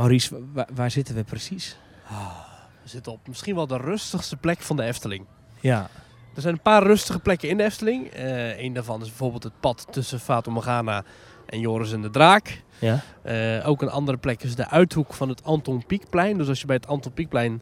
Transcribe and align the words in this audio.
Maurice, 0.00 0.38
wa- 0.52 0.66
waar, 0.74 0.90
zitten 0.90 1.14
we 1.14 1.24
precies? 1.24 1.76
We 2.82 2.88
zitten 2.88 3.12
op 3.12 3.28
misschien 3.28 3.54
wel 3.54 3.66
de 3.66 3.76
rustigste 3.76 4.36
plek 4.36 4.60
van 4.60 4.76
de 4.76 4.82
Efteling. 4.82 5.26
Ja. 5.60 5.88
Er 6.34 6.42
zijn 6.42 6.54
een 6.54 6.62
paar 6.62 6.82
rustige 6.82 7.18
plekken 7.18 7.48
in 7.48 7.56
de 7.56 7.62
Efteling. 7.62 8.06
Eh 8.06 8.62
een 8.62 8.72
daarvan 8.72 9.00
is 9.00 9.08
bijvoorbeeld 9.08 9.42
het 9.42 9.60
pad 9.60 9.86
tussen 9.90 10.20
Fata 10.20 10.50
Morgana 10.50 11.04
en 11.46 11.60
Joris 11.60 11.92
en 11.92 12.02
de 12.02 12.10
Draak. 12.10 12.62
Ja. 12.78 13.00
Eh, 13.22 13.68
ook 13.68 13.82
een 13.82 13.90
andere 13.90 14.18
plek 14.18 14.42
is 14.42 14.54
de 14.54 14.68
uithoek 14.68 15.14
van 15.14 15.28
het 15.28 15.44
Anton 15.44 15.86
Pieckplein. 15.86 16.38
Dus 16.38 16.48
als 16.48 16.60
je 16.60 16.66
bij 16.66 16.76
het 16.76 16.86
Anton 16.86 17.12
Pieckplein 17.12 17.52
een 17.52 17.60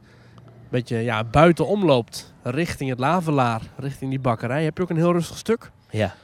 beetje 0.68 0.96
ja, 0.96 1.25
buiten 1.25 1.66
omloopt, 1.66 2.34
richting 2.43 2.91
het 2.91 2.98
Lavelaar, 2.98 3.61
richting 3.77 4.11
die 4.11 4.20
bakkerij, 4.20 4.64
heb 4.64 4.77
je 4.77 4.82
ook 4.82 4.91
een 4.91 4.96
heel 4.96 5.12
rustig 5.12 5.36
stuk. 5.39 5.70
Ja. 5.91 6.14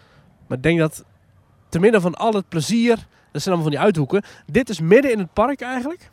Maar 0.47 0.57
ik 0.57 0.63
denk 0.63 0.79
dat 0.79 1.05
te 1.69 1.79
midden 1.79 2.01
van 2.01 2.15
al 2.15 2.33
het 2.33 2.49
plezier, 2.49 3.07
dat 3.35 3.43
zijn 3.43 3.55
allemaal 3.55 3.73
van 3.73 3.81
die 3.81 3.81
uithoeken. 3.81 4.23
Dit 4.47 4.69
is 4.69 4.81
midden 4.81 5.13
in 5.13 5.19
het 5.19 5.33
park 5.33 5.61
eigenlijk. 5.61 6.11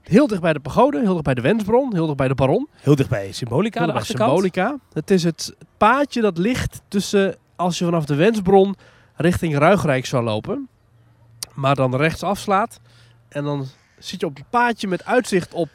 Heel 0.00 0.26
dicht 0.26 0.40
bij 0.40 0.52
de 0.52 0.60
pagode, 0.60 1.00
heel 1.00 1.12
dicht 1.12 1.24
bij 1.24 1.34
de 1.34 1.40
Wensbron, 1.40 1.94
heel 1.94 2.04
dicht 2.04 2.16
bij 2.16 2.28
de 2.28 2.34
Baron. 2.34 2.68
Heel 2.72 2.94
dichtbij 2.94 3.32
Symbolica, 3.32 3.78
Heel 3.78 3.86
de 3.86 3.92
dicht 3.92 4.16
bij. 4.16 4.26
Symbolica. 4.26 4.76
Het 4.92 5.10
is 5.10 5.24
het 5.24 5.54
paadje 5.76 6.20
dat 6.20 6.38
ligt 6.38 6.80
tussen, 6.88 7.36
als 7.56 7.78
je 7.78 7.84
vanaf 7.84 8.04
de 8.04 8.14
Wensbron 8.14 8.74
richting 9.14 9.58
Ruigrijk 9.58 10.06
zou 10.06 10.24
lopen. 10.24 10.68
Maar 11.54 11.74
dan 11.74 11.96
rechts 11.96 12.22
afslaat. 12.22 12.80
En 13.28 13.44
dan 13.44 13.66
zit 13.98 14.20
je 14.20 14.26
op 14.26 14.38
een 14.38 14.44
paadje 14.50 14.88
met 14.88 15.04
uitzicht 15.04 15.54
op 15.54 15.68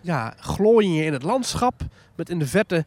ja, 0.00 0.34
glooiingen 0.38 1.04
in 1.04 1.12
het 1.12 1.22
landschap. 1.22 1.80
Met 2.14 2.30
in 2.30 2.38
de 2.38 2.46
verte 2.46 2.84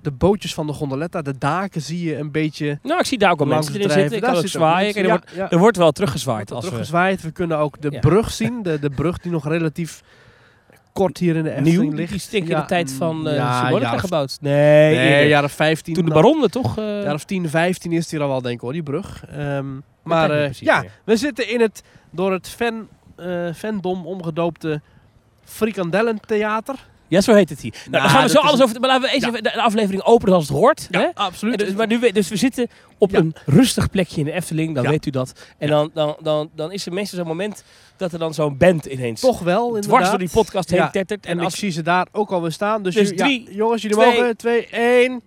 de 0.00 0.10
bootjes 0.10 0.54
van 0.54 0.66
de 0.66 0.72
gondoletta. 0.72 1.22
De 1.22 1.38
daken 1.38 1.80
zie 1.82 2.04
je 2.04 2.16
een 2.18 2.30
beetje 2.30 2.78
Nou, 2.82 2.98
ik 3.00 3.06
zie 3.06 3.18
daar 3.18 3.30
ook 3.30 3.40
al 3.40 3.46
mensen 3.46 3.74
erin 3.74 3.86
drijven. 3.88 4.10
zitten. 4.10 4.28
Ik 4.28 4.34
kan 4.34 4.42
ook 4.44 4.48
zwaaien. 4.50 4.92
Kijk, 4.92 5.04
er, 5.04 5.10
wordt, 5.10 5.30
Ja, 5.34 5.42
ja. 5.42 5.50
er 5.50 5.58
wordt 5.58 5.76
wel 5.76 5.92
teruggezwaaid. 5.92 6.52
Als 6.52 6.64
teruggezwaaid. 6.64 7.22
We 7.22 7.30
kunnen 7.30 7.58
ook 7.58 7.80
de 7.80 7.90
Ja. 7.90 7.98
brug 8.00 8.30
zien. 8.30 8.62
De, 8.62 8.78
de 8.78 8.90
brug 8.90 9.18
die 9.18 9.32
nog 9.32 9.48
relatief 9.48 10.02
kort 10.92 11.18
hier 11.18 11.36
in 11.36 11.42
de 11.42 11.50
Efteling 11.50 11.82
nieuw, 11.82 11.92
ligt. 11.92 12.10
die 12.10 12.20
stink 12.20 12.48
in 12.48 12.56
de 12.56 12.64
tijd 12.64 12.92
van 12.92 13.28
eh 13.28 13.36
ja, 13.36 13.58
Symbolica 13.60 13.86
jaar 13.86 13.94
of- 13.94 14.00
gebouwd. 14.00 14.38
Nee, 14.40 14.96
Nee, 14.96 15.28
jaren 15.28 15.50
15. 15.50 15.94
Toen 15.94 16.04
de 16.04 16.10
dan. 16.12 16.22
baron 16.22 16.42
er 16.42 16.50
toch... 16.50 16.78
eh, 16.78 17.02
jaar 17.02 17.14
of 17.14 17.24
10, 17.24 17.48
15 17.48 17.92
is 17.92 17.98
het 18.02 18.10
hier 18.10 18.20
al 18.20 18.28
wel, 18.28 18.42
denk 18.42 18.54
ik 18.54 18.60
hoor, 18.60 18.72
die 18.72 18.82
brug. 18.82 19.24
Ehm, 19.30 19.66
maar 20.02 20.30
eh, 20.30 20.36
precies 20.44 20.66
ja, 20.66 20.84
we 21.04 21.16
zitten 21.16 21.48
in 21.48 21.60
het 21.60 21.82
door 22.10 22.32
het 22.32 22.48
fan, 22.48 22.88
eh 23.16 23.52
fandom 23.54 24.06
omgedoopte 24.06 24.80
Frikandellentheater. 25.44 26.74
Ja, 27.08 27.20
zo 27.20 27.34
heet 27.34 27.48
het 27.48 27.60
hier. 27.60 27.70
Nou, 27.72 27.90
Nou, 27.90 28.02
daar 28.02 28.12
gaan 28.12 28.22
we 28.22 28.28
zo 28.30 28.38
alles 28.38 28.62
over... 28.62 28.80
Maar 28.80 28.88
laten 28.88 29.04
we 29.08 29.14
eens 29.14 29.22
Ja. 29.24 29.28
even 29.30 29.42
de 29.42 29.60
aflevering 29.62 30.02
openen 30.02 30.34
als 30.34 30.48
het 30.48 30.56
hoort. 30.56 30.88
hè? 30.90 31.06
absoluut. 31.14 31.58
Dus, 31.58 31.72
maar 31.74 31.86
nu, 31.86 31.98
we- 31.98 32.12
dus 32.12 32.28
we 32.28 32.36
zitten 32.36 32.68
op 32.98 33.10
Ja. 33.10 33.18
een 33.18 33.34
rustig 33.46 33.90
plekje 33.90 34.18
in 34.18 34.24
de 34.24 34.32
Efteling, 34.32 34.74
dan 34.74 34.86
weet 34.88 35.06
u 35.06 35.10
dat. 35.10 35.32
En 35.58 35.68
dan, 35.68 35.90
dan, 35.94 36.16
dan, 36.22 36.50
dan 36.54 36.72
is 36.72 36.86
er 36.86 36.92
meestal 36.92 37.18
zo'n 37.18 37.26
moment 37.28 37.64
dat 37.96 38.12
er 38.12 38.18
dan 38.18 38.34
zo'n 38.34 38.56
band 38.56 38.84
ineens 38.86 39.20
Toch 39.20 39.40
wel, 39.40 39.66
inderdaad. 39.66 39.90
dwars 39.90 40.08
door 40.08 40.18
die 40.18 40.30
podcast 40.30 40.70
heen 40.70 40.90
tettert. 40.90 41.26
En, 41.26 41.38
En 41.38 41.44
als, 41.44 41.52
ik 41.52 41.58
zie 41.58 41.70
ze 41.70 41.82
daar 41.82 42.06
ook 42.12 42.30
alweer 42.30 42.52
staan. 42.52 42.82
Dus, 42.82 42.94
Dus 42.94 43.12
drie, 43.16 43.44
ja, 43.44 43.50
jongens, 43.56 43.82
jullie 43.82 43.96
twee- 43.96 44.18
mogen. 44.20 44.36
2, 44.36 44.66
1. 44.70 45.22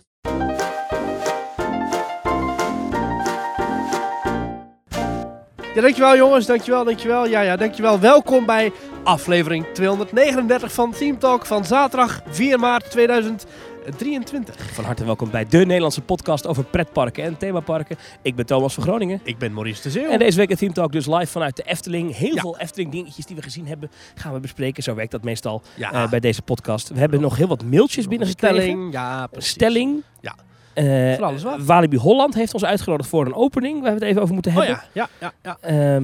Ja, 5.75 5.81
dankjewel 5.81 6.15
jongens, 6.15 6.45
dankjewel, 6.45 6.83
dankjewel. 6.83 7.27
Ja, 7.27 7.41
ja, 7.41 7.55
dankjewel. 7.55 7.99
Welkom 7.99 8.45
bij 8.45 8.71
aflevering 9.03 9.65
239 9.73 10.73
van 10.73 10.91
Team 10.91 11.19
Talk 11.19 11.45
van 11.45 11.65
zaterdag 11.65 12.21
4 12.29 12.59
maart 12.59 12.91
2023. 12.91 14.55
Van 14.73 14.83
harte 14.83 15.05
welkom 15.05 15.29
bij 15.31 15.45
de 15.47 15.57
Nederlandse 15.57 16.01
podcast 16.01 16.47
over 16.47 16.63
pretparken 16.63 17.23
en 17.23 17.37
themaparken. 17.37 17.97
Ik 18.21 18.35
ben 18.35 18.45
Thomas 18.45 18.73
van 18.73 18.83
Groningen. 18.83 19.19
Ik 19.23 19.37
ben 19.37 19.53
Maurice 19.53 19.81
de 19.81 19.89
Zeeuw. 19.89 20.09
En 20.09 20.19
deze 20.19 20.37
week 20.37 20.49
een 20.49 20.57
Team 20.57 20.73
Talk 20.73 20.91
dus 20.91 21.05
live 21.05 21.27
vanuit 21.27 21.55
de 21.55 21.63
Efteling. 21.63 22.15
Heel 22.17 22.33
Ja. 22.35 22.41
veel 22.41 22.57
Efteling 22.57 22.91
dingetjes 22.91 23.25
die 23.25 23.35
we 23.35 23.41
gezien 23.41 23.67
hebben 23.67 23.91
gaan 24.15 24.33
we 24.33 24.39
bespreken. 24.39 24.83
Zo 24.83 24.95
werkt 24.95 25.11
dat 25.11 25.23
meestal 25.23 25.61
ja, 25.75 25.91
eh, 25.91 26.09
bij 26.09 26.19
deze 26.19 26.41
podcast. 26.41 26.89
We 26.89 26.99
hebben 26.99 27.21
nog 27.21 27.37
heel 27.37 27.47
wat 27.47 27.63
mailtjes 27.63 28.07
binnengekregen. 28.07 28.61
stelling. 28.61 28.93
Ja, 28.93 29.27
precies. 29.27 29.51
Stelling. 29.51 30.03
Ja. 30.21 30.35
Eh, 30.73 31.13
Van 31.13 31.23
alles 31.27 31.43
wat. 31.43 31.61
Walibi 31.65 31.97
Holland 31.97 32.33
heeft 32.33 32.53
ons 32.53 32.65
uitgenodigd 32.65 33.09
voor 33.09 33.25
een 33.25 33.33
opening. 33.35 33.81
Waar 33.81 33.89
we 33.93 33.99
het 33.99 34.03
even 34.07 34.21
over 34.21 34.33
moeten 34.33 34.51
Oh 34.51 34.57
hebben. 34.57 34.83
ja, 34.93 35.09
ja, 35.19 35.31
ja. 35.43 35.57
ja. 35.61 35.67
Ehm, 35.95 36.03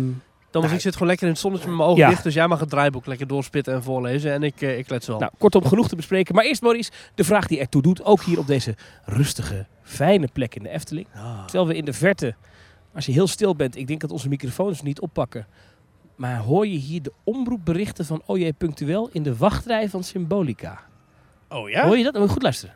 Thomas, 0.50 0.70
Nou, 0.70 0.74
ik 0.76 0.82
zit 0.82 0.94
gewoon 0.94 1.08
lekker 1.08 1.26
in 1.28 1.32
het 1.34 1.42
zonnetje 1.42 1.68
met 1.68 1.78
mijn 1.78 1.90
ogen 1.90 2.02
Ja. 2.02 2.10
dicht. 2.10 2.24
Dus 2.24 2.34
jij 2.34 2.48
mag 2.48 2.60
het 2.60 2.70
draaiboek 2.70 3.06
lekker 3.06 3.28
doorspitten 3.28 3.74
en 3.74 3.84
voorlezen. 3.84 4.32
En 4.34 4.44
ik, 4.44 4.62
eh, 4.62 4.78
ik 4.78 4.90
let 4.90 5.06
wel. 5.06 5.20
nou, 5.20 5.32
kortom, 5.38 5.66
genoeg 5.66 5.88
te 5.88 5.96
bespreken. 5.96 6.36
Maar 6.36 6.44
eerst, 6.44 6.62
Maurice, 6.62 6.92
de 7.16 7.24
vraag 7.24 7.48
die 7.48 7.60
ertoe 7.60 7.82
doet. 7.82 8.04
Ook 8.04 8.22
hier 8.24 8.40
op 8.40 8.48
deze 8.48 8.76
rustige, 9.06 9.66
fijne 9.84 10.28
plek 10.34 10.56
in 10.56 10.64
de 10.64 10.70
Efteling. 10.70 11.08
Ah. 11.16 11.44
Terwijl 11.46 11.68
we 11.68 11.76
in 11.76 11.86
de 11.86 11.94
verte, 11.94 12.36
als 12.94 13.06
je 13.06 13.12
heel 13.12 13.28
stil 13.28 13.56
bent, 13.56 13.76
ik 13.76 13.88
denk 13.88 14.02
dat 14.02 14.12
onze 14.12 14.30
microfoons 14.30 14.82
niet 14.82 15.00
oppakken. 15.00 15.48
Maar 16.16 16.38
hoor 16.38 16.68
je 16.68 16.78
hier 16.78 17.02
de 17.02 17.12
omroepberichten 17.24 18.06
van 18.06 18.22
OJ 18.26 18.54
Punctueel 18.54 19.10
in 19.12 19.24
de 19.24 19.36
wachtrij 19.38 19.90
van 19.90 20.04
Symbolica? 20.04 20.80
Oh 21.50 21.70
ja? 21.70 21.86
Hoor 21.86 21.98
je 21.98 22.04
dat? 22.04 22.12
Dan 22.12 22.22
moet 22.22 22.30
je 22.30 22.36
goed 22.36 22.44
luisteren. 22.44 22.76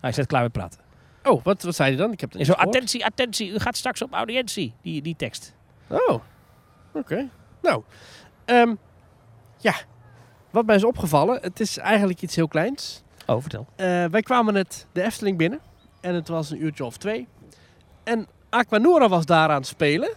Hij 0.00 0.12
zit 0.12 0.26
klaar 0.26 0.42
met 0.42 0.52
praten. 0.52 0.80
Oh, 1.24 1.44
wat, 1.44 1.62
wat 1.62 1.74
zei 1.74 1.88
hij 1.88 1.98
dan? 1.98 2.12
Ik 2.12 2.20
heb 2.20 2.32
het 2.32 2.46
zo, 2.46 2.52
attentie, 2.52 3.04
attentie, 3.04 3.50
u 3.50 3.58
gaat 3.58 3.76
straks 3.76 4.02
op 4.02 4.12
audiëntie. 4.12 4.74
Die, 4.82 5.02
die 5.02 5.16
tekst. 5.16 5.54
Oh, 5.88 6.22
oké. 6.92 7.28
Nou, 7.62 7.82
ehm, 8.44 8.74
ja. 9.58 9.74
Wat 10.50 10.66
mij 10.66 10.76
is 10.76 10.84
opgevallen, 10.84 11.38
het 11.42 11.60
is 11.60 11.78
eigenlijk 11.78 12.22
iets 12.22 12.36
heel 12.36 12.48
kleins. 12.48 13.02
Oh, 13.26 13.40
vertel. 13.40 13.66
Eh, 13.76 14.04
wij 14.04 14.22
kwamen 14.22 14.54
net 14.54 14.86
de 14.92 15.02
Efteling 15.02 15.38
binnen. 15.38 15.60
En 16.00 16.14
het 16.14 16.28
was 16.28 16.50
een 16.50 16.62
uurtje 16.62 16.84
of 16.84 16.96
twee. 16.96 17.28
En 18.04 18.26
Aquanura 18.48 19.08
was 19.08 19.26
daar 19.26 19.48
aan 19.48 19.56
het 19.56 19.66
spelen. 19.66 20.10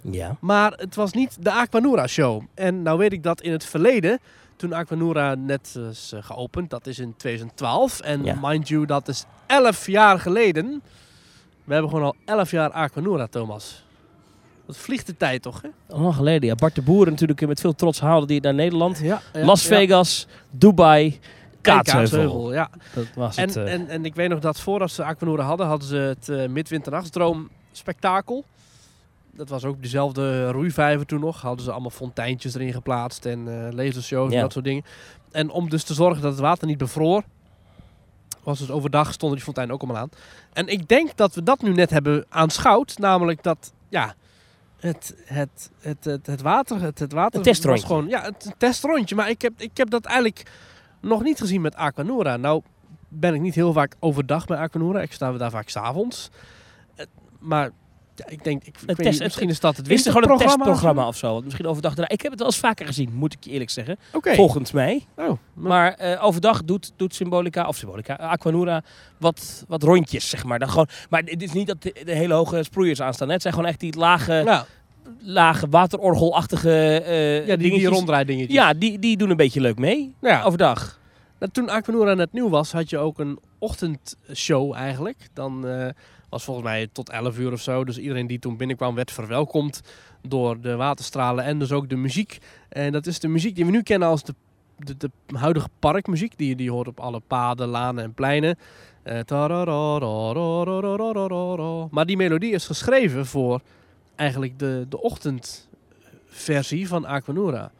Ja. 0.00 0.36
Maar 0.40 0.72
het 0.72 0.94
was 0.94 1.12
niet 1.12 1.44
de 1.44 1.52
Aquanura 1.52 2.06
show. 2.06 2.42
En 2.54 2.82
nou 2.82 2.98
weet 2.98 3.12
ik 3.12 3.22
dat 3.22 3.40
in 3.40 3.52
het 3.52 3.64
verleden, 3.64 4.18
toen 4.56 4.72
Aquanura 4.72 5.34
net 5.34 5.76
is 5.90 6.12
eh, 6.12 6.22
geopend, 6.22 6.70
dat 6.70 6.86
is 6.86 6.98
in 6.98 7.14
2012. 7.16 8.00
En 8.00 8.24
Ja. 8.24 8.38
mind 8.42 8.68
you, 8.68 8.86
dat 8.86 9.08
is 9.08 9.24
11 9.46 9.86
jaar 9.86 10.18
geleden. 10.20 10.82
We 11.64 11.72
hebben 11.72 11.90
gewoon 11.90 12.04
al 12.06 12.14
11 12.24 12.50
jaar 12.50 12.70
Aquanura, 12.70 13.26
Thomas. 13.26 13.84
Dat 14.66 14.76
vliegt 14.76 15.06
de 15.06 15.16
tijd 15.16 15.42
toch, 15.42 15.62
hè? 15.62 15.68
Al 15.94 16.00
lang 16.00 16.14
geleden, 16.14 16.48
ja. 16.48 16.54
Bart 16.54 16.74
de 16.74 16.82
Boer 16.82 17.06
natuurlijk 17.10 17.46
met 17.46 17.60
veel 17.60 17.74
trots 17.74 18.00
haalde 18.00 18.26
die 18.26 18.40
naar 18.40 18.54
Nederland. 18.54 18.98
Ja, 18.98 19.20
ja, 19.32 19.44
Las. 19.44 19.62
Vegas, 19.66 20.26
Dubai, 20.50 21.20
Kaatsheuvel. 21.60 22.52
ja. 22.52 22.70
Dat 22.94 23.06
was 23.14 23.36
En, 23.36 23.46
het. 23.48 23.56
eh. 23.56 23.72
en, 23.72 23.88
en 23.88 24.04
ik 24.04 24.14
weet 24.14 24.28
nog 24.28 24.38
dat 24.40 24.60
voordat 24.60 24.90
ze 24.90 25.04
Aquanura 25.04 25.42
hadden, 25.44 25.66
hadden 25.66 25.88
ze 25.88 25.96
het 25.96 26.28
uh, 26.28 26.46
Midwinternachtsdroom 26.48 27.48
spektakel. 27.72 28.44
Dat 29.36 29.48
was 29.48 29.64
ook 29.64 29.82
dezelfde 29.82 30.50
roeivijver 30.50 31.06
toen 31.06 31.20
nog. 31.20 31.40
Hadden 31.40 31.64
ze 31.64 31.70
allemaal 31.72 31.90
fonteintjes 31.90 32.54
erin 32.54 32.72
geplaatst 32.72 33.26
en 33.26 33.66
eh 33.66 33.72
lasershows 33.72 34.30
Ja. 34.30 34.36
en 34.36 34.42
dat 34.42 34.52
soort 34.52 34.64
dingen. 34.64 34.84
En 35.32 35.50
om 35.50 35.68
dus 35.68 35.84
te 35.84 35.94
zorgen 35.94 36.22
dat 36.22 36.30
het 36.32 36.40
water 36.40 36.66
niet 36.66 36.78
bevroor, 36.78 37.22
was 38.42 38.58
dus 38.58 38.70
overdag 38.70 39.12
stonden 39.12 39.36
die 39.36 39.44
fonteinen 39.44 39.74
ook 39.74 39.82
allemaal 39.82 40.02
aan. 40.02 40.10
En 40.52 40.66
ik 40.68 40.88
denk 40.88 41.16
dat 41.16 41.34
we 41.34 41.42
dat 41.42 41.62
nu 41.62 41.72
net 41.72 41.90
hebben 41.90 42.24
aanschouwd. 42.28 42.98
Namelijk 42.98 43.42
dat, 43.42 43.72
ja, 43.88 44.14
het, 44.76 45.14
het, 45.24 45.70
het, 45.80 46.04
het, 46.04 46.26
het 46.26 46.42
water, 46.42 46.80
het, 46.80 46.98
het 46.98 47.12
water 47.12 47.38
Een 47.38 47.44
testrondje. 47.44 47.82
was 47.86 47.90
gewoon, 47.96 48.08
ja, 48.10 48.22
het 48.22 48.44
een 48.46 48.54
testrondje. 48.58 49.14
Maar 49.14 49.28
ik 49.30 49.42
heb, 49.42 49.52
ik 49.56 49.76
heb 49.76 49.90
dat 49.90 50.04
eigenlijk 50.04 50.50
nog 51.00 51.22
niet 51.22 51.38
gezien 51.38 51.60
met 51.60 51.74
Aquanura. 51.74 52.36
Nou 52.36 52.62
ben 53.08 53.34
ik 53.34 53.40
niet 53.40 53.54
heel 53.54 53.72
vaak 53.72 53.94
overdag 53.98 54.46
bij 54.46 54.58
Aquanura. 54.58 55.00
Ik 55.00 55.12
sta 55.12 55.32
daar 55.32 55.50
vaak 55.50 55.68
s'avonds. 55.68 56.30
Eh, 56.94 57.06
Maar 57.38 57.70
ja, 58.18 58.26
ik 58.28 58.44
denk, 58.44 58.64
ik, 58.64 58.76
test- 58.78 58.98
niet, 58.98 59.18
misschien 59.22 59.48
is 59.48 59.60
dat 59.60 59.76
het 59.76 59.88
is 59.88 60.06
er 60.06 60.12
gewoon 60.12 60.30
een 60.30 60.38
testprogramma 60.38 61.06
of 61.06 61.16
zo? 61.16 61.40
Misschien 61.40 61.66
overdag. 61.66 61.96
Nou, 61.96 62.08
ik 62.12 62.20
heb 62.20 62.30
het 62.30 62.40
wel 62.40 62.48
eens 62.48 62.58
vaker 62.58 62.86
gezien, 62.86 63.10
moet 63.14 63.32
ik 63.32 63.44
je 63.44 63.50
eerlijk 63.50 63.70
zeggen. 63.70 63.98
Volgens 64.22 64.72
mij. 64.72 65.06
Oh, 65.16 65.24
maar, 65.26 65.36
Maar 65.54 65.92
eh, 65.94 66.24
overdag 66.24 66.64
doet, 66.64 66.92
doet 66.96 67.14
Symbolica, 67.14 67.68
of 67.68 67.76
Symbolica, 67.76 68.14
Aquanura, 68.14 68.82
wat, 69.18 69.64
wat 69.68 69.82
rondjes, 69.82 70.28
zeg 70.28 70.44
maar. 70.44 70.58
Dan 70.58 70.68
gewoon, 70.68 70.88
maar 71.10 71.22
het 71.24 71.42
is 71.42 71.52
niet 71.52 71.66
dat 71.66 71.82
de, 71.82 71.94
de 72.04 72.12
hele 72.14 72.34
hoge 72.34 72.62
sproeiers 72.62 73.00
aanstaan. 73.02 73.26
hè. 73.28 73.32
Het 73.32 73.42
zijn 73.42 73.54
gewoon 73.54 73.68
echt 73.68 73.80
die 73.80 73.96
lage, 73.98 74.64
lage 75.20 75.68
waterorgelachtige 75.68 77.00
eh 77.00 77.34
ja, 77.38 77.44
die, 77.46 77.56
die 77.56 77.56
dingetjes. 77.56 77.90
rondrijdingetjes. 77.90 78.54
Ja, 78.54 78.74
die, 78.74 78.98
die 78.98 79.16
doen 79.16 79.30
een 79.30 79.36
beetje 79.36 79.60
leuk 79.60 79.78
mee. 79.78 80.14
Ja. 80.20 80.42
Overdag. 80.42 80.98
Nou, 81.38 81.52
toen 81.52 81.68
Aquanura 81.70 82.14
net 82.14 82.32
nieuw 82.32 82.48
was, 82.48 82.72
had 82.72 82.90
je 82.90 82.98
ook 82.98 83.18
een 83.18 83.38
ochtendshow 83.58 84.74
eigenlijk. 84.74 85.28
Dan 85.32 85.66
eh, 85.68 85.88
was 86.36 86.44
volgens 86.44 86.66
mij 86.66 86.88
tot 86.92 87.10
11 87.10 87.38
uur 87.38 87.52
of 87.52 87.60
zo. 87.60 87.84
Dus 87.84 87.98
iedereen 87.98 88.26
die 88.26 88.38
toen 88.38 88.56
binnenkwam 88.56 88.94
werd 88.94 89.10
verwelkomd 89.10 89.80
door 90.22 90.60
de 90.60 90.76
waterstralen 90.76 91.44
en 91.44 91.58
dus 91.58 91.72
ook 91.72 91.88
de 91.88 91.96
muziek. 91.96 92.38
En 92.68 92.92
dat 92.92 93.06
is 93.06 93.18
de 93.18 93.28
muziek 93.28 93.54
die 93.54 93.64
we 93.64 93.70
nu 93.70 93.82
kennen 93.82 94.08
als 94.08 94.22
de, 94.22 94.34
de, 94.76 94.96
de 94.96 95.10
huidige 95.36 95.68
parkmuziek. 95.78 96.38
Die, 96.38 96.56
die 96.56 96.70
hoort 96.70 96.88
op 96.88 97.00
alle 97.00 97.20
paden, 97.26 97.68
lanen 97.68 98.04
en 98.04 98.14
pleinen. 98.14 98.58
Maar 101.90 102.06
die 102.06 102.16
melodie 102.16 102.52
is 102.52 102.66
geschreven 102.66 103.26
voor 103.26 103.60
eigenlijk 104.14 104.58
de, 104.58 104.86
de 104.88 105.00
ochtendversie 105.00 106.88
van 106.88 107.04
Aquanura. 107.04 107.70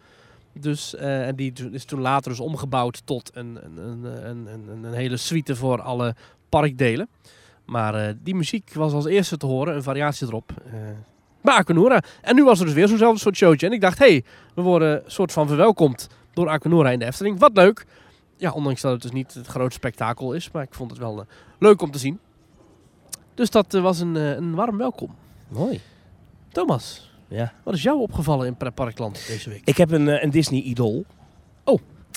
Dus, 0.52 0.94
en 0.94 1.36
die 1.36 1.52
is 1.70 1.84
toen 1.84 2.00
later 2.00 2.30
dus 2.30 2.40
omgebouwd 2.40 3.02
tot 3.04 3.30
een, 3.34 3.58
een, 3.76 4.04
een, 4.04 4.48
een, 4.84 4.92
hele 4.92 5.16
suite 5.16 5.56
voor 5.56 5.80
alle 5.82 6.14
parkdelen. 6.48 7.08
Maar 7.66 7.94
eh, 7.94 8.14
die 8.22 8.34
muziek 8.34 8.74
was 8.74 8.92
als 8.92 9.04
eerste 9.06 9.36
te 9.36 9.46
horen, 9.46 9.74
een 9.74 9.82
variatie 9.82 10.26
erop. 10.26 10.50
Eh, 10.66 10.72
bij 11.40 11.54
Aquanura. 11.54 12.02
En 12.22 12.34
nu 12.34 12.44
was 12.44 12.58
er 12.60 12.64
dus 12.64 12.74
weer 12.74 12.88
zo'nzelfde 12.88 13.20
soort 13.20 13.36
showtje. 13.36 13.66
En 13.66 13.72
ik 13.72 13.80
dacht, 13.80 13.98
hé, 13.98 14.06
hey, 14.08 14.24
we 14.54 14.62
worden 14.62 15.02
soort 15.06 15.32
van 15.32 15.46
verwelkomd 15.46 16.08
door 16.32 16.48
Aquanura 16.48 16.90
in 16.90 16.98
de 16.98 17.04
Efteling. 17.04 17.38
Wat 17.38 17.50
leuk. 17.54 17.86
Ja, 18.36 18.50
ondanks 18.52 18.80
dat 18.80 18.92
het 18.92 19.02
dus 19.02 19.10
niet 19.10 19.34
het 19.34 19.46
grote 19.46 19.74
spektakel 19.74 20.32
is. 20.32 20.50
Maar 20.50 20.62
ik 20.62 20.74
vond 20.74 20.90
het 20.90 21.00
wel 21.00 21.20
eh, 21.20 21.26
leuk 21.58 21.82
om 21.82 21.90
te 21.90 21.98
zien. 21.98 22.18
Dus 23.34 23.50
dat 23.50 23.72
was 23.72 24.00
een, 24.00 24.14
een 24.14 24.54
warm 24.54 24.76
welkom. 24.76 25.14
Mooi. 25.48 25.80
Thomas, 26.52 27.10
Ja. 27.28 27.52
wat 27.62 27.74
is 27.74 27.82
jou 27.82 27.98
opgevallen 28.00 28.46
in 28.46 28.56
Pretparkland 28.56 29.26
deze 29.26 29.50
week? 29.50 29.62
Ik 29.64 29.76
heb 29.76 29.90
een, 29.90 30.22
een 30.24 30.30
Disney-idool. 30.30 31.04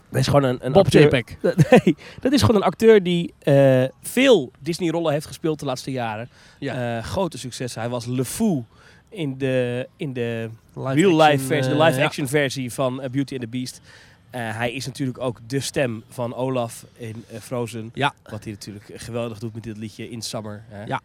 Dat 0.09 0.19
is 0.19 0.27
gewoon 0.27 0.43
een, 0.43 0.57
een 0.61 0.71
Bob 0.71 0.85
acteur. 0.85 1.23
Nee, 1.69 1.95
dat 2.19 2.31
is 2.31 2.41
gewoon 2.41 2.55
een 2.55 2.67
acteur 2.67 3.03
die 3.03 3.33
eh, 3.39 3.83
veel 4.01 4.51
Disney-rollen 4.59 5.13
heeft 5.13 5.25
gespeeld 5.25 5.59
de 5.59 5.65
laatste 5.65 5.91
jaren. 5.91 6.29
Ja. 6.59 6.97
Eh, 6.97 7.03
grote 7.03 7.37
successen. 7.37 7.81
Hij 7.81 7.89
was 7.89 8.05
LeFou 8.05 8.63
in 9.09 9.37
de, 9.37 9.87
in 9.95 10.13
de 10.13 10.49
real-life 10.73 11.45
versie, 11.45 11.73
de 11.73 11.79
eh, 11.79 11.85
live-action 11.85 12.27
versie 12.27 12.73
van 12.73 12.95
Beauty 13.11 13.33
and 13.33 13.41
the 13.41 13.47
Beast. 13.47 13.81
Hij 14.29 14.73
is 14.73 14.85
natuurlijk 14.85 15.19
ook 15.19 15.39
de 15.47 15.59
stem 15.59 16.03
van 16.09 16.35
Olaf 16.35 16.85
in 16.97 17.25
Frozen. 17.41 17.89
Ja. 17.93 18.13
Wat 18.23 18.43
hij 18.43 18.53
natuurlijk 18.53 18.91
geweldig 18.93 19.39
doet 19.39 19.53
met 19.53 19.63
dit 19.63 19.77
liedje 19.77 20.09
In 20.09 20.21
Summer. 20.21 20.63
Hè? 20.67 20.83
Ja. 20.83 21.01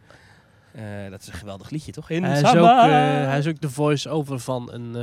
Dat 1.09 1.21
is 1.21 1.27
een 1.27 1.33
geweldig 1.33 1.69
liedje, 1.69 1.91
toch? 1.91 2.09
In 2.09 2.23
Hij 2.23 2.33
is, 2.33 2.43
ook, 2.43 2.49
Summer. 2.49 2.89
hij 3.27 3.37
is 3.37 3.47
ook 3.47 3.61
de 3.61 3.69
voice-over 3.69 4.39
van 4.39 4.71
een, 4.71 4.95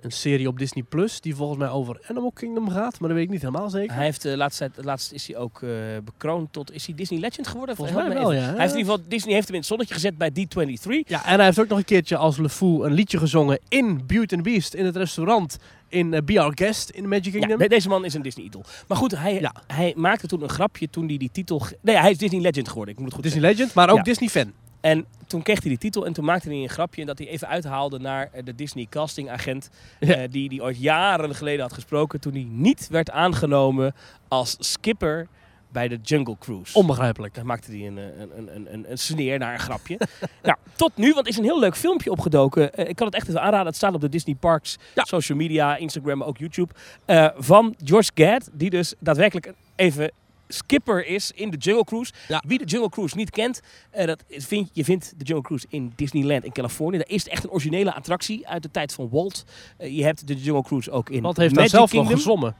een 0.00 0.10
serie 0.12 0.48
op 0.48 0.58
Disney 0.58 0.82
Plus. 0.88 1.20
Die 1.20 1.34
volgens 1.34 1.58
mij 1.58 1.68
over 1.68 2.00
Animal 2.08 2.30
Kingdom 2.32 2.70
gaat. 2.70 3.00
Maar 3.00 3.08
dat 3.08 3.18
weet 3.18 3.26
ik 3.26 3.30
niet 3.32 3.40
helemaal 3.42 3.70
zeker. 3.70 3.94
Hij 3.94 4.04
heeft 4.04 4.22
de 4.22 4.36
laatste 4.36 4.70
tijd, 4.70 4.84
laatst 4.86 5.12
is 5.12 5.26
hij 5.26 5.36
ook 5.36 5.62
eh, 5.62 5.70
bekroond 6.04 6.52
tot, 6.52 6.72
is 6.72 6.86
hij 6.86 6.94
Disney 6.94 7.20
Legend 7.20 7.46
geworden? 7.46 7.76
Volgens 7.76 7.96
mij 7.98 8.08
wel, 8.14 8.32
ja. 8.32 8.38
Hij 8.40 8.48
heeft 8.48 8.72
in 8.72 8.78
ieder 8.78 8.92
geval, 8.92 9.08
Disney 9.08 9.34
heeft 9.34 9.44
hem 9.46 9.54
in 9.54 9.60
het 9.60 9.68
zonnetje 9.68 9.94
gezet 9.94 10.18
bij 10.18 10.30
D23. 10.30 11.06
Ja, 11.06 11.26
en 11.26 11.34
hij 11.36 11.44
heeft 11.44 11.58
ook 11.60 11.68
nog 11.68 11.78
een 11.78 11.84
keertje 11.84 12.16
als 12.16 12.36
LeFou 12.36 12.86
een 12.86 12.92
liedje 12.92 13.18
gezongen 13.18 13.58
in 13.68 14.06
Beauty 14.06 14.34
and 14.34 14.42
Beast. 14.42 14.74
In 14.74 14.84
het 14.84 14.96
restaurant 14.96 15.56
in 15.88 16.14
eh, 16.14 16.22
Be 16.22 16.40
Our 16.40 16.52
Guest 16.54 16.90
in 16.90 17.08
Magic 17.08 17.24
Ja, 17.24 17.30
Kingdom. 17.38 17.58
de- 17.58 17.68
deze 17.68 17.88
man 17.88 18.04
is 18.04 18.14
een 18.14 18.22
Disney-idol. 18.22 18.62
Maar 18.88 18.96
goed, 18.98 19.16
hij, 19.18 19.40
Ja. 19.40 19.52
hij 19.66 19.92
maakte 19.96 20.26
toen 20.26 20.42
een 20.42 20.48
grapje 20.48 20.90
toen 20.90 21.06
hij 21.08 21.16
die 21.16 21.30
titel... 21.32 21.62
Nee, 21.80 21.96
hij 21.96 22.10
is 22.10 22.18
Disney 22.18 22.40
Legend 22.40 22.68
geworden, 22.68 22.94
ik 22.94 23.00
moet 23.00 23.12
het 23.12 23.14
goed 23.22 23.32
Disney 23.32 23.50
Legend, 23.50 23.74
maar 23.74 23.90
ook 23.90 23.96
Ja. 23.96 24.02
Disney 24.02 24.28
fan. 24.28 24.52
En 24.80 25.06
toen 25.26 25.42
kreeg 25.42 25.60
hij 25.60 25.68
die 25.68 25.78
titel 25.78 26.06
en 26.06 26.12
toen 26.12 26.24
maakte 26.24 26.48
hij 26.48 26.56
een 26.58 26.68
grapje 26.68 27.04
dat 27.04 27.18
hij 27.18 27.28
even 27.28 27.48
uithaalde 27.48 27.98
naar 27.98 28.28
eh, 28.32 28.44
de 28.44 28.54
Disney 28.54 28.86
castingagent 28.90 29.70
Ja. 30.00 30.14
eh, 30.14 30.28
die, 30.30 30.48
die 30.48 30.62
ooit 30.62 30.78
jaren 30.78 31.34
geleden 31.34 31.60
had 31.60 31.72
gesproken 31.72 32.20
toen 32.20 32.32
hij 32.32 32.46
niet 32.50 32.88
werd 32.90 33.10
aangenomen 33.10 33.94
als 34.28 34.56
skipper 34.58 35.26
bij 35.72 35.88
de 35.88 35.98
Jungle 36.02 36.36
Cruise. 36.38 36.78
Onbegrijpelijk. 36.78 37.34
Daar 37.34 37.46
maakte 37.46 37.70
hij 37.70 37.86
een, 37.86 37.98
eh, 37.98 38.04
een, 38.20 38.54
een, 38.56 38.72
een, 38.74 38.90
een, 38.90 38.98
sneer 38.98 39.38
naar 39.38 39.52
een 39.52 39.58
grapje. 39.60 39.98
nou, 40.42 40.56
tot 40.76 40.92
nu, 40.96 41.12
want 41.12 41.26
er 41.26 41.32
is 41.32 41.38
een 41.38 41.44
heel 41.44 41.58
leuk 41.60 41.76
filmpje 41.76 42.10
opgedoken. 42.10 42.72
Eh, 42.74 42.88
ik 42.88 42.96
kan 42.96 43.06
het 43.06 43.16
echt 43.16 43.28
even 43.28 43.42
aanraden. 43.42 43.66
Het 43.66 43.76
staat 43.76 43.94
op 43.94 44.00
de 44.00 44.08
Disney 44.08 44.34
Parks 44.34 44.76
Ja. 44.94 45.04
social 45.04 45.38
media, 45.38 45.76
Instagram, 45.76 46.18
maar 46.18 46.26
ook 46.26 46.38
YouTube. 46.38 46.72
eh, 47.04 47.28
van 47.36 47.74
George 47.84 48.10
Gad, 48.14 48.50
die 48.52 48.70
dus 48.70 48.94
daadwerkelijk 48.98 49.52
even 49.76 50.10
skipper 50.48 51.06
is 51.06 51.32
in 51.34 51.50
de 51.50 51.56
Jungle 51.56 51.84
Cruise. 51.84 52.12
Ja. 52.28 52.42
Wie 52.46 52.58
de 52.58 52.64
Jungle 52.64 52.88
Cruise 52.90 53.16
niet 53.16 53.30
kent, 53.30 53.60
eh, 53.90 54.06
dat 54.06 54.24
vind, 54.28 54.70
je 54.72 54.84
vindt 54.84 55.12
de 55.16 55.24
Jungle 55.24 55.44
Cruise 55.44 55.66
in 55.68 55.92
Disneyland 55.96 56.44
in 56.44 56.52
Californië. 56.52 56.96
Daar 56.98 57.08
is 57.08 57.22
het 57.22 57.32
echt 57.32 57.44
een 57.44 57.50
originele 57.50 57.94
attractie 57.94 58.48
uit 58.48 58.62
de 58.62 58.70
tijd 58.70 58.92
van 58.92 59.08
Walt. 59.10 59.44
Eh, 59.76 59.96
je 59.96 60.04
hebt 60.04 60.26
de 60.26 60.34
Jungle 60.34 60.62
Cruise 60.62 60.90
ook 60.90 61.10
in 61.10 61.22
Want 61.22 61.36
heeft 61.36 61.54
daar 61.54 61.62
Magic 61.62 61.78
zelf 61.78 61.90
Kingdom 61.90 62.10
nog 62.10 62.20
gezwommen. 62.20 62.56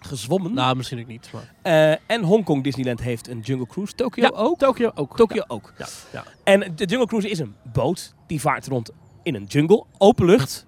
gezwommen. 0.00 0.54
Nou, 0.54 0.76
misschien 0.76 1.00
ook 1.00 1.06
niet. 1.06 1.30
Maar. 1.32 1.52
Eh, 1.62 1.98
en 2.06 2.22
Hongkong 2.22 2.62
Disneyland 2.64 3.00
heeft 3.00 3.28
een 3.28 3.40
Jungle 3.40 3.66
Cruise. 3.66 3.94
Tokyo 3.94 4.22
Ja, 4.22 4.28
ook. 4.34 4.58
Tokyo 4.58 4.90
ook. 4.94 5.16
Tokyo 5.16 5.44
ook. 5.46 5.72
Ja, 5.78 5.86
ja. 6.12 6.24
En 6.44 6.60
de 6.76 6.84
Jungle 6.84 7.06
Cruise 7.06 7.28
is 7.30 7.38
een 7.38 7.54
boot 7.72 8.14
die 8.26 8.40
vaart 8.40 8.66
rond 8.66 8.90
in 9.22 9.34
een 9.34 9.44
jungle, 9.44 9.84
open 9.98 10.24
lucht. 10.26 10.66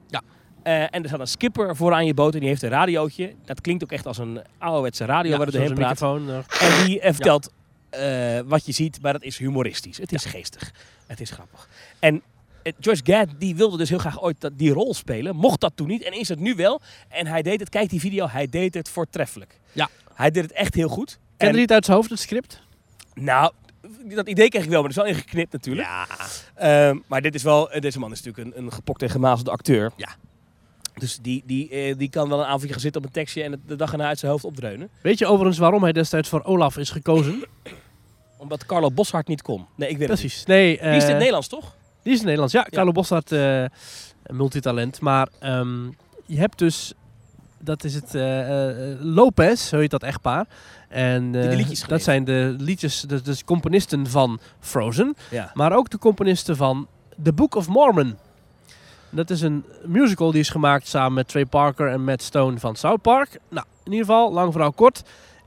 Eh, 0.64 0.80
en 0.82 1.02
er 1.02 1.06
staat 1.06 1.20
een 1.20 1.26
skipper 1.26 1.76
vooraan 1.76 2.06
je 2.06 2.14
boot 2.14 2.34
en 2.34 2.40
die 2.40 2.48
heeft 2.48 2.62
een 2.62 2.68
radiootje. 2.68 3.34
Dat 3.44 3.60
klinkt 3.60 3.82
ook 3.82 3.92
echt 3.92 4.06
als 4.06 4.18
een 4.18 4.40
ouderwetse 4.58 5.04
radio 5.04 5.30
Ja, 5.30 5.36
waar 5.36 5.46
het 5.46 5.54
een 5.54 5.74
praat. 5.74 5.90
microfoon. 5.90 6.28
En 6.60 6.86
die 6.86 7.00
eh, 7.00 7.12
vertelt 7.12 7.52
eh, 7.90 8.38
wat 8.44 8.66
je 8.66 8.72
ziet, 8.72 8.98
maar 9.02 9.12
dat 9.12 9.22
is 9.22 9.38
humoristisch. 9.38 9.96
Het 9.96 10.12
is 10.12 10.24
geestig. 10.24 10.72
Het 11.06 11.20
is 11.20 11.30
grappig. 11.30 11.68
En 11.98 12.22
eh, 12.62 12.72
Joyce 12.78 13.02
Gad 13.04 13.28
die 13.38 13.56
wilde 13.56 13.76
dus 13.76 13.88
heel 13.88 13.98
graag 13.98 14.22
ooit 14.22 14.40
dat, 14.40 14.58
die 14.58 14.72
rol 14.72 14.94
spelen. 14.94 15.36
Mocht 15.36 15.60
dat 15.60 15.72
toen 15.74 15.88
niet 15.88 16.02
en 16.02 16.12
is 16.12 16.28
het 16.28 16.38
nu 16.38 16.54
wel. 16.54 16.80
En 17.08 17.26
hij 17.26 17.42
deed 17.42 17.60
het, 17.60 17.68
kijk 17.68 17.90
die 17.90 18.00
video, 18.00 18.28
hij 18.28 18.46
deed 18.48 18.74
het 18.74 18.88
voortreffelijk. 18.88 19.58
Ja. 19.72 19.88
Hij 20.14 20.30
deed 20.30 20.42
het 20.42 20.52
echt 20.52 20.74
heel 20.74 20.88
goed. 20.88 21.18
Kende 21.36 21.54
En- 21.54 21.60
het 21.62 21.72
uit 21.72 21.84
zijn 21.84 21.96
hoofd, 21.96 22.10
het 22.10 22.18
script? 22.20 22.62
nou, 23.14 23.52
dat 24.14 24.28
idee 24.28 24.48
kreeg 24.48 24.62
ik 24.64 24.70
wel, 24.70 24.82
maar 24.82 24.92
dat 24.92 24.98
is 25.04 25.10
wel 25.10 25.14
ingeknipt 25.14 25.52
natuurlijk. 25.52 25.86
Ja. 25.88 26.06
Ehm, 26.54 26.98
maar 27.06 27.22
dit 27.22 27.34
is 27.34 27.42
wel, 27.42 27.70
deze 27.80 27.98
man 27.98 28.12
is 28.12 28.22
natuurlijk 28.22 28.56
een, 28.56 28.64
een 28.64 28.72
gepokte 28.72 29.04
en 29.04 29.10
gemazelde 29.10 29.50
acteur. 29.50 29.92
Ja. 29.96 30.08
Dus 30.94 31.18
die, 31.22 31.42
die, 31.46 31.68
eh, 31.70 31.98
die 31.98 32.08
kan 32.10 32.28
wel 32.28 32.38
een 32.40 32.46
avondje 32.46 32.68
gaan 32.68 32.80
zitten 32.80 33.00
op 33.00 33.06
een 33.06 33.12
tekstje 33.12 33.42
en 33.42 33.50
het 33.52 33.60
de 33.66 33.76
dag 33.76 33.92
erna 33.92 34.06
uit 34.06 34.18
zijn 34.18 34.30
hoofd 34.32 34.44
opdreunen. 34.44 34.88
Weet 35.02 35.18
je 35.18 35.26
overigens 35.26 35.58
waarom 35.58 35.82
hij 35.82 35.92
destijds 35.92 36.28
voor 36.28 36.42
Olaf 36.42 36.76
is 36.76 36.90
gekozen? 36.90 37.44
Omdat 38.36 38.66
Carlo 38.66 38.90
Boshart 38.90 39.28
niet 39.28 39.42
kon. 39.42 39.66
Nee, 39.76 39.88
ik 39.88 39.98
weet 39.98 40.08
het 40.08 40.18
niet. 40.18 40.26
Precies. 40.28 40.46
Nee, 40.46 40.78
Die 40.78 40.86
is 40.86 40.86
in 40.86 40.92
het 40.94 41.08
eh, 41.08 41.16
Nederlands, 41.16 41.48
toch? 41.48 41.74
Die 42.02 42.12
is 42.12 42.18
in 42.18 42.24
Nederlands. 42.24 42.52
Ja, 42.54 42.66
Carlo 42.70 42.92
Bossart, 42.92 43.32
eh, 43.32 43.60
een 43.62 44.36
multitalent. 44.36 45.00
Maar 45.00 45.28
ehm, 45.40 45.84
je 46.26 46.38
hebt 46.38 46.58
dus, 46.58 46.92
dat 47.58 47.84
is 47.84 47.94
het 47.94 48.14
eh, 48.14 48.90
eh, 48.92 48.98
Lopez, 49.00 49.68
zo 49.68 49.78
heet 49.78 49.90
dat 49.90 50.02
echtpaar. 50.02 50.46
En 50.88 51.34
eh, 51.34 51.86
dat 51.88 52.02
zijn 52.02 52.24
de 52.24 52.54
liedjes, 52.58 53.00
de, 53.00 53.22
de 53.22 53.36
componisten 53.44 54.06
van 54.06 54.40
Frozen. 54.60 55.16
Ja. 55.30 55.50
Maar 55.54 55.72
ook 55.76 55.90
de 55.90 55.98
componisten 55.98 56.56
van 56.56 56.88
The 57.22 57.32
Book 57.32 57.54
of 57.54 57.68
Mormon. 57.68 58.16
Dat 59.14 59.30
is 59.30 59.40
een 59.40 59.64
musical 59.84 60.30
die 60.30 60.40
is 60.40 60.48
gemaakt 60.48 60.86
samen 60.88 61.12
met 61.12 61.28
Trey 61.28 61.46
Parker 61.46 61.88
en 61.88 62.04
Matt 62.04 62.22
Stone 62.22 62.58
van 62.58 62.76
South 62.76 63.02
Park. 63.02 63.38
Nou, 63.48 63.66
in 63.84 63.92
ieder 63.92 64.06
geval, 64.06 64.32
lang 64.32 64.52
verhaal 64.52 64.72
kort. 64.72 65.02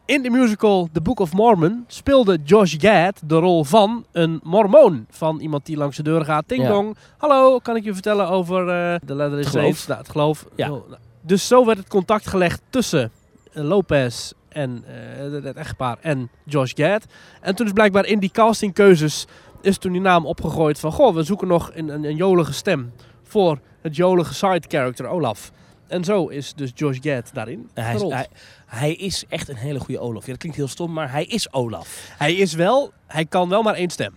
In 0.06 0.22
de 0.22 0.30
musical 0.30 0.90
The 0.92 1.02
Book 1.02 1.20
of 1.20 1.34
Mormon 1.34 1.84
speelde 1.88 2.38
Josh 2.44 2.76
Gad 2.78 3.22
de 3.26 3.36
rol 3.36 3.64
van 3.64 4.06
een 4.12 4.40
mormoon. 4.44 5.06
Van 5.10 5.40
iemand 5.40 5.66
die 5.66 5.78
langs 5.78 5.98
de 5.98 6.04
deur 6.04 6.26
gaat. 6.26 6.48
Ting 6.48 6.62
Ja. 6.62 6.70
dong. 6.70 6.98
Hallo, 7.18 7.60
kan 7.60 7.76
ik 7.76 7.84
je 7.84 7.94
vertellen 7.94 8.30
over 8.30 8.60
eh, 8.60 9.00
de 9.06 9.16
letter 9.16 9.40
is 9.40 9.48
geloof. 9.48 9.88
Nou, 9.88 10.00
het 10.00 10.10
geloof. 10.10 10.46
Ja. 10.56 10.68
Nou. 10.68 10.82
Dus 11.22 11.48
zo 11.48 11.66
werd 11.66 11.78
het 11.78 11.88
contact 11.88 12.28
gelegd 12.28 12.62
tussen 12.70 13.12
eh, 13.54 13.64
Lopez 13.64 14.32
en 14.50 14.84
eh, 14.88 15.44
het 15.44 15.56
echtpaar 15.56 15.98
en 16.02 16.30
Josh 16.46 16.72
Gad. 16.76 17.06
En 17.42 17.56
toen 17.56 17.66
is 17.66 17.72
blijkbaar 17.72 18.06
in 18.06 18.20
die 18.20 18.32
castingkeuzes 18.32 19.28
is 19.62 19.78
toen 19.78 19.92
die 19.92 20.02
naam 20.02 20.26
opgegooid 20.26 20.80
van... 20.80 20.92
Goh, 20.92 21.16
we 21.16 21.24
zoeken 21.24 21.48
nog 21.48 21.72
een, 21.74 21.90
een, 21.90 22.04
een 22.04 22.16
jolige 22.16 22.54
stem 22.54 22.92
voor 23.28 23.60
het 23.82 23.96
jolige 23.96 24.34
side 24.34 24.64
character 24.68 25.08
Olaf. 25.08 25.52
En 25.88 26.04
zo 26.04 26.28
is 26.28 26.54
dus 26.54 26.72
Josh 26.76 26.98
Gad 27.02 27.30
daarin 27.34 27.70
Hij 27.74 27.86
is, 27.86 27.92
gerold. 27.96 28.14
hij, 28.14 28.28
hij 28.66 28.94
is 28.94 29.24
echt 29.30 29.50
een 29.50 29.56
hele 29.56 29.80
goede 29.80 30.00
Olaf. 30.00 30.22
Ja, 30.26 30.30
dat 30.32 30.38
klinkt 30.40 30.58
heel 30.58 30.68
stom, 30.68 30.94
maar 30.94 31.12
hij 31.12 31.26
is 31.26 31.54
Olaf. 31.54 32.10
Hij 32.18 32.34
is 32.34 32.54
wel, 32.54 32.92
hij 33.08 33.26
kan 33.26 33.50
wel 33.50 33.62
maar 33.62 33.74
één 33.74 33.90
stem. 33.90 34.14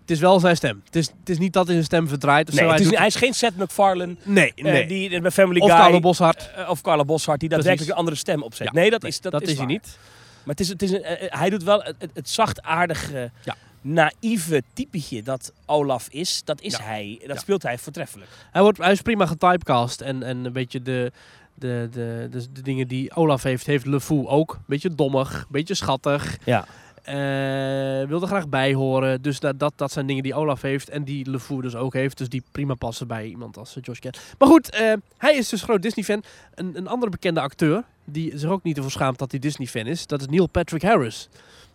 Het 0.00 0.10
is 0.10 0.20
wel 0.20 0.40
zijn 0.40 0.56
stem. 0.56 0.82
Het 0.84 0.96
is, 0.96 1.06
het 1.20 1.28
is 1.28 1.38
niet 1.38 1.52
dat 1.52 1.64
hij 1.64 1.72
zijn 1.74 1.86
stem 1.86 2.08
verdraait 2.08 2.48
of 2.48 2.54
Nee, 2.54 2.62
zo. 2.64 2.70
Hij 2.70 2.78
is, 2.80 2.86
doet- 2.88 2.98
hij 2.98 3.06
is 3.06 3.14
geen 3.14 3.34
Seth 3.34 3.56
MacFarlane 3.56 4.16
nee, 4.22 4.52
eh, 4.54 4.88
die 4.88 5.20
bij 5.20 5.30
Family 5.30 5.60
of 5.60 5.70
Guy... 5.86 6.00
Boshart. 6.00 6.50
eh, 6.56 6.70
of 6.70 6.80
Carla 6.80 7.04
Boshart, 7.04 7.40
die 7.40 7.48
daadwerkelijk 7.48 7.90
een 7.90 7.96
andere 7.96 8.16
stem 8.16 8.42
opzet. 8.42 8.66
Ja. 8.66 8.72
Nee, 8.72 8.90
dat 8.90 9.02
Nee, 9.02 9.10
is, 9.10 9.20
dat 9.20 9.32
dat 9.32 9.42
is, 9.42 9.56
hij 9.56 9.66
niet. 9.66 9.98
Maar 10.44 10.54
het 10.54 10.60
is, 10.60 10.68
het 10.68 10.82
is 10.82 10.90
een, 10.90 11.02
eh, 11.02 11.26
eh, 11.26 11.32
hij 11.38 11.50
doet 11.50 11.62
wel 11.62 11.82
het, 11.82 11.96
het 12.14 12.28
zachtaardige, 12.28 13.30
Ja. 13.44 13.56
Naïeve 13.82 14.62
typetje 14.72 15.22
dat 15.22 15.52
Olaf 15.66 16.08
is. 16.10 16.42
Dat 16.44 16.60
is 16.60 16.76
Ja. 16.76 16.82
hij. 16.82 17.16
Dat 17.20 17.34
Ja. 17.36 17.40
speelt 17.40 17.62
hij 17.62 17.78
voortreffelijk. 17.78 18.30
Hij, 18.50 18.62
wordt, 18.62 18.78
hij 18.78 18.92
is 18.92 19.02
prima 19.02 19.26
getypecast. 19.26 20.00
En, 20.00 20.22
en 20.22 20.44
een 20.44 20.52
beetje 20.52 20.82
de, 20.82 21.12
de, 21.54 21.88
de, 21.90 22.28
de, 22.30 22.52
de 22.52 22.62
dingen 22.62 22.88
die 22.88 23.14
Olaf 23.14 23.42
heeft, 23.42 23.66
heeft 23.66 23.86
LeFou 23.86 24.26
ook. 24.26 24.58
Beetje 24.66 24.94
dommig, 24.94 25.46
beetje 25.48 25.74
schattig. 25.74 26.38
Ja. 26.44 26.66
Eh, 27.02 28.08
wil 28.08 28.20
er 28.20 28.26
graag 28.26 28.48
bij 28.48 28.74
horen. 28.74 29.22
Dus 29.22 29.40
dat, 29.40 29.58
dat, 29.58 29.72
dat 29.76 29.92
zijn 29.92 30.06
dingen 30.06 30.22
die 30.22 30.34
Olaf 30.34 30.62
heeft 30.62 30.88
en 30.88 31.04
die 31.04 31.30
LeFou 31.30 31.62
dus 31.62 31.74
ook 31.74 31.92
heeft. 31.94 32.18
Dus 32.18 32.28
die 32.28 32.42
prima 32.52 32.74
passen 32.74 33.06
bij 33.06 33.26
iemand 33.26 33.56
als 33.56 33.76
eh, 33.76 33.82
Josh 33.82 33.98
Gad. 34.00 34.18
Maar 34.38 34.48
goed, 34.48 34.70
eh, 34.70 34.92
hij 35.18 35.34
is 35.34 35.48
dus 35.48 35.62
groot 35.62 35.82
Disney-fan. 35.82 36.22
Een, 36.54 36.76
een 36.76 36.86
andere 36.88 37.10
bekende 37.10 37.40
acteur, 37.40 37.84
die 38.04 38.38
zich 38.38 38.50
ook 38.50 38.62
niet 38.62 38.76
ervoor 38.76 38.90
schaamt 38.92 39.18
dat 39.18 39.30
hij 39.30 39.40
Disney-fan 39.40 39.86
is. 39.86 40.06
Dat 40.06 40.20
is 40.20 40.26
Neil 40.26 40.46
Patrick 40.46 40.82
Harris 40.82 41.28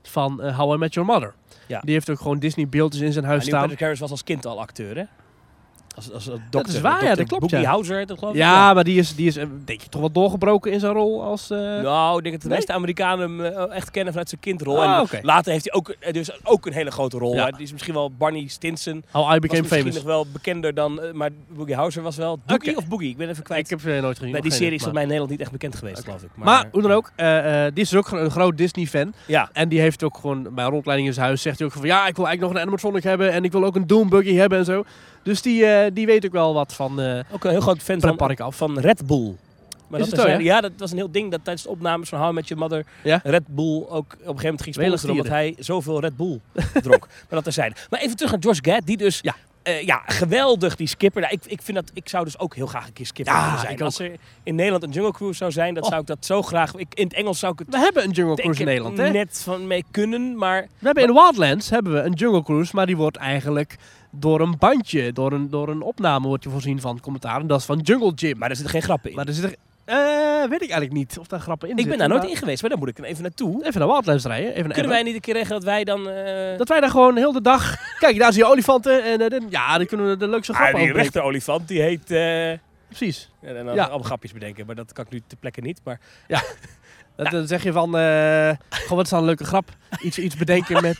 van 0.04 0.50
How 0.52 0.74
I 0.74 0.78
Met 0.78 0.94
Your 0.94 1.10
Mother. 1.10 1.34
Ja. 1.68 1.80
Die 1.84 1.94
heeft 1.94 2.10
ook 2.10 2.20
gewoon 2.20 2.40
Disney-beeldjes 2.40 3.02
in 3.02 3.14
zijn 3.14 3.26
huis 3.26 3.42
En 3.42 3.48
staan. 3.48 3.62
Patrick 3.62 3.80
Harris 3.80 4.00
was 4.00 4.12
als 4.12 4.24
kind 4.24 4.46
al 4.46 4.60
acteur, 4.60 4.98
hè? 4.98 5.04
Als, 5.98 6.12
als, 6.13 6.30
als 6.30 6.39
dokter. 6.50 6.74
is 6.75 6.82
waar, 6.82 7.04
ja, 7.04 7.16
dat 7.16 7.27
klopt, 7.27 7.42
Boogie 7.42 7.60
ja. 7.60 7.70
Hauser, 7.70 8.06
dat 8.06 8.18
geloof 8.20 8.34
ik. 8.34 8.39
Ja, 8.39 8.74
maar 8.74 8.84
die 8.84 9.00
is, 9.00 9.16
die 9.16 9.27
is 9.27 9.36
eh, 9.38 9.46
denk 9.66 9.82
je 9.82 9.89
toch 9.89 10.00
wel 10.01 10.12
doorgebroken 10.12 10.72
in 10.72 10.80
zijn 10.80 10.94
rol 10.94 11.24
als... 11.24 11.50
eh, 11.50 11.58
Nou, 11.60 12.18
ik 12.18 12.24
denk 12.24 12.34
dat 12.34 12.42
de 12.44 12.48
Nee? 12.48 12.58
meeste 12.58 12.74
Amerikanen 12.74 13.39
hem 13.39 13.46
eh, 13.46 13.75
echt 13.75 13.92
kennen 13.92 14.12
vanuit 14.13 14.30
zijn 14.30 14.42
kindrol. 14.42 14.84
Ah, 14.84 15.12
en 15.13 15.20
later 15.22 15.51
heeft 15.51 15.63
hij 15.63 15.74
ook, 15.74 15.96
dus 16.13 16.30
ook 16.46 16.66
een 16.66 16.74
hele 16.74 16.92
grote 16.92 17.18
rol. 17.18 17.34
Ja. 17.36 17.42
Hij 17.44 17.54
is 17.58 17.72
misschien 17.72 17.94
wel 17.94 18.12
Barney 18.12 18.48
Stinson. 18.48 19.04
How 19.12 19.24
I 19.24 19.27
Was 19.27 19.39
Became 19.39 19.62
misschien 19.62 19.80
Famous. 19.80 19.96
nog 19.96 20.04
wel 20.04 20.25
bekender 20.34 20.74
dan, 20.74 21.00
maar 21.13 21.30
Boogie 21.50 21.75
Hauser 21.75 22.01
was 22.04 22.16
wel. 22.18 22.39
Boogie 22.46 22.77
of 22.77 22.88
Boogie? 22.88 23.10
Ik 23.10 23.18
ben 23.18 23.30
even 23.30 23.44
kwijt. 23.44 23.72
Ik 23.72 23.80
heb 23.82 23.94
eh, 23.96 24.01
nooit 24.01 24.18
gezien. 24.18 24.32
Bij 24.32 24.42
die 24.42 24.51
serie 24.51 24.74
is 24.74 24.84
dat 24.84 24.94
mij 24.94 25.01
in 25.01 25.08
Nederland 25.08 25.32
niet 25.32 25.42
echt 25.42 25.51
bekend 25.51 25.75
geweest, 25.75 26.04
geloof 26.04 26.22
ik. 26.24 26.30
Maar, 26.36 26.68
hoe 26.72 26.82
dan 26.82 26.92
ook, 26.92 27.12
die 27.74 27.84
is 27.84 27.96
ook 27.96 28.12
een 28.12 28.32
groot 28.32 28.58
Disney-fan. 28.58 29.13
Ja, 29.25 29.50
En 29.54 29.70
die 29.70 29.80
heeft 29.80 30.04
ook 30.04 30.18
gewoon 30.18 30.48
bij 30.56 30.66
rondleiding 30.66 31.08
in 31.08 31.13
zijn 31.13 31.25
huis 31.25 31.42
zegt 31.42 31.58
hij 31.58 31.68
ook 31.68 31.74
van 31.74 31.86
ja, 31.86 32.08
ik 32.08 32.16
wil 32.16 32.25
eigenlijk 32.27 32.39
nog 32.42 32.51
een 32.51 32.60
animatronic 32.68 33.04
hebben 33.04 33.32
en 33.32 33.44
ik 33.44 33.51
wil 33.51 33.63
ook 33.66 33.75
een 33.75 33.88
Doom 33.88 34.10
buggy 34.10 34.34
hebben 34.36 34.58
en 34.60 34.66
zo. 34.66 34.84
Dus 35.27 35.41
die, 35.41 35.65
eh, 35.65 35.91
die 35.93 36.05
weet 36.05 36.25
ook 36.25 36.31
wel 36.31 36.53
wat 36.53 36.74
van 36.74 37.01
eh 37.01 37.19
Ook 37.31 37.43
een 37.43 37.51
heel 37.51 37.62
groot 37.62 37.81
fan 37.81 38.00
van, 38.00 38.36
af. 38.38 38.55
van 38.55 38.79
Red 38.79 39.07
Bull. 39.07 39.36
Maar 39.88 40.00
Is 40.00 40.10
dat 40.10 40.15
terzijde. 40.19 40.43
ja? 40.43 40.55
ja, 40.55 40.62
dat 40.62 40.72
was 40.77 40.91
een 40.91 40.98
heel 40.98 41.12
ding 41.12 41.31
dat 41.31 41.39
tijdens 41.43 41.65
de 41.65 41.72
opnames 41.72 42.10
van 42.10 42.19
How 42.19 42.34
Met 42.34 42.48
Your 42.48 42.63
Mother 42.63 42.86
Ja? 43.03 43.19
Red 43.24 43.43
Bull 43.48 43.84
ook 43.89 43.89
op 43.89 44.00
een 44.12 44.17
gegeven 44.19 44.43
moment 44.43 44.62
ging 44.62 44.75
sponsoren 44.75 45.15
omdat 45.15 45.27
hij 45.31 45.55
zoveel 45.60 46.00
Red 46.00 46.17
Bull 46.17 46.39
dronk. 46.86 47.07
maar 47.07 47.25
dat 47.29 47.43
terzijde. 47.43 47.75
Maar 47.89 48.00
even 48.00 48.15
terug 48.15 48.31
naar 48.31 48.39
Josh 48.39 48.60
Gad, 48.62 48.81
die 48.86 48.98
dus 48.98 49.19
Ja. 49.22 49.36
Eh, 49.68 49.86
ja, 49.86 50.02
geweldig, 50.06 50.76
die 50.76 50.88
skipper. 50.88 51.22
Nou, 51.22 51.34
ik, 51.34 51.46
ik, 51.46 51.62
vind 51.62 51.78
dat, 51.78 51.92
ik 51.94 52.10
zou 52.10 52.24
dus 52.24 52.40
ook 52.40 52.56
heel 52.56 52.66
graag 52.66 52.88
een 52.88 52.94
keer 52.94 53.06
skipper 53.06 53.34
Ja, 53.36 53.44
willen 53.46 53.60
zijn. 53.60 53.82
Als 53.82 54.00
er 54.00 54.12
in 54.44 54.56
Nederland 54.56 54.84
een 54.84 54.92
Jungle 54.92 55.12
Cruise 55.12 55.38
zou 55.38 55.52
zijn, 55.52 55.74
dan 55.74 55.84
Oh. 55.84 55.90
zou 55.90 56.02
ik 56.02 56.08
dat 56.08 56.26
zo 56.26 56.42
graag... 56.42 56.76
Ik, 56.76 56.88
in 56.94 57.04
het 57.04 57.14
Engels 57.14 57.40
zou 57.40 57.54
ik 57.54 57.60
het 57.60 57.68
We 57.70 57.78
hebben 57.78 58.04
een 58.04 58.12
Jungle 58.12 58.36
Cruise 58.36 58.60
in 58.60 58.66
Nederland, 58.66 58.98
hè? 58.98 59.10
net 59.10 59.42
van 59.44 59.68
mee 59.68 59.84
kunnen, 59.92 60.38
maar... 60.38 60.62
We 60.62 60.86
hebben 60.86 61.04
in 61.04 61.14
Wildlands 61.14 61.70
hebben 61.70 61.94
we 61.94 62.00
een 62.00 62.14
Jungle 62.14 62.44
Cruise, 62.44 62.76
maar 62.76 62.86
die 62.86 62.98
wordt 62.98 63.18
eigenlijk 63.18 63.76
door 64.12 64.42
een 64.42 64.58
bandje, 64.58 65.14
door 65.14 65.32
een, 65.32 65.50
door 65.50 65.70
een 65.70 65.82
opname 65.82 66.28
wordt 66.28 66.44
je 66.44 66.50
voorzien 66.50 66.82
van 66.82 67.00
commentaar. 67.00 67.40
En 67.40 67.48
dat 67.48 67.60
is 67.60 67.66
van 67.66 67.80
Jungle 67.80 68.12
Gym. 68.16 68.38
Maar 68.38 68.50
er 68.50 68.56
zitten 68.56 68.74
geen 68.74 68.84
grappen 68.84 69.10
in. 69.10 69.16
Maar 69.16 69.28
er 69.28 69.34
zit 69.34 69.58
weet 70.50 70.62
ik 70.62 70.70
eigenlijk 70.70 70.91
niet 70.91 71.17
of 71.20 71.27
daar 71.27 71.39
grappen 71.39 71.70
in 71.70 71.77
ik 71.77 71.84
ben 71.84 71.89
zitten. 71.91 72.10
daar 72.10 72.17
nooit 72.20 72.32
in 72.32 72.38
geweest, 72.38 72.62
maar 72.62 72.70
daar 72.70 72.79
moet 72.79 72.88
ik 72.89 73.00
even 73.00 73.22
naartoe. 73.24 73.65
Even 73.65 73.79
naar 73.79 73.89
Wildlands 73.89 74.25
rijden. 74.25 74.53
Even 74.56 74.72
Kunnen 74.72 74.91
wij 74.91 75.03
niet 75.03 75.13
een 75.15 75.22
keer 75.22 75.34
regelen 75.34 75.56
dat 75.60 75.70
wij 75.70 75.84
dan... 75.84 76.10
eh, 76.10 76.58
Dat 76.58 76.67
wij 76.67 76.79
daar 76.79 76.89
gewoon 76.89 77.17
heel 77.17 77.32
de 77.32 77.41
dag... 77.41 77.75
Kijk, 78.00 78.17
daar 78.20 78.34
zie 78.34 78.44
je 78.44 78.50
olifanten 78.50 79.03
en 79.03 79.29
eh, 79.29 79.39
ja, 79.50 79.77
dan 79.77 79.86
kunnen 79.86 80.08
we 80.10 80.17
de 80.17 80.27
leukste 80.27 80.51
Ah, 80.51 80.58
grappen 80.58 80.79
die 80.79 80.89
over 80.89 81.01
rechter 81.01 81.22
olifant, 81.22 81.67
die 81.67 81.82
heet... 81.82 82.12
eh, 82.12 82.58
Precies. 82.88 83.29
Ja, 83.41 83.48
en 83.48 83.65
dan 83.65 83.75
Ja. 83.75 83.84
allemaal 83.84 84.03
grapjes 84.03 84.32
bedenken, 84.34 84.65
maar 84.65 84.75
dat 84.75 84.94
kan 84.94 85.06
ik 85.06 85.12
nu 85.12 85.22
ter 85.27 85.38
plekke 85.38 85.62
niet. 85.62 85.82
Maar 85.84 86.00
Dat, 87.15 87.32
Dan 87.32 87.48
zeg 87.48 87.63
je 87.63 87.72
van, 87.72 87.98
eh 87.98 88.51
gewoon 88.70 88.98
wat 88.98 89.03
is 89.03 89.10
dan 89.10 89.20
een 89.20 89.25
leuke 89.25 89.44
grap? 89.46 89.70
Iets, 90.01 90.17
iets 90.20 90.36
bedenken 90.36 90.82
met... 90.88 90.98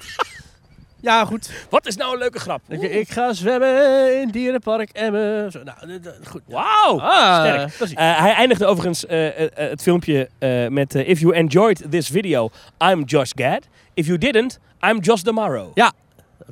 Ja, 1.08 1.26
goed. 1.26 1.52
wat 1.70 1.86
is 1.86 1.96
nou 1.96 2.14
een 2.14 2.20
leuke 2.20 2.40
grap? 2.40 2.62
Ik, 2.68 2.82
ik 2.82 3.10
ga 3.10 3.34
zwemmen 3.34 4.22
in 4.22 4.30
dierenpark 4.30 4.90
Emmen. 4.90 5.52
Zo, 5.52 5.64
nou, 5.64 6.02
goed. 6.24 6.42
Wauw! 6.48 7.00
Ah, 7.00 7.70
sterk. 7.70 7.92
Eh, 7.92 8.20
hij 8.20 8.34
eindigde 8.34 8.66
overigens 8.66 9.06
eh, 9.06 9.44
eh, 9.44 9.50
het 9.54 9.82
filmpje 9.82 10.30
met 10.70 10.96
If 10.96 11.20
you 11.20 11.34
enjoyed 11.34 11.92
this 11.92 12.08
video, 12.08 12.50
I'm 12.84 13.04
Josh 13.04 13.32
Gad. 13.36 13.68
If 13.94 14.06
you 14.06 14.18
didn't, 14.18 14.60
I'm 14.90 15.00
Josh 15.00 15.22
Damaro. 15.22 15.72
Ja. 15.74 15.92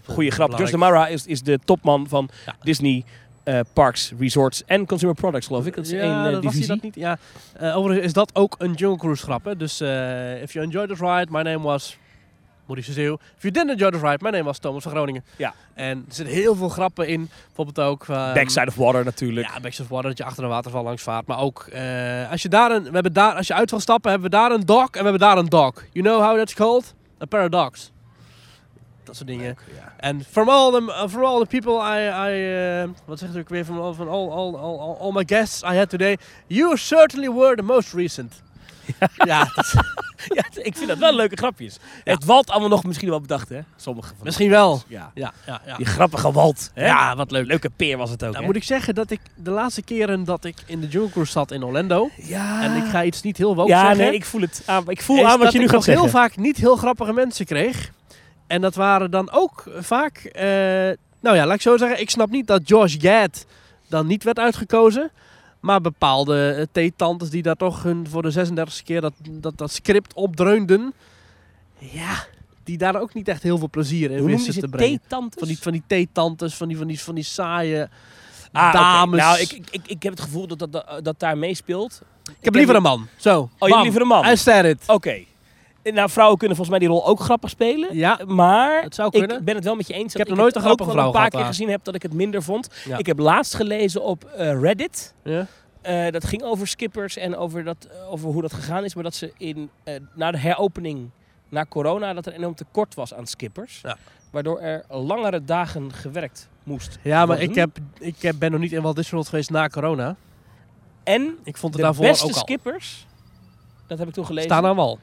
Goeie 0.05 0.31
grap. 0.31 0.57
Josh. 0.57 0.71
Damaro 0.71 1.03
is, 1.03 1.25
is 1.25 1.41
de 1.41 1.59
topman 1.65 2.07
van 2.07 2.29
Ja. 2.45 2.55
Disney 2.61 3.03
Parks, 3.73 4.13
Resorts 4.19 4.63
en 4.65 4.85
Consumer 4.85 5.15
Products, 5.15 5.47
geloof 5.47 5.65
ik. 5.65 5.75
Dat 5.75 5.85
is 5.85 5.91
één 5.91 6.01
eh, 6.01 6.23
dat 6.23 6.33
was 6.33 6.41
divisie. 6.41 6.67
dat 6.67 6.81
niet. 6.81 6.95
Ja. 6.95 7.17
Overigens 7.59 8.05
is 8.05 8.13
dat 8.13 8.31
ook 8.33 8.55
een 8.57 8.73
Jungle 8.73 8.97
Cruise 8.97 9.23
grap. 9.23 9.45
Hè? 9.45 9.55
Dus 9.55 9.81
if 10.41 10.53
you 10.53 10.65
enjoyed 10.65 10.97
the 10.97 11.05
ride, 11.05 11.27
my 11.29 11.41
name 11.41 11.61
was 11.61 11.97
Maurice 12.65 12.93
Zeeuw. 12.93 13.13
If 13.37 13.41
you 13.41 13.53
didn't 13.53 13.69
enjoy 13.69 13.91
the 13.91 14.07
ride, 14.07 14.17
my 14.21 14.29
name 14.29 14.43
was 14.43 14.57
Thomas 14.57 14.83
van 14.83 14.91
Groningen. 14.91 15.23
Ja. 15.35 15.53
En 15.73 16.05
er 16.07 16.13
zitten 16.13 16.35
heel 16.35 16.55
veel 16.55 16.69
grappen 16.69 17.07
in. 17.07 17.29
Bijvoorbeeld 17.45 17.87
ook... 17.87 18.07
ehm, 18.07 18.33
Backside 18.33 18.67
of 18.67 18.75
Water 18.75 19.03
natuurlijk. 19.03 19.47
Ja, 19.47 19.59
Backside 19.59 19.83
of 19.83 19.89
Water, 19.89 20.09
dat 20.09 20.17
je 20.17 20.23
achter 20.23 20.43
een 20.43 20.49
waterval 20.49 20.83
langs 20.83 21.03
vaart. 21.03 21.27
Maar 21.27 21.39
ook, 21.39 21.67
eh, 21.71 22.31
als, 22.31 22.41
je 22.41 22.49
daar 22.49 22.71
een, 22.71 22.83
we 22.83 22.91
hebben 22.91 23.13
daar, 23.13 23.35
als 23.35 23.47
je 23.47 23.53
uit 23.53 23.69
wil 23.69 23.79
stappen, 23.79 24.11
hebben 24.11 24.29
we 24.29 24.35
daar 24.35 24.51
een 24.51 24.65
dock 24.65 24.95
en 24.95 25.03
we 25.03 25.09
hebben 25.09 25.27
daar 25.27 25.37
een 25.37 25.49
dock. 25.49 25.83
You 25.91 26.05
know 26.05 26.23
how 26.23 26.37
that's 26.37 26.53
called? 26.53 26.93
A 27.21 27.25
paradox. 27.25 27.91
Dat 29.03 29.15
soort 29.15 29.27
dingen. 29.27 29.57
En 29.97 30.23
from 30.23 30.49
all 30.49 30.71
the, 30.71 30.81
uh, 30.81 31.07
from 31.07 31.23
all 31.23 31.39
the 31.39 31.59
people 31.59 31.73
I, 31.73 32.29
I 32.29 32.81
uh, 32.81 32.89
wat 33.05 33.19
zegt 33.19 33.35
u 33.35 33.39
ook 33.39 33.49
weer, 33.49 33.65
van 33.65 33.77
all, 33.77 33.95
all, 33.99 34.29
all, 34.29 34.55
all, 34.55 34.95
all 34.99 35.11
my 35.11 35.23
guests 35.25 35.61
I 35.61 35.75
had 35.75 35.89
today, 35.89 36.17
you 36.47 36.77
certainly 36.77 37.29
were 37.29 37.55
the 37.55 37.61
most 37.61 37.93
recent. 37.93 38.43
Ja, 39.31 39.51
dat 39.55 39.73
Ja, 40.27 40.43
ik 40.63 40.75
vind 40.75 40.87
dat 40.87 40.97
wel 40.97 41.13
leuke 41.15 41.35
grapjes. 41.35 41.77
Het 42.03 42.25
Walt 42.25 42.49
allemaal 42.49 42.69
nog 42.69 42.83
misschien 42.83 43.09
wel 43.09 43.21
bedacht, 43.21 43.49
hè? 43.49 43.59
Sommige 43.75 44.07
van 44.07 44.17
misschien 44.25 44.49
wel. 44.49 44.81
Ja. 44.87 45.11
Ja, 45.13 45.33
ja, 45.45 45.61
ja. 45.65 45.75
Die 45.77 45.85
grappige 45.85 46.31
Walt. 46.31 46.71
Hè? 46.73 46.85
Ja, 46.85 47.15
wat 47.15 47.31
leuk. 47.31 47.45
Leuke 47.45 47.69
peer 47.75 47.97
was 47.97 48.09
het 48.09 48.23
ook, 48.23 48.33
Nou 48.33 48.45
moet 48.45 48.55
ik 48.55 48.63
zeggen 48.63 48.95
dat 48.95 49.11
ik 49.11 49.19
de 49.35 49.51
laatste 49.51 49.81
keren 49.81 50.23
dat 50.23 50.45
ik 50.45 50.55
in 50.65 50.79
de 50.81 50.87
Jungle 50.87 51.11
Cruise 51.11 51.31
zat 51.31 51.51
in 51.51 51.63
Orlando, 51.63 52.09
Ja. 52.15 52.63
en 52.63 52.75
ik 52.75 52.89
ga 52.89 53.03
iets 53.03 53.21
niet 53.21 53.37
heel 53.37 53.55
woke 53.55 53.69
ja, 53.69 53.79
zeggen, 53.79 53.97
nee, 53.97 54.13
ik 54.13 54.25
voel 54.25 54.41
het 54.41 54.63
aan. 54.65 54.83
Ik 54.87 55.01
voel 55.01 55.27
aan 55.27 55.39
wat 55.39 55.51
je 55.51 55.59
nu 55.59 55.67
gaat 55.69 55.83
zeggen. 55.83 56.03
heel 56.03 56.13
vaak 56.13 56.37
niet 56.37 56.57
heel 56.57 56.75
grappige 56.75 57.13
mensen 57.13 57.45
kreeg. 57.45 57.91
En 58.47 58.61
dat 58.61 58.75
waren 58.75 59.11
dan 59.11 59.31
ook 59.31 59.63
vaak... 59.79 60.17
eh, 60.17 60.43
nou 61.21 61.35
ja, 61.35 61.45
laat 61.45 61.55
ik 61.55 61.61
zo 61.61 61.77
zeggen. 61.77 61.99
Ik 61.99 62.09
snap 62.09 62.29
niet 62.29 62.47
dat 62.47 62.67
Josh 62.67 62.95
Gad 62.99 63.45
dan 63.89 64.07
niet 64.07 64.23
werd 64.23 64.39
uitgekozen. 64.39 65.11
Maar 65.65 65.81
bepaalde 65.81 66.49
eh, 66.51 66.65
theetantes 66.71 67.29
die 67.29 67.41
daar 67.41 67.55
toch 67.55 67.83
hun, 67.83 68.07
voor 68.09 68.21
de 68.21 68.47
36e 68.47 68.83
keer 68.83 69.01
dat, 69.01 69.13
dat, 69.31 69.57
dat 69.57 69.71
script 69.71 70.13
opdreunden. 70.13 70.93
Ja, 71.77 72.25
die 72.63 72.77
daar 72.77 73.01
ook 73.01 73.13
niet 73.13 73.27
echt 73.27 73.43
heel 73.43 73.57
veel 73.57 73.69
plezier 73.69 74.11
in 74.11 74.25
wisten 74.25 74.53
ze? 74.53 74.59
te 74.59 74.67
brengen. 74.67 74.99
Theetantes? 74.99 75.39
Van 75.39 75.47
die, 75.47 75.57
van 75.59 75.71
die 75.71 75.83
theetantes, 75.87 76.55
van 76.55 76.67
die, 76.67 76.77
van 76.77 76.87
die, 76.87 77.01
van 77.01 77.15
die 77.15 77.23
saaie 77.23 77.89
Ah, 78.51 78.73
dames. 78.73 79.19
Nou, 79.19 79.39
ik, 79.39 79.51
ik, 79.51 79.67
ik, 79.71 79.81
ik 79.87 80.03
heb 80.03 80.11
het 80.11 80.21
gevoel 80.21 80.47
dat 80.47 80.59
dat, 80.59 80.71
dat, 80.71 80.99
dat 81.03 81.19
daar 81.19 81.37
meespeelt. 81.37 82.01
Ik 82.23 82.45
heb 82.45 82.55
liever 82.55 82.75
een 82.75 82.81
man. 82.81 83.07
Zo. 83.17 83.49
Oh, 83.59 83.69
je 83.69 83.81
liever 83.81 84.01
een 84.01 84.07
man? 84.07 84.25
I 84.31 84.37
said 84.37 84.65
it. 84.65 84.83
Oké. 84.87 85.23
Nou, 85.93 86.09
vrouwen 86.09 86.37
kunnen 86.37 86.57
volgens 86.57 86.77
mij 86.77 86.87
die 86.87 86.97
rol 86.97 87.07
ook 87.07 87.19
grappig 87.19 87.49
spelen. 87.49 87.95
Ja, 87.95 88.19
Maar 88.27 88.81
het 88.81 88.95
zou 88.95 89.11
kunnen. 89.11 89.37
ik 89.37 89.45
ben 89.45 89.55
het 89.55 89.63
wel 89.63 89.75
met 89.75 89.87
je 89.87 89.93
eens. 89.93 90.13
dat 90.13 90.17
heb 90.17 90.27
nog 90.27 90.37
nooit 90.37 90.55
een 90.55 90.61
grappige 90.61 90.91
vrouw 90.91 91.05
een 91.05 91.11
paar 91.11 91.19
gehad, 91.19 91.33
keer 91.33 91.41
ah. 91.41 91.47
gezien 91.47 91.69
heb 91.69 91.83
dat 91.83 91.95
ik 91.95 92.01
het 92.01 92.13
minder 92.13 92.43
vond. 92.43 92.69
Ja. 92.85 92.97
Ik 92.97 93.05
heb 93.05 93.19
laatst 93.19 93.55
gelezen 93.55 94.03
op 94.03 94.23
eh, 94.23 94.59
Reddit. 94.61 95.13
Ja. 95.23 95.47
Eh, 95.81 96.11
dat 96.11 96.25
ging 96.25 96.43
over 96.43 96.67
skippers 96.67 97.17
en 97.17 97.37
over, 97.37 97.63
dat, 97.63 97.87
eh, 97.91 98.11
over 98.11 98.29
hoe 98.29 98.41
dat 98.41 98.53
gegaan 98.53 98.83
is. 98.83 98.93
Maar 98.95 99.03
dat 99.03 99.15
ze 99.15 99.33
in, 99.37 99.69
eh, 99.83 99.95
na 100.13 100.31
de 100.31 100.37
heropening, 100.37 101.09
na 101.49 101.65
corona, 101.65 102.13
dat 102.13 102.25
er 102.25 102.33
enorm 102.33 102.55
tekort 102.55 102.93
was 102.95 103.13
aan 103.13 103.27
skippers. 103.27 103.79
Ja. 103.83 103.97
Waardoor 104.31 104.59
er 104.59 104.83
langere 104.89 105.43
dagen 105.43 105.93
gewerkt 105.93 106.49
moest 106.63 106.99
Ja, 107.01 107.17
maar 107.17 107.27
worden. 107.27 107.49
ik, 107.49 107.55
heb, 107.55 107.77
ik 107.99 108.21
heb, 108.21 108.35
ben 108.39 108.51
nog 108.51 108.59
niet 108.59 108.71
in 108.71 108.81
Walt 108.81 108.95
Disney 108.95 109.13
World 109.13 109.29
geweest 109.29 109.49
na 109.49 109.67
corona. 109.67 110.15
En 111.03 111.37
Ik 111.43 111.57
vond 111.57 111.73
het 111.73 111.81
de 111.81 111.87
daarvoor 111.87 112.05
beste 112.05 112.25
ook 112.25 112.31
al. 112.31 112.39
skippers, 112.39 113.07
dat 113.87 113.97
heb 113.97 114.07
ik 114.07 114.13
toen 114.13 114.25
gelezen. 114.25 114.49
Staan 114.49 114.65
aan 114.65 114.75
wal. 114.75 114.99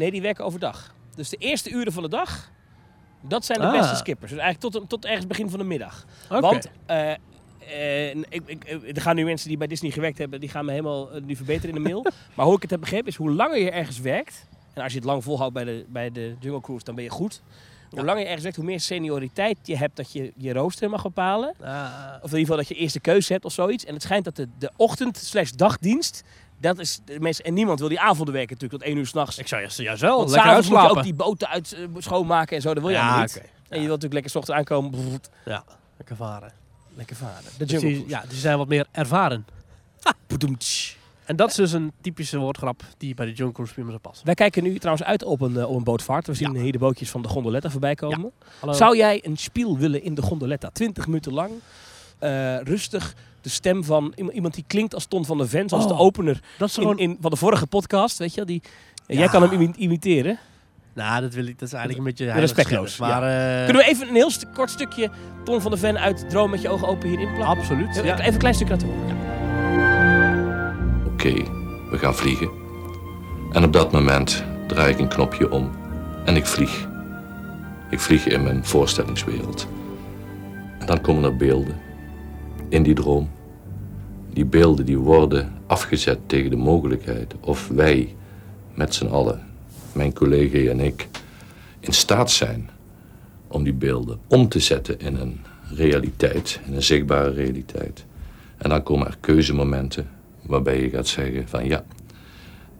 Nee, 0.00 0.10
die 0.10 0.22
werken 0.22 0.44
overdag. 0.44 0.94
Dus 1.14 1.28
de 1.28 1.36
eerste 1.36 1.70
uren 1.70 1.92
van 1.92 2.02
de 2.02 2.08
dag, 2.08 2.50
dat 3.20 3.44
zijn 3.44 3.60
de 3.60 3.66
Ah. 3.66 3.72
beste 3.80 3.96
skippers. 3.96 4.30
Dus 4.30 4.40
eigenlijk 4.40 4.74
tot, 4.74 4.88
tot 4.88 5.04
ergens 5.04 5.26
begin 5.26 5.50
van 5.50 5.58
de 5.58 5.64
middag. 5.64 6.04
Want 6.28 6.70
eh, 6.86 8.10
ik, 8.10 8.42
ik, 8.46 8.64
eh, 8.64 8.96
er 8.96 9.00
gaan 9.02 9.16
nu 9.16 9.24
mensen 9.24 9.48
die 9.48 9.56
bij 9.56 9.66
Disney 9.66 9.90
gewerkt 9.90 10.18
hebben, 10.18 10.40
die 10.40 10.48
gaan 10.48 10.64
me 10.64 10.70
helemaal 10.70 11.08
nu 11.24 11.36
verbeteren 11.36 11.76
in 11.76 11.82
de 11.82 11.88
mail. 11.88 12.04
maar 12.36 12.46
hoe 12.46 12.56
ik 12.56 12.62
het 12.62 12.70
heb 12.70 12.80
begrepen 12.80 13.06
is, 13.06 13.16
hoe 13.16 13.30
langer 13.30 13.58
je 13.58 13.70
ergens 13.70 13.98
werkt, 14.00 14.46
en 14.74 14.82
als 14.82 14.92
je 14.92 14.98
het 14.98 15.06
lang 15.06 15.24
volhoudt 15.24 15.54
bij 15.54 15.64
de, 15.64 15.84
bij 15.88 16.10
de 16.10 16.34
Jungle 16.40 16.60
Cruise, 16.60 16.84
dan 16.84 16.94
ben 16.94 17.04
je 17.04 17.10
goed. 17.10 17.42
Hoe 17.90 18.04
langer 18.04 18.18
je 18.18 18.24
ergens 18.24 18.42
werkt, 18.42 18.56
hoe 18.58 18.66
meer 18.66 18.80
senioriteit 18.80 19.58
je 19.62 19.76
hebt 19.76 19.96
dat 19.96 20.12
je 20.12 20.32
je 20.36 20.52
rooster 20.52 20.90
mag 20.90 21.02
bepalen. 21.02 21.54
Ah, 21.60 21.94
Of 22.22 22.32
in 22.32 22.38
ieder 22.38 22.38
geval 22.38 22.56
dat 22.56 22.68
je 22.68 22.74
eerste 22.74 23.00
keuze 23.00 23.32
hebt 23.32 23.44
of 23.44 23.52
zoiets. 23.52 23.84
En 23.84 23.94
het 23.94 24.02
schijnt 24.02 24.24
dat 24.24 24.36
de, 24.36 24.48
de 24.58 24.70
ochtend 24.76 25.16
slash 25.16 25.50
dagdienst, 25.50 26.22
dat 26.60 26.78
is 26.78 27.00
de 27.04 27.20
mensen, 27.20 27.44
en 27.44 27.54
niemand 27.54 27.78
wil 27.78 27.88
die 27.88 28.00
avonden 28.00 28.34
werken 28.34 28.52
natuurlijk 28.52 28.82
tot 28.82 28.90
één 28.90 28.98
uur 28.98 29.06
s'nachts. 29.06 29.38
ik 29.38 29.48
zou 29.48 29.60
juist, 29.76 30.00
wel 30.00 30.16
Want 30.16 30.30
lekker 30.30 30.48
s'avonds 30.48 30.68
moet 30.68 30.78
je 30.78 30.82
ook 30.88 30.96
uitslapen. 30.96 31.02
die 31.02 31.14
boten 31.14 31.48
uit 31.48 31.72
eh, 31.72 31.80
schoonmaken 31.98 32.56
en 32.56 32.62
zo, 32.62 32.74
dat 32.74 32.82
wil 32.82 32.92
je 32.92 32.98
ja, 32.98 33.20
niet. 33.20 33.36
En 33.36 33.80
je 33.80 33.86
wilt 33.86 34.02
natuurlijk 34.02 34.12
lekker 34.12 34.30
's 34.30 34.34
ochtends 34.34 34.58
aankomen, 34.58 35.20
Ja, 35.44 35.64
lekker 35.96 36.16
varen. 36.16 36.52
lekker 36.94 37.16
varen. 37.16 37.50
De 37.58 37.64
Dus 37.64 37.80
die, 37.80 38.04
ja, 38.08 38.24
die 38.28 38.38
zijn 38.38 38.58
wat 38.58 38.68
meer 38.68 38.86
ervaren. 38.92 39.46
En 41.24 41.36
dat 41.36 41.50
is 41.50 41.54
dus 41.54 41.72
een 41.72 41.92
typische 42.00 42.38
woordgrap 42.38 42.82
die 42.98 43.14
bij 43.14 43.26
de 43.26 43.32
Jungle 43.32 43.54
Cruise 43.54 43.74
prima 43.74 43.88
zou 43.88 44.00
passen. 44.00 44.26
Wij 44.26 44.34
kijken 44.34 44.62
nu 44.62 44.78
trouwens 44.78 45.06
uit 45.06 45.24
op 45.24 45.40
een, 45.40 45.56
eh, 45.56 45.68
op 45.70 45.76
een 45.76 45.84
bootvaart. 45.84 46.26
We 46.26 46.34
zien 46.34 46.56
hier 46.56 46.72
de 46.72 46.78
bootjes 46.78 47.10
van 47.10 47.22
de 47.22 47.28
gondoletta 47.28 47.70
voorbij 47.70 47.94
komen. 47.94 48.32
Zou 48.70 48.96
jij 48.96 49.20
een 49.24 49.36
spiel 49.36 49.78
willen 49.78 50.02
in 50.02 50.14
de 50.14 50.22
gondoletta? 50.22 50.70
20 50.70 51.06
minuten 51.06 51.32
lang, 51.32 51.50
eh, 52.18 52.60
rustig. 52.60 53.14
De 53.40 53.48
stem 53.48 53.84
van 53.84 54.12
iem- 54.16 54.30
iemand 54.30 54.54
die 54.54 54.64
klinkt 54.66 54.94
als 54.94 55.06
Ton 55.06 55.24
van 55.24 55.38
der 55.38 55.48
Ven, 55.48 55.68
zoals 55.68 55.84
Oh, 55.84 55.90
de 55.90 55.96
opener 55.96 56.40
dat 56.58 56.68
is 56.68 56.76
in, 56.76 56.82
gewoon... 56.82 56.98
in, 56.98 57.16
van 57.20 57.30
de 57.30 57.36
vorige 57.36 57.66
podcast. 57.66 58.18
Weet 58.18 58.34
je? 58.34 58.44
Die, 58.44 58.62
Ja. 59.06 59.18
Jij 59.18 59.28
kan 59.28 59.42
hem 59.42 59.52
imi- 59.52 59.74
imiteren. 59.76 60.38
Nou, 60.94 61.20
dat, 61.20 61.34
wil 61.34 61.46
ik, 61.46 61.58
dat 61.58 61.68
is 61.68 61.74
eigenlijk 61.74 61.98
een 62.08 62.14
beetje 62.14 62.40
Respectloos, 62.40 62.98
eh, 63.00 63.06
Kunnen 63.64 63.82
we 63.82 63.88
even 63.88 64.08
een 64.08 64.14
heel 64.14 64.30
st- 64.30 64.46
kort 64.54 64.70
stukje 64.70 65.10
Ton 65.44 65.60
van 65.60 65.70
der 65.70 65.80
Ven 65.80 65.98
uit 65.98 66.30
Droom 66.30 66.50
met 66.50 66.62
je 66.62 66.68
ogen 66.68 66.88
open 66.88 67.08
hierin 67.08 67.34
plakken? 67.34 67.58
Absoluut. 67.58 67.88
Even, 67.88 68.04
Ja. 68.04 68.18
even 68.18 68.32
een 68.32 68.38
klein 68.38 68.54
stukje 68.54 68.72
laten 68.74 68.88
horen. 68.88 69.08
Ja. 69.08 70.74
Oké, 71.12 71.32
we 71.90 71.98
gaan 71.98 72.14
vliegen. 72.14 72.50
En 73.52 73.64
op 73.64 73.72
dat 73.72 73.92
moment 73.92 74.44
draai 74.66 74.92
ik 74.92 74.98
een 74.98 75.08
knopje 75.08 75.50
om 75.50 75.70
en 76.24 76.36
ik 76.36 76.46
vlieg. 76.46 76.88
Ik 77.90 78.00
vlieg 78.00 78.26
in 78.26 78.42
mijn 78.42 78.64
voorstellingswereld. 78.64 79.66
En 80.78 80.86
dan 80.86 81.00
komen 81.00 81.24
er 81.24 81.36
beelden 81.36 81.80
in 82.70 82.82
die 82.82 82.94
droom. 82.94 83.30
Die 84.32 84.44
beelden 84.44 84.86
die 84.86 84.98
worden 84.98 85.52
afgezet 85.66 86.18
tegen 86.26 86.50
de 86.50 86.56
mogelijkheid 86.56 87.34
of 87.40 87.68
wij 87.68 88.14
met 88.74 88.94
z'n 88.94 89.06
allen, 89.06 89.40
mijn 89.92 90.12
collega 90.12 90.70
en 90.70 90.80
ik, 90.80 91.08
in 91.80 91.92
staat 91.92 92.30
zijn 92.30 92.70
om 93.48 93.64
die 93.64 93.72
beelden 93.72 94.18
om 94.26 94.48
te 94.48 94.60
zetten 94.60 95.00
in 95.00 95.16
een 95.16 95.40
realiteit, 95.74 96.60
in 96.66 96.74
een 96.74 96.82
zichtbare 96.82 97.30
realiteit. 97.30 98.04
En 98.56 98.68
dan 98.68 98.82
komen 98.82 99.06
er 99.06 99.16
keuzemomenten 99.20 100.08
waarbij 100.42 100.82
je 100.82 100.90
gaat 100.90 101.06
zeggen 101.06 101.48
van 101.48 101.66
ja, 101.66 101.84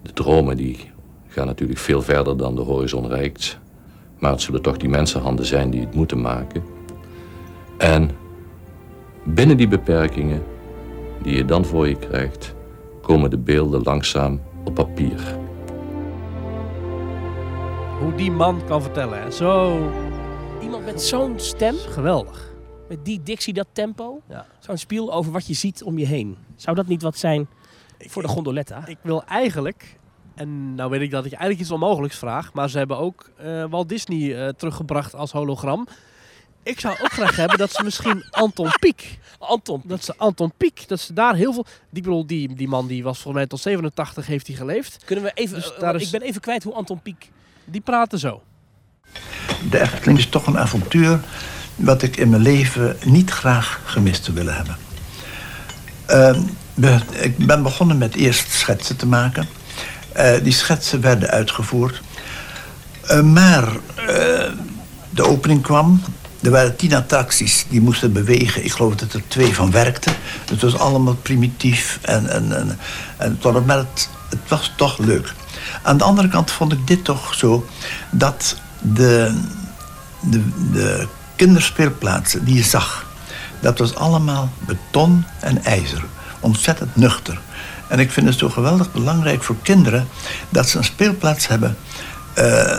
de 0.02 0.12
dromen 0.12 0.56
die 0.56 0.90
gaan 1.28 1.47
natuurlijk 1.47 1.78
veel 1.78 2.02
verder 2.02 2.37
dan 2.37 2.54
de 2.54 2.61
horizon 2.61 3.09
reikt. 3.09 3.59
Maar 4.18 4.30
het 4.30 4.40
zullen 4.40 4.62
toch 4.62 4.76
die 4.76 4.88
mensenhanden 4.88 5.47
zijn 5.47 5.70
die 5.70 5.80
het 5.80 5.94
moeten 5.94 6.20
maken. 6.20 6.62
En 7.78 8.11
Binnen 9.34 9.56
die 9.56 9.68
beperkingen 9.68 10.42
die 11.22 11.37
je 11.37 11.44
dan 11.44 11.64
voor 11.64 11.88
je 11.88 11.96
krijgt, 11.99 12.54
komen 13.02 13.30
de 13.30 13.38
beelden 13.38 13.82
langzaam 13.82 14.40
op 14.64 14.75
papier. 14.75 15.38
Hoe 18.00 18.14
die 18.14 18.30
man 18.30 18.64
kan 18.66 18.82
vertellen. 18.82 19.22
hè. 19.22 19.30
Zo 19.30 19.78
Iemand 20.62 20.84
met 20.84 21.02
zo'n 21.02 21.32
stem, 21.37 21.75
geweldig. 21.75 22.49
met 22.88 23.04
die 23.04 23.22
dictie, 23.22 23.52
dat 23.54 23.66
tempo. 23.72 24.20
Ja. 24.28 24.46
Zo'n 24.58 24.76
spiel 24.76 25.12
over 25.12 25.32
wat 25.32 25.46
je 25.46 25.54
ziet 25.54 25.82
om 25.82 25.99
je 25.99 26.06
heen. 26.06 26.37
Zou 26.56 26.76
dat 26.76 26.87
niet 26.87 27.02
wat 27.02 27.16
zijn 27.16 27.49
voor 27.99 28.22
de 28.22 28.28
gondoletta? 28.28 28.87
Ik 28.87 28.99
wil 29.02 29.25
eigenlijk, 29.25 29.99
en 30.34 30.75
nou 30.75 30.90
weet 30.90 31.00
ik 31.00 31.10
dat 31.10 31.25
ik 31.25 31.30
eigenlijk 31.32 31.60
iets 31.60 31.70
onmogelijks 31.70 32.18
vraag, 32.18 32.52
maar 32.52 32.70
ze 32.70 32.78
hebben 32.78 32.99
ook 32.99 33.30
eh, 33.37 33.64
Walt 33.70 33.88
Disney 33.88 34.37
eh, 34.37 34.49
teruggebracht 34.52 35.14
als 35.14 35.32
hologram. 35.32 35.87
Ik 36.62 36.81
zou 36.81 36.97
ook 37.02 37.12
graag 37.12 37.37
hebben 37.37 37.59
dat 37.59 37.73
ze 37.73 37.83
misschien 37.85 38.25
Anton 38.31 38.71
Pieck, 38.81 39.19
Anton, 39.38 39.83
dat 39.85 40.05
ze 40.05 40.14
Anton 40.17 40.52
Pieck, 40.57 40.88
dat 40.88 41.00
ze 41.00 41.12
daar 41.12 41.35
heel 41.35 41.52
veel, 41.52 41.67
die, 41.90 42.02
bedoel, 42.02 42.26
die, 42.26 42.55
die 42.55 42.69
man 42.69 42.87
die 42.87 43.02
was 43.02 43.14
volgens 43.14 43.35
mij 43.35 43.47
tot 43.47 43.61
87 43.61 44.26
heeft 44.26 44.47
hij 44.47 44.57
geleefd, 44.57 45.05
kunnen 45.05 45.25
we 45.25 45.31
even... 45.35 45.55
Dus 45.55 45.75
eh, 45.75 45.95
is- 45.95 46.02
Ik 46.05 46.11
ben 46.11 46.23
even 46.23 46.40
kwijt 46.40 46.62
hoe 46.62 46.75
Anton 46.75 47.00
Pieck... 47.02 47.29
die 47.64 47.81
praten 47.81 48.19
zo. 48.19 48.43
De 49.71 49.81
Efteling 49.81 50.19
is 50.19 50.26
toch 50.29 50.47
een 50.47 50.59
avontuur 50.59 51.21
wat 51.76 52.02
ik 52.02 52.17
in 52.17 52.31
mijn 52.31 52.43
leven 52.43 52.97
niet 53.05 53.31
graag 53.31 53.81
gemist 53.85 54.25
zou 54.25 54.37
willen 54.37 54.55
hebben. 54.55 54.76
Ehm, 56.07 56.40
ik 57.21 57.47
ben 57.47 57.62
begonnen 57.62 57.99
met 57.99 58.14
eerst 58.14 58.50
schetsen 58.52 58.97
te 58.97 59.07
maken. 59.07 59.49
Eh, 60.12 60.43
die 60.43 60.52
schetsen 60.52 61.00
werden 61.00 61.29
uitgevoerd. 61.31 62.00
Eh, 63.07 63.21
maar 63.23 63.69
eh, 63.97 64.52
de 65.11 65.25
opening 65.26 65.62
kwam. 65.62 66.02
Er 66.42 66.50
waren 66.50 66.76
tien 66.76 66.94
attracties 66.94 67.66
die 67.68 67.80
moesten 67.80 68.12
bewegen. 68.12 68.64
Ik 68.64 68.73
geloof 68.73 68.94
dat 68.94 69.12
er 69.12 69.23
twee 69.28 69.54
van 69.54 69.70
werkten. 69.70 70.12
Het 70.50 70.62
was 70.62 70.78
allemaal 70.78 71.14
primitief. 71.14 71.99
En, 72.02 72.28
en, 72.28 72.56
en, 72.56 72.78
en 73.16 73.64
maar 73.66 73.76
het, 73.76 74.09
het 74.28 74.49
was 74.49 74.73
toch 74.76 74.99
leuk. 74.99 75.35
Aan 75.82 75.97
de 75.97 76.04
andere 76.04 76.28
kant 76.28 76.50
vond 76.50 76.73
ik 76.73 76.87
dit 76.87 77.04
toch 77.04 77.35
zo 77.35 77.66
dat 78.11 78.56
de, 78.80 79.40
de, 80.20 80.42
de 80.73 81.09
kinderspeelplaatsen 81.37 82.44
die 82.44 82.54
je 82.54 82.62
zag, 82.62 83.06
dat 83.61 83.78
was 83.78 83.94
allemaal 83.94 84.50
beton 84.59 85.25
en 85.40 85.64
ijzer. 85.64 86.04
Ontzettend 86.40 86.97
nuchter. 86.97 87.40
En 87.88 87.99
ik 87.99 88.11
vind 88.11 88.26
het 88.26 88.38
zo 88.38 88.49
geweldig 88.49 88.92
belangrijk 88.92 89.42
voor 89.42 89.56
kinderen 89.62 90.09
dat 90.49 90.68
ze 90.68 90.78
een 90.78 90.85
speelplaats 90.85 91.49
hebben 91.49 91.76
eh, 92.35 92.76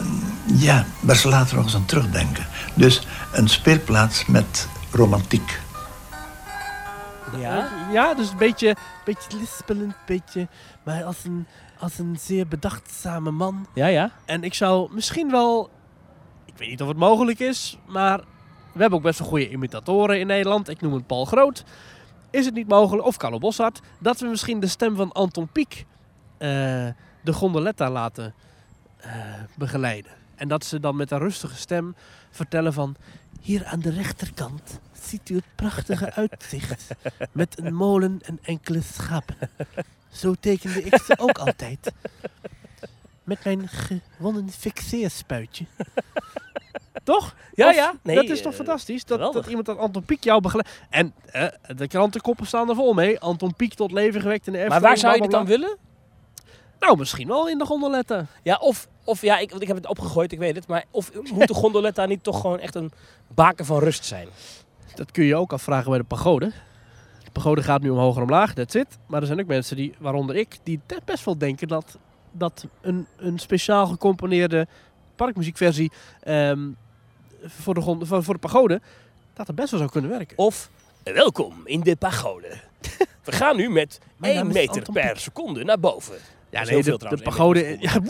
ja, 0.55 0.85
waar 0.99 1.15
ze 1.15 1.27
later 1.27 1.55
nog 1.55 1.65
eens 1.65 1.75
aan 1.75 1.85
terugdenken. 1.85 2.45
Dus 2.73 3.07
een 3.33 3.47
speelplaats 3.47 4.25
met 4.25 4.67
romantiek. 4.91 5.59
Ja? 7.37 7.69
Ja, 7.91 8.13
dus 8.13 8.31
een 8.31 8.37
beetje, 8.37 8.75
beetje 9.05 9.37
lispelend, 9.37 9.95
beetje, 10.05 10.47
maar 10.83 11.03
als 11.03 11.23
een, 11.23 11.47
als 11.79 11.99
een 11.99 12.17
zeer 12.19 12.47
bedachtzame 12.47 13.31
man. 13.31 13.67
Ja, 13.73 13.87
ja. 13.87 14.11
En 14.25 14.43
ik 14.43 14.53
zou 14.53 14.93
misschien 14.93 15.31
wel, 15.31 15.69
ik 16.45 16.53
weet 16.57 16.69
niet 16.69 16.81
of 16.81 16.87
het 16.87 16.97
mogelijk 16.97 17.39
is, 17.39 17.77
maar 17.87 18.17
we 18.73 18.79
hebben 18.81 18.97
ook 18.97 19.05
best 19.05 19.19
wel 19.19 19.27
goede 19.27 19.49
imitatoren 19.49 20.19
in 20.19 20.27
Nederland. 20.27 20.69
Ik 20.69 20.81
noem 20.81 20.93
het 20.93 21.07
Paul 21.07 21.25
Groot. 21.25 21.63
Is 22.29 22.45
het 22.45 22.53
niet 22.53 22.67
mogelijk, 22.67 23.07
of 23.07 23.17
Carlo 23.17 23.37
Bossart, 23.37 23.79
dat 23.99 24.19
we 24.19 24.27
misschien 24.27 24.59
de 24.59 24.67
stem 24.67 24.95
van 24.95 25.11
Anton 25.11 25.47
Pieck 25.51 25.85
eh, 26.37 26.49
de 27.23 27.33
gondoletta 27.33 27.89
laten 27.89 28.33
eh, 28.97 29.11
begeleiden? 29.55 30.20
En 30.41 30.47
dat 30.47 30.65
ze 30.65 30.79
dan 30.79 30.95
met 30.95 31.11
een 31.11 31.17
rustige 31.19 31.55
stem 31.55 31.95
vertellen 32.31 32.73
van... 32.73 32.95
Hier 33.41 33.65
aan 33.65 33.79
de 33.79 33.89
rechterkant 33.89 34.79
ziet 35.01 35.29
u 35.29 35.35
het 35.35 35.43
prachtige 35.55 36.13
uitzicht 36.21 36.87
met 37.31 37.59
een 37.59 37.73
molen 37.73 38.19
en 38.25 38.39
enkele 38.41 38.81
schapen. 38.81 39.35
Zo 40.11 40.33
tekende 40.39 40.83
ik 40.83 41.01
ze 41.05 41.17
ook 41.17 41.37
altijd. 41.37 41.91
Met 43.23 43.43
mijn 43.43 43.67
gewonnen 43.67 44.49
fixeerspuitje. 44.49 45.65
Toch? 47.03 47.35
Ja, 47.53 47.69
Of- 47.69 47.75
ja. 47.75 47.93
Nee, 48.03 48.15
dat 48.15 48.29
is 48.29 48.37
eh, 48.37 48.43
toch 48.43 48.55
fantastisch? 48.55 49.05
Dat, 49.05 49.33
dat 49.33 49.47
iemand 49.47 49.69
als 49.69 49.77
Anton 49.77 50.03
Pieck 50.03 50.23
jou 50.23 50.41
begeleidt. 50.41 50.69
En 50.89 51.13
eh, 51.25 51.47
de 51.75 51.87
krantenkoppen 51.87 52.47
staan 52.47 52.69
er 52.69 52.75
vol 52.75 52.93
mee. 52.93 53.19
Anton 53.19 53.55
Pieck 53.55 53.73
tot 53.73 53.91
leven 53.91 54.21
gewekt 54.21 54.47
in 54.47 54.53
de 54.53 54.57
Maar 54.57 54.67
Efteling. 54.67 54.87
waar 54.89 54.97
zou 54.97 55.15
je 55.15 55.21
dit 55.21 55.31
dan 55.31 55.45
willen? 55.45 55.77
Nou, 56.79 56.97
misschien 56.97 57.27
wel 57.27 57.49
in 57.49 57.57
de 57.57 57.65
gondoletten. 57.65 58.27
Ja, 58.43 58.55
of, 58.57 58.87
of 59.03 59.21
ja, 59.21 59.37
ik, 59.37 59.49
want 59.49 59.61
ik 59.61 59.67
heb 59.67 59.77
het 59.77 59.87
opgegooid, 59.87 60.31
ik 60.31 60.39
weet 60.39 60.55
het. 60.55 60.67
Maar 60.67 60.85
of 60.91 61.11
moet 61.33 61.47
de 61.47 61.53
gondoletta 61.53 62.05
niet 62.05 62.23
toch 62.23 62.41
gewoon 62.41 62.59
echt 62.59 62.75
een 62.75 62.91
baken 63.27 63.65
van 63.65 63.79
rust 63.79 64.05
zijn? 64.05 64.27
Dat 64.95 65.11
kun 65.11 65.23
je 65.23 65.35
ook 65.35 65.53
afvragen 65.53 65.89
bij 65.89 65.99
de 65.99 66.05
pagode. 66.05 66.51
De 67.23 67.31
pagode 67.31 67.63
gaat 67.63 67.81
nu 67.81 67.89
omhoog 67.89 68.15
en 68.15 68.21
omlaag, 68.21 68.53
that's 68.53 68.75
it. 68.75 68.97
Maar 69.05 69.21
er 69.21 69.27
zijn 69.27 69.39
ook 69.39 69.47
mensen, 69.47 69.75
die, 69.75 69.93
waaronder 69.99 70.35
ik, 70.35 70.57
die 70.63 70.79
best 71.05 71.25
wel 71.25 71.37
denken 71.37 71.67
dat, 71.67 71.97
dat 72.31 72.67
een, 72.81 73.07
een 73.17 73.39
speciaal 73.39 73.87
gecomponeerde 73.87 74.67
parkmuziekversie 75.15 75.91
ehm, 76.21 76.69
voor, 77.43 77.73
de, 77.73 77.81
voor, 77.81 78.23
voor 78.23 78.33
de 78.33 78.39
pagode, 78.39 78.81
dat 79.33 79.47
het 79.47 79.55
best 79.55 79.71
wel 79.71 79.79
zou 79.79 79.91
kunnen 79.91 80.09
werken. 80.09 80.37
Of 80.37 80.69
welkom 81.03 81.61
in 81.63 81.81
de 81.81 81.95
pagode. 81.95 82.47
We 83.23 83.31
gaan 83.31 83.55
nu 83.55 83.69
met 83.69 83.99
Mijn 84.17 84.35
naam 84.35 84.47
1 84.47 84.55
is 84.55 84.67
meter 84.67 84.93
per 84.93 85.19
seconde 85.19 85.63
naar 85.63 85.79
boven. 85.79 86.15
Ja, 86.51 86.63
nee, 86.63 86.83
heel 86.83 86.97
de, 86.97 87.17
pagode... 87.23 87.77
Ja, 87.79 87.91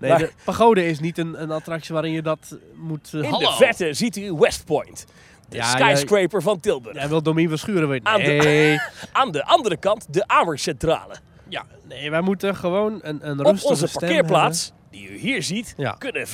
nee, 0.00 0.10
Maar- 0.10 0.18
de 0.18 0.30
pagode 0.44 0.86
is 0.86 1.00
niet 1.00 1.18
een, 1.18 1.42
een 1.42 1.50
attractie 1.50 1.92
waarin 1.94 2.12
je 2.12 2.22
dat 2.22 2.58
moet... 2.74 3.10
eh, 3.14 3.20
In 3.22 3.30
hallo. 3.30 3.48
de 3.48 3.54
verte 3.56 3.92
ziet 3.92 4.16
u 4.16 4.32
West 4.32 4.64
Point. 4.64 5.04
De 5.48 5.56
Ja, 5.56 5.64
skyscraper 5.64 6.42
van 6.42 6.60
Tilburg. 6.60 6.96
Jij 6.96 7.08
wil 7.08 7.22
Domien 7.22 7.48
Verschuren 7.48 7.88
weten. 7.88 8.06
Aan 8.06 8.20
de- 8.20 8.24
Nee, 8.26 8.78
Aan 9.12 9.32
de 9.32 9.44
andere 9.44 9.76
kant 9.76 10.06
de 10.14 10.26
Amercentrale. 10.28 11.14
ja, 11.48 11.64
nee, 11.88 12.10
wij 12.10 12.20
moeten 12.20 12.56
gewoon 12.56 12.98
een, 13.02 13.28
een 13.28 13.38
Op 13.38 13.46
rustige 13.46 13.68
onze 13.72 13.86
stem 13.86 14.00
parkeerplaats, 14.00 14.72
die 14.90 15.08
u 15.10 15.18
hier 15.18 15.42
ziet, 15.42 15.74
Ja. 15.76 15.90
kunnen 15.98 16.26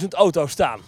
15.000 0.00 0.08
auto's 0.10 0.50
staan. 0.50 0.80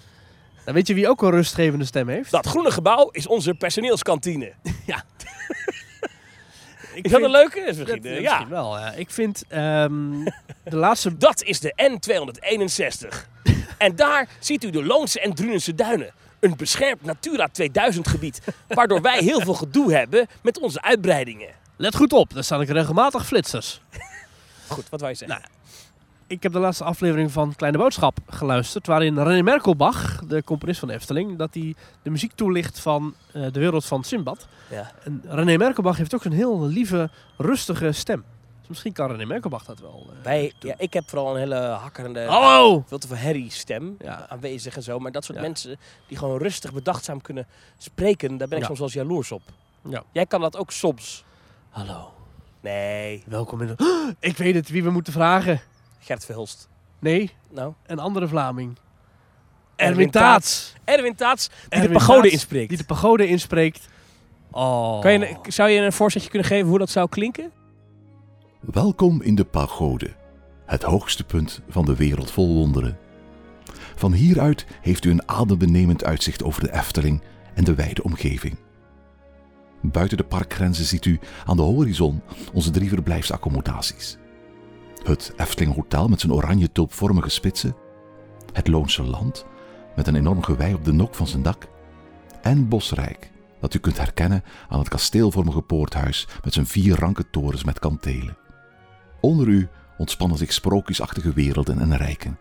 Dan 0.64 0.74
weet 0.74 0.86
je 0.86 0.94
wie 0.94 1.08
ook 1.08 1.22
een 1.22 1.30
rustgevende 1.30 1.84
stem 1.84 2.08
heeft? 2.08 2.30
Dat 2.30 2.46
groene 2.46 2.70
gebouw 2.70 3.08
is 3.12 3.26
onze 3.26 3.54
personeelskantine. 3.54 4.52
Ja. 4.86 5.04
Ik 6.98 7.04
Is 7.04 7.10
dat 7.10 7.20
vind- 7.20 7.34
een 7.34 7.40
leuke? 7.40 7.60
Is 7.60 7.76
misschien, 7.76 8.02
ja, 8.02 8.10
ja. 8.10 8.20
misschien 8.20 8.48
wel. 8.48 8.78
Ja. 8.78 8.92
Ik 8.92 9.10
vind 9.10 9.44
ehm, 9.48 10.24
de 10.64 10.76
laatste... 10.76 11.16
Dat 11.26 11.42
is 11.42 11.60
de 11.60 11.72
N261. 11.90 13.16
en 13.78 13.96
daar 13.96 14.28
ziet 14.38 14.64
u 14.64 14.70
de 14.70 14.84
Loonse 14.84 15.20
en 15.20 15.34
Drunense 15.34 15.74
duinen. 15.74 16.10
Een 16.40 16.56
beschermd 16.56 17.02
Natura 17.04 17.48
2000 17.52 18.08
gebied. 18.08 18.40
Waardoor 18.68 19.00
wij 19.00 19.18
heel 19.18 19.40
veel 19.40 19.54
gedoe 19.54 19.92
hebben 19.94 20.26
met 20.42 20.58
onze 20.60 20.82
uitbreidingen. 20.82 21.48
Let 21.76 21.96
goed 21.96 22.12
op, 22.12 22.34
daar 22.34 22.44
staan 22.44 22.60
ik 22.60 22.68
regelmatig 22.68 23.26
flitsers. 23.26 23.80
Goed, 24.68 24.88
wat 24.88 25.00
je 25.00 25.06
zeggen? 25.14 25.28
Nou, 25.28 25.40
Ik 26.28 26.42
heb 26.42 26.52
de 26.52 26.58
laatste 26.58 26.84
aflevering 26.84 27.32
van 27.32 27.54
Kleine 27.54 27.78
Boodschap 27.78 28.18
geluisterd, 28.26 28.86
waarin 28.86 29.18
René 29.22 29.42
Merkelbach, 29.42 30.20
de 30.26 30.44
componist 30.44 30.78
van 30.78 30.88
de 30.88 30.94
Efteling, 30.94 31.38
dat 31.38 31.54
hij 31.54 31.74
de 32.02 32.10
muziek 32.10 32.32
toelicht 32.34 32.80
van 32.80 33.14
eh, 33.32 33.42
de 33.52 33.60
wereld 33.60 33.84
van 33.84 34.04
Simbad. 34.04 34.46
ja. 34.70 34.90
En 35.04 35.22
René 35.26 35.56
Merkelbach 35.56 35.96
heeft 35.96 36.14
ook 36.14 36.24
een 36.24 36.32
heel 36.32 36.66
lieve, 36.66 37.10
rustige 37.36 37.92
stem. 37.92 38.24
Dus 38.58 38.68
misschien 38.68 38.92
kan 38.92 39.10
René 39.10 39.24
Merkelbach 39.24 39.64
dat 39.64 39.80
wel. 39.80 40.10
Wij, 40.22 40.52
doen. 40.58 40.70
ja, 40.70 40.76
ik 40.78 40.92
heb 40.92 41.08
vooral 41.08 41.32
een 41.32 41.38
hele 41.38 41.56
hakkerende, 41.56 42.20
Hallo! 42.24 42.84
veel 42.86 42.98
te 42.98 43.06
veel 43.06 43.16
herrie 43.16 43.50
stem 43.50 43.96
Ja. 43.98 44.26
aanwezig 44.28 44.76
en 44.76 44.82
zo. 44.82 44.98
Maar 44.98 45.12
dat 45.12 45.24
soort 45.24 45.38
Ja. 45.38 45.44
mensen 45.44 45.76
die 46.08 46.18
gewoon 46.18 46.38
rustig, 46.38 46.72
bedachtzaam 46.72 47.20
kunnen 47.20 47.46
spreken, 47.78 48.36
daar 48.36 48.48
ben 48.48 48.58
ik 48.58 48.64
soms 48.64 48.78
wel 48.78 48.88
eens 48.88 48.96
jaloers 48.96 49.32
op. 49.32 49.42
Ja. 49.88 50.02
Jij 50.12 50.26
kan 50.26 50.40
dat 50.40 50.56
ook 50.56 50.70
soms. 50.70 51.24
Hallo, 51.68 52.12
Nee, 52.60 53.22
welkom 53.26 53.60
in 53.62 53.66
de... 53.76 54.14
ik 54.20 54.36
weet 54.36 54.54
het, 54.54 54.68
wie 54.68 54.82
we 54.82 54.90
moeten 54.90 55.12
vragen. 55.12 55.60
Gert 55.98 56.24
Verhulst. 56.24 56.68
Nee, 56.98 57.30
Nou, 57.50 57.72
een 57.86 57.98
andere 57.98 58.28
Vlaming. 58.28 58.78
Erwin 59.76 60.10
Taats. 60.10 60.74
Erwin 60.84 61.14
Taats, 61.14 61.48
die 61.48 61.56
Erwin 61.68 61.88
de 61.88 61.98
pagode 61.98 62.20
Taats, 62.20 62.32
inspreekt. 62.32 62.68
Die 62.68 62.78
de 62.78 62.84
pagode 62.84 63.26
inspreekt. 63.26 63.88
Oh. 64.50 65.00
Kan 65.00 65.12
je, 65.12 65.36
zou 65.48 65.70
je 65.70 65.80
een 65.80 65.92
voorzetje 65.92 66.28
kunnen 66.30 66.48
geven 66.48 66.68
hoe 66.68 66.78
dat 66.78 66.90
zou 66.90 67.08
klinken? 67.08 67.52
Welkom 68.60 69.22
in 69.22 69.34
de 69.34 69.44
pagode, 69.44 70.10
het 70.66 70.82
hoogste 70.82 71.24
punt 71.24 71.60
van 71.68 71.84
de 71.84 71.96
wereld 71.96 72.30
vol 72.30 72.54
wonderen. 72.54 72.98
Van 73.94 74.12
hieruit 74.12 74.66
heeft 74.80 75.04
u 75.04 75.10
een 75.10 75.28
adembenemend 75.28 76.04
uitzicht 76.04 76.42
over 76.42 76.62
de 76.62 76.72
Efteling 76.72 77.22
en 77.54 77.64
de 77.64 77.74
wijde 77.74 78.02
omgeving. 78.02 78.56
Buiten 79.82 80.16
de 80.16 80.24
parkgrenzen 80.24 80.84
ziet 80.84 81.04
u 81.04 81.18
aan 81.44 81.56
de 81.56 81.62
horizon 81.62 82.22
onze 82.52 82.70
drie 82.70 82.88
verblijfsaccommodaties. 82.88 84.18
Het 85.02 85.32
Efteling 85.36 85.74
Hotel 85.74 86.08
met 86.08 86.20
zijn 86.20 86.32
oranje 86.32 86.72
tulpvormige 86.72 87.28
spitsen, 87.28 87.76
het 88.52 88.68
Loonse 88.68 89.02
Land 89.02 89.46
met 89.96 90.06
een 90.06 90.16
enorm 90.16 90.42
gewei 90.42 90.74
op 90.74 90.84
de 90.84 90.92
nok 90.92 91.14
van 91.14 91.26
zijn 91.26 91.42
dak 91.42 91.68
en 92.42 92.68
Bosrijk, 92.68 93.30
dat 93.60 93.74
u 93.74 93.78
kunt 93.78 93.98
herkennen 93.98 94.44
aan 94.68 94.78
het 94.78 94.88
kasteelvormige 94.88 95.62
poorthuis 95.62 96.28
met 96.44 96.52
zijn 96.52 96.66
vier 96.66 96.98
ranke 96.98 97.30
torens 97.30 97.64
met 97.64 97.78
kantelen. 97.78 98.36
Onder 99.20 99.48
u 99.48 99.68
ontspannen 99.98 100.38
zich 100.38 100.52
sprookjesachtige 100.52 101.32
werelden 101.32 101.78
en 101.78 101.96
rijken. 101.96 102.38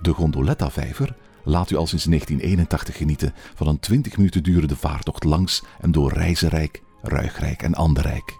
De 0.00 0.12
Gondoletta-vijver, 0.12 1.16
laat 1.44 1.70
u 1.70 1.76
al 1.76 1.86
sinds 1.86 2.04
1981 2.04 2.96
genieten 2.96 3.34
van 3.54 3.66
een 3.66 3.80
20 3.80 4.16
minuten 4.16 4.42
durende 4.42 4.76
vaartocht 4.76 5.24
langs 5.24 5.62
en 5.80 5.92
door 5.92 6.12
Reizenrijk, 6.12 6.82
Ruigrijk 7.02 7.62
en 7.62 7.74
Anderrijk. 7.74 8.38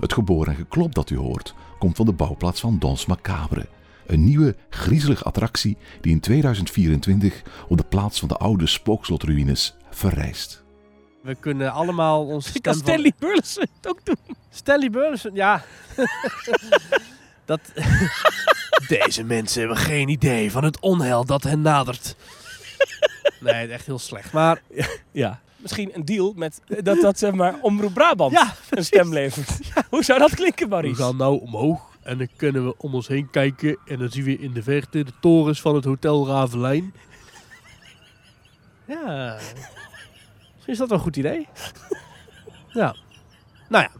Het 0.00 0.12
geboren 0.12 0.52
en 0.52 0.58
geklop 0.58 0.94
dat 0.94 1.10
u 1.10 1.16
hoort 1.16 1.54
komt 1.78 1.96
van 1.96 2.06
de 2.06 2.12
bouwplaats 2.12 2.60
van 2.60 2.78
Dons 2.78 3.06
Macabre, 3.06 3.66
een 4.06 4.24
nieuwe, 4.24 4.56
griezelige 4.70 5.22
attractie 5.24 5.76
die 6.00 6.12
in 6.12 6.20
2024 6.20 7.42
op 7.68 7.76
de 7.76 7.84
plaats 7.84 8.18
van 8.18 8.28
de 8.28 8.36
oude 8.36 8.66
spookslotruïnes 8.66 9.76
verrijst. 9.90 10.64
We 11.22 11.34
kunnen 11.34 11.72
allemaal 11.72 12.26
onze 12.26 12.50
Ik 12.54 12.62
kan 12.62 12.74
stem 12.74 12.84
van- 12.84 12.94
Stanley 12.94 13.12
Burleson 13.18 13.66
het 13.80 13.88
ook 13.90 14.04
doen. 14.04 14.36
Stanley 14.50 14.90
Burleson, 14.90 15.34
ja. 15.34 15.62
dat... 17.44 17.60
Deze 18.88 19.24
mensen 19.24 19.58
hebben 19.60 19.78
geen 19.78 20.08
idee 20.08 20.50
van 20.50 20.64
het 20.64 20.80
onheil 20.80 21.24
dat 21.24 21.42
hen 21.42 21.60
nadert. 21.60 22.16
Nee, 23.40 23.68
echt 23.68 23.86
heel 23.86 23.98
slecht. 23.98 24.32
Maar 24.32 24.62
Ja. 25.12 25.40
Misschien 25.56 25.90
een 25.94 26.04
deal 26.04 26.32
met 26.36 26.60
eh, 26.68 26.82
dat, 26.82 27.00
dat 27.00 27.18
zeg 27.18 27.32
maar 27.32 27.58
Omroep 27.60 27.94
Brabant 27.94 28.32
ja, 28.32 28.54
een 28.70 28.84
stem 28.84 29.12
levert. 29.12 29.50
Hoe 29.90 30.04
zou 30.04 30.18
dat 30.18 30.34
klinken, 30.34 30.64
We 30.64 30.70
Maurice? 30.70 31.02
gaan 31.02 31.16
nou 31.16 31.40
omhoog 31.40 31.80
en 32.02 32.18
dan 32.18 32.28
kunnen 32.36 32.64
we 32.66 32.74
om 32.78 32.94
ons 32.94 33.08
heen 33.08 33.30
kijken 33.30 33.78
en 33.86 33.98
dan 33.98 34.10
zien 34.10 34.24
we 34.24 34.38
in 34.38 34.52
de 34.52 34.62
verte 34.62 35.04
de 35.04 35.12
torens 35.20 35.60
van 35.60 35.74
het 35.74 35.84
Hotel 35.84 36.26
Ravelijn. 36.26 36.94
Ja, 38.86 39.34
misschien 39.34 40.72
is 40.72 40.78
dat 40.78 40.88
wel 40.88 40.98
een 40.98 41.04
goed 41.04 41.16
idee. 41.16 41.46
Ja, 42.68 42.94
nou 43.68 43.84
ja. 43.84 43.90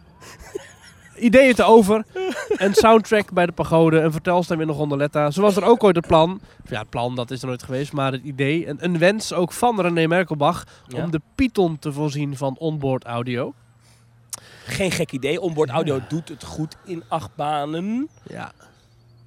Ideeën 1.19 1.55
te 1.55 1.65
over. 1.65 2.05
Een 2.49 2.75
soundtrack 2.75 3.33
bij 3.33 3.47
de 3.47 3.53
pagode. 3.53 4.01
Een 4.01 4.13
vertelstem 4.13 4.61
in 4.61 4.67
de 4.67 4.73
gondoletta. 4.73 5.31
Zo 5.31 5.41
was 5.43 5.57
er 5.57 5.65
ook 5.65 5.85
ooit 5.85 5.97
het 5.97 6.07
plan. 6.07 6.41
Ja, 6.69 6.79
het 6.81 6.91
plan 6.91 7.15
dat 7.15 7.31
is 7.31 7.41
er 7.41 7.47
nooit 7.47 7.63
geweest. 7.63 7.93
Maar 7.93 8.13
het 8.13 8.23
idee. 8.23 8.69
Een, 8.69 8.85
een 8.85 8.99
wens 8.99 9.33
ook 9.33 9.53
van 9.53 9.81
René 9.81 10.07
Merkelbach. 10.07 10.65
Ja. 10.87 11.03
Om 11.05 11.11
de 11.11 11.21
Python 11.35 11.79
te 11.79 11.93
voorzien 11.93 12.37
van 12.37 12.57
onboard 12.59 13.05
audio. 13.05 13.55
Geen 14.65 14.91
gek 14.91 15.13
idee. 15.13 15.41
Onboard 15.41 15.71
audio 15.71 15.95
Ja. 15.95 16.05
doet 16.09 16.29
het 16.29 16.45
goed 16.45 16.77
in 16.85 17.03
achtbanen. 17.09 18.09
Ja. 18.29 18.53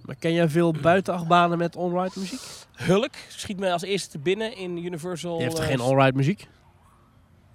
Maar 0.01 0.15
ken 0.15 0.33
jij 0.33 0.49
veel 0.49 0.73
buitenachtbanen 0.81 1.57
met 1.57 1.75
onride 1.75 2.19
muziek? 2.19 2.41
Hulk 2.75 3.13
schiet 3.27 3.59
mij 3.59 3.71
als 3.73 3.81
eerste 3.81 4.09
te 4.09 4.19
binnen 4.19 4.57
in 4.57 4.77
Universal. 4.77 5.37
Je 5.37 5.43
heeft 5.43 5.57
er 5.57 5.63
eh, 5.63 5.69
geen 5.69 5.79
onride 5.81 6.17
muziek? 6.17 6.47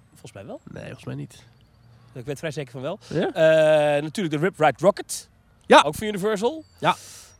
Volgens 0.09 0.31
mij 0.33 0.45
wel. 0.45 0.59
Nee, 0.71 0.83
volgens 0.83 1.05
mij 1.05 1.15
niet. 1.15 1.43
Ik 2.15 2.25
weet 2.25 2.39
vrij 2.39 2.51
zeker 2.51 2.71
van 2.71 2.81
wel. 2.81 2.99
Ja? 3.07 3.27
Eh, 3.33 4.01
natuurlijk 4.03 4.35
de 4.35 4.41
Rip 4.41 4.59
Ride 4.59 4.77
Rocket. 4.79 5.29
Ja. 5.65 5.81
Ook 5.85 5.95
van 5.95 6.07
Universal. 6.07 6.63
Ja. 6.79 6.95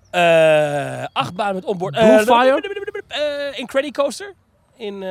Eh 0.10 1.06
achtbaan 1.14 1.54
met 1.56 1.66
onboard. 1.66 1.94
Bullfire? 1.94 2.62
Eh, 3.08 3.92
Coaster. 3.92 4.34
In 4.76 5.02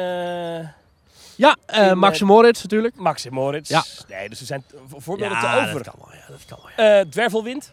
Ja, 1.36 1.56
eh 1.66 1.86
In, 1.86 1.98
Max 1.98 2.20
eh, 2.20 2.26
Moritz 2.26 2.62
natuurlijk. 2.62 2.94
Max 2.96 3.24
en 3.24 3.32
Moritz. 3.32 3.68
Ja. 3.70 3.84
Nee, 4.08 4.28
dus 4.28 4.40
er 4.40 4.46
zijn 4.46 4.64
vo- 4.86 4.98
voorbeelden 5.00 5.38
te 5.40 5.46
over. 5.46 5.72
dat 5.72 5.82
kan 5.82 5.94
wel. 5.98 6.12
Ja, 6.12 6.26
dat 6.28 6.44
kan 6.46 6.58
wel 6.76 6.86
ja. 6.96 7.04
Dwervelwind. 7.10 7.72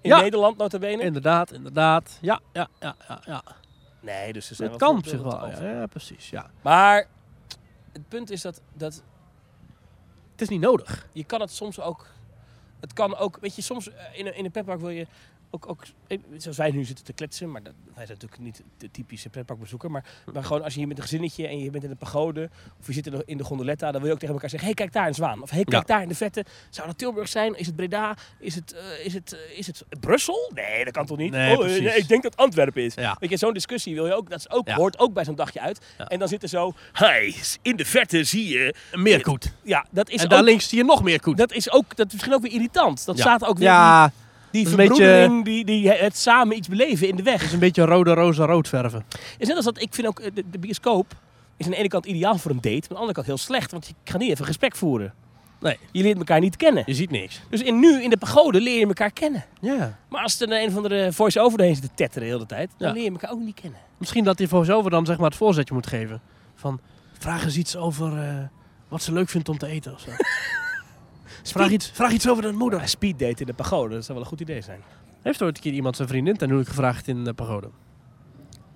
In 0.00 0.10
Ja. 0.10 0.20
Nederland, 0.20 0.56
nota 0.56 0.78
bene. 0.78 1.02
Inderdaad, 1.02 1.52
inderdaad. 1.52 2.18
Ja, 2.20 2.40
ja, 2.52 2.68
ja, 2.80 2.94
ja. 3.08 3.20
ja. 3.26 3.42
Nee, 4.00 4.32
dus 4.32 4.50
er 4.50 4.56
zijn 4.56 4.68
wel 4.68 4.78
kan 4.78 4.96
op 4.96 5.06
zich 5.06 5.22
wel. 5.22 5.46
Ja, 5.62 5.86
precies. 5.86 6.30
Ja. 6.30 6.50
Maar 6.62 7.06
het 7.92 8.08
punt 8.08 8.30
is 8.30 8.40
dat, 8.42 8.60
dat 8.72 8.92
Het 8.94 9.02
is 10.42 10.48
niet 10.48 10.60
nodig. 10.60 11.06
je 11.12 11.24
kan 11.24 11.40
het 11.40 11.50
soms 11.50 11.80
ook... 11.80 12.06
Het 12.80 12.92
kan 12.92 13.16
ook, 13.16 13.38
weet 13.40 13.56
je, 13.56 13.62
soms 13.62 13.90
eh, 13.90 14.18
in 14.18 14.26
een, 14.26 14.36
in 14.36 14.44
een 14.44 14.50
pretpark 14.50 14.80
wil 14.80 14.88
je 14.88 15.06
ook, 15.54 15.68
ook, 15.68 15.82
eh, 16.06 16.18
zoals 16.36 16.56
wij 16.56 16.70
nu 16.70 16.84
zitten 16.84 17.04
te 17.04 17.12
kletsen, 17.12 17.50
maar 17.50 17.62
dat, 17.62 17.72
wij 17.94 18.06
zijn 18.06 18.18
natuurlijk 18.20 18.42
niet 18.42 18.62
de 18.78 18.90
typische 18.90 19.28
pretparkbezoeker, 19.28 19.90
maar, 19.90 20.04
maar 20.32 20.44
gewoon 20.44 20.62
als 20.62 20.72
je 20.72 20.78
hier 20.78 20.88
met 20.88 20.96
een 20.96 21.02
gezinnetje 21.02 21.46
en 21.46 21.58
je 21.58 21.70
bent 21.70 21.84
in 21.84 21.90
een 21.90 21.96
pagode, 21.96 22.50
of 22.80 22.86
je 22.86 22.92
zit 22.92 23.06
in 23.06 23.12
de, 23.12 23.22
in 23.26 23.36
de 23.36 23.44
gondoletta, 23.44 23.90
dan 23.90 24.00
wil 24.00 24.06
je 24.06 24.12
ook 24.12 24.18
tegen 24.18 24.34
elkaar 24.34 24.50
zeggen, 24.50 24.68
hey, 24.68 24.76
kijk 24.76 24.92
daar 24.92 25.06
een 25.06 25.14
zwaan. 25.14 25.42
Of 25.42 25.50
hey, 25.50 25.64
kijk 25.64 25.86
daar 25.86 26.02
in 26.02 26.08
de 26.08 26.14
vette. 26.14 26.44
Zou 26.70 26.86
dat 26.86 26.98
Tilburg 26.98 27.28
zijn? 27.28 27.58
Is 27.58 27.66
het 27.66 27.76
Breda? 27.76 28.14
Is 28.38 28.54
het, 28.54 28.72
eh, 28.72 29.04
is 29.06 29.14
het, 29.14 29.32
eh, 29.32 29.58
is 29.58 29.66
het 29.66 29.84
Brussel? 30.00 30.50
Nee, 30.54 30.84
dat 30.84 30.92
kan 30.92 31.06
toch 31.06 31.18
niet? 31.18 31.30
Nee, 31.30 31.58
oh, 31.58 31.68
ik 31.96 32.08
denk 32.08 32.22
dat 32.22 32.36
Antwerpen 32.36 32.82
is. 32.82 32.94
Ja. 32.94 33.16
Weet 33.20 33.30
je, 33.30 33.36
zo'n 33.36 33.52
discussie 33.54 33.94
wil 33.94 34.06
je 34.06 34.14
ook, 34.14 34.30
dat 34.30 34.38
is 34.38 34.50
ook, 34.50 34.68
Ja. 34.68 34.74
hoort 34.74 34.98
ook 34.98 35.12
bij 35.12 35.24
zo'n 35.24 35.34
dagje 35.34 35.60
uit. 35.60 35.80
En 36.08 36.18
dan 36.18 36.28
zit 36.28 36.42
er 36.42 36.48
zo, 36.48 36.72
hey, 36.92 37.34
in 37.62 37.76
de 37.76 37.84
verte 37.84 38.24
zie 38.24 38.48
je... 38.48 38.74
Een 38.90 39.02
meerkoet. 39.02 39.52
Ja, 39.62 39.86
dat 39.90 40.08
is 40.10 40.22
En 40.22 40.28
daar 40.28 40.38
ook 40.38 40.44
links 40.44 40.68
zie 40.68 40.78
je 40.78 40.84
nog 40.84 41.02
meer 41.02 41.20
koet. 41.20 41.36
dat 41.36 41.52
is 41.52 41.70
ook 41.72 41.96
dat 41.96 42.06
is 42.06 42.12
misschien 42.12 42.34
ook 42.34 42.42
weer 42.42 42.52
irritant. 42.52 43.04
Dat 43.04 43.18
staat 43.18 43.44
ook 43.44 43.58
weer 43.58 43.66
Ja, 43.68 44.12
die 44.52 44.66
een 44.66 44.72
verbroedering, 44.72 45.44
die, 45.44 45.64
die 45.64 45.90
het 45.90 46.16
samen 46.16 46.56
iets 46.56 46.68
beleven 46.68 47.08
in 47.08 47.16
de 47.16 47.22
weg. 47.22 47.34
het 47.34 47.42
is 47.42 47.52
een 47.52 47.58
beetje 47.58 47.84
rode 47.84 48.12
roze 48.14 48.44
rood 48.44 48.68
verven. 48.68 49.04
Is 49.38 49.46
net 49.46 49.56
als 49.56 49.64
dat 49.64 49.80
ik 49.80 49.94
vind 49.94 50.06
ook 50.06 50.20
eh, 50.20 50.30
de, 50.34 50.44
de 50.50 50.58
bioscoop 50.58 51.14
is 51.56 51.64
aan 51.64 51.70
de 51.70 51.76
ene 51.78 51.88
kant 51.88 52.06
ideaal 52.06 52.38
voor 52.38 52.50
een 52.50 52.60
date, 52.60 52.70
maar 52.70 52.80
aan 52.80 52.88
de 52.88 52.94
andere 52.94 53.12
kant 53.14 53.26
heel 53.26 53.38
slecht, 53.38 53.70
want 53.70 53.86
je 53.86 53.94
gaat 54.04 54.20
niet 54.20 54.28
even 54.28 54.40
een 54.40 54.46
gesprek 54.46 54.76
voeren. 54.76 55.14
Nee. 55.60 55.78
Je 55.92 56.02
leert 56.02 56.18
elkaar 56.18 56.40
niet 56.40 56.56
kennen. 56.56 56.82
Je 56.86 56.94
ziet 56.94 57.10
niks. 57.10 57.40
Dus 57.50 57.62
in, 57.62 57.78
nu 57.80 58.02
in 58.02 58.10
de 58.10 58.16
pagode 58.16 58.60
leer 58.60 58.78
je 58.78 58.86
elkaar 58.86 59.10
kennen. 59.12 59.44
Ja. 59.60 59.98
Maar 60.08 60.22
als 60.22 60.40
er 60.40 60.52
een 60.62 60.68
of 60.68 60.76
andere 60.76 61.12
voice-over 61.12 61.58
doorheen 61.58 61.76
zit 61.76 61.84
te 61.84 61.90
tetteren 61.94 62.28
de 62.28 62.34
hele 62.34 62.46
tijd, 62.46 62.70
dan 62.78 62.88
Ja. 62.88 62.94
leer 62.94 63.02
je 63.04 63.10
elkaar 63.10 63.30
ook 63.30 63.40
niet 63.40 63.60
kennen. 63.60 63.80
Misschien 63.98 64.24
dat 64.24 64.38
hij 64.38 64.48
voor 64.48 64.64
zover 64.64 64.90
dan 64.90 65.06
zeg 65.06 65.16
maar 65.16 65.26
het 65.28 65.36
voorzetje 65.36 65.74
moet 65.74 65.86
geven. 65.86 66.20
Van, 66.54 66.80
vraag 67.18 67.44
eens 67.44 67.56
iets 67.56 67.76
over 67.76 68.18
eh, 68.18 68.34
wat 68.88 69.02
ze 69.02 69.12
leuk 69.12 69.28
vindt 69.28 69.48
om 69.48 69.58
te 69.58 69.66
eten 69.66 69.92
of 69.92 70.00
zo. 70.00 70.10
vraag, 71.50 71.70
iets, 71.70 71.90
vraag 71.90 72.12
iets 72.12 72.28
over 72.28 72.42
de 72.42 72.52
moeder. 72.52 72.78
Maar 72.78 72.88
speed 72.88 73.18
date 73.18 73.40
in 73.40 73.46
de 73.46 73.52
pagode, 73.52 73.94
dat 73.94 74.04
zou 74.04 74.18
wel 74.18 74.26
een 74.26 74.32
goed 74.32 74.40
idee 74.40 74.60
zijn. 74.60 74.80
Heeft 75.22 75.42
ooit 75.42 75.56
een 75.56 75.62
keer 75.62 75.72
iemand 75.72 75.96
zijn 75.96 76.08
vriendin 76.08 76.36
ten 76.36 76.46
huwelijk 76.46 76.70
gevraagd 76.70 77.08
in 77.08 77.24
de 77.24 77.32
pagode? 77.32 77.68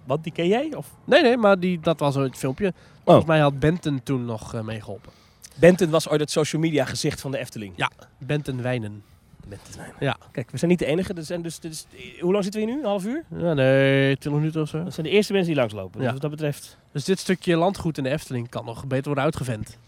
Wat, 0.04 0.22
die 0.22 0.32
ken 0.32 0.46
jij? 0.46 0.74
Of? 0.74 0.94
Nee, 1.04 1.22
nee, 1.22 1.36
maar 1.36 1.60
die, 1.60 1.80
dat 1.80 2.00
was 2.00 2.16
ooit 2.16 2.30
het 2.30 2.38
filmpje. 2.38 2.72
Volgens 3.04 3.26
mij 3.26 3.38
had 3.38 3.58
Benton 3.58 4.02
toen 4.02 4.24
nog 4.24 4.54
eh, 4.54 4.60
meegeholpen. 4.60 5.12
Benton 5.54 5.90
was 5.90 6.08
ooit 6.08 6.20
het 6.20 6.30
social 6.30 6.62
media 6.62 6.84
gezicht 6.84 7.20
van 7.20 7.30
de 7.30 7.38
Efteling. 7.38 7.72
Ja. 7.76 7.90
Benton 8.18 8.62
Wijnen. 8.62 9.02
Benton. 9.48 9.82
Ja. 10.00 10.16
Kijk, 10.32 10.50
we 10.50 10.58
zijn 10.58 10.70
niet 10.70 10.78
de 10.78 10.86
enige. 10.86 11.14
Er 11.14 11.24
zijn 11.24 11.42
dus, 11.42 11.58
dus, 11.60 11.86
hoe 12.20 12.32
lang 12.32 12.44
zitten 12.44 12.60
we 12.60 12.66
hier 12.66 12.76
nu? 12.76 12.82
Een 12.82 12.88
half 12.88 13.04
uur? 13.04 13.24
Ja, 13.36 13.52
nee, 13.52 14.16
20 14.16 14.32
minuten 14.32 14.62
of 14.62 14.68
zo. 14.68 14.84
Dat 14.84 14.94
zijn 14.94 15.06
de 15.06 15.12
eerste 15.12 15.32
mensen 15.32 15.52
die 15.52 15.60
langslopen. 15.60 16.00
Ja. 16.00 16.04
Dus 16.04 16.12
wat 16.12 16.22
dat 16.22 16.30
betreft... 16.30 16.78
Dus 16.92 17.04
dit 17.04 17.18
stukje 17.18 17.56
landgoed 17.56 17.98
in 17.98 18.04
de 18.04 18.10
Efteling 18.10 18.48
kan 18.48 18.64
nog 18.64 18.86
beter 18.86 19.04
worden 19.04 19.24
uitgevent. 19.24 19.78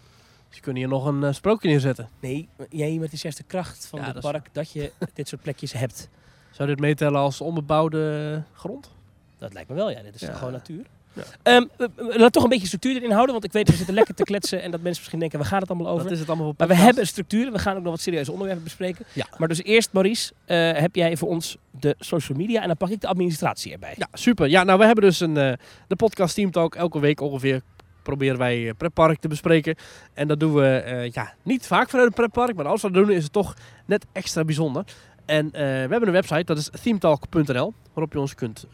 Dus 0.48 0.56
je 0.56 0.62
kunt 0.62 0.76
hier 0.76 0.88
nog 0.88 1.04
een 1.06 1.24
eh, 1.24 1.32
sprookje 1.32 1.68
neerzetten. 1.68 2.08
Nee, 2.20 2.48
jij 2.70 2.96
met 3.00 3.10
de 3.10 3.16
zesde 3.16 3.42
kracht 3.42 3.86
van 3.86 3.98
Ja, 3.98 4.04
het 4.04 4.14
dat 4.14 4.24
is 4.24 4.30
park, 4.30 4.48
dat 4.52 4.72
je 4.72 4.92
dit 5.14 5.28
soort 5.28 5.42
plekjes 5.42 5.72
hebt. 5.72 6.08
Zou 6.50 6.68
dit 6.68 6.80
meetellen 6.80 7.20
als 7.20 7.40
onbebouwde 7.40 8.42
grond? 8.54 8.90
Dat 9.38 9.52
lijkt 9.52 9.68
me 9.68 9.74
wel, 9.74 9.90
ja. 9.90 10.02
Dit 10.02 10.14
is 10.14 10.20
Ja. 10.20 10.32
gewoon 10.32 10.52
natuur. 10.52 10.84
Ja. 11.12 11.22
Ehm, 11.42 11.64
we- 11.76 11.90
we- 11.96 12.04
laten 12.04 12.30
toch 12.32 12.42
een 12.42 12.48
beetje 12.48 12.66
structuur 12.66 12.96
erin 12.96 13.10
houden, 13.10 13.32
want 13.32 13.44
ik 13.44 13.52
weet, 13.52 13.68
we 13.68 13.74
zitten 13.76 13.94
lekker 13.94 14.14
te 14.14 14.22
kletsen 14.22 14.62
en 14.62 14.70
dat 14.70 14.80
mensen 14.80 14.96
misschien 14.98 15.18
denken, 15.18 15.38
waar 15.38 15.48
gaat 15.48 15.60
het 15.60 15.70
allemaal 15.70 15.88
over? 15.92 16.02
Wat 16.02 16.12
is 16.12 16.18
het 16.18 16.28
allemaal 16.28 16.46
voor 16.46 16.54
Maar 16.58 16.68
we 16.68 16.74
hebben 16.74 17.00
een 17.02 17.08
structuur, 17.08 17.52
we 17.52 17.58
gaan 17.58 17.76
ook 17.76 17.82
nog 17.82 17.92
wat 17.92 18.00
serieuze 18.00 18.30
onderwerpen 18.30 18.64
bespreken. 18.64 19.04
Ja. 19.12 19.26
Maar 19.38 19.48
dus 19.48 19.62
eerst, 19.62 19.92
Maurice, 19.92 20.32
eh, 20.44 20.72
heb 20.72 20.94
jij 20.94 21.16
voor 21.16 21.28
ons 21.28 21.56
de 21.80 21.94
social 21.98 22.38
media 22.38 22.60
en 22.60 22.66
dan 22.66 22.76
pak 22.76 22.88
ik 22.88 23.00
de 23.00 23.06
administratie 23.06 23.72
erbij. 23.72 23.94
Ja, 23.96 24.08
super. 24.12 24.48
Ja, 24.48 24.62
nou, 24.64 24.78
we 24.78 24.84
hebben 24.84 25.04
dus 25.04 25.20
een, 25.20 25.36
eh, 25.36 25.52
de 25.86 25.96
podcast 25.96 26.34
Team 26.34 26.50
Talk. 26.50 26.74
Elke 26.74 27.00
week 27.00 27.20
ongeveer 27.20 27.62
proberen 28.08 28.38
wij 28.38 28.68
eh, 28.68 28.74
pretpark 28.76 29.20
te 29.20 29.28
bespreken. 29.28 29.74
En 30.14 30.28
dat 30.28 30.40
doen 30.40 30.54
we 30.54 30.66
eh, 30.66 31.10
ja, 31.10 31.34
niet 31.42 31.66
vaak 31.66 31.88
vanuit 31.88 32.08
een 32.08 32.14
pretpark. 32.14 32.56
Maar 32.56 32.66
als 32.66 32.82
we 32.82 32.90
dat 32.90 33.06
doen, 33.06 33.14
is 33.14 33.22
het 33.22 33.32
toch 33.32 33.54
net 33.84 34.06
extra 34.12 34.44
bijzonder. 34.44 34.84
En 35.24 35.46
eh, 35.46 35.60
we 35.62 35.64
hebben 35.66 36.06
een 36.06 36.12
website, 36.12 36.44
dat 36.44 36.58
is 36.58 36.70
themetalk.nl. 36.82 37.72
Waarop 37.92 38.12
je 38.12 38.20
ons 38.20 38.34
kunt, 38.34 38.66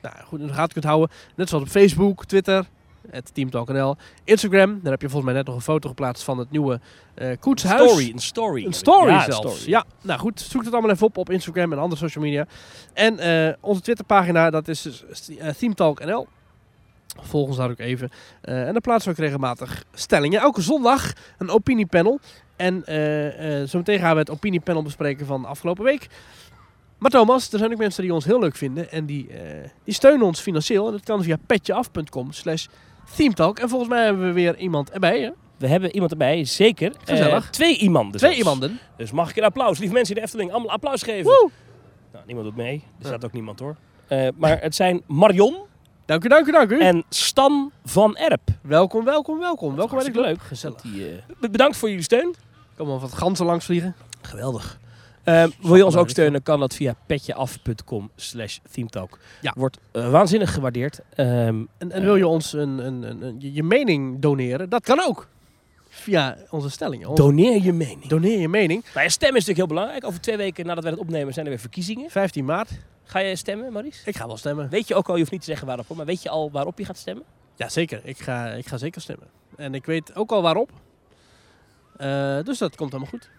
nou, 0.00 0.14
goed 0.24 0.40
in 0.40 0.46
de 0.46 0.52
gaten 0.52 0.72
kunt 0.72 0.84
houden. 0.84 1.10
Net 1.36 1.48
zoals 1.48 1.64
op 1.64 1.70
Facebook, 1.70 2.24
Twitter, 2.24 2.64
het 3.10 3.34
Teamtalk.nl. 3.34 3.96
Instagram, 4.24 4.80
daar 4.82 4.92
heb 4.92 5.00
je 5.00 5.08
volgens 5.08 5.24
mij 5.24 5.34
net 5.34 5.46
nog 5.46 5.54
een 5.54 5.62
foto 5.62 5.88
geplaatst 5.88 6.24
van 6.24 6.38
het 6.38 6.50
nieuwe 6.50 6.80
koetshuis. 7.40 7.90
Story, 7.90 8.10
een 8.12 8.18
story. 8.18 8.64
Een 8.64 8.72
story 8.72 9.10
Ja, 9.10 9.24
zelfs. 9.24 9.56
story. 9.56 9.70
Ja, 9.70 9.84
nou 10.02 10.20
goed. 10.20 10.40
Zoek 10.40 10.64
het 10.64 10.72
allemaal 10.72 10.90
even 10.90 11.06
op 11.06 11.16
op 11.16 11.30
Instagram 11.30 11.72
en 11.72 11.78
andere 11.78 12.00
social 12.00 12.24
media. 12.24 12.46
En 12.92 13.18
eh, 13.18 13.54
onze 13.60 13.80
Twitterpagina, 13.80 14.50
dat 14.50 14.68
is 14.68 14.82
dus, 14.82 15.04
uh, 15.28 15.48
ThemeTalk.nl. 15.48 16.26
Volg 17.20 17.48
ons 17.48 17.56
daar 17.56 17.70
ook 17.70 17.78
even. 17.78 18.10
Eh, 18.40 18.66
en 18.66 18.72
dan 18.72 18.80
plaatsen 18.80 19.12
we 19.12 19.18
ook 19.18 19.24
regelmatig 19.24 19.84
stellingen. 19.94 20.40
Elke 20.40 20.60
zondag 20.60 21.12
een 21.38 21.50
opiniepanel. 21.50 22.20
En 22.56 22.84
eh 22.84 23.60
eh 23.60 23.68
zometeen 23.68 23.98
gaan 23.98 24.12
we 24.12 24.18
het 24.18 24.30
opiniepanel 24.30 24.82
bespreken 24.82 25.26
van 25.26 25.42
de 25.42 25.48
afgelopen 25.48 25.84
week. 25.84 26.06
Maar 26.98 27.10
Thomas, 27.10 27.52
er 27.52 27.58
zijn 27.58 27.72
ook 27.72 27.78
mensen 27.78 28.02
die 28.02 28.14
ons 28.14 28.24
heel 28.24 28.38
leuk 28.38 28.56
vinden. 28.56 28.90
En 28.90 29.06
die, 29.06 29.30
die 29.84 29.94
steunen 29.94 30.26
ons 30.26 30.40
financieel. 30.40 30.86
En 30.86 30.92
dat 30.92 31.02
kan 31.02 31.22
via 31.22 31.36
petjeaf.com 31.46 32.32
slash 32.32 32.66
themetalk. 33.16 33.58
En 33.58 33.68
volgens 33.68 33.90
mij 33.90 34.04
hebben 34.04 34.26
we 34.26 34.32
weer 34.32 34.56
iemand 34.56 34.90
erbij. 34.90 35.20
Hè? 35.20 35.30
We 35.58 35.66
hebben 35.66 35.92
iemand 35.92 36.10
erbij, 36.10 36.44
zeker. 36.44 36.92
Gezellig. 37.04 37.50
Twee 37.50 37.76
iemanden 37.76 38.20
Twee 38.20 38.36
iemanden. 38.36 38.78
Dus 38.96 39.12
mag 39.12 39.30
ik 39.30 39.36
een 39.36 39.44
applaus? 39.44 39.78
Lieve 39.78 39.94
mensen 39.94 40.14
in 40.14 40.20
de 40.20 40.26
Efteling, 40.26 40.50
allemaal 40.50 40.70
applaus 40.70 41.02
geven. 41.02 41.24
Woe! 41.24 41.50
Nou, 42.12 42.24
niemand 42.26 42.46
doet 42.46 42.56
mee. 42.56 42.84
Er 42.98 43.06
staat 43.06 43.24
ook 43.24 43.32
niemand 43.32 43.58
hoor. 43.58 43.76
Maar 44.36 44.60
het 44.60 44.74
zijn 44.74 45.02
Marion 45.06 45.56
Dank 46.04 46.24
u, 46.24 46.28
dank 46.28 46.46
u, 46.46 46.50
dank 46.52 46.70
u. 46.70 46.78
en 46.80 47.04
Stan 47.08 47.70
van 47.84 48.16
Erp. 48.16 48.40
Welkom, 48.62 49.04
welkom, 49.04 49.38
welkom. 49.38 49.76
Welkom 49.76 49.96
bij 49.96 50.06
de 50.06 50.12
club. 50.12 50.24
leuk. 50.24 50.42
Gezellig. 50.42 50.84
Eh, 50.84 50.90
be- 51.40 51.50
bedankt 51.50 51.76
voor 51.76 51.88
jullie 51.88 52.04
steun. 52.04 52.34
Kom 52.76 52.88
maar 52.88 52.98
wat 52.98 53.12
ganzen 53.12 53.46
langs 53.46 53.64
vliegen. 53.64 53.94
Geweldig. 54.22 54.80
Ehm, 55.24 55.50
wil 55.60 55.76
je 55.76 55.84
ons 55.84 55.94
maar 55.94 56.02
ook 56.02 56.10
steunen, 56.10 56.42
kan 56.42 56.60
dat 56.60 56.74
via 56.74 56.94
petjeaf.com 57.06 58.10
slash 58.16 58.58
themetalk. 58.70 59.18
Ja. 59.40 59.52
Wordt 59.56 59.78
eh, 59.92 60.10
waanzinnig 60.10 60.54
gewaardeerd. 60.54 61.00
Ehm, 61.14 61.28
En, 61.78 61.90
en 61.92 62.02
wil 62.02 62.16
je 62.16 62.26
ons 62.26 62.52
een, 62.52 62.78
een, 62.86 63.02
een, 63.02 63.22
een- 63.22 63.36
je, 63.40 63.52
je 63.52 63.62
mening 63.62 64.18
doneren? 64.20 64.68
Dat 64.70 64.82
kan 64.84 65.00
ook. 65.00 65.28
Via 65.88 66.36
onze 66.50 66.70
stellingen. 66.70 67.08
Onze- 67.08 67.22
doneer 67.22 67.62
je 67.62 67.72
mening. 67.72 68.06
doneer 68.06 68.38
je 68.40 68.48
mening. 68.48 68.84
Nou 68.94 69.04
ja, 69.04 69.08
stemmen 69.10 69.40
is 69.40 69.46
natuurlijk 69.46 69.58
heel 69.58 69.66
belangrijk. 69.76 70.04
Over 70.06 70.20
twee 70.20 70.36
weken 70.36 70.66
nadat 70.66 70.84
we 70.84 70.90
het 70.90 70.98
opnemen 70.98 71.32
zijn 71.32 71.44
er 71.44 71.50
weer 71.52 71.60
verkiezingen. 71.60 72.10
15 72.10 72.44
maart. 72.44 72.70
Ga 73.04 73.18
je 73.18 73.36
stemmen, 73.36 73.72
Maurice? 73.72 74.08
Ik 74.08 74.16
ga 74.16 74.26
wel 74.26 74.36
stemmen. 74.36 74.68
Weet 74.68 74.88
je 74.88 74.94
ook 74.94 75.08
al, 75.08 75.14
je 75.14 75.20
hoeft 75.20 75.32
niet 75.32 75.40
te 75.40 75.46
zeggen 75.46 75.66
waarop, 75.66 75.96
maar 75.96 76.06
weet 76.06 76.22
je 76.22 76.28
al 76.28 76.50
waarop 76.50 76.78
je 76.78 76.84
gaat 76.84 76.96
stemmen? 76.96 77.24
Ja, 77.56 77.68
zeker. 77.68 78.00
Ik 78.04 78.18
ga, 78.18 78.46
ik 78.46 78.66
ga 78.66 78.76
zeker 78.76 79.00
stemmen. 79.00 79.28
En 79.56 79.74
ik 79.74 79.86
weet 79.86 80.14
ook 80.14 80.32
al 80.32 80.42
waarop. 80.42 80.70
Eh, 81.96 82.42
dus 82.42 82.58
dat 82.58 82.76
komt 82.76 82.92
helemaal 82.92 83.12
goed. 83.12 83.30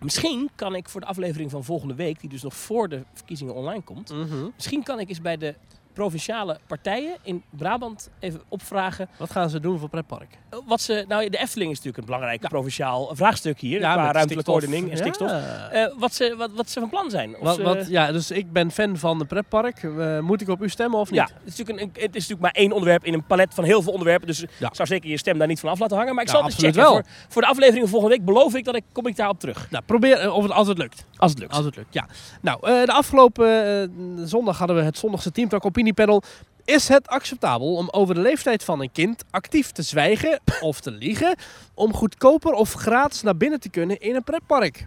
Misschien 0.00 0.50
kan 0.54 0.74
ik 0.74 0.88
voor 0.88 1.00
de 1.00 1.06
aflevering 1.06 1.50
van 1.50 1.64
volgende 1.64 1.94
week, 1.94 2.20
die 2.20 2.30
dus 2.30 2.42
nog 2.42 2.54
voor 2.54 2.88
de 2.88 3.02
verkiezingen 3.12 3.54
online 3.54 3.82
komt, 3.82 4.12
misschien 4.54 4.82
kan 4.82 5.00
ik 5.00 5.08
eens 5.08 5.20
bij 5.20 5.36
de 5.36 5.54
provinciale 5.94 6.58
partijen 6.66 7.16
in 7.22 7.42
Brabant 7.50 8.10
even 8.18 8.40
opvragen 8.48 9.08
Wat 9.16 9.30
gaan 9.30 9.50
ze 9.50 9.60
doen 9.60 9.78
voor 9.78 9.88
pretpark? 9.88 10.38
eh, 10.50 10.58
wat 10.66 10.80
ze. 10.80 11.04
Nou, 11.08 11.28
de 11.28 11.38
Efteling 11.38 11.70
is 11.70 11.76
natuurlijk 11.76 11.96
een 11.98 12.04
belangrijk 12.14 12.48
provinciaal 12.48 13.10
vraagstuk 13.14 13.58
hier 13.60 13.78
qua 13.78 14.04
met 14.06 14.14
ruimtelijke 14.14 14.50
ordening 14.50 14.90
en 14.90 14.96
stikstof. 14.96 15.30
Ja. 15.30 15.68
Eh, 15.70 15.92
wat, 15.98 16.14
ze, 16.14 16.34
wat, 16.38 16.50
wat 16.54 16.70
ze 16.70 16.80
van 16.80 16.88
plan 16.88 17.10
zijn. 17.10 17.34
Of 17.36 17.40
Wat, 17.42 17.54
ze- 17.56 17.62
wat, 17.62 17.88
ja, 17.88 18.12
dus 18.12 18.30
ik 18.30 18.52
ben 18.52 18.70
fan 18.70 18.96
van 18.96 19.18
de 19.18 19.24
pretpark. 19.24 19.82
Eh, 19.82 20.18
moet 20.18 20.40
ik 20.40 20.48
op 20.48 20.62
u 20.62 20.68
stemmen 20.68 20.98
of 21.00 21.10
niet? 21.10 21.18
Ja, 21.20 21.24
het 21.44 21.52
is, 21.52 21.58
natuurlijk 21.58 21.80
een, 21.96 22.02
het 22.02 22.14
is 22.14 22.28
natuurlijk 22.28 22.40
maar 22.40 22.50
één 22.62 22.72
onderwerp 22.72 23.04
in 23.04 23.14
een 23.14 23.24
palet 23.26 23.54
van 23.54 23.64
heel 23.64 23.82
veel 23.82 23.92
onderwerpen. 23.92 24.26
Dus 24.26 24.44
Ja. 24.58 24.68
ik 24.68 24.74
zou 24.74 24.88
zeker 24.88 25.10
je 25.10 25.18
stem 25.18 25.38
daar 25.38 25.46
niet 25.48 25.60
van 25.60 25.68
af 25.70 25.78
laten 25.78 25.96
hangen. 25.96 26.14
Maar 26.14 26.24
ik 26.24 26.30
Ja, 26.30 26.36
zal 26.36 26.44
het 26.44 26.54
checken. 26.54 26.80
wel. 26.82 26.92
Voor, 26.92 27.04
voor 27.28 27.42
de 27.42 27.48
aflevering 27.48 27.80
van 27.82 27.90
volgende 27.90 28.16
week 28.16 28.24
beloof 28.24 28.54
ik 28.54 28.64
dat 28.64 28.74
ik 28.76 28.84
kom 28.92 29.06
ik 29.06 29.16
daarop 29.16 29.40
terug. 29.40 29.70
Nou, 29.70 29.84
probeer 29.86 30.32
of 30.32 30.42
het, 30.42 30.52
als 30.52 30.68
het 30.68 30.78
lukt. 30.78 31.06
Als 31.16 31.30
het 31.30 31.40
lukt. 31.40 31.52
Als 31.54 31.64
het 31.64 31.76
lukt, 31.76 31.94
ja. 31.94 32.06
Nou, 32.40 32.60
de 32.86 32.92
afgelopen 32.92 34.22
zondag 34.28 34.58
hadden 34.58 34.76
we 34.76 34.82
het 34.82 34.98
zondagse 34.98 35.30
Teamtalk 35.32 35.64
opiniepanel. 35.82 36.22
Is 36.64 36.88
het 36.88 37.08
acceptabel 37.08 37.74
om 37.74 37.88
over 37.90 38.14
de 38.14 38.20
leeftijd 38.20 38.64
van 38.64 38.80
een 38.80 38.92
kind 38.92 39.24
actief 39.30 39.70
te 39.70 39.82
zwijgen 39.82 40.40
of 40.60 40.80
te 40.80 40.90
liegen 40.90 41.36
om 41.74 41.94
goedkoper 41.94 42.52
of 42.52 42.72
gratis 42.72 43.22
naar 43.22 43.36
binnen 43.36 43.60
te 43.60 43.68
kunnen 43.68 44.00
in 44.00 44.14
een 44.14 44.24
pretpark? 44.24 44.86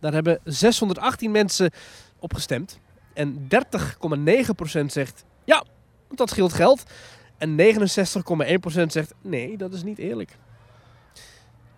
Daar 0.00 0.12
hebben 0.12 0.40
618 0.44 1.30
mensen 1.30 1.70
op 2.18 2.34
gestemd. 2.34 2.78
En 3.14 3.48
30,9% 3.48 4.86
zegt 4.86 5.24
ja, 5.44 5.64
dat 6.14 6.30
scheelt 6.30 6.52
geld. 6.52 6.82
En 7.38 7.56
69,1% 7.58 8.86
zegt 8.86 9.14
nee, 9.22 9.56
dat 9.56 9.72
is 9.72 9.82
niet 9.82 9.98
eerlijk. 9.98 10.36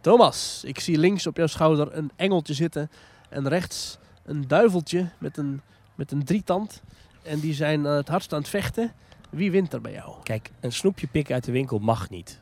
Thomas, 0.01 0.63
ik 0.65 0.81
zie 0.81 0.99
links 0.99 1.27
op 1.27 1.37
jouw 1.37 1.47
schouder 1.47 1.97
een 1.97 2.11
engeltje 2.17 2.55
zitten 2.55 2.91
en 3.29 3.49
rechts 3.49 3.99
een 4.25 4.49
duiveltje 4.49 5.09
met 5.19 5.37
een, 5.37 5.61
met 5.95 6.13
een 6.13 6.25
drietand. 6.25 6.83
En 7.23 7.41
die 7.41 7.55
zijn 7.55 7.85
het 7.85 8.09
hardst 8.09 8.33
aan 8.33 8.39
het 8.39 8.49
vechten. 8.49 8.93
Wie 9.31 9.51
wint 9.51 9.73
er 9.73 9.81
bij 9.81 9.93
jou? 9.93 10.15
Kijk, 10.23 10.51
een 10.61 10.73
snoepje 10.73 11.07
pikken 11.07 11.35
uit 11.35 11.45
de 11.45 11.53
winkel 11.53 11.79
mag 11.79 12.11
niet. 12.11 12.41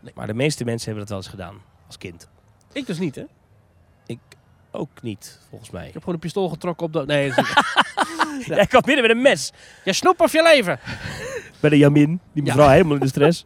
Nee. 0.00 0.12
Maar 0.14 0.26
de 0.26 0.34
meeste 0.34 0.64
mensen 0.64 0.84
hebben 0.86 1.00
dat 1.00 1.08
wel 1.08 1.18
eens 1.22 1.28
gedaan. 1.28 1.62
Als 1.86 1.98
kind. 1.98 2.28
Ik 2.72 2.86
dus 2.86 2.98
niet, 2.98 3.14
hè? 3.14 3.24
Ik 4.06 4.18
ook 4.70 5.02
niet, 5.02 5.40
volgens 5.48 5.70
mij. 5.70 5.86
Ik 5.86 5.92
heb 5.92 6.00
gewoon 6.00 6.14
een 6.14 6.20
pistool 6.20 6.48
getrokken 6.48 6.86
op 6.86 6.92
de... 6.92 7.04
Nee, 7.06 7.28
dat 7.34 7.38
is 7.38 7.54
niet- 8.36 8.46
Ja. 8.56 8.56
ik 8.56 8.68
kwam 8.68 8.82
binnen 8.84 9.02
met 9.06 9.16
een 9.16 9.22
mes. 9.22 9.52
Je 9.84 9.92
snoep 9.92 10.20
of 10.20 10.32
je 10.32 10.42
leven! 10.42 10.78
Bij 11.60 11.70
de 11.70 11.78
Jamin. 11.78 12.20
Die 12.32 12.44
Ja. 12.44 12.54
mevrouw 12.54 12.68
helemaal 12.68 12.94
in 12.94 13.00
de 13.00 13.06
stress. 13.08 13.42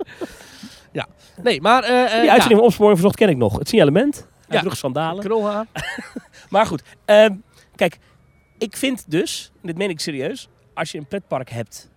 Nee, 1.43 1.61
maar... 1.61 1.83
eh 1.83 2.05
eh, 2.05 2.11
Die 2.11 2.23
ja, 2.25 2.31
uitzending 2.31 2.59
van 2.59 2.61
Opsporing 2.69 2.97
Verzocht 2.99 3.17
ken 3.17 3.29
ik 3.29 3.37
nog. 3.37 3.59
Het 3.59 3.69
signalement. 3.69 4.17
Ja. 4.49 4.55
Ja. 4.55 4.59
Terug 4.61 4.77
sandalen. 4.77 5.25
krulhaar. 5.25 5.67
Maar 6.49 6.67
goed, 6.67 6.83
ehm, 7.05 7.35
kijk, 7.75 7.99
ik 8.59 8.77
vind 8.77 9.11
dus, 9.11 9.53
dit 9.63 9.77
meen 9.79 9.91
ik 9.91 10.01
serieus, 10.01 10.49
als 10.77 10.91
je 10.93 10.99
een 10.99 11.07
pretpark 11.07 11.51
hebt 11.51 11.91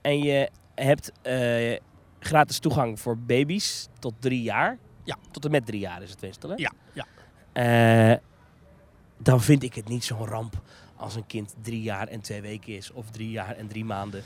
en 0.00 0.18
je 0.18 0.50
hebt 0.74 1.12
eh, 1.22 1.78
gratis 2.18 2.58
toegang 2.58 3.00
voor 3.00 3.18
baby's 3.18 3.88
tot 3.98 4.14
drie 4.18 4.42
jaar, 4.42 4.78
Ja. 5.04 5.16
tot 5.30 5.44
en 5.44 5.50
met 5.50 5.66
drie 5.66 5.80
jaar 5.80 6.02
is 6.02 6.10
het 6.10 6.20
meestal, 6.20 6.50
hè? 6.50 6.56
Ja, 6.56 6.72
ja. 6.92 7.06
Eh, 7.52 8.18
dan 9.18 9.40
vind 9.40 9.62
ik 9.62 9.74
het 9.74 9.88
niet 9.88 10.04
zo'n 10.04 10.26
ramp 10.26 10.62
als 10.96 11.14
een 11.14 11.26
kind 11.26 11.54
drie 11.62 11.82
jaar 11.82 12.08
en 12.08 12.20
twee 12.20 12.40
weken 12.40 12.76
is, 12.76 12.92
of 12.92 13.10
drie 13.10 13.30
jaar 13.30 13.56
en 13.56 13.66
drie 13.68 13.84
maanden. 13.84 14.22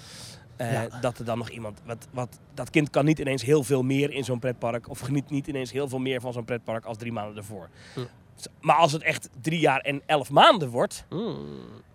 Eh, 0.57 0.73
Ja. 0.73 1.01
Dat 1.01 1.19
er 1.19 1.25
dan 1.25 1.39
nog 1.39 1.49
iemand. 1.51 1.81
Wat, 1.85 2.07
wat, 2.11 2.39
dat 2.55 2.71
kind 2.71 2.91
kan 2.91 3.05
niet 3.05 3.19
ineens 3.19 3.43
heel 3.43 3.63
veel 3.65 3.83
meer 3.83 4.11
in 4.11 4.25
zo'n 4.25 4.39
pretpark. 4.39 4.89
Of 4.89 4.99
geniet 5.01 5.31
niet 5.31 5.47
ineens 5.47 5.73
heel 5.73 5.89
veel 5.89 5.99
meer 5.99 6.21
van 6.21 6.33
zo'n 6.33 6.45
pretpark 6.45 6.85
als 6.85 6.97
drie 6.97 7.13
maanden 7.13 7.37
ervoor. 7.37 7.69
Hm. 7.95 8.01
Maar 8.61 8.77
als 8.77 8.93
het 8.93 9.03
echt 9.03 9.29
drie 9.41 9.61
jaar 9.61 9.81
en 9.81 10.03
elf 10.07 10.31
maanden 10.31 10.69
wordt, 10.69 11.05
Mm. 11.11 11.37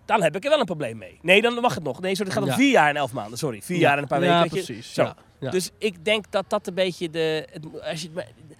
dan 0.04 0.22
heb 0.22 0.36
ik 0.36 0.44
er 0.44 0.50
wel 0.50 0.58
een 0.58 0.64
probleem 0.64 0.98
mee. 0.98 1.18
Nee, 1.22 1.42
dan 1.42 1.54
mag 1.54 1.74
het 1.74 1.84
nog. 1.84 2.00
Nee, 2.00 2.14
sorry, 2.14 2.30
het 2.30 2.38
gaat 2.38 2.48
om 2.48 2.54
Ja. 2.54 2.56
vier 2.64 2.70
jaar 2.70 2.88
en 2.88 2.96
elf 2.96 3.12
maanden. 3.12 3.38
Sorry, 3.38 3.62
vier 3.62 3.78
jaar 3.78 3.96
en 3.96 4.02
een 4.02 4.08
paar 4.08 4.20
weken. 4.20 4.48
precies. 4.48 4.94
Zo. 4.94 5.12
Ja. 5.40 5.50
Dus 5.50 5.70
ik 5.78 6.04
denk 6.04 6.24
dat 6.30 6.44
dat 6.48 6.66
een 6.66 6.74
beetje 6.74 7.10
de. 7.10 7.48
Het, 7.52 7.82
als 7.90 8.02
je, 8.02 8.10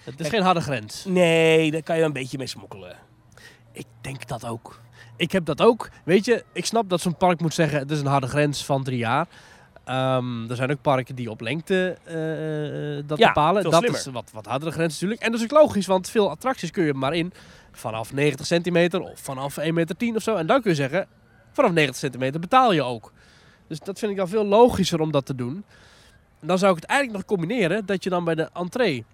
het 0.05 0.21
is 0.21 0.29
geen 0.29 0.43
harde 0.43 0.61
grens. 0.61 1.05
nee, 1.09 1.71
daar 1.71 1.83
kan 1.83 1.97
je 1.97 2.03
een 2.03 2.13
beetje 2.13 2.39
mee 2.39 2.47
smokkelen. 2.47 2.97
Ik 3.73 3.87
denk 4.01 4.27
dat 4.29 4.47
ook. 4.47 4.81
Ik 5.17 5.33
heb 5.33 5.45
dat 5.45 5.61
ook. 5.63 5.89
Weet 6.05 6.25
je, 6.25 6.45
ik 6.53 6.65
snap 6.67 6.89
dat 6.89 7.01
zo'n 7.01 7.17
park 7.17 7.41
moet 7.41 7.55
zeggen... 7.55 7.79
het 7.79 7.91
is 7.91 8.01
een 8.01 8.07
harde 8.07 8.27
grens 8.27 8.65
van 8.65 8.85
drie 8.85 8.99
jaar. 8.99 9.27
Ehm, 9.85 10.51
er 10.51 10.57
zijn 10.57 10.71
ook 10.71 10.81
parken 10.83 11.15
die 11.15 11.31
op 11.31 11.41
lengte 11.41 11.97
eh, 12.05 13.09
dat 13.09 13.19
Ja, 13.19 13.27
bepalen. 13.27 13.63
Dat 13.63 13.75
slimmer. 13.75 13.99
is 14.01 14.07
wat, 14.07 14.31
wat 14.33 14.47
hardere 14.47 14.71
grens 14.71 14.93
natuurlijk. 14.93 15.21
En 15.23 15.31
dat 15.33 15.41
is 15.41 15.47
ook 15.47 15.61
logisch, 15.61 15.87
want 15.87 16.09
veel 16.11 16.31
attracties 16.31 16.71
kun 16.71 16.85
je 16.85 16.95
maar 16.95 17.15
in... 17.15 17.33
vanaf 17.73 18.13
90 18.13 18.47
centimeter 18.47 19.01
of 19.01 19.21
vanaf 19.21 19.61
1,10 19.61 19.73
meter 19.73 20.15
of 20.15 20.23
zo. 20.23 20.37
En 20.37 20.47
dan 20.47 20.61
kun 20.61 20.71
je 20.71 20.77
zeggen, 20.77 21.07
vanaf 21.53 21.73
90 21.73 21.97
centimeter 21.97 22.41
betaal 22.41 22.73
je 22.73 22.83
ook. 22.83 23.13
Dus 23.67 23.79
dat 23.81 23.99
vind 23.99 24.13
ik 24.13 24.19
al 24.19 24.27
veel 24.27 24.45
logischer 24.45 25.01
om 25.01 25.11
dat 25.13 25.27
te 25.27 25.35
doen. 25.35 25.65
En 26.41 26.47
dan 26.47 26.59
zou 26.59 26.75
ik 26.75 26.81
het 26.81 26.91
eigenlijk 26.91 27.19
nog 27.19 27.39
combineren... 27.39 27.87
dat 27.87 28.05
je 28.05 28.11
dan 28.11 28.25
bij 28.25 28.35
de 28.35 28.49
entree 28.53 29.05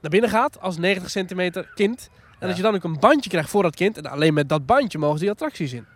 naar 0.00 0.10
binnen 0.10 0.30
gaat 0.30 0.60
als 0.60 0.76
90 0.78 1.10
centimeter 1.10 1.70
kind... 1.74 2.08
En 2.32 2.48
Ja. 2.48 2.54
dat 2.54 2.56
je 2.56 2.62
dan 2.62 2.74
ook 2.74 2.84
een 2.84 2.98
bandje 3.00 3.30
krijgt 3.30 3.50
voor 3.50 3.62
dat 3.62 3.74
kind. 3.74 3.96
En 3.96 4.06
alleen 4.06 4.34
met 4.34 4.48
dat 4.48 4.66
bandje 4.66 4.98
mogen 4.98 5.20
die 5.20 5.30
attracties 5.30 5.72
in. 5.72 5.86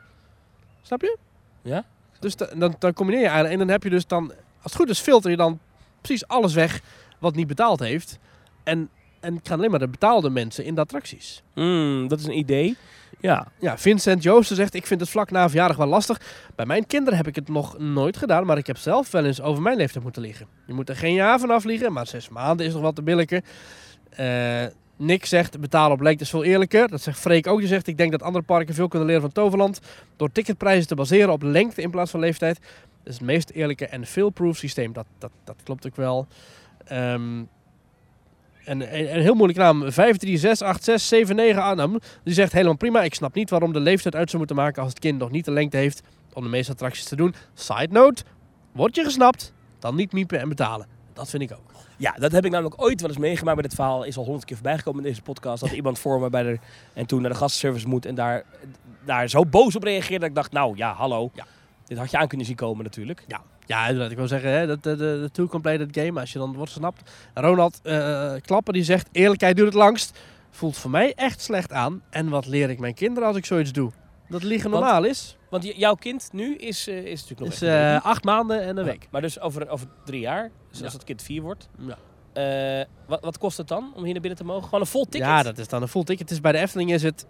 Snap 0.82 1.00
je? 1.00 1.16
Ja? 1.62 1.84
Dus 2.18 2.36
da- 2.36 2.48
dan, 2.56 2.76
dan 2.78 2.92
combineer 2.92 3.22
je 3.22 3.28
eigenlijk. 3.28 3.60
En 3.60 3.66
dan 3.66 3.74
heb 3.74 3.82
je 3.82 3.90
dus 3.90 4.06
dan, 4.06 4.22
als 4.62 4.72
het 4.72 4.74
goed 4.76 4.88
is, 4.88 5.00
filter 5.00 5.30
je 5.30 5.36
dan 5.36 5.58
precies 6.00 6.26
alles 6.28 6.54
weg 6.54 6.80
wat 7.18 7.34
niet 7.34 7.46
betaald 7.46 7.80
heeft. 7.80 8.18
En, 8.64 8.90
en 9.26 9.40
gaan 9.42 9.58
alleen 9.58 9.70
maar 9.70 9.78
de 9.78 9.88
betaalde 9.88 10.30
mensen 10.30 10.64
in 10.64 10.74
de 10.74 10.80
attracties. 10.80 11.42
Hmm, 11.54 12.08
dat 12.08 12.18
is 12.18 12.26
een 12.26 12.38
idee. 12.38 12.76
Ja. 13.20 13.46
Ja, 13.58 13.78
Vincent 13.78 14.22
Joosten 14.22 14.56
zegt, 14.56 14.74
ik 14.74 14.86
vind 14.86 15.00
het 15.00 15.08
vlak 15.08 15.30
na 15.30 15.48
verjaardag 15.48 15.76
wel 15.76 15.86
lastig. 15.86 16.20
Bij 16.54 16.66
mijn 16.66 16.86
kinderen 16.86 17.16
heb 17.16 17.26
ik 17.26 17.34
het 17.34 17.48
nog 17.48 17.78
nooit 17.78 18.16
gedaan, 18.16 18.46
maar 18.46 18.58
ik 18.58 18.66
heb 18.66 18.76
zelf 18.76 19.10
wel 19.10 19.24
eens 19.24 19.40
over 19.40 19.62
mijn 19.62 19.76
leeftijd 19.76 20.04
moeten 20.04 20.22
liggen. 20.22 20.46
Je 20.66 20.72
moet 20.72 20.88
er 20.88 20.96
geen 20.96 21.14
jaar 21.14 21.40
vanaf 21.40 21.64
liggen, 21.64 21.92
maar 21.92 22.06
zes 22.06 22.28
maanden 22.28 22.66
is 22.66 22.72
nog 22.72 22.82
wat 22.82 22.94
te 22.94 23.02
billijken. 23.02 23.42
Eh, 24.10 24.64
Nick 24.96 25.24
zegt, 25.26 25.60
betalen 25.60 25.92
op 25.92 26.00
lengte 26.00 26.22
is 26.22 26.30
veel 26.30 26.44
eerlijker. 26.44 26.88
Dat 26.88 27.00
zegt 27.00 27.18
Freek 27.18 27.46
ook. 27.46 27.58
Die 27.58 27.68
zegt, 27.68 27.86
ik 27.86 27.96
denk 27.96 28.10
dat 28.10 28.22
andere 28.22 28.44
parken 28.44 28.74
veel 28.74 28.88
kunnen 28.88 29.08
leren 29.08 29.22
van 29.22 29.32
Toverland. 29.32 29.80
Door 30.16 30.32
ticketprijzen 30.32 30.86
te 30.86 30.94
baseren 30.94 31.32
op 31.32 31.42
lengte 31.42 31.82
in 31.82 31.90
plaats 31.90 32.10
van 32.10 32.20
leeftijd. 32.20 32.58
Dat 32.58 33.12
is 33.12 33.14
het 33.14 33.26
meest 33.26 33.50
eerlijke 33.50 33.86
en 33.86 34.06
fail-proof 34.06 34.56
systeem. 34.56 34.92
Dat, 34.92 35.06
dat, 35.18 35.30
dat 35.44 35.56
klopt 35.62 35.86
ook 35.86 35.96
wel. 35.96 36.26
Ehm, 36.84 37.42
en 38.66 38.80
een, 38.80 39.14
een 39.14 39.20
heel 39.20 39.34
moeilijke 39.34 39.62
naam. 39.62 39.84
5368679 39.90 41.58
Arnhem. 41.58 41.98
Die 42.24 42.34
zegt 42.34 42.52
helemaal 42.52 42.76
prima. 42.76 43.02
Ik 43.02 43.14
snap 43.14 43.34
niet 43.34 43.50
waarom 43.50 43.72
de 43.72 43.80
leeftijd 43.80 44.14
uit 44.14 44.26
zou 44.26 44.38
moeten 44.38 44.56
maken 44.56 44.82
als 44.82 44.90
het 44.90 45.00
kind 45.00 45.18
nog 45.18 45.30
niet 45.30 45.44
de 45.44 45.50
lengte 45.50 45.76
heeft 45.76 46.02
om 46.32 46.42
de 46.42 46.48
meeste 46.48 46.72
attracties 46.72 47.04
te 47.04 47.16
doen. 47.16 47.34
Side 47.54 47.88
note. 47.90 48.22
Word 48.72 48.94
je 48.94 49.04
gesnapt, 49.04 49.52
dan 49.78 49.94
niet 49.94 50.12
miepen 50.12 50.40
en 50.40 50.48
betalen. 50.48 50.86
Dat 51.12 51.30
vind 51.30 51.42
ik 51.42 51.52
ook. 51.52 51.70
Ja, 51.96 52.12
dat 52.12 52.32
heb 52.32 52.44
ik 52.44 52.50
namelijk 52.50 52.82
ooit 52.82 53.00
wel 53.00 53.10
eens 53.10 53.18
meegemaakt. 53.18 53.54
Maar 53.54 53.66
dit 53.66 53.74
verhaal 53.74 54.04
is 54.04 54.16
al 54.16 54.24
honderd 54.24 54.44
keer 54.44 54.56
voorbij 54.56 54.78
gekomen 54.78 55.02
in 55.02 55.08
deze 55.08 55.22
podcast. 55.22 55.60
Dat 55.60 55.72
iemand 55.72 55.98
voor 55.98 56.20
me 56.20 56.30
bij 56.30 56.42
de, 56.42 56.58
en 56.92 57.06
toen 57.06 57.20
naar 57.20 57.30
de 57.30 57.36
gastservice 57.36 57.88
moet 57.88 58.06
en 58.06 58.14
daar, 58.14 58.42
daar 59.04 59.28
zo 59.28 59.44
boos 59.44 59.76
op 59.76 59.82
reageerde. 59.82 60.18
Dat 60.18 60.28
ik 60.28 60.34
dacht, 60.34 60.52
nou 60.52 60.76
ja, 60.76 60.92
hallo. 60.92 61.30
Ja. 61.34 61.46
Dit 61.86 61.98
had 61.98 62.10
je 62.10 62.18
aan 62.18 62.28
kunnen 62.28 62.46
zien 62.46 62.56
komen 62.56 62.84
natuurlijk. 62.84 63.24
Ja, 63.26 63.42
ja 63.66 63.86
inderdaad. 63.86 64.10
Ik 64.10 64.16
wil 64.16 64.28
zeggen, 64.28 64.50
hè, 64.50 64.66
dat 64.66 64.82
de, 64.82 64.90
de, 64.96 65.18
de 65.20 65.28
two-completed 65.32 65.88
game, 65.92 66.20
als 66.20 66.32
je 66.32 66.38
dan 66.38 66.52
wordt 66.54 66.72
gesnapt. 66.72 67.10
Ronald 67.34 67.80
eh 67.82 68.32
Klapper 68.40 68.72
die 68.72 68.82
zegt, 68.84 69.08
eerlijkheid 69.12 69.56
duurt 69.56 69.68
het 69.68 69.76
langst. 69.76 70.18
Voelt 70.50 70.76
voor 70.76 70.90
mij 70.90 71.14
echt 71.14 71.40
slecht 71.40 71.72
aan. 71.72 72.02
En 72.10 72.28
wat 72.28 72.46
leer 72.46 72.70
ik 72.70 72.78
mijn 72.78 72.94
kinderen 72.94 73.28
als 73.28 73.36
ik 73.36 73.44
zoiets 73.44 73.72
doe? 73.72 73.90
Dat 74.28 74.42
liegen 74.42 74.70
Want- 74.70 74.82
normaal 74.84 75.04
is. 75.04 75.36
Want 75.50 75.76
jouw 75.76 75.94
kind 75.94 76.28
nu 76.32 76.56
is, 76.56 76.86
eh, 76.88 76.96
is 77.04 77.20
natuurlijk 77.20 77.40
nog 77.40 77.48
is 77.48 77.62
eh, 77.62 78.04
acht 78.04 78.24
maanden 78.24 78.60
en 78.62 78.68
een 78.76 78.84
Ja, 78.84 78.90
week. 78.90 79.08
Maar 79.10 79.20
dus 79.20 79.40
over, 79.40 79.68
over 79.68 79.86
drie 80.04 80.20
jaar, 80.20 80.50
dus 80.70 80.78
Ja. 80.78 80.84
als 80.84 80.92
het 80.92 81.04
kind 81.04 81.22
vier 81.22 81.42
wordt. 81.42 81.68
Ja. 81.78 81.96
wat, 83.06 83.20
wat 83.20 83.38
kost 83.38 83.56
het 83.56 83.68
dan 83.68 83.92
om 83.94 84.02
hier 84.04 84.12
naar 84.12 84.20
binnen 84.20 84.38
te 84.38 84.44
mogen? 84.44 84.64
Gewoon 84.64 84.80
een 84.80 84.86
vol 84.86 85.04
ticket? 85.04 85.28
Ja, 85.28 85.42
dat 85.42 85.58
is 85.58 85.68
dan 85.68 85.82
een 85.82 85.88
full 85.88 86.02
ticket. 86.04 86.20
Het 86.22 86.30
is 86.30 86.40
bij 86.40 86.52
de 86.52 86.58
Efteling 86.58 86.92
is 86.92 87.02
het 87.02 87.26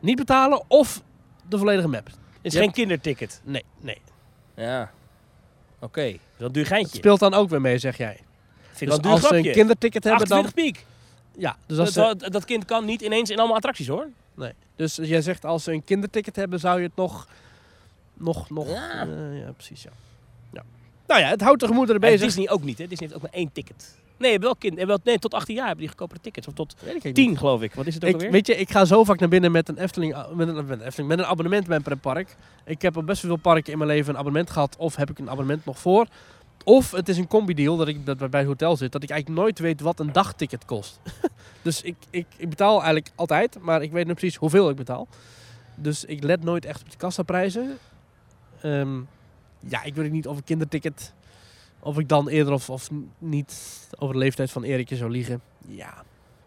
niet 0.00 0.16
betalen 0.16 0.62
of 0.68 1.02
de 1.48 1.58
volledige 1.58 1.88
map. 1.88 2.08
is 2.42 2.52
je 2.52 2.58
geen 2.58 2.72
kinderticket. 2.72 3.40
Nee, 3.44 3.64
nee. 3.80 4.00
Ja. 4.56 4.90
Oké, 5.78 6.16
dat 6.36 6.54
duur 6.54 6.66
geintje. 6.66 6.88
Het 6.90 6.96
speelt 6.96 7.20
dan 7.20 7.34
ook 7.34 7.48
weer 7.48 7.60
mee, 7.60 7.78
zeg 7.78 7.96
jij. 7.96 8.20
Vind 8.72 8.90
Dus 8.90 9.10
als 9.10 9.20
ze 9.20 9.36
een 9.36 9.52
kinderticket 9.52 10.04
hebben, 10.04 10.28
dan... 10.28 10.38
28 10.38 10.54
piek. 10.72 10.86
Ja, 11.36 11.56
dus 11.66 11.78
als 11.78 11.92
Dat, 11.92 12.08
ze... 12.08 12.16
dat, 12.16 12.32
dat 12.32 12.44
kind 12.44 12.64
kan 12.64 12.84
niet 12.84 13.00
ineens 13.00 13.30
in 13.30 13.38
allemaal 13.38 13.56
attracties 13.56 13.88
hoor. 13.88 14.06
Nee. 14.34 14.52
Dus 14.76 14.96
jij 14.96 15.22
zegt 15.22 15.44
als 15.44 15.64
ze 15.64 15.72
een 15.72 15.84
kinderticket 15.84 16.36
hebben, 16.36 16.60
zou 16.60 16.78
je 16.80 16.86
het 16.86 16.96
nog... 16.96 17.28
Nog, 18.14 18.50
nog... 18.50 18.68
Ja. 18.68 19.00
eh, 19.00 19.40
ja 19.40 19.52
precies, 19.52 19.82
ja. 19.82 19.90
ja. 20.52 20.62
Nou 21.06 21.20
ja, 21.20 21.28
het 21.28 21.40
houdt 21.40 21.60
de 21.60 21.66
gemoederen 21.66 22.02
En 22.02 22.10
bezig. 22.10 22.26
Disney 22.26 22.50
ook 22.50 22.62
niet, 22.62 22.78
hè? 22.78 22.86
Disney 22.86 23.08
heeft 23.08 23.22
ook 23.22 23.30
maar 23.30 23.40
één 23.40 23.52
ticket. 23.52 23.96
Nee, 24.18 24.32
je 24.32 24.38
wel 24.38 24.56
kind, 24.56 24.82
wel, 24.84 24.98
nee, 25.04 25.18
tot 25.18 25.34
18 25.34 25.54
jaar 25.54 25.64
hebben 25.66 25.80
die 25.84 25.88
goedkopere 25.88 26.20
tickets. 26.20 26.46
Of 26.48 26.54
tot 26.54 26.72
Weet 26.72 26.80
ik 26.82 26.88
eigenlijk 26.88 27.14
10, 27.16 27.28
niet. 27.28 27.38
geloof 27.38 27.62
ik. 27.62 27.74
Wat 27.74 27.86
is 27.86 27.94
het 27.94 28.02
ook 28.04 28.08
Ik, 28.08 28.14
alweer? 28.16 28.30
weet 28.30 28.46
je, 28.46 28.56
ik 28.56 28.70
ga 28.70 28.84
zo 28.84 29.04
vaak 29.04 29.18
naar 29.18 29.28
binnen 29.28 29.52
met 29.52 29.68
een 29.68 29.78
Efteling, 29.78 30.14
ah, 30.14 30.32
met 30.32 30.48
een, 30.48 30.54
met 30.54 30.70
een, 30.70 30.80
Efteling, 30.86 31.08
met 31.08 31.18
een 31.18 31.24
abonnement 31.26 31.66
bij 31.66 31.76
een 31.76 31.82
pretpark. 31.82 32.36
Ik 32.64 32.82
heb 32.82 32.96
op 32.96 33.06
best 33.06 33.20
veel 33.20 33.36
parken 33.36 33.72
in 33.72 33.78
mijn 33.78 33.90
leven 33.90 34.12
een 34.12 34.18
abonnement 34.18 34.50
gehad. 34.50 34.76
Of 34.78 34.96
heb 34.96 35.10
ik 35.10 35.18
een 35.18 35.30
abonnement 35.30 35.64
nog 35.64 35.78
voor. 35.78 36.06
Of 36.64 36.90
het 36.90 37.08
is 37.08 37.18
een 37.18 37.26
combi-deal 37.26 37.76
dat 37.76 37.88
ik 37.88 38.06
dat 38.06 38.30
bij 38.30 38.40
het 38.40 38.48
hotel 38.48 38.76
zit. 38.76 38.92
Dat 38.92 39.02
ik 39.02 39.10
eigenlijk 39.10 39.40
nooit 39.40 39.58
weet 39.58 39.80
wat 39.80 40.00
een 40.00 40.12
dagticket 40.12 40.64
kost. 40.64 41.00
dus 41.62 41.82
ik, 41.82 41.96
ik, 42.10 42.26
ik 42.36 42.48
betaal 42.48 42.76
eigenlijk 42.76 43.10
altijd. 43.14 43.58
Maar 43.60 43.82
ik 43.82 43.92
weet 43.92 44.06
niet 44.06 44.14
precies 44.16 44.36
hoeveel 44.36 44.68
ik 44.70 44.76
betaal. 44.76 45.08
Dus 45.74 46.04
ik 46.04 46.22
let 46.22 46.44
nooit 46.44 46.64
echt 46.64 46.80
op 46.82 46.90
de 46.90 46.96
kassaprijzen. 46.96 47.78
Ehm, 48.62 48.98
ja, 49.60 49.82
ik 49.82 49.94
weet 49.94 50.10
niet 50.10 50.26
of 50.26 50.36
een 50.36 50.44
kinderticket... 50.44 51.12
Of 51.80 51.98
ik 51.98 52.08
dan 52.08 52.28
eerder 52.28 52.52
of, 52.52 52.70
of 52.70 52.88
niet 53.18 53.78
over 53.98 54.14
de 54.14 54.20
leeftijd 54.20 54.50
van 54.50 54.62
Erikje 54.62 54.96
zou 54.96 55.10
liegen. 55.10 55.40
Ja, 55.66 55.94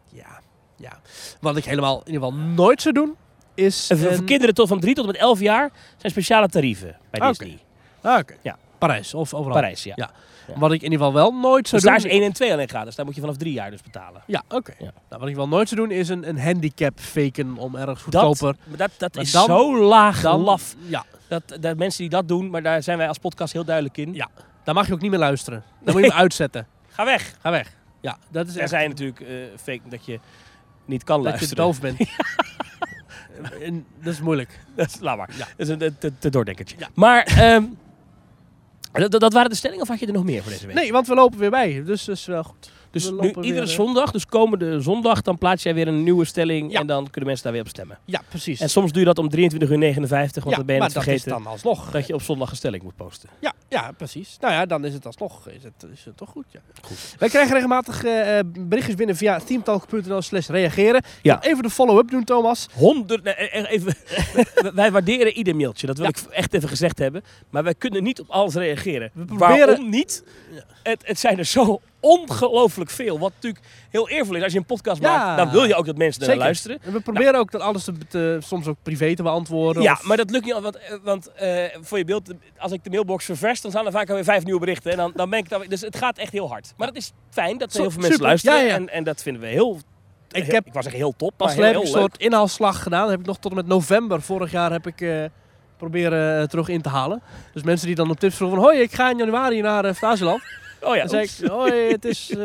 ja, 0.10 0.40
ja. 0.76 1.00
Wat 1.42 1.58
ik 1.58 1.66
helemaal 1.66 2.00
in 2.06 2.12
ieder 2.14 2.28
geval 2.28 2.40
nooit 2.46 2.82
zou 2.82 2.94
doen, 2.94 3.16
is... 3.54 3.90
En 3.90 3.98
voor, 3.98 4.12
een- 4.12 4.26
kinderen 4.26 4.56
tot 4.56 4.68
van 4.68 4.80
3 4.80 4.94
tot 4.96 5.06
en 5.06 5.12
met 5.12 5.22
11 5.22 5.40
jaar 5.40 5.72
zijn 5.98 6.12
speciale 6.12 6.48
tarieven 6.48 6.98
bij 7.10 7.20
Oké. 7.22 7.30
Disney. 7.30 7.60
Ah, 8.02 8.20
oké. 8.20 8.34
Ja. 8.42 8.58
Parijs 8.78 9.14
of 9.14 9.34
overal. 9.34 9.54
Parijs, 9.58 9.84
ja. 9.84 9.94
Ja. 9.96 10.12
Wat 10.58 10.72
ik 10.72 10.82
in 10.82 10.92
ieder 10.92 11.06
geval 11.08 11.14
wel 11.14 11.32
nooit 11.40 11.68
zou 11.68 11.82
Dus 11.82 11.90
daar 11.92 11.98
is 12.00 12.04
doen... 12.04 12.12
1 12.12 12.24
en 12.24 12.34
2 12.34 12.52
alleen 12.54 12.70
gratis. 12.70 12.96
Daar 12.96 13.06
moet 13.06 13.16
je 13.16 13.22
vanaf 13.22 13.38
3 13.38 13.54
jaar 13.54 13.72
dus 13.72 13.82
betalen. 13.82 14.22
Ja, 14.28 14.44
oké. 14.50 14.74
Ja. 14.80 14.92
Nou, 15.10 15.22
wat 15.22 15.30
ik 15.30 15.36
wel 15.36 15.48
nooit 15.48 15.70
zou 15.70 15.82
doen, 15.82 15.92
is 15.92 16.10
een, 16.10 16.30
een 16.30 16.40
handicap 16.40 17.00
faken 17.00 17.58
om 17.58 17.76
ergens 17.76 18.04
Dat, 18.10 18.22
goedkoper... 18.24 18.56
maar 18.68 18.78
dat, 18.78 18.92
dat 18.98 19.14
Maar 19.16 19.24
is 19.24 19.32
dan- 19.32 19.46
zo 19.46 19.84
laag 19.84 20.22
Dan, 20.22 20.40
laf. 20.42 20.76
Ja, 20.88 21.06
Dat, 21.28 21.44
dat 21.60 21.78
mensen 21.78 22.02
die 22.02 22.10
dat 22.10 22.28
doen, 22.28 22.50
maar 22.50 22.64
daar 22.64 22.84
zijn 22.84 22.98
wij 22.98 23.08
als 23.08 23.18
podcast 23.18 23.54
heel 23.54 23.64
duidelijk 23.66 23.98
in. 23.98 24.14
Ja. 24.14 24.28
Dan 24.64 24.76
mag 24.76 24.88
je 24.88 24.94
ook 24.94 25.02
niet 25.02 25.10
meer 25.12 25.20
luisteren. 25.20 25.64
Dan 25.80 25.94
moet 25.94 26.04
je 26.04 26.10
hem 26.10 26.20
uitzetten. 26.26 26.68
Ga 26.88 27.06
weg. 27.06 27.34
Ga 27.42 27.52
weg. 27.52 27.74
Ja, 28.02 28.18
dat 28.32 28.48
is 28.48 28.56
Er 28.56 28.62
echt... 28.62 28.70
zijn 28.70 28.90
natuurlijk 28.90 29.20
eh, 29.20 29.28
fake 29.62 29.82
dat 29.90 30.06
je 30.06 30.20
niet 30.86 31.04
kan 31.04 31.24
Dat 31.24 31.26
je 31.34 31.38
luisteren. 31.38 31.64
doof 31.64 31.82
bent. 31.82 32.00
En 33.62 33.86
dat 34.04 34.14
is 34.14 34.22
moeilijk. 34.22 34.60
Dat 34.76 34.88
is, 34.88 35.00
laat 35.00 35.18
maar. 35.18 35.30
Ja. 35.32 35.38
Dat 35.38 35.48
is 35.56 35.70
een 35.70 35.78
te, 35.78 35.98
te, 35.98 36.12
te 36.20 36.30
doordenkertje. 36.30 36.76
Ja. 36.80 36.88
Maar 36.94 37.24
ehm, 37.38 37.64
dat, 38.92 39.12
dat 39.12 39.34
waren 39.34 39.50
de 39.50 39.56
stellingen 39.56 39.82
of 39.82 39.88
had 39.88 40.00
je 40.00 40.06
er 40.08 40.14
nog 40.14 40.24
meer 40.24 40.42
voor 40.42 40.52
deze 40.52 40.66
week? 40.68 40.76
Nee, 40.76 40.92
want 40.92 41.08
we 41.08 41.14
lopen 41.16 41.40
weer 41.40 41.50
bij. 41.50 41.84
Dus 41.84 42.06
dat 42.06 42.16
is 42.16 42.26
wel 42.26 42.44
goed. 42.44 42.72
Dus 42.92 43.10
nu, 43.12 43.28
iedere 43.28 43.54
weer, 43.54 43.68
zondag, 43.68 44.12
dus 44.12 44.26
komende 44.26 44.82
zondag, 44.82 45.22
dan 45.22 45.38
plaats 45.38 45.64
jij 45.64 45.74
weer 45.74 45.88
een 45.88 46.04
nieuwe 46.04 46.26
stelling 46.26 46.72
Ja. 46.72 46.80
en 46.80 46.88
dan 46.88 47.04
kunnen 47.10 47.26
mensen 47.26 47.44
daar 47.44 47.54
weer 47.54 47.62
op 47.62 47.68
stemmen. 47.70 47.98
Ja, 48.06 48.22
precies. 48.30 48.60
En 48.60 48.70
soms 48.70 48.92
doe 48.92 49.00
je 49.00 49.06
dat 49.06 49.18
om 49.18 49.30
23.59 49.30 49.70
uur, 49.70 49.78
59, 49.78 50.44
want 50.44 50.50
ja, 50.50 50.56
dan 50.58 50.66
ben 50.66 50.76
je 50.76 50.82
maar 50.82 50.90
het 50.90 50.98
dat 50.98 51.08
is 51.14 51.22
vergeten 51.22 51.44
dan 51.44 51.52
alsnog. 51.52 51.92
dat 51.92 52.08
je 52.08 52.14
op 52.14 52.22
zondag 52.22 52.50
een 52.50 52.56
stelling 52.56 52.84
moet 52.84 52.96
posten. 52.96 53.30
Ja, 53.40 53.54
ja, 53.70 53.92
precies. 53.98 54.38
Nou 54.40 54.54
ja, 54.54 54.66
dan 54.66 54.86
is 54.86 54.94
het 54.94 55.06
alsnog 55.06 55.48
is 55.48 55.64
het, 55.64 55.86
is 55.94 56.06
het 56.06 56.18
toch 56.18 56.30
goed. 56.30 56.46
Ja. 56.50 56.60
Wij 57.18 57.30
krijgen 57.30 57.54
regelmatig 57.54 58.04
eh, 58.04 58.40
berichtjes 58.58 58.96
binnen 58.96 59.16
via 59.16 59.40
teamtalk.nl 59.40 60.22
slash 60.22 60.48
reageren. 60.48 61.04
Ja. 61.22 61.44
Even 61.44 61.64
de 61.64 61.70
follow-up 61.70 62.10
doen, 62.10 62.24
Thomas. 62.24 62.68
Honderd, 62.74 63.24
nee, 63.24 63.34
eh, 63.34 63.60
eh, 63.64 63.72
even, 63.72 63.96
wij 64.76 64.92
waarderen 64.92 65.34
ieder 65.34 65.56
mailtje, 65.56 65.88
dat 65.88 65.98
wil 65.98 66.06
Ja. 66.06 66.12
ik 66.26 66.32
echt 66.34 66.54
even 66.54 66.70
gezegd 66.70 67.00
hebben. 67.00 67.24
Maar 67.50 67.64
wij 67.64 67.76
kunnen 67.76 68.04
niet 68.04 68.20
op 68.20 68.30
alles 68.30 68.54
reageren. 68.54 69.12
We 69.14 69.26
proberen- 69.26 69.68
Waarom 69.68 69.90
niet? 69.90 70.24
Het, 70.84 71.02
het 71.06 71.20
zijn 71.20 71.38
er 71.38 71.46
zo 71.46 71.82
ongelooflijk 72.02 72.90
veel. 72.90 73.20
Wat 73.20 73.32
natuurlijk 73.36 73.66
heel 73.90 74.10
eervol 74.10 74.36
is. 74.36 74.44
Als 74.44 74.52
je 74.52 74.58
een 74.60 74.66
podcast 74.66 75.02
Ja. 75.02 75.18
maakt, 75.18 75.38
dan 75.38 75.50
wil 75.52 75.64
je 75.64 75.76
ook 75.76 75.86
dat 75.86 75.98
mensen 75.98 76.28
naar 76.28 76.36
luisteren. 76.38 76.78
En 76.82 76.92
we 76.94 77.00
proberen 77.00 77.36
ook 77.40 77.52
dat 77.52 77.62
alles 77.62 77.84
te, 77.84 77.94
te- 78.10 78.38
soms 78.44 78.68
ook 78.68 78.78
privé 78.84 79.16
te 79.16 79.24
beantwoorden. 79.24 79.84
Ja, 79.84 79.92
of- 79.94 80.04
maar 80.04 80.18
dat 80.18 80.30
lukt 80.30 80.46
niet. 80.46 80.54
al, 80.54 80.62
Want, 80.62 80.76
eh, 80.78 80.96
want 81.04 81.32
eh, 81.34 81.64
voor 81.82 81.98
je 81.98 82.06
beeld, 82.06 82.32
als 82.58 82.72
ik 82.72 82.84
de 82.84 82.90
mailbox 82.90 83.26
ververs, 83.26 83.62
dan 83.62 83.72
staan 83.72 83.86
er 83.86 83.92
vaak 83.92 84.10
alweer 84.10 84.24
vijf 84.24 84.44
nieuwe 84.44 84.60
berichten. 84.60 84.92
En 84.92 84.98
dan, 84.98 85.12
dan 85.16 85.30
ben 85.30 85.40
ik 85.40 85.50
dan, 85.50 85.66
dus 85.68 85.82
het 85.82 85.98
gaat 85.98 86.18
echt 86.18 86.32
heel 86.32 86.50
hard. 86.50 86.74
Maar 86.78 86.88
het 86.88 86.98
is 86.98 87.12
fijn 87.30 87.58
dat 87.58 87.72
Zo- 87.74 87.82
heel 87.82 87.92
veel 87.92 88.00
mensen 88.02 88.12
super. 88.20 88.28
luisteren. 88.28 88.66
Ja. 88.66 88.74
En, 88.74 88.90
en 88.90 89.04
dat 89.04 89.22
vinden 89.22 89.42
we 89.42 89.48
heel... 89.48 89.80
Ik 90.32 90.52
heb 90.52 90.66
ik 90.66 90.74
was 90.74 90.84
zeggen 90.84 91.02
heel 91.02 91.14
top, 91.18 91.34
pas 91.38 91.56
heb 91.56 91.76
ik 91.76 91.82
een 91.82 91.88
soort 91.88 92.18
inhaalslag 92.18 92.84
gedaan. 92.84 93.02
Dat 93.02 93.10
heb 93.10 93.20
ik 93.20 93.26
nog 93.26 93.38
tot 93.38 93.52
en 93.52 93.58
met 93.58 93.68
november 93.68 94.22
vorig 94.22 94.52
jaar 94.52 94.72
heb 94.72 94.88
ik 94.88 95.02
eh, 95.02 95.24
proberen 95.78 96.50
terug 96.50 96.68
in 96.68 96.82
te 96.82 96.90
halen. 96.90 97.22
Dus 97.54 97.64
mensen 97.64 97.88
die 97.88 97.96
dan 97.96 98.10
op 98.10 98.20
tips 98.20 98.36
vroegen 98.36 98.58
van... 98.60 98.68
Hoi, 98.68 98.82
ik 98.82 98.94
ga 98.94 99.10
in 99.10 99.18
januari 99.18 99.62
naar 99.62 99.86
uh. 99.86 99.92
Oh 100.84 100.96
ja, 100.96 101.00
Dan 101.02 101.10
zei 101.10 101.22
oeps. 101.24 101.40
ik, 101.42 101.48
hoi, 101.50 101.74
het 101.92 102.06
is 102.06 102.30
eh, 102.30 102.38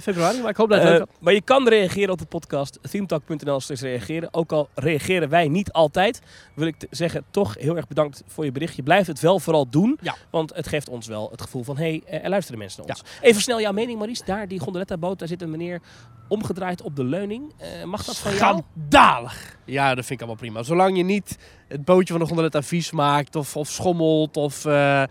februari, 0.08 0.40
maar 0.40 0.50
ik 0.50 0.56
hoop 0.56 0.68
dat 0.68 0.78
je 0.82 0.84
het 0.84 0.92
Eh, 0.92 0.98
leuk 0.98 0.98
had. 0.98 1.08
maar 1.20 1.32
je 1.32 1.40
kan 1.42 1.68
reageren 1.68 2.10
op 2.12 2.18
de 2.18 2.24
podcast. 2.24 2.78
themetalk.nl 2.90 3.60
reageren. 3.68 4.34
Ook 4.34 4.52
al 4.52 4.68
reageren 4.74 5.28
wij 5.28 5.48
niet 5.48 5.72
altijd, 5.72 6.20
wil 6.54 6.66
ik 6.66 6.74
zeggen 6.90 7.24
toch 7.30 7.54
heel 7.58 7.76
erg 7.76 7.86
bedankt 7.88 8.22
voor 8.26 8.44
je 8.44 8.52
bericht. 8.52 8.76
Je 8.76 8.82
blijft 8.82 9.06
het 9.06 9.20
wel 9.20 9.38
vooral 9.40 9.68
doen, 9.70 9.98
Ja. 10.02 10.14
want 10.30 10.54
het 10.54 10.68
geeft 10.68 10.88
ons 10.88 11.06
wel 11.06 11.28
het 11.30 11.42
gevoel 11.42 11.62
van 11.64 11.76
hé, 11.76 12.00
hey, 12.06 12.20
er 12.22 12.28
luisteren 12.30 12.58
mensen 12.58 12.82
naar 12.86 12.96
ons. 12.96 13.10
Even 13.20 13.42
snel 13.42 13.60
jouw 13.60 13.72
mening 13.72 13.98
Maurice. 13.98 14.22
Daar, 14.24 14.48
die 14.48 14.58
gondoletta-boot, 14.60 15.18
daar 15.18 15.28
zit 15.28 15.42
een 15.42 15.50
meneer 15.50 15.80
omgedraaid 16.28 16.82
op 16.82 16.96
de 16.96 17.04
leuning. 17.04 17.52
Eh, 17.58 17.84
mag 17.84 18.04
dat 18.04 18.18
van 18.18 18.34
jou? 18.34 18.62
Schandalig! 18.88 19.56
Ja, 19.64 19.88
dat 19.94 20.06
vind 20.06 20.10
ik 20.20 20.26
allemaal 20.26 20.36
prima. 20.36 20.62
Zolang 20.62 20.96
je 20.96 21.02
niet 21.02 21.38
het 21.68 21.84
bootje 21.84 22.12
van 22.12 22.22
de 22.22 22.28
gondoletta 22.28 22.62
vies 22.62 22.90
maakt 22.90 23.36
of, 23.36 23.56
of 23.56 23.68
schommelt 23.68 24.36
of, 24.36 24.64
eh, 24.64 25.02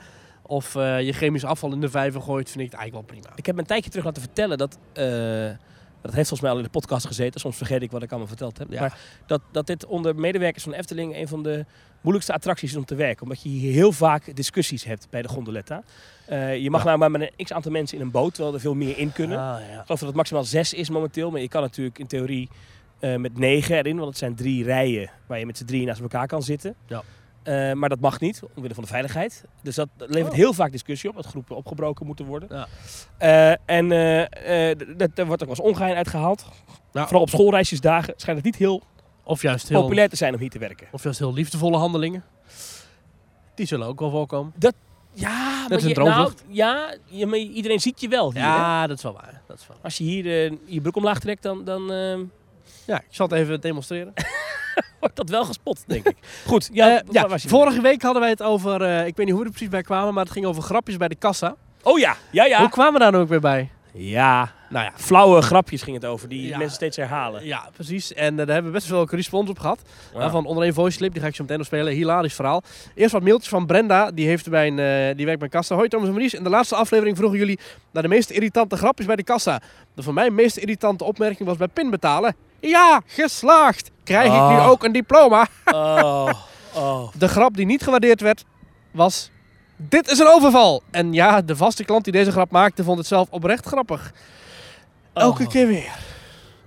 of 0.49 0.75
eh, 0.75 1.01
je 1.01 1.13
chemisch 1.13 1.43
afval 1.45 1.71
in 1.71 1.81
de 1.81 1.89
vijver 1.89 2.21
gooit, 2.21 2.49
vind 2.49 2.63
ik 2.65 2.71
het 2.71 2.79
eigenlijk 2.79 3.09
wel 3.09 3.17
prima. 3.19 3.35
Ik 3.37 3.45
heb 3.45 3.55
me 3.55 3.61
een 3.61 3.67
tijdje 3.67 3.89
terug 3.89 4.05
laten 4.05 4.21
vertellen 4.21 4.57
dat... 4.57 4.77
eh, 4.93 5.49
dat 6.01 6.13
heeft 6.13 6.27
volgens 6.27 6.41
mij 6.41 6.49
al 6.51 6.57
in 6.57 6.63
de 6.63 6.69
podcast 6.69 7.05
gezeten. 7.05 7.39
Soms 7.39 7.57
vergeet 7.57 7.81
ik 7.81 7.91
wat 7.91 8.03
ik 8.03 8.09
allemaal 8.09 8.27
verteld 8.27 8.57
heb. 8.57 8.71
Ja. 8.71 8.79
Maar 8.79 8.97
dat, 9.27 9.41
dat 9.51 9.67
dit 9.67 9.85
onder 9.85 10.15
medewerkers 10.15 10.63
van 10.63 10.73
Efteling 10.73 11.15
een 11.15 11.27
van 11.27 11.43
de 11.43 11.65
moeilijkste 12.01 12.33
attracties 12.33 12.71
is 12.71 12.77
om 12.77 12.85
te 12.85 12.95
werken. 12.95 13.23
Omdat 13.23 13.41
je 13.41 13.49
hier 13.49 13.73
heel 13.73 13.91
vaak 13.91 14.35
discussies 14.35 14.83
hebt 14.83 15.07
bij 15.09 15.21
de 15.21 15.27
gondoletta. 15.27 15.83
Eh, 16.25 16.57
je 16.57 16.69
mag 16.69 16.79
Ja. 16.81 16.85
nou 16.87 16.97
maar 16.99 17.11
met 17.11 17.21
een 17.37 17.45
x-aantal 17.45 17.71
mensen 17.71 17.97
in 17.97 18.03
een 18.03 18.11
boot, 18.11 18.33
terwijl 18.33 18.55
er 18.55 18.61
veel 18.61 18.75
meer 18.75 18.97
in 18.97 19.11
kunnen. 19.13 19.37
Ah, 19.37 19.43
ja. 19.59 19.65
Ik 19.65 19.69
geloof 19.85 19.99
dat 19.99 19.99
het 19.99 20.15
maximaal 20.15 20.43
zes 20.43 20.73
is 20.73 20.89
momenteel. 20.89 21.31
Maar 21.31 21.41
je 21.41 21.47
kan 21.47 21.61
natuurlijk 21.61 21.99
in 21.99 22.07
theorie 22.07 22.49
met 22.99 23.37
negen 23.37 23.75
erin. 23.77 23.95
Want 23.95 24.07
het 24.09 24.17
zijn 24.17 24.35
drie 24.35 24.63
rijen 24.63 25.09
waar 25.25 25.39
je 25.39 25.45
met 25.45 25.57
z'n 25.57 25.65
drieën 25.65 25.85
naast 25.87 26.01
elkaar 26.01 26.27
kan 26.27 26.43
zitten. 26.43 26.75
Ja. 26.87 27.03
Eh, 27.43 27.73
maar 27.73 27.89
dat 27.89 27.99
mag 27.99 28.19
niet, 28.19 28.41
omwille 28.55 28.73
van 28.73 28.83
de 28.83 28.89
veiligheid. 28.89 29.43
Dus 29.61 29.75
dat 29.75 29.87
levert 29.97 30.31
Oh. 30.31 30.35
heel 30.37 30.53
vaak 30.53 30.71
discussie 30.71 31.09
op, 31.09 31.15
dat 31.15 31.25
groepen 31.25 31.55
opgebroken 31.55 32.05
moeten 32.05 32.25
worden. 32.25 32.49
Ja. 32.51 32.67
Eh, 33.17 33.75
en 33.75 33.91
eh, 33.91 34.69
er 35.19 35.25
wordt 35.25 35.31
ook 35.31 35.39
wel 35.39 35.47
eens 35.49 35.59
ongeheim 35.59 35.95
uitgehaald. 35.95 36.45
Ja. 36.93 37.03
Vooral 37.03 37.21
op 37.21 37.29
schoolreisjesdagen 37.29 38.13
schijnt 38.17 38.37
het 38.37 38.45
niet 38.45 38.55
heel, 38.55 38.81
Of 39.23 39.41
juist 39.41 39.69
heel, 39.69 39.81
populair 39.81 40.09
te 40.09 40.15
zijn 40.15 40.33
om 40.33 40.39
hier 40.39 40.49
te 40.49 40.59
werken. 40.59 40.87
of 40.91 41.03
juist 41.03 41.19
heel 41.19 41.33
liefdevolle 41.33 41.77
handelingen. 41.77 42.23
Die 43.55 43.65
zullen 43.65 43.87
ook 43.87 43.99
wel 43.99 44.09
voorkomen. 44.09 44.53
Ja, 45.13 45.63
is 45.63 45.69
maar 45.69 45.81
een 45.81 45.87
je, 45.87 45.93
droomvlucht. 45.93 46.43
nou, 46.43 46.55
ja, 46.55 46.95
je, 47.05 47.25
maar 47.25 47.37
iedereen 47.39 47.79
ziet 47.79 48.01
je 48.01 48.07
wel 48.07 48.31
hier. 48.33 48.41
hè? 48.41 48.47
Ja, 48.47 48.87
dat 48.87 48.97
is 48.97 49.03
wel 49.03 49.13
waar. 49.13 49.41
Dat 49.47 49.57
is 49.59 49.67
wel 49.67 49.75
waar. 49.75 49.85
Als 49.85 49.97
je 49.97 50.03
hier 50.03 50.51
je 50.65 50.81
broek 50.81 50.95
omlaag 50.95 51.19
trekt, 51.19 51.43
dan, 51.43 51.63
dan 51.63 51.81
Ja, 52.85 52.97
ik 52.99 53.05
zal 53.09 53.27
het 53.27 53.35
even 53.37 53.61
demonstreren. 53.61 54.13
wordt 55.01 55.15
dat 55.15 55.29
wel 55.29 55.45
gespot, 55.45 55.83
denk 55.87 56.07
ik. 56.07 56.15
Goed, 56.45 56.69
ja, 56.73 57.01
waar 57.05 57.29
ja, 57.29 57.37
vorige 57.37 57.81
week 57.81 58.01
hadden 58.01 58.21
wij 58.21 58.31
het 58.31 58.43
over, 58.43 58.81
eh, 58.81 59.07
ik 59.07 59.15
weet 59.15 59.25
niet 59.25 59.29
hoe 59.29 59.39
we 59.39 59.45
er 59.45 59.51
precies 59.51 59.69
bij 59.69 59.81
kwamen, 59.81 60.13
maar 60.13 60.23
het 60.23 60.33
ging 60.33 60.45
over 60.45 60.61
grapjes 60.63 60.97
bij 60.97 61.07
de 61.07 61.15
kassa. 61.15 61.55
Oh 61.83 61.99
ja, 61.99 62.15
ja, 62.31 62.45
ja. 62.45 62.59
Hoe 62.59 62.69
kwamen 62.69 62.93
we 62.93 62.99
daar 62.99 63.11
nou 63.11 63.23
ook 63.23 63.29
weer 63.29 63.39
bij? 63.39 63.69
Ja, 63.93 64.51
Nou 64.69 64.85
ja, 64.85 64.91
flauwe 64.95 65.41
grapjes 65.41 65.81
ging 65.81 65.95
het 65.95 66.05
over, 66.05 66.29
die 66.29 66.47
Ja. 66.47 66.57
mensen 66.57 66.75
steeds 66.75 66.97
herhalen. 66.97 67.45
ja 67.45 67.69
precies. 67.73 68.13
En 68.13 68.31
eh, 68.31 68.45
daar 68.45 68.53
hebben 68.53 68.71
we 68.71 68.77
best 68.77 68.89
wel 68.89 69.07
respons 69.09 69.49
op 69.49 69.59
gehad. 69.59 69.81
Ja. 70.13 70.33
Onder 70.33 70.63
een 70.63 70.73
voice 70.73 70.97
clip, 70.97 71.11
die 71.13 71.21
ga 71.21 71.27
ik 71.27 71.35
zo 71.35 71.41
meteen 71.41 71.57
nog 71.57 71.65
spelen. 71.65 71.93
Hilarisch 71.93 72.33
verhaal. 72.33 72.63
Eerst 72.95 73.11
wat 73.11 73.23
mailtjes 73.23 73.49
van 73.49 73.65
Brenda, 73.65 74.11
die, 74.11 74.27
heeft 74.27 74.49
bij 74.49 74.67
een, 74.67 74.79
eh, 74.79 75.15
die 75.15 75.25
werkt 75.25 75.39
bij 75.39 75.49
kassa. 75.49 75.75
Hoi 75.75 75.87
Thomas 75.87 76.07
en 76.07 76.13
Maurice, 76.13 76.37
in 76.37 76.43
de 76.43 76.49
laatste 76.49 76.75
aflevering 76.75 77.17
vroegen 77.17 77.37
jullie 77.39 77.59
naar 77.91 78.03
de 78.03 78.09
meest 78.09 78.29
irritante 78.29 78.77
grapjes 78.77 79.07
bij 79.07 79.15
de 79.15 79.23
kassa. 79.23 79.61
De 79.95 80.03
voor 80.03 80.13
mij 80.13 80.29
meest 80.29 80.57
irritante 80.57 81.03
opmerking 81.03 81.47
was 81.47 81.57
bij 81.57 81.67
pinbetalen. 81.67 82.35
Ja, 82.61 83.01
geslaagd! 83.05 83.91
Krijg 84.03 84.25
ik 84.25 84.31
nu 84.31 84.37
Ah. 84.57 84.67
ook 84.69 84.83
een 84.83 84.91
diploma? 84.91 85.47
Oh, 85.73 86.29
oh. 86.73 87.07
De 87.17 87.27
grap 87.27 87.55
die 87.55 87.65
niet 87.65 87.83
gewaardeerd 87.83 88.21
werd, 88.21 88.43
was... 88.91 89.29
Dit 89.75 90.11
is 90.11 90.19
een 90.19 90.27
overval! 90.27 90.83
En 90.91 91.13
ja, 91.13 91.41
de 91.41 91.55
vaste 91.55 91.83
klant 91.83 92.03
die 92.03 92.13
deze 92.13 92.31
grap 92.31 92.51
maakte, 92.51 92.83
vond 92.83 92.97
het 92.97 93.07
zelf 93.07 93.27
oprecht 93.29 93.65
grappig. 93.65 94.11
Elke 95.13 95.43
Oh. 95.43 95.49
keer 95.49 95.67
weer. 95.67 95.97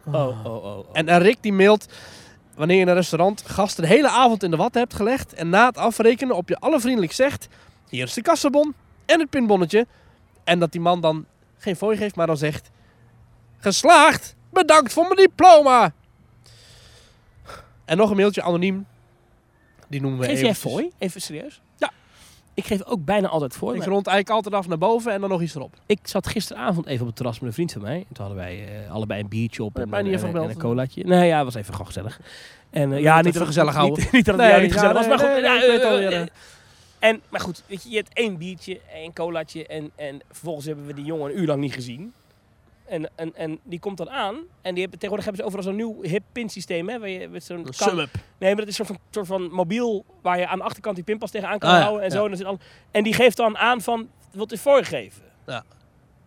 Oh, 0.06 0.14
oh, 0.14 0.44
oh, 0.46 0.64
oh. 0.64 0.88
En 0.92 1.08
eh, 1.08 1.16
Rick 1.18 1.36
die 1.40 1.52
mailt... 1.52 1.86
Wanneer 2.56 2.76
je 2.76 2.82
in 2.82 2.88
een 2.88 2.94
restaurant 2.94 3.42
gasten 3.46 3.82
de 3.82 3.88
hele 3.88 4.08
avond 4.08 4.42
in 4.42 4.50
de 4.50 4.56
wat 4.56 4.74
hebt 4.74 4.94
gelegd... 4.94 5.34
en 5.34 5.48
na 5.48 5.66
het 5.66 5.76
afrekenen 5.78 6.36
op 6.36 6.48
je 6.48 6.56
allervriendelijk 6.58 7.12
zegt... 7.12 7.48
Hier 7.88 8.04
is 8.04 8.14
de 8.14 8.22
kassabon 8.22 8.74
en 9.06 9.20
het 9.20 9.30
pinbonnetje. 9.30 9.86
En 10.44 10.58
dat 10.58 10.72
die 10.72 10.80
man 10.80 11.00
dan 11.00 11.26
geen 11.58 11.76
fooi 11.76 11.96
geeft, 11.96 12.16
maar 12.16 12.26
dan 12.26 12.36
zegt... 12.36 12.70
Geslaagd! 13.58 14.34
Bedankt 14.52 14.92
voor 14.92 15.02
mijn 15.02 15.16
diploma! 15.16 15.92
En 17.84 17.96
nog 17.96 18.10
een 18.10 18.16
mailtje 18.16 18.42
anoniem. 18.42 18.86
Die 19.88 20.00
noemen 20.00 20.18
we 20.20 20.24
Geef 20.26 20.40
jij 20.40 20.48
eventjes. 20.48 20.72
fooi? 20.72 20.90
Even 20.98 21.20
serieus? 21.20 21.60
Ik 22.54 22.64
geef 22.66 22.84
ook 22.84 23.04
bijna 23.04 23.28
altijd 23.28 23.54
voor. 23.56 23.72
Ik 23.72 23.78
maar 23.78 23.88
rond 23.88 24.06
eigenlijk 24.06 24.36
altijd 24.36 24.54
af 24.62 24.68
naar 24.68 24.78
boven 24.78 25.12
en 25.12 25.20
dan 25.20 25.30
nog 25.30 25.42
iets 25.42 25.54
erop. 25.54 25.74
Ik 25.86 25.98
zat 26.02 26.26
gisteravond 26.26 26.86
even 26.86 27.00
op 27.00 27.06
het 27.06 27.16
terras 27.16 27.38
met 27.40 27.48
een 27.48 27.54
vriend 27.54 27.72
van 27.72 27.82
mij. 27.82 27.96
En 27.96 28.06
toen 28.14 28.26
hadden 28.26 28.36
wij 28.36 28.84
eh, 28.84 28.90
allebei 28.92 29.20
een 29.20 29.28
biertje 29.28 29.62
op 29.62 29.74
Heb 29.74 29.84
en, 29.84 29.90
mij 29.90 30.02
niet 30.02 30.10
en- 30.12 30.16
even 30.16 30.28
en 30.28 30.34
gebeld? 30.34 30.54
een 30.54 30.60
colaatje. 30.60 31.04
Nee, 31.04 31.26
ja, 31.26 31.36
het 31.36 31.44
was 31.44 31.54
even 31.54 31.72
gewoon 31.72 31.86
gezellig. 31.86 32.20
En, 32.70 32.92
eh, 32.92 33.00
ja, 33.00 33.20
niet 33.20 33.34
dat- 33.34 33.46
gezellig 33.46 33.70
niet- 33.70 33.78
houden. 33.80 34.04
Niet 34.12 34.24
dat 34.24 34.34
het 34.34 34.36
Nee, 34.36 34.48
jou 34.50 34.62
niet 34.62 34.70
ja, 34.72 34.76
gezellig 34.80 34.96
was, 34.96 35.06
nee, 35.06 35.16
maar 35.16 35.26
goed. 35.26 35.34
nee, 35.34 35.42
ja, 35.42 35.52
nee, 35.54 35.62
ik 35.64 35.70
weet 35.70 35.80
eh, 35.80 35.88
al, 35.88 35.96
eh, 35.96 36.10
ja. 36.10 36.20
eh, 36.20 37.08
En, 37.08 37.20
maar 37.28 37.40
goed, 37.40 37.62
weet 37.66 37.82
je, 37.82 37.90
je 37.90 37.96
hebt 37.96 38.10
één 38.12 38.36
biertje, 38.38 38.80
één 38.94 39.12
colaatje 39.12 39.66
en, 39.66 39.90
en 39.96 40.20
vervolgens 40.30 40.66
hebben 40.66 40.86
we 40.86 40.94
die 40.94 41.04
jongen 41.04 41.30
een 41.30 41.38
uur 41.40 41.46
lang 41.46 41.60
niet 41.60 41.72
gezien. 41.74 42.12
En, 42.92 43.10
en, 43.14 43.34
en 43.36 43.58
die 43.62 43.78
komt 43.78 43.96
dan 43.96 44.10
aan 44.10 44.34
en 44.62 44.72
die 44.74 44.82
hebben, 44.82 44.98
tegenwoordig 44.98 45.24
hebben 45.24 45.36
ze 45.36 45.44
overal 45.44 45.64
zo'n 45.64 45.76
nieuw 45.76 46.02
hip 46.02 46.22
pinsysteem, 46.32 46.88
hè, 46.88 46.98
waar 46.98 47.08
je 47.08 47.28
met 47.28 47.44
zo'n. 47.44 47.66
Nee, 47.84 48.08
maar 48.38 48.56
dat 48.56 48.66
is 48.68 48.78
een 48.78 48.84
soort 48.86 48.88
van, 48.88 48.98
soort 49.10 49.26
van 49.26 49.50
mobiel 49.52 50.04
waar 50.22 50.38
je 50.38 50.46
aan 50.46 50.58
de 50.58 50.64
achterkant 50.64 50.94
die 50.94 51.04
pinpas 51.04 51.30
tegenaan 51.30 51.58
kan 51.58 51.70
Ah, 51.70 51.76
ja, 51.76 51.82
houden 51.82 52.02
en 52.04 52.10
ja. 52.10 52.16
zo. 52.16 52.22
En, 52.22 52.28
dan 52.28 52.38
zit 52.38 52.46
al, 52.46 52.58
en 52.90 53.02
die 53.02 53.14
geeft 53.14 53.36
dan 53.36 53.56
aan 53.58 53.80
van, 53.80 54.08
wat 54.34 54.52
is 54.52 54.60
voorgegeven? 54.60 55.22
Ja. 55.46 55.64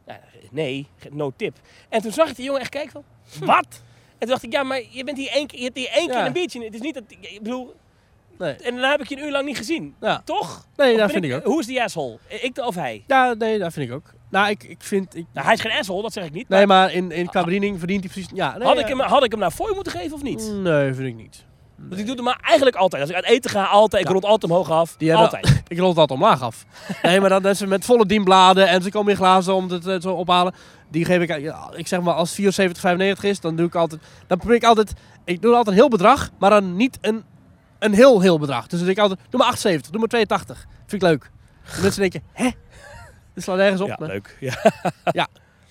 Ja, 0.08 0.20
nee, 0.52 0.88
no 1.12 1.32
tip. 1.36 1.56
En 1.90 2.02
toen 2.02 2.12
zag 2.12 2.30
ik 2.30 2.36
die 2.36 2.46
jongen 2.46 2.62
echt 2.62 2.70
kijken 2.70 2.92
van, 2.92 3.04
wat? 3.48 3.68
En 4.12 4.20
toen 4.20 4.30
dacht 4.30 4.44
ik, 4.44 4.52
ja, 4.52 4.64
maar 4.64 4.82
je 4.90 5.04
bent 5.04 5.18
hier 5.18 5.30
één 5.32 5.48
keer, 5.48 5.58
je 5.60 5.66
hebt 5.66 5.78
hier 5.78 5.90
één 5.90 6.08
keer 6.08 6.18
Ja. 6.18 6.26
een 6.26 6.34
biertje. 6.34 6.64
Het 6.64 6.74
is 6.74 6.82
niet 6.82 6.94
dat, 6.94 7.04
ik 7.20 7.40
bedoel, 7.44 7.76
Nee. 8.38 8.54
en 8.54 8.72
daarna 8.72 8.92
heb 8.92 9.02
ik 9.02 9.10
je 9.10 9.18
een 9.18 9.24
uur 9.26 9.32
lang 9.32 9.46
niet 9.46 9.58
gezien. 9.58 9.96
Ja. 10.02 10.22
Toch? 10.26 10.68
Nee, 10.76 10.98
dat 10.98 11.12
vind 11.12 11.24
ik 11.26 11.34
ook. 11.34 11.44
Hoe 11.44 11.60
is 11.60 11.66
die 11.66 11.84
asshole? 11.84 12.18
Ik 12.28 12.58
of 12.58 12.76
hij? 12.76 13.04
Ja, 13.08 13.34
nee, 13.34 13.60
dat 13.60 13.74
vind 13.74 13.90
ik 13.90 13.96
ook. 13.96 14.14
Nou, 14.36 14.50
ik, 14.50 14.64
ik 14.64 14.78
vind... 14.84 15.16
Ik, 15.16 15.26
Nou, 15.34 15.46
hij 15.46 15.56
is 15.56 15.62
geen 15.62 15.72
asshole, 15.80 16.02
dat 16.02 16.14
zeg 16.14 16.26
ik 16.26 16.32
niet. 16.32 16.50
nee, 16.50 16.68
maar 16.68 16.94
in, 16.94 17.12
in 17.12 17.30
Cabrini 17.30 17.78
verdient 17.78 18.04
hij 18.04 18.10
precies... 18.14 18.30
Ja, 18.34 18.58
nee, 18.58 18.68
had, 18.68 18.80
ik 18.80 18.88
hem, 18.88 19.00
had 19.00 19.24
ik 19.24 19.32
hem 19.32 19.40
nou 19.40 19.52
voor 19.52 19.68
je 19.70 19.74
moeten 19.76 19.94
geven 19.94 20.14
of 20.14 20.22
niet? 20.24 20.52
Nee, 20.54 20.94
vind 20.94 21.08
ik 21.08 21.16
niet. 21.16 21.46
Want 21.76 22.00
ik 22.00 22.06
doe 22.06 22.16
het 22.16 22.24
maar 22.24 22.40
eigenlijk 22.42 22.76
altijd. 22.76 23.02
Als 23.02 23.12
ik 23.12 23.16
uit 23.18 23.26
eten 23.26 23.50
ga, 23.50 23.64
altijd. 23.64 24.02
Ik 24.02 24.08
Ja. 24.08 24.14
rond 24.14 24.26
altijd 24.26 24.52
omhoog 24.52 24.70
af. 24.72 24.96
Die 24.98 25.10
hebben- 25.10 25.26
altijd. 25.26 25.48
Ik 25.68 25.78
het 25.78 25.86
altijd 25.86 26.12
omlaag 26.12 26.42
af. 26.42 26.66
nee, 27.02 27.20
maar 27.22 27.42
dan 27.42 27.56
ze 27.56 27.68
met 27.68 27.86
volle 27.86 28.06
dienbladen 28.06 28.68
en 28.68 28.82
ze 28.82 28.90
komen 28.92 29.12
in 29.12 29.18
glazen 29.18 29.54
om 29.56 29.70
het 29.70 29.88
eh, 29.88 30.00
zo 30.02 30.14
ophalen. 30.14 30.54
Die 30.92 31.06
geef 31.06 31.22
ik, 31.22 31.40
ja, 31.40 31.70
ik 31.76 31.88
zeg 31.88 32.02
maar 32.02 32.14
als 32.14 32.40
74,95 32.42 33.22
is, 33.22 33.40
dan 33.40 33.56
doe 33.56 33.68
ik 33.68 33.76
altijd, 33.76 34.02
dan 34.28 34.38
probeer 34.38 34.56
ik 34.56 34.64
altijd, 34.64 34.94
ik 35.26 35.42
doe 35.42 35.50
altijd 35.52 35.68
een 35.68 35.82
heel 35.82 35.90
bedrag, 35.90 36.30
maar 36.40 36.50
dan 36.50 36.76
niet 36.76 36.98
een, 37.02 37.24
een 37.80 37.94
heel 37.94 38.22
heel 38.22 38.40
bedrag. 38.40 38.62
Dus 38.68 38.78
dan 38.80 38.86
denk 38.88 38.98
ik 38.98 39.04
altijd, 39.04 39.20
doe 39.30 39.40
maar 39.40 39.50
78, 39.50 39.92
doe 39.92 40.00
maar 40.00 40.10
82. 40.10 40.66
Vind 40.88 41.02
ik 41.02 41.08
leuk. 41.10 41.32
Mensen 41.82 42.02
denken, 42.02 42.22
hè? 42.34 42.50
Dit 43.36 43.44
slaat 43.44 43.58
nergens 43.58 43.82
op. 43.82 43.88
Ja, 43.88 43.96
leuk. 44.00 44.38
Ja. 45.12 45.28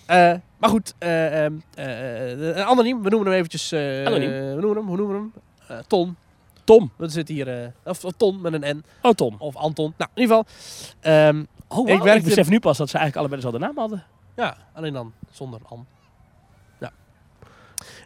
Eh, 0.06 0.34
maar 0.58 0.68
goed, 0.70 0.94
eh, 0.98 1.44
ehm, 1.44 1.54
eh, 1.74 2.30
een 2.56 2.64
anoniem, 2.64 3.02
we 3.02 3.08
noemen 3.08 3.28
hem 3.28 3.36
eventjes, 3.38 3.72
Anoniem. 3.72 4.30
we 4.30 4.56
noemen 4.60 4.76
hem, 4.76 4.86
hoe 4.86 4.96
noemen 4.96 5.16
we 5.16 5.40
hem? 5.66 5.82
Ton. 5.86 6.16
Tom. 6.64 6.92
Dat 6.98 7.12
zit 7.12 7.28
hier, 7.28 7.72
of, 7.84 8.00
Ton 8.16 8.40
met 8.40 8.52
een 8.52 8.76
N, 8.76 8.84
Oh, 9.02 9.12
Tom. 9.12 9.34
of 9.38 9.56
Anton. 9.56 9.94
Nou, 9.96 10.10
in 10.14 10.22
ieder 10.22 10.36
geval, 10.36 10.54
ehm, 11.00 11.44
Oh, 11.68 11.88
Ik 11.88 12.02
ik, 12.04 12.14
ik 12.14 12.24
besef 12.24 12.48
nu 12.48 12.60
pas 12.60 12.76
dat 12.78 12.88
ze 12.88 12.98
eigenlijk 12.98 13.16
allebei 13.16 13.40
dezelfde 13.42 13.66
naam 13.66 13.78
hadden. 13.78 14.04
Ja, 14.36 14.56
alleen 14.72 14.92
dan 14.92 15.12
zonder 15.30 15.60
An. 15.68 15.86
Ja. 16.80 16.90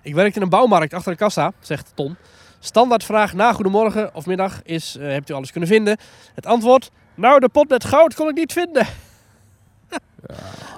Ik 0.03 0.15
werkte 0.15 0.37
in 0.37 0.43
een 0.43 0.49
bouwmarkt 0.49 0.95
achter 0.95 1.13
de 1.13 1.19
kassa, 1.19 1.53
zegt 1.61 1.93
Ton. 1.95 2.17
Standaardvraag 2.59 3.35
na 3.35 3.53
goedemorgen 3.53 4.15
of 4.15 4.27
middag 4.27 4.63
is, 4.63 4.97
eh, 4.97 5.09
hebt 5.09 5.31
u 5.31 5.35
alles 5.35 5.51
kunnen 5.51 5.69
vinden? 5.69 5.97
Het 6.35 6.47
antwoord, 6.47 6.91
nou 7.15 7.41
de 7.41 7.49
pot 7.49 7.69
met 7.69 7.85
goud 7.85 8.15
kon 8.15 8.29
ik 8.29 8.35
niet 8.35 8.53
vinden. 8.53 8.87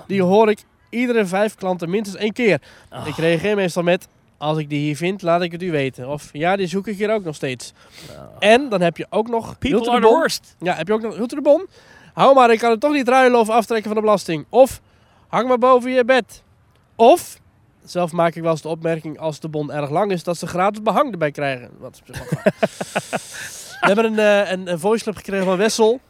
Die 0.07 0.23
hoor 0.23 0.51
ik 0.51 0.65
iedere 0.91 1.27
vijf 1.27 1.55
klanten 1.55 1.91
minstens 1.91 2.17
één 2.17 2.33
keer. 2.33 2.61
Ah. 2.89 3.07
Ik 3.07 3.17
reageer 3.17 3.57
meestal 3.57 3.83
met, 3.83 4.09
als 4.39 4.59
ik 4.59 4.69
die 4.69 4.79
hier 4.79 4.97
vind, 4.97 5.23
laat 5.23 5.43
ik 5.43 5.53
het 5.53 5.63
u 5.63 5.71
weten. 5.71 6.09
Of, 6.09 6.29
ja, 6.33 6.57
die 6.57 6.67
zoek 6.67 6.87
ik 6.87 6.97
hier 6.97 7.13
ook 7.13 7.25
nog 7.25 7.35
steeds. 7.35 7.73
En 8.39 8.69
dan 8.69 8.81
heb 8.81 8.97
je 8.97 9.07
ook 9.11 9.29
nog... 9.29 9.59
People 9.59 9.81
de 9.81 9.91
are 9.91 10.01
the 10.01 10.07
bon? 10.07 10.19
worst. 10.19 10.57
Ja, 10.59 10.75
heb 10.75 10.87
je 10.87 10.93
ook 10.93 11.03
nog 11.03 11.19
u 11.19 11.27
de 11.27 11.41
bon? 11.43 11.67
Hou 12.13 12.35
maar, 12.35 12.51
ik 12.51 12.59
kan 12.59 12.71
het 12.71 12.81
toch 12.81 12.93
niet 12.93 13.09
ruilen 13.09 13.41
of 13.41 13.49
aftrekken 13.49 13.87
van 13.87 13.95
de 13.95 14.01
belasting. 14.01 14.47
Of 14.49 14.81
hang 15.29 15.49
maar 15.49 15.59
boven 15.59 15.91
je 15.91 16.05
bed. 16.05 16.43
Of, 16.97 17.41
zelf 17.85 18.13
maak 18.13 18.35
ik 18.35 18.43
wel 18.43 18.51
eens 18.51 18.63
de 18.63 18.69
opmerking 18.69 19.19
als 19.19 19.41
de 19.41 19.49
bon 19.49 19.73
erg 19.73 19.91
lang 19.91 20.13
is, 20.13 20.25
dat 20.25 20.39
ze 20.39 20.47
gratis 20.47 20.83
behang 20.83 21.13
erbij 21.13 21.31
krijgen. 21.31 21.71
Wat 21.79 21.93
is 21.93 22.01
op 22.01 22.17
zich 22.17 22.31
wel 22.31 22.43
gaaf. 22.43 23.79
We 23.81 23.87
hebben 23.87 24.05
een, 24.05 24.19
eh, 24.19 24.51
een, 24.51 24.71
een 24.71 24.79
voice 24.79 25.03
clip 25.03 25.17
gekregen 25.17 25.45
van 25.47 25.57
Wessel. 25.57 26.01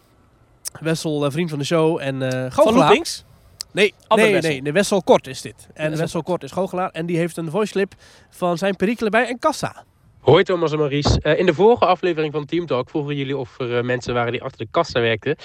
Wessel, 0.81 1.25
eh, 1.25 1.31
vriend 1.31 1.51
van 1.51 1.59
de 1.59 1.65
show 1.65 1.99
en 2.01 2.23
eh 2.23 2.31
Van 2.31 2.53
goochelaar. 2.53 2.89
Loopings. 2.89 3.25
Nee, 3.73 3.95
Andere 4.07 4.29
nee, 4.29 4.37
Wessel. 4.37 4.53
nee, 4.53 4.63
de 4.63 4.73
Wessel 4.73 5.03
Kort 5.03 5.27
is 5.27 5.41
dit. 5.41 5.69
En 5.75 5.85
Wessel 5.85 6.01
Wessel, 6.01 6.23
Kort 6.23 6.43
is 6.43 6.51
goochelaar 6.51 6.91
en 6.91 7.07
die 7.07 7.17
heeft 7.17 7.37
een 7.37 7.51
voice 7.51 7.73
clip 7.73 7.95
van 8.31 8.59
zijn 8.59 8.77
perikelen 8.77 9.11
bij 9.11 9.29
een 9.31 9.39
kassa. 9.39 9.85
Hoi 10.21 10.43
Thomas 10.43 10.73
en 10.73 10.79
Maurice. 10.79 11.21
Eh, 11.21 11.39
in 11.39 11.47
de 11.47 11.55
vorige 11.55 11.87
aflevering 11.87 12.33
van 12.33 12.45
Team 12.45 12.67
Talk 12.67 12.91
vroegen 12.91 13.17
jullie 13.17 13.37
of 13.37 13.61
er 13.61 13.85
mensen 13.85 14.15
waren 14.15 14.33
die 14.33 14.43
achter 14.43 14.59
de 14.59 14.69
kassa 14.71 15.01
werkten. 15.01 15.37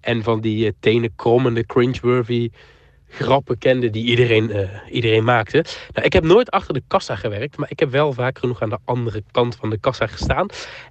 En 0.00 0.22
van 0.22 0.40
die 0.40 0.66
uh, 0.66 0.70
tenenkrommende, 0.80 1.66
cringeworthy 1.66 2.50
grappen 3.12 3.58
kenden 3.58 3.92
die 3.92 4.04
iedereen, 4.04 4.50
eh, 4.50 4.68
iedereen 4.90 5.24
maakte. 5.24 5.64
Nou, 5.92 6.06
ik 6.06 6.12
heb 6.12 6.24
nooit 6.24 6.50
achter 6.50 6.74
de 6.74 6.82
kassa 6.86 7.16
gewerkt, 7.16 7.56
maar 7.56 7.70
ik 7.70 7.78
heb 7.78 7.90
wel 7.90 8.12
vaak 8.12 8.38
genoeg 8.38 8.62
aan 8.62 8.68
de 8.68 8.78
andere 8.84 9.22
kant 9.30 9.56
van 9.56 9.70
de 9.70 9.78
kassa 9.78 10.06
gestaan. 10.06 10.46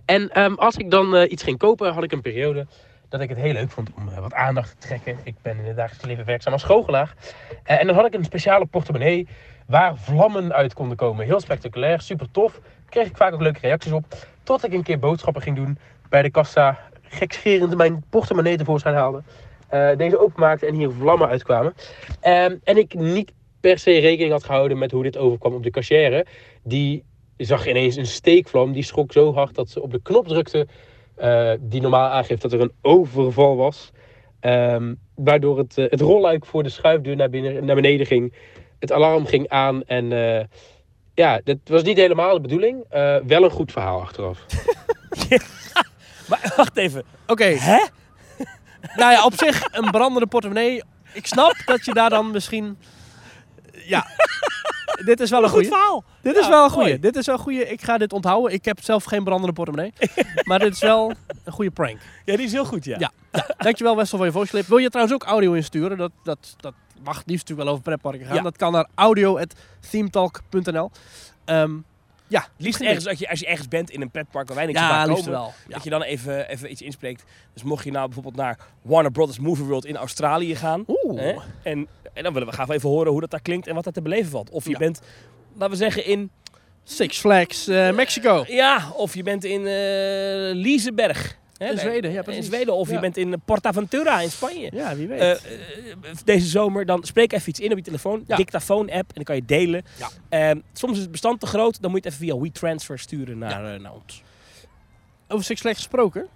En 0.06 0.30
ehm, 0.30 0.54
als 0.54 0.78
ik 0.78 0.92
dan 0.92 1.16
eh, 1.16 1.32
iets 1.32 1.44
ging 1.44 1.58
kopen, 1.58 1.94
had 1.94 2.04
ik 2.04 2.12
een 2.12 2.22
periode 2.22 2.68
dat 3.12 3.22
ik 3.22 3.30
het 3.30 3.38
heel 3.38 3.54
leuk 3.54 3.70
vond 3.70 3.90
om 3.96 4.10
eh, 4.10 4.20
wat 4.20 4.34
aandacht 4.34 4.70
te 4.70 4.88
trekken. 4.88 5.18
Ik 5.24 5.36
ben 5.42 5.58
in 5.58 5.66
het 5.66 5.76
dagelijks 5.76 6.06
leven 6.06 6.26
werkzaam 6.26 6.54
als 6.54 6.64
goochelaar. 6.64 7.14
Eh, 7.64 7.80
en 7.80 7.88
dan 7.88 7.96
had 7.96 8.06
ik 8.06 8.14
een 8.14 8.24
speciale 8.24 8.66
portemonnee 8.66 9.28
waar 9.68 9.98
vlammen 9.98 10.54
uit 10.54 10.74
konden 10.74 10.98
komen. 10.98 11.26
Heel 11.26 11.40
spectaculair, 11.40 12.02
super 12.02 12.32
tof. 12.32 12.60
Kreeg 12.90 13.08
ik 13.08 13.18
vaak 13.18 13.34
ook 13.34 13.42
leuke 13.42 13.60
reacties 13.62 13.92
op. 13.92 14.06
Tot 14.44 14.66
ik 14.66 14.74
een 14.74 14.84
keer 14.84 15.00
boodschappen 15.00 15.42
ging 15.42 15.56
doen 15.56 15.78
bij 16.10 16.22
de 16.22 16.30
kassa. 16.30 16.80
Gekscherend 17.02 17.76
mijn 17.76 18.04
portemonnee 18.10 18.58
tevoorschijn 18.58 18.96
haalde. 18.96 19.24
Eh, 19.68 19.98
deze 19.98 20.20
openmaakte 20.20 20.66
en 20.66 20.76
hier 20.76 20.92
vlammen 20.92 21.28
uitkwamen. 21.28 21.74
Ehm, 22.20 22.56
en 22.64 22.78
ik 22.78 22.94
niet 22.94 23.32
per 23.60 23.80
se 23.80 24.00
rekening 24.00 24.32
had 24.32 24.44
gehouden 24.44 24.78
met 24.78 24.92
hoe 24.92 25.04
dit 25.04 25.18
overkwam 25.18 25.54
op 25.54 25.64
de 25.64 25.70
cashier. 25.70 26.28
Die 26.64 27.04
zag 27.38 27.68
ineens 27.68 27.96
een 27.96 28.06
steekvlam. 28.06 28.72
Die 28.72 28.84
schrok 28.84 29.12
zo 29.12 29.34
hard 29.34 29.56
dat 29.56 29.70
ze 29.70 29.82
op 29.82 29.92
de 29.92 30.02
knop 30.02 30.28
drukte. 30.28 30.68
Eh, 31.22 31.52
die 31.60 31.82
normaal 31.82 32.10
aangeeft 32.10 32.42
dat 32.42 32.54
er 32.54 32.62
een 32.62 32.74
overval 32.82 33.56
was. 33.56 33.92
Ehm, 34.40 34.94
waardoor 35.16 35.58
het, 35.58 35.78
eh, 35.78 35.90
het 35.90 36.02
rolluik 36.02 36.46
voor 36.46 36.64
de 36.64 36.70
schuifdeur 36.70 37.16
naar, 37.16 37.30
binnen, 37.30 37.66
naar 37.66 37.76
beneden 37.76 38.06
ging. 38.06 38.34
Het 38.80 38.92
alarm 38.92 39.26
ging 39.26 39.50
aan. 39.50 39.84
En 39.84 40.12
eh, 40.12 40.46
ja, 41.14 41.42
dat 41.44 41.58
was 41.64 41.84
niet 41.84 41.98
helemaal 41.98 42.34
de 42.34 42.42
bedoeling. 42.42 42.84
Eh, 42.90 43.16
wel 43.28 43.44
een 43.44 43.50
goed 43.50 43.72
verhaal 43.72 44.02
achteraf. 44.02 44.46
Maar 46.30 46.54
wacht 46.56 46.78
even. 46.78 47.04
Oké, 47.28 47.44
Hè? 47.44 47.78
nou 49.02 49.12
ja, 49.12 49.26
op 49.26 49.34
zich 49.34 49.64
een 49.72 49.92
brandende 49.92 50.28
portemonnee. 50.28 50.84
Ik 51.14 51.26
snap 51.26 51.56
dat 51.66 51.86
je 51.86 51.94
daar 51.94 52.10
dan 52.10 52.32
misschien... 52.32 52.78
Ja, 53.72 54.06
dit 55.06 55.20
is 55.20 55.30
wel 55.30 55.40
een 55.40 55.46
Een 55.46 55.52
goed 55.52 55.62
goede. 55.62 55.76
verhaal. 55.76 56.04
Dit 56.22 56.36
is 56.38 56.48
wel 56.48 56.64
een 56.64 56.70
goede. 56.70 57.00
Dit 57.00 57.16
is 57.16 57.26
wel 57.26 57.36
een 57.36 57.42
goede. 57.42 57.68
Ik 57.70 57.82
ga 57.82 57.98
dit 57.98 58.14
onthouden. 58.14 58.54
Ik 58.54 58.66
heb 58.66 58.84
zelf 58.84 59.04
geen 59.04 59.24
brandende 59.24 59.54
portemonnee. 59.54 59.94
maar 60.48 60.60
dit 60.60 60.74
is 60.74 60.80
wel 60.82 61.14
een 61.44 61.54
goede 61.54 61.72
prank. 61.72 61.98
Ja, 62.26 62.36
die 62.36 62.46
is 62.46 62.52
heel 62.52 62.66
goed, 62.66 62.86
ja. 62.86 62.98
Ja. 63.00 63.12
Dankjewel 63.58 63.96
Wessel 63.96 64.18
voor 64.18 64.26
je 64.26 64.32
voice 64.32 64.52
clip. 64.52 64.66
Wil 64.68 64.78
je 64.78 64.90
trouwens 64.90 65.16
ook 65.16 65.24
audio 65.24 65.54
insturen? 65.54 65.98
Dat, 65.98 66.12
dat, 66.24 66.56
dat 66.60 66.74
mag 67.04 67.16
liefst 67.26 67.48
natuurlijk 67.50 67.60
wel 67.62 67.70
over 67.70 67.84
pretparken 67.84 68.26
gaan. 68.26 68.44
Dat 68.44 68.58
kan 68.58 68.72
naar 68.72 68.88
audio.themetalk.nl 68.96 70.92
Ehm 71.46 71.72
ja, 72.32 72.48
Liefst 72.58 72.82
ergens, 72.82 73.08
als 73.08 73.20
je, 73.20 73.30
als 73.30 73.40
je 73.40 73.46
ergens 73.46 73.68
bent 73.68 73.90
in 73.90 74.02
een 74.02 74.12
pretpark 74.12 74.48
waar 74.48 74.58
zo 74.58 74.72
Ja, 74.72 75.04
komen, 75.16 75.32
wel. 75.32 75.54
Ja. 75.68 75.74
dat 75.74 75.84
je 75.84 75.90
dan 75.90 76.02
even, 76.02 76.50
even 76.50 76.72
iets 76.72 76.82
inspreekt. 76.82 77.24
Dus 77.54 77.64
mocht 77.64 77.84
je 77.84 77.92
nou 77.92 78.06
bijvoorbeeld 78.06 78.36
naar 78.36 78.58
Warner 78.82 79.12
Brothers 79.12 79.40
Movie 79.40 79.66
World 79.66 79.86
in 79.86 79.98
Australië 79.98 80.56
gaan. 80.56 80.84
Oeh. 80.88 81.20
Hè, 81.22 81.34
en, 81.64 81.88
en 82.14 82.24
dan 82.24 82.34
willen 82.34 82.48
we 82.48 82.54
graag 82.54 82.70
even 82.70 82.90
horen 82.90 83.12
hoe 83.12 83.22
dat 83.22 83.30
daar 83.32 83.42
klinkt 83.42 83.68
en 83.68 83.76
wat 83.76 83.86
er 83.86 83.92
te 83.94 84.02
beleven 84.02 84.32
valt. 84.32 84.50
Of 84.50 84.64
je 84.64 84.70
Ja. 84.70 84.78
bent, 84.78 85.02
laten 85.54 85.70
we 85.70 85.76
zeggen, 85.84 86.06
in, 86.06 86.32
Six 86.84 87.18
Flags 87.20 87.68
eh, 87.68 87.92
Mexico. 87.92 88.44
ja, 88.48 88.92
of 88.96 89.14
je 89.16 89.24
bent 89.24 89.44
in 89.44 89.68
eh 89.68 90.56
Liseberg. 90.56 91.40
Hè, 91.62 91.72
In 91.72 91.78
Zweden, 91.78 92.12
ja, 92.12 92.18
In 92.18 92.24
precies. 92.24 92.46
Zweden. 92.46 92.74
Of 92.74 92.88
Ja. 92.88 92.94
je 92.94 93.00
bent 93.00 93.18
in 93.18 93.42
Portaventura 93.46 94.20
in 94.22 94.32
Spanje. 94.32 94.70
Ja, 94.74 94.96
wie 94.96 95.08
weet. 95.08 95.20
Eh, 95.20 95.32
eh, 95.32 95.38
deze 96.26 96.48
zomer, 96.48 96.86
dan 96.86 97.04
spreek 97.04 97.34
even 97.34 97.50
iets 97.50 97.60
in 97.60 97.72
op 97.72 97.78
je 97.78 97.84
telefoon. 97.84 98.24
Ja. 98.28 98.36
Dictafoon-app. 98.36 99.08
En 99.10 99.14
dan 99.14 99.24
kan 99.24 99.36
je 99.36 99.46
delen. 99.46 99.84
Ja. 99.98 100.10
Ehm, 100.30 100.60
soms 100.74 100.96
is 100.96 101.02
het 101.02 101.12
bestand 101.12 101.40
te 101.40 101.46
groot. 101.46 101.82
Dan 101.82 101.92
moet 101.92 102.04
je 102.04 102.10
het 102.10 102.20
even 102.20 102.34
via 102.34 102.42
WeTransfer 102.44 103.00
sturen 103.00 103.38
naar, 103.38 103.74
eh, 103.74 103.80
naar 103.80 103.94
ons. 103.94 104.24
Over 105.28 105.46
Six 105.46 105.62
Flags 105.62 105.78
gesproken. 105.78 106.28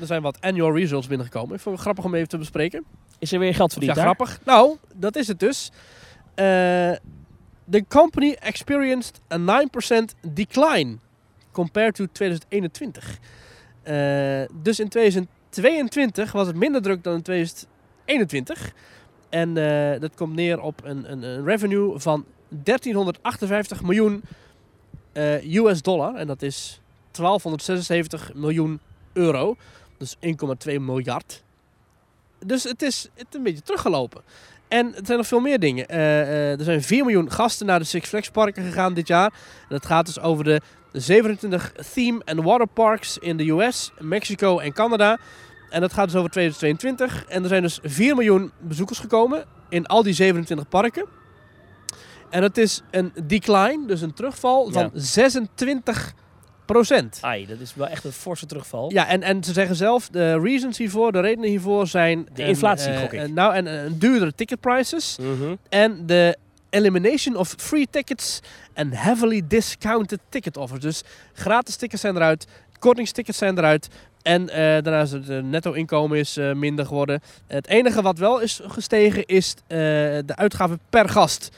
Er 0.00 0.06
zijn 0.06 0.22
wat 0.22 0.40
annual 0.40 0.76
results 0.76 1.06
binnengekomen. 1.06 1.54
Ik 1.54 1.60
vond 1.60 1.74
het 1.74 1.84
grappig 1.84 2.04
om 2.04 2.14
even 2.14 2.28
te 2.28 2.38
bespreken. 2.38 2.84
Is 3.18 3.32
er 3.32 3.38
weer 3.38 3.54
geld 3.54 3.68
Ja, 3.68 3.76
verdiend 3.78 3.94
daar? 3.94 4.04
grappig. 4.04 4.40
Nou, 4.44 4.76
dat 4.94 5.16
is 5.16 5.28
het 5.28 5.38
dus. 5.40 5.70
The 7.70 7.84
company 7.88 8.36
experienced 8.40 9.20
a 9.32 9.36
9% 9.36 10.14
decline 10.32 10.96
compared 11.52 11.94
to 11.94 12.06
2021. 12.12 13.18
Eh, 13.82 14.42
dus 14.62 14.80
in 14.80 14.88
2022 14.88 16.32
was 16.32 16.46
het 16.46 16.56
minder 16.56 16.82
druk 16.82 17.04
dan 17.04 17.14
in 17.14 17.22
2021. 17.22 18.72
En 19.28 19.56
eh, 19.56 20.00
dat 20.00 20.14
komt 20.14 20.34
neer 20.34 20.60
op 20.60 20.84
een, 20.84 21.12
een, 21.12 21.22
een 21.22 21.44
revenue 21.44 21.98
van 21.98 22.24
1358 22.48 23.82
miljoen 23.82 24.22
eh, 25.12 25.54
US 25.54 25.82
dollar. 25.82 26.14
En 26.14 26.26
dat 26.26 26.42
is 26.42 26.80
1276 27.10 28.34
miljoen 28.34 28.80
euro. 29.12 29.56
Dus 29.96 30.16
1,2 30.16 30.80
miljard 30.80 31.42
dus 32.46 32.64
het 32.64 32.82
is, 32.82 33.08
het 33.14 33.26
is 33.30 33.36
een 33.36 33.42
beetje 33.42 33.62
teruggelopen. 33.62 34.22
En 34.70 34.94
er 34.94 35.00
zijn 35.06 35.18
nog 35.18 35.26
veel 35.26 35.40
meer 35.40 35.58
dingen. 35.58 35.88
Eh, 35.88 36.20
eh, 36.20 36.58
er 36.58 36.64
zijn 36.64 36.82
4 36.82 37.04
miljoen 37.04 37.30
gasten 37.30 37.66
naar 37.66 37.78
de 37.78 37.84
Six 37.84 38.08
Flags 38.08 38.30
parken 38.30 38.64
gegaan 38.64 38.94
dit 38.94 39.08
jaar. 39.08 39.32
En 39.60 39.68
dat 39.68 39.86
gaat 39.86 40.06
dus 40.06 40.20
over 40.20 40.44
de 40.44 40.60
27 40.92 41.72
theme 41.92 42.20
en 42.24 42.42
water 42.42 42.66
parks 42.66 43.18
in 43.18 43.36
de 43.36 43.50
US, 43.50 43.92
Mexico 43.98 44.58
en 44.58 44.72
Canada. 44.72 45.18
En 45.70 45.80
dat 45.80 45.92
gaat 45.92 46.06
dus 46.06 46.16
over 46.16 46.30
2022. 46.30 47.24
En 47.24 47.42
er 47.42 47.48
zijn 47.48 47.62
dus 47.62 47.78
4 47.82 48.14
miljoen 48.14 48.52
bezoekers 48.60 48.98
gekomen 48.98 49.44
in 49.68 49.86
al 49.86 50.02
die 50.02 50.14
27 50.14 50.68
parken. 50.68 51.04
En 52.30 52.40
dat 52.40 52.56
is 52.56 52.82
een 52.90 53.12
decline, 53.24 53.86
dus 53.86 54.00
een 54.00 54.14
terugval 54.14 54.70
van 54.72 54.90
26 54.94 55.94
procent. 55.94 56.14
Ai, 57.20 57.46
dat 57.46 57.60
is 57.60 57.74
wel 57.74 57.86
echt 57.88 58.04
een 58.04 58.12
forse 58.12 58.46
terugval. 58.46 58.90
Ja, 58.92 59.06
en, 59.08 59.22
en 59.22 59.44
ze 59.44 59.52
zeggen 59.52 59.76
zelf, 59.76 60.08
de 60.08 60.38
reasons 60.40 60.78
hiervoor, 60.78 61.12
de 61.12 61.20
redenen 61.20 61.48
hiervoor 61.50 61.86
zijn... 61.86 62.28
De 62.34 62.44
inflatie, 62.44 62.90
eh, 62.92 63.00
gok 63.00 63.12
ik. 63.12 63.20
eh, 63.20 63.28
nou, 63.28 63.54
en 63.54 63.66
een 63.66 63.98
duurdere 63.98 64.32
ticket 64.34 64.60
prices. 64.60 65.16
Mhm. 65.20 65.54
En 65.68 66.06
de 66.06 66.36
elimination 66.70 67.36
of 67.36 67.54
free 67.58 67.86
tickets 67.90 68.40
and 68.74 68.94
heavily 68.96 69.42
discounted 69.48 70.18
ticket 70.28 70.56
offers. 70.56 70.80
Dus 70.80 71.02
gratis 71.32 71.76
tickets 71.76 72.00
zijn 72.00 72.16
eruit, 72.16 72.46
kortingstickets 72.78 73.38
zijn 73.38 73.58
eruit. 73.58 73.88
En 74.22 74.48
eh, 74.48 74.56
daarnaast 74.56 75.12
het 75.12 75.28
eh, 75.28 75.38
netto 75.38 75.72
inkomen 75.72 76.18
is 76.18 76.36
eh, 76.36 76.52
minder 76.52 76.86
geworden. 76.86 77.20
Het 77.46 77.66
enige 77.66 78.02
wat 78.02 78.18
wel 78.18 78.40
is 78.40 78.60
gestegen 78.66 79.26
is 79.26 79.54
eh, 79.66 79.76
de 79.78 80.32
uitgaven 80.36 80.80
per 80.90 81.08
gast. 81.08 81.48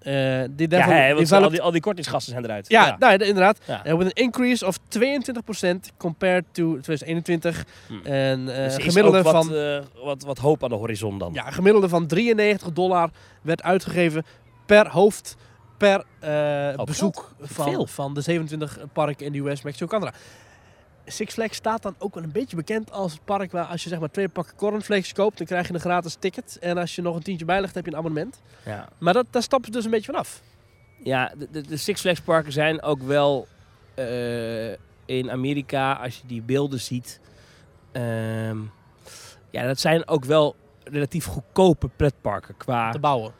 Eh 0.00 0.12
die 0.50 0.68
Ja, 0.70 0.86
want 1.14 1.18
developed- 1.18 1.32
al 1.32 1.50
die, 1.50 1.60
al 1.62 1.70
die 1.70 1.80
kortingsgasten 1.80 2.32
zijn 2.32 2.44
eruit. 2.44 2.68
ja, 2.68 2.96
Nou, 2.98 3.16
de- 3.16 3.26
inderdaad. 3.26 3.58
Ja. 3.66 3.86
Uh, 3.86 3.92
with 3.94 4.06
an 4.06 4.10
increase 4.24 4.66
of 4.66 4.78
22% 4.88 5.92
compared 5.96 6.44
to 6.52 6.62
2021. 6.80 7.64
Hmm. 7.88 8.00
En 8.04 8.48
eh, 8.56 8.64
Dus 8.64 8.76
gemiddelde 8.76 9.22
wat, 9.22 9.32
van 9.46 9.54
eh, 9.54 9.78
wat, 10.04 10.22
wat 10.22 10.38
hoop 10.38 10.62
aan 10.64 10.68
de 10.68 10.74
horizon 10.74 11.18
dan. 11.18 11.32
ja, 11.32 11.50
gemiddelde 11.50 11.88
van 11.88 12.06
93 12.06 12.72
dollar 12.72 13.10
werd 13.42 13.62
uitgegeven 13.62 14.24
per 14.66 14.88
hoofd 14.88 15.36
per 15.78 16.04
Hoop 16.76 16.86
bezoek 16.86 17.32
van, 17.40 17.88
van 17.88 18.14
de 18.14 18.20
27 18.20 18.78
parken 18.92 19.26
in 19.26 19.32
de 19.32 19.38
US, 19.50 19.62
Mexico, 19.62 19.86
Canada. 19.86 20.12
Six 21.10 21.34
Flags 21.34 21.56
staat 21.56 21.82
dan 21.82 21.94
ook 21.98 22.14
wel 22.14 22.22
een 22.22 22.32
beetje 22.32 22.56
bekend 22.56 22.92
als 22.92 23.12
het 23.12 23.24
park 23.24 23.52
waar 23.52 23.64
als 23.64 23.82
je 23.82 23.88
zeg 23.88 23.98
maar 23.98 24.10
twee 24.10 24.28
pakken 24.28 24.56
cornflakes 24.56 25.12
koopt, 25.12 25.38
dan 25.38 25.46
krijg 25.46 25.68
je 25.68 25.74
een 25.74 25.80
gratis 25.80 26.16
ticket. 26.18 26.58
En 26.60 26.78
als 26.78 26.94
je 26.94 27.02
nog 27.02 27.16
een 27.16 27.22
tientje 27.22 27.44
bijlegt, 27.44 27.74
heb 27.74 27.84
je 27.84 27.90
een 27.90 27.96
abonnement. 27.96 28.40
Ja. 28.64 28.88
Maar 28.98 29.12
dat, 29.12 29.26
daar 29.30 29.42
stappen 29.42 29.66
ze 29.66 29.76
dus 29.76 29.84
een 29.84 29.90
beetje 29.90 30.12
vanaf. 30.12 30.40
Ja, 31.02 31.32
de, 31.38 31.48
de, 31.50 31.60
de 31.60 31.76
Six 31.76 32.00
Flags 32.00 32.20
parken 32.20 32.52
zijn 32.52 32.82
ook 32.82 33.02
wel 33.02 33.46
eh, 33.94 34.70
in 35.04 35.30
Amerika, 35.30 35.92
als 35.92 36.16
je 36.16 36.26
die 36.26 36.42
beelden 36.42 36.80
ziet, 36.80 37.20
ehm, 37.92 38.58
ja, 39.50 39.66
dat 39.66 39.80
zijn 39.80 40.08
ook 40.08 40.24
wel 40.24 40.56
relatief 40.84 41.24
goedkope 41.24 41.88
pretparken 41.96 42.56
qua. 42.56 42.90
Te 42.90 42.98
bouwen. 42.98 43.32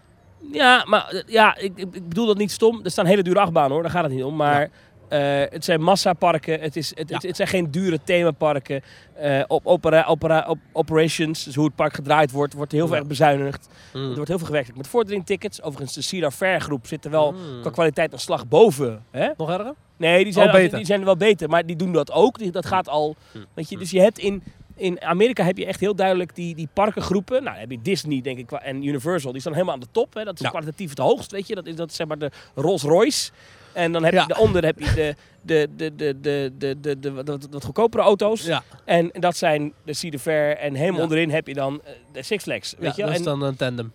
Ja, 0.53 0.85
maar 0.87 1.23
ja, 1.27 1.57
ik, 1.57 1.73
ik 1.77 1.95
ik 1.95 2.09
bedoel 2.09 2.27
dat 2.27 2.37
niet 2.37 2.51
stom. 2.51 2.81
Er 2.85 2.91
staan 2.91 3.07
hele 3.07 3.23
dure 3.23 3.41
achtbanen 3.41 3.71
hoor, 3.71 3.83
daar 3.83 3.91
gaat 3.91 4.05
het 4.05 4.13
niet 4.13 4.25
om. 4.25 4.37
Maar 4.37 4.71
eh, 5.11 5.41
het 5.51 5.65
zijn 5.65 5.81
massaparken, 5.83 6.61
het, 6.61 6.77
is, 6.77 6.93
het, 6.95 7.09
Ja. 7.09 7.15
het, 7.15 7.23
het 7.23 7.37
zijn 7.37 7.49
geen 7.49 7.71
dure 7.71 7.99
themaparken. 8.05 8.83
Eh, 9.15 9.43
op, 9.47 9.67
opera, 9.67 10.05
opera, 10.05 10.45
op 10.49 10.59
operations, 10.73 11.45
dus 11.45 11.55
hoe 11.55 11.65
het 11.65 11.75
park 11.75 11.95
gedraaid 11.95 12.31
wordt, 12.31 12.55
wordt 12.55 12.73
heel 12.73 12.89
Ja. 12.89 12.95
erg 12.95 13.07
bezuinigd. 13.07 13.69
Mm. 13.95 14.01
Er 14.09 14.15
wordt 14.15 14.29
heel 14.29 14.39
veel 14.39 14.47
gewerkt 14.47 14.77
met 14.77 14.87
vordering-tickets. 14.89 15.63
Overigens, 15.63 15.95
de 15.95 16.03
Cedar 16.03 16.31
Fair 16.31 16.61
groep 16.61 16.87
zit 16.87 17.05
er 17.05 17.11
wel 17.11 17.33
Mm. 17.33 17.61
qua 17.61 17.71
kwaliteit 17.71 18.13
een 18.13 18.19
slag 18.19 18.49
boven. 18.49 19.05
Hè? 19.11 19.29
Nog 19.37 19.51
erger? 19.51 19.75
Nee, 19.97 20.25
die 20.25 20.33
zijn, 20.33 20.47
Oh, 20.49 20.53
beter. 20.55 20.77
die 20.77 20.87
zijn 20.87 21.05
wel 21.05 21.17
beter, 21.17 21.49
maar 21.49 21.67
die 21.67 21.77
doen 21.77 21.93
dat 21.93 22.13
ook. 22.13 22.39
Die, 22.39 22.51
dat 22.51 22.67
gaat 22.67 22.89
al. 22.89 23.17
Weet 23.55 23.69
je, 23.69 23.79
dus 23.79 23.91
je 23.91 24.01
hebt 24.01 24.19
in, 24.19 24.43
in 24.77 25.03
Amerika 25.03 25.45
heb 25.45 25.57
je 25.59 25.67
echt 25.67 25.81
heel 25.81 25.95
duidelijk 25.95 26.35
die, 26.35 26.55
die 26.55 26.69
parkengroepen. 26.73 27.43
Nou, 27.43 27.57
heb 27.59 27.71
je 27.71 27.83
Disney, 27.83 28.21
denk 28.21 28.39
ik, 28.39 28.51
en 28.53 28.87
Universal. 28.87 29.33
Die 29.33 29.41
staan 29.41 29.53
helemaal 29.53 29.75
aan 29.75 29.81
de 29.81 29.87
top. 29.93 30.15
Hè. 30.15 30.25
Dat 30.25 30.35
is 30.35 30.41
Ja. 30.41 30.49
kwalitatief 30.49 30.89
het 30.91 30.99
hoogst, 30.99 31.31
weet 31.31 31.47
je. 31.47 31.55
Dat 31.55 31.67
is, 31.67 31.77
dat 31.77 31.91
is 31.91 31.97
zeg 31.97 32.07
maar 32.07 32.19
de 32.19 32.31
Rolls 32.55 32.83
Royce. 32.83 33.31
En 33.73 33.93
dan 33.93 34.05
heb 34.05 34.13
je 34.13 34.25
daaronder 34.27 34.65
heb 34.65 34.79
je 34.79 34.95
de, 34.95 35.15
de, 35.43 35.69
de, 35.77 35.95
de, 35.97 36.53
de, 36.59 36.81
de, 36.81 36.99
de, 37.01 37.39
de 37.51 37.61
goedkopere 37.61 38.03
auto's. 38.03 38.51
En 38.85 39.11
dat 39.13 39.37
zijn 39.37 39.73
de 39.85 39.93
Cedar 39.93 40.21
Fair. 40.21 40.57
En 40.57 40.75
helemaal 40.75 41.03
onderin 41.03 41.31
heb 41.31 41.47
je 41.47 41.55
dan 41.55 41.81
eh, 41.85 41.93
de 42.13 42.23
Six 42.23 42.43
Flags. 42.43 42.75
Weet 42.79 42.97
dat 42.97 43.11
is 43.11 43.23
dan 43.23 43.43
een 43.43 43.57
tandem. 43.57 43.93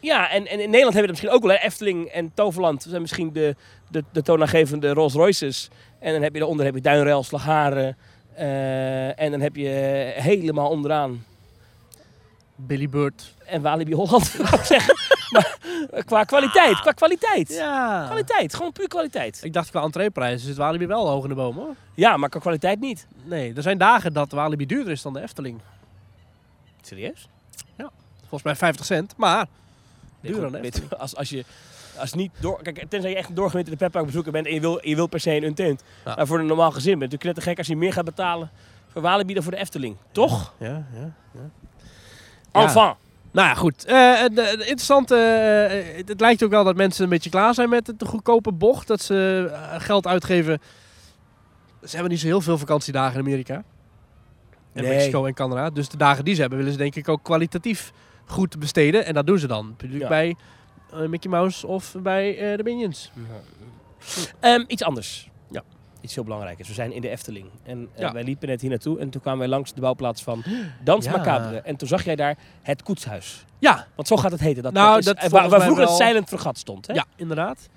Ja, 0.00 0.30
en, 0.30 0.46
en 0.46 0.60
in 0.60 0.70
Nederland 0.70 0.94
hebben 0.94 1.00
we 1.00 1.00
dat 1.00 1.08
misschien 1.08 1.30
ook 1.30 1.42
wel. 1.42 1.56
Efteling 1.56 2.06
en 2.06 2.32
Toverland 2.34 2.86
zijn 2.88 3.00
misschien 3.00 3.32
de, 3.32 3.54
de, 3.90 4.04
de 4.12 4.22
toonaangevende 4.22 4.92
Rolls 4.92 5.14
Royces. 5.14 5.68
En 6.00 6.12
dan 6.12 6.22
heb 6.22 6.32
je 6.32 6.38
daaronder 6.38 6.66
heb 6.66 6.74
je 6.74 6.80
Duinrail, 6.80 7.22
Slagharen. 7.22 7.96
Eh, 8.34 9.20
en 9.20 9.30
dan 9.30 9.40
heb 9.40 9.56
je 9.56 9.68
helemaal 10.16 10.68
onderaan... 10.68 11.24
Billy 12.56 12.88
Bird. 12.88 13.34
En 13.46 13.62
Walibi 13.62 13.94
Holland, 13.94 14.26
zou 14.36 14.48
ik 14.56 14.64
zeggen. 14.64 14.94
Maar 15.34 16.04
qua 16.04 16.24
kwaliteit, 16.24 16.80
qua 16.80 16.92
kwaliteit. 16.92 17.48
Ja. 17.48 18.04
Kwaliteit, 18.06 18.54
gewoon 18.54 18.72
puur 18.72 18.88
kwaliteit. 18.88 19.40
Ik 19.42 19.52
dacht 19.52 19.70
qua 19.70 19.82
entreeprijzen 19.82 20.46
zit 20.46 20.56
Walibi 20.56 20.86
wel 20.86 21.08
hoog 21.08 21.22
in 21.22 21.28
de 21.28 21.34
boom 21.34 21.56
hoor. 21.56 21.74
Ja, 21.94 22.16
maar 22.16 22.28
qua 22.28 22.40
kwaliteit 22.40 22.80
niet. 22.80 23.06
Nee, 23.24 23.52
er 23.54 23.62
zijn 23.62 23.78
dagen 23.78 24.12
dat 24.12 24.32
Walibi 24.32 24.66
duurder 24.66 24.92
is 24.92 25.02
dan 25.02 25.12
de 25.12 25.20
Efteling. 25.20 25.60
Serieus? 26.82 27.28
Volgens 28.28 28.42
mij 28.42 28.68
50 28.68 28.86
cent, 28.86 29.14
maar 29.16 29.46
duurder 30.20 30.42
dan 30.42 30.52
de 30.52 30.60
Efteling. 30.60 30.92
als, 30.92 31.16
als 31.16 31.28
je 31.28 31.44
als 31.98 32.12
niet 32.12 32.32
door, 32.40 32.62
kijk, 32.62 32.84
tenzij 32.88 33.10
je 33.10 33.16
echt 33.16 33.36
doorgewinterde 33.36 33.78
petpark 33.78 34.06
bezoeker 34.06 34.32
bent 34.32 34.46
en 34.46 34.54
je 34.54 34.60
wil, 34.60 34.88
je 34.88 34.94
wil 34.94 35.06
per 35.06 35.20
se 35.20 35.44
een 35.44 35.54
tent. 35.54 35.82
Ja. 36.04 36.14
Maar 36.14 36.26
voor 36.26 36.38
een 36.38 36.46
normaal 36.46 36.70
gezin 36.70 36.98
bent 36.98 37.12
het 37.12 37.22
net 37.22 37.42
gek 37.42 37.58
als 37.58 37.66
je 37.66 37.76
meer 37.76 37.92
gaat 37.92 38.04
betalen 38.04 38.50
voor 38.92 39.02
Walibi 39.02 39.34
dan 39.34 39.42
voor 39.42 39.52
de 39.52 39.58
Efteling. 39.58 39.96
Toch? 40.12 40.52
Ja, 40.58 40.86
ja, 40.94 41.12
ja. 41.32 41.50
Ja. 42.52 42.62
Enfin. 42.62 42.94
Nou 43.34 43.48
ja, 43.48 43.54
goed. 43.54 43.86
De, 43.86 44.30
de 44.34 44.52
interessante, 44.58 45.16
eh, 45.16 45.96
het, 45.96 46.08
het 46.08 46.20
lijkt 46.20 46.42
ook 46.44 46.50
wel 46.50 46.64
dat 46.64 46.76
mensen 46.76 47.04
een 47.04 47.10
beetje 47.10 47.30
klaar 47.30 47.54
zijn 47.54 47.68
met 47.68 47.92
de 47.96 48.06
goedkope 48.06 48.52
bocht. 48.52 48.86
Dat 48.86 49.00
ze 49.02 49.50
geld 49.78 50.06
uitgeven. 50.06 50.60
Ze 51.82 51.90
hebben 51.94 52.10
niet 52.10 52.20
zo 52.20 52.26
heel 52.26 52.40
veel 52.40 52.58
vakantiedagen 52.58 53.14
in 53.14 53.26
Amerika. 53.26 53.54
En 54.72 54.82
Nee. 54.82 54.94
Mexico 54.94 55.24
en 55.26 55.34
Canada. 55.34 55.70
Dus 55.70 55.88
de 55.88 55.96
dagen 55.96 56.24
die 56.24 56.34
ze 56.34 56.40
hebben 56.40 56.58
willen 56.58 56.72
ze 56.72 56.78
denk 56.78 56.94
ik 56.94 57.08
ook 57.08 57.22
kwalitatief 57.22 57.92
goed 58.26 58.58
besteden. 58.58 59.04
En 59.04 59.14
dat 59.14 59.26
doen 59.26 59.38
ze 59.38 59.46
dan. 59.46 59.76
Ja. 59.88 60.08
bij 60.08 60.36
Mickey 61.08 61.30
Mouse 61.30 61.66
of 61.66 61.94
bij 61.98 62.56
de 62.56 62.62
Minions. 62.62 63.12
Ehm, 64.40 64.64
iets 64.66 64.82
anders. 64.82 65.30
Iets 66.04 66.14
heel 66.14 66.24
belangrijks. 66.24 66.68
We 66.68 66.74
zijn 66.74 66.92
in 66.92 67.00
de 67.00 67.08
Efteling. 67.08 67.46
En 67.62 67.88
eh, 67.94 68.00
Ja. 68.00 68.12
wij 68.12 68.24
liepen 68.24 68.48
net 68.48 68.60
hier 68.60 68.70
naartoe. 68.70 68.98
En 68.98 69.10
toen 69.10 69.20
kwamen 69.20 69.40
wij 69.40 69.48
langs 69.48 69.72
de 69.74 69.80
bouwplaats 69.80 70.22
van 70.22 70.42
Dans 70.84 71.04
Ja. 71.04 71.10
Macabre. 71.16 71.56
En 71.60 71.76
toen 71.76 71.88
zag 71.88 72.04
jij 72.04 72.16
daar 72.16 72.36
het 72.62 72.82
koetshuis. 72.82 73.44
Ja, 73.58 73.86
Want 73.94 74.08
zo 74.08 74.16
gaat 74.16 74.30
het 74.30 74.40
heten. 74.40 74.62
Dat, 74.62 74.72
Nou, 74.72 74.88
dat 74.88 74.98
is, 74.98 75.04
dat 75.22 75.30
waar, 75.30 75.48
vroeger 75.60 75.84
wel- 75.84 75.96
het 75.98 76.06
Silent 76.06 76.28
Fregat 76.28 76.58
stond. 76.58 76.86
Hè? 76.86 76.94
ja, 76.94 77.04
inderdaad. 77.16 77.68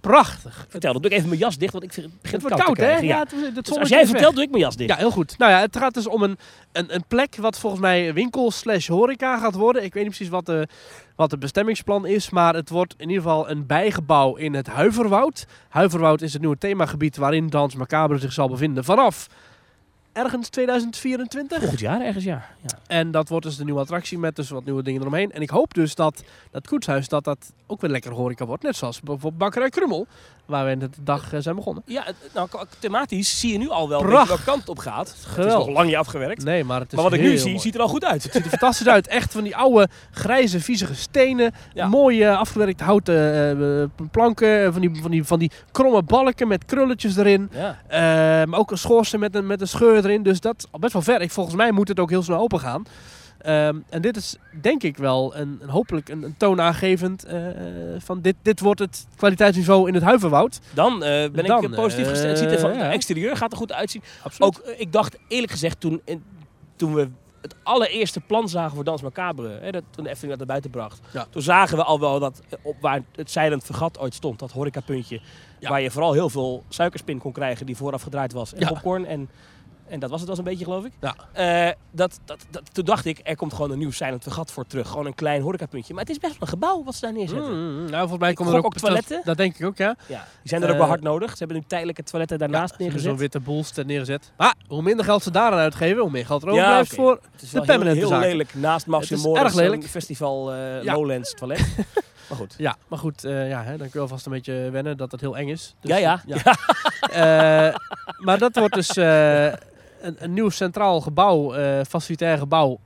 Prachtig. 0.00 0.66
Vertel, 0.68 0.92
dan 0.92 1.02
doe 1.02 1.10
ik 1.10 1.16
even 1.16 1.28
mijn 1.28 1.40
jas 1.40 1.58
dicht, 1.58 1.72
want 1.72 1.84
ik 1.84 1.92
vind- 1.92 2.06
het 2.06 2.22
begint 2.22 2.42
Het 2.42 2.54
koud, 2.54 2.76
hè? 2.76 2.90
Ja, 2.92 3.00
Ja. 3.00 3.18
het, 3.18 3.30
het 3.54 3.64
Dus 3.64 3.78
als 3.78 3.88
jij 3.88 3.98
weg. 4.00 4.08
vertelt, 4.08 4.34
doe 4.34 4.44
ik 4.44 4.50
mijn 4.50 4.62
jas 4.62 4.76
dicht. 4.76 4.90
Ja, 4.90 4.96
heel 4.96 5.10
goed. 5.10 5.38
Nou 5.38 5.50
ja, 5.52 5.60
het 5.60 5.76
gaat 5.76 5.94
dus 5.94 6.06
om 6.06 6.22
een, 6.22 6.38
een, 6.72 6.94
een 6.94 7.04
plek 7.08 7.36
wat 7.36 7.58
volgens 7.58 7.82
mij 7.82 8.14
winkel 8.14 8.50
slash 8.50 8.88
horeca 8.88 9.38
gaat 9.38 9.54
worden. 9.54 9.84
Ik 9.84 9.94
weet 9.94 10.02
niet 10.04 10.12
precies 10.14 10.32
wat 10.32 10.46
de, 10.46 10.68
wat 11.16 11.30
het 11.30 11.40
bestemmingsplan 11.40 12.06
is, 12.06 12.30
maar 12.30 12.54
het 12.54 12.70
wordt 12.70 12.94
in 12.96 13.08
ieder 13.08 13.22
geval 13.22 13.50
een 13.50 13.66
bijgebouw 13.66 14.36
in 14.36 14.54
het 14.54 14.66
Huiverwoud. 14.66 15.46
Huiverwoud 15.68 16.22
is 16.22 16.32
het 16.32 16.40
nieuwe 16.40 16.58
themagebied 16.58 17.16
waarin 17.16 17.46
Dans 17.48 17.74
Macabre 17.74 18.18
zich 18.18 18.32
zal 18.32 18.48
bevinden 18.48 18.84
vanaf 18.84 19.26
ergens 20.12 20.48
2024. 20.48 21.58
Volgend 21.58 21.80
jaar 21.80 22.00
ergens, 22.00 22.24
ja. 22.24 22.46
ja. 22.60 22.78
En 22.86 23.10
dat 23.10 23.28
wordt 23.28 23.46
dus 23.46 23.56
de 23.56 23.64
nieuwe 23.64 23.80
attractie 23.80 24.18
met 24.18 24.36
dus 24.36 24.50
wat 24.50 24.64
nieuwe 24.64 24.82
dingen 24.82 25.00
eromheen. 25.00 25.32
En 25.32 25.42
ik 25.42 25.50
hoop 25.50 25.74
dus 25.74 25.94
dat 25.94 26.24
dat 26.50 26.66
koetshuis 26.66 27.08
dat 27.08 27.24
dat 27.24 27.52
ook 27.66 27.80
weer 27.80 27.90
lekker 27.90 28.12
horeca 28.12 28.46
wordt. 28.46 28.62
Net 28.62 28.76
zoals 28.76 29.00
bijvoorbeeld 29.00 29.38
Bakkerij 29.38 29.68
Krummel, 29.68 30.06
waar 30.50 30.64
we 30.64 30.70
in 30.70 30.78
de 30.78 30.88
dag 31.02 31.32
eh, 31.32 31.40
zijn 31.40 31.54
begonnen. 31.56 31.82
Ja, 31.86 32.04
nou, 32.34 32.48
thematisch 32.78 33.40
zie 33.40 33.52
je 33.52 33.58
nu 33.58 33.68
al 33.68 33.88
wel 33.88 34.06
welke 34.06 34.42
kant 34.44 34.68
op 34.68 34.78
gaat. 34.78 35.08
Het 35.08 35.16
is 35.18 35.24
Geweldig. 35.24 35.66
nog 35.66 35.74
lang 35.76 35.86
niet 35.86 35.96
afgewerkt. 35.96 36.44
Nee, 36.44 36.64
maar 36.64 36.80
het 36.80 36.88
is 36.90 36.94
maar 36.94 37.04
wat 37.04 37.12
ik 37.12 37.20
nu 37.20 37.36
zie, 37.36 37.48
mooi. 37.48 37.58
ziet 37.60 37.74
er 37.74 37.80
al 37.80 37.88
goed 37.88 38.04
uit. 38.04 38.22
Het 38.22 38.32
ziet 38.32 38.44
er 38.44 38.48
fantastisch 38.50 38.86
uit. 38.88 39.06
Echt 39.08 39.32
van 39.32 39.42
die 39.42 39.56
oude, 39.56 39.88
grijze, 40.10 40.60
viezige 40.60 40.94
stenen. 40.94 41.52
Ja. 41.74 41.86
Mooie, 41.88 42.36
afgewerkte 42.36 42.84
houten 42.84 43.50
eh, 44.00 44.06
planken. 44.10 44.64
eh, 44.64 44.72
Van 44.72 44.80
die, 44.80 44.90
van, 45.02 45.10
die, 45.10 45.24
van 45.24 45.38
die 45.38 45.50
kromme 45.72 46.02
balken 46.02 46.48
met 46.48 46.64
krulletjes 46.64 47.16
erin. 47.16 47.50
Ja. 47.52 48.46
Maar 48.46 48.58
ook 48.58 48.70
een 48.70 48.78
schoorsteen 48.78 49.20
met 49.20 49.34
een, 49.34 49.46
met 49.46 49.60
een 49.60 49.68
scheur 49.68 49.96
erin. 50.04 50.22
Dus 50.22 50.40
dat 50.40 50.68
best 50.80 50.92
wel 50.92 51.02
ver. 51.02 51.20
Ik, 51.20 51.30
volgens 51.30 51.56
mij 51.56 51.70
moet 51.72 51.88
het 51.88 52.00
ook 52.00 52.10
heel 52.10 52.22
snel 52.22 52.38
open 52.38 52.60
gaan. 52.60 52.82
Ehm, 53.40 53.76
en 53.88 54.02
dit 54.02 54.16
is 54.16 54.36
denk 54.60 54.82
ik 54.82 54.96
wel 54.96 55.36
een, 55.36 55.58
een 55.62 55.68
hopelijk 55.68 56.08
een, 56.08 56.22
een 56.22 56.34
toonaangevend 56.36 57.24
eh, 57.24 57.38
van 57.98 58.20
dit, 58.20 58.34
dit 58.42 58.60
wordt 58.60 58.80
het 58.80 59.06
kwaliteitsniveau 59.16 59.88
in 59.88 59.94
het 59.94 60.02
Huiverwoud. 60.02 60.60
Dan 60.74 60.92
eh, 61.04 61.30
ben 61.30 61.44
Dan, 61.46 61.64
ik 61.64 61.70
eh, 61.70 61.76
positief 61.76 62.08
gestemd. 62.08 62.30
Het 62.30 62.38
ziet 62.38 62.50
er 62.52 62.58
van 62.58 62.70
eh, 62.70 62.76
ja. 62.76 62.82
het 62.84 62.92
exterieur 62.94 63.36
gaat 63.36 63.52
er 63.52 63.58
goed 63.58 63.72
uitzien. 63.72 64.02
Absoluut. 64.22 64.58
Ook, 64.58 64.64
eh, 64.66 64.80
ik 64.80 64.92
dacht 64.92 65.18
eerlijk 65.28 65.52
gezegd 65.52 65.80
toen, 65.80 66.00
in- 66.04 66.22
toen 66.76 66.94
we 66.94 67.08
het 67.40 67.54
allereerste 67.62 68.20
plan 68.20 68.48
zagen 68.48 68.74
voor 68.74 68.84
Dans 68.84 69.02
Macabre, 69.02 69.58
hè, 69.60 69.70
dat, 69.70 69.82
toen 69.90 70.04
de 70.04 70.10
Efteling 70.10 70.38
dat 70.38 70.38
naar 70.38 70.46
buiten 70.46 70.70
bracht, 70.70 71.00
Ja. 71.12 71.26
toen 71.30 71.42
zagen 71.42 71.76
we 71.76 71.84
al 71.84 72.00
wel 72.00 72.18
dat 72.18 72.40
eh, 72.48 72.58
op 72.62 72.76
waar 72.80 73.00
het 73.14 73.30
Silent 73.30 73.64
Vergat 73.64 73.98
ooit 73.98 74.14
stond, 74.14 74.38
dat 74.38 74.50
horecapuntje, 74.52 75.20
Ja. 75.58 75.68
waar 75.68 75.80
je 75.80 75.90
vooral 75.90 76.12
heel 76.12 76.28
veel 76.30 76.62
suikerspin 76.68 77.18
kon 77.18 77.32
krijgen 77.32 77.66
die 77.66 77.76
vooraf 77.76 78.02
gedraaid 78.02 78.32
was, 78.32 78.54
en 78.54 78.66
popcorn 78.68 79.06
en 79.06 79.28
En 79.90 80.00
dat 80.00 80.10
was 80.10 80.20
het 80.20 80.28
wel 80.28 80.38
een 80.38 80.44
beetje, 80.44 80.64
geloof 80.64 80.84
ik. 80.84 80.92
Ja. 81.00 81.14
Eh, 81.32 81.72
dat, 81.90 82.20
dat, 82.24 82.38
dat, 82.50 82.74
toen 82.74 82.84
dacht 82.84 83.04
ik, 83.04 83.20
er 83.22 83.36
komt 83.36 83.52
gewoon 83.52 83.70
een 83.70 83.78
nieuw 83.78 83.90
Silent 83.90 84.22
Vergat 84.22 84.52
voor 84.52 84.66
terug. 84.66 84.88
Gewoon 84.88 85.06
een 85.06 85.14
klein 85.14 85.42
horecapuntje. 85.42 85.94
Maar 85.94 86.02
het 86.02 86.12
is 86.12 86.18
best 86.18 86.32
wel 86.32 86.42
een 86.42 86.48
gebouw 86.48 86.84
wat 86.84 86.94
ze 86.94 87.00
daar 87.00 87.12
neerzetten. 87.12 87.52
Mm, 87.52 87.72
mm, 87.72 87.90
nou, 87.90 87.98
volgens 88.00 88.20
mij 88.20 88.32
komen 88.32 88.52
er 88.52 88.58
ook, 88.58 88.64
ook 88.64 88.74
toiletten. 88.74 89.16
Dat, 89.16 89.24
dat 89.24 89.36
denk 89.36 89.58
ik 89.58 89.66
ook, 89.66 89.76
ja. 89.76 89.96
Ja. 90.06 90.26
Die 90.40 90.48
zijn 90.48 90.62
er 90.62 90.68
ook 90.68 90.74
wel 90.74 90.82
Eh, 90.82 90.88
hard 90.88 91.02
nodig. 91.02 91.30
Ze 91.30 91.38
hebben 91.38 91.56
nu 91.56 91.62
tijdelijke 91.66 92.02
toiletten 92.02 92.38
daarnaast 92.38 92.70
ja, 92.70 92.76
neergezet. 92.78 93.08
Zo'n 93.08 93.18
witte 93.18 93.40
boelst 93.40 93.84
neergezet. 93.84 94.32
Maar 94.36 94.54
hoe 94.66 94.82
minder 94.82 95.04
geld 95.04 95.22
ze 95.22 95.30
daaraan 95.30 95.58
uitgeven, 95.58 96.02
hoe 96.02 96.10
meer 96.10 96.26
geld 96.26 96.42
er 96.42 96.48
overblijft 96.48 96.92
oké. 96.92 97.02
voor 97.02 97.18
Het 97.32 97.42
is 97.42 97.50
de 97.50 97.56
heel, 97.56 97.66
permanente 97.66 97.98
heel 97.98 98.08
zaken. 98.08 98.28
lelijk 98.28 98.54
naast 98.54 98.86
erg 98.86 99.54
lelijk. 99.54 99.82
een 99.82 99.88
festival 99.88 100.52
eh. 100.52 100.82
Lowlands 100.94 101.34
toilet. 101.34 101.76
maar 102.28 102.38
goed. 102.38 102.54
Ja, 102.58 102.76
maar 102.88 102.98
goed, 102.98 103.22
ja, 103.22 103.62
hè, 103.62 103.76
dan 103.76 103.78
kun 103.78 103.90
je 103.92 103.98
alvast 104.00 104.26
een 104.26 104.32
beetje 104.32 104.68
wennen 104.70 104.96
dat 104.96 105.12
het 105.12 105.20
heel 105.20 105.36
eng 105.36 105.48
is. 105.48 105.74
Dus, 105.80 105.98
ja, 105.98 106.22
ja. 106.26 106.56
Maar 108.24 108.38
dat 108.38 108.56
wordt 108.56 108.74
dus 108.74 108.96
een, 110.00 110.16
een 110.18 110.32
nieuw 110.32 110.48
centraal 110.48 111.00
gebouw, 111.00 111.54
eh 111.54 111.80
facilitair 111.88 112.38
gebouw 112.38 112.78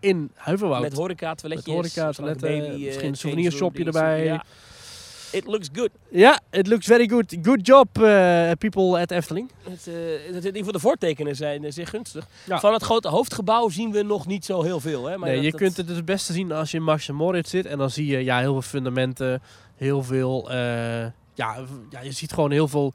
in 0.00 0.30
Huiverwoud. 0.34 0.80
Met 0.82 0.92
horeca, 0.92 1.34
toiletjes. 1.34 1.66
Met 1.66 1.76
horeca, 1.76 2.12
toiletten, 2.12 2.48
baby, 2.48 2.74
eh, 2.80 2.84
misschien 2.86 3.08
een 3.08 3.14
souvenirshopje 3.16 3.84
erbij. 3.84 4.24
Ja. 4.24 4.44
It 5.32 5.46
looks 5.46 5.68
good. 5.72 5.88
Ja, 6.08 6.40
it 6.50 6.66
looks 6.66 6.86
very 6.86 7.08
good. 7.08 7.36
Good 7.42 7.66
job, 7.66 7.88
eh, 8.02 8.50
people 8.58 9.00
at 9.00 9.10
Efteling. 9.10 9.50
Het, 9.62 9.86
eh, 9.86 9.94
het, 10.26 10.34
in 10.34 10.34
ieder 10.44 10.56
geval 10.56 10.72
de 10.72 10.78
voortekenen 10.78 11.36
zijn 11.36 11.64
eh, 11.64 11.72
zeer 11.72 11.86
gunstig. 11.86 12.26
Ja. 12.44 12.60
Van 12.60 12.72
het 12.72 12.82
grote 12.82 13.08
hoofdgebouw 13.08 13.68
zien 13.68 13.92
we 13.92 14.02
nog 14.02 14.26
niet 14.26 14.44
zo 14.44 14.62
heel 14.62 14.80
veel. 14.80 15.04
Hè? 15.06 15.16
Maar 15.16 15.26
nee, 15.28 15.34
dat- 15.36 15.44
je 15.44 15.50
dat- 15.50 15.60
kunt 15.60 15.76
het 15.76 15.88
het 15.88 16.04
beste 16.04 16.32
zien 16.32 16.52
als 16.52 16.70
je 16.70 16.76
in 16.76 16.82
Max 16.82 17.08
Moritz 17.10 17.50
zit. 17.50 17.66
En 17.66 17.78
dan 17.78 17.90
zie 17.90 18.06
je 18.06 18.24
ja, 18.24 18.38
heel 18.38 18.52
veel 18.52 18.62
fundamenten, 18.62 19.42
heel 19.76 20.02
veel... 20.02 20.50
eh, 20.50 20.56
ja, 21.34 21.56
ja, 21.90 22.00
je 22.02 22.12
ziet 22.12 22.32
gewoon 22.32 22.50
heel 22.50 22.68
veel 22.68 22.92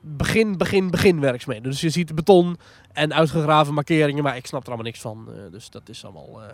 begin, 0.00 0.56
begin, 0.56 0.90
begin 0.90 1.20
werkzaamheden. 1.20 1.70
Dus 1.70 1.80
je 1.80 1.90
ziet 1.90 2.14
beton 2.14 2.56
en 2.92 3.14
uitgegraven 3.14 3.74
markeringen, 3.74 4.22
maar 4.22 4.36
ik 4.36 4.46
snap 4.46 4.60
er 4.60 4.66
allemaal 4.66 4.84
niks 4.86 5.00
van. 5.00 5.28
eh, 5.28 5.52
dus 5.52 5.70
dat 5.70 5.88
is 5.88 6.04
allemaal... 6.04 6.42
eh, 6.42 6.48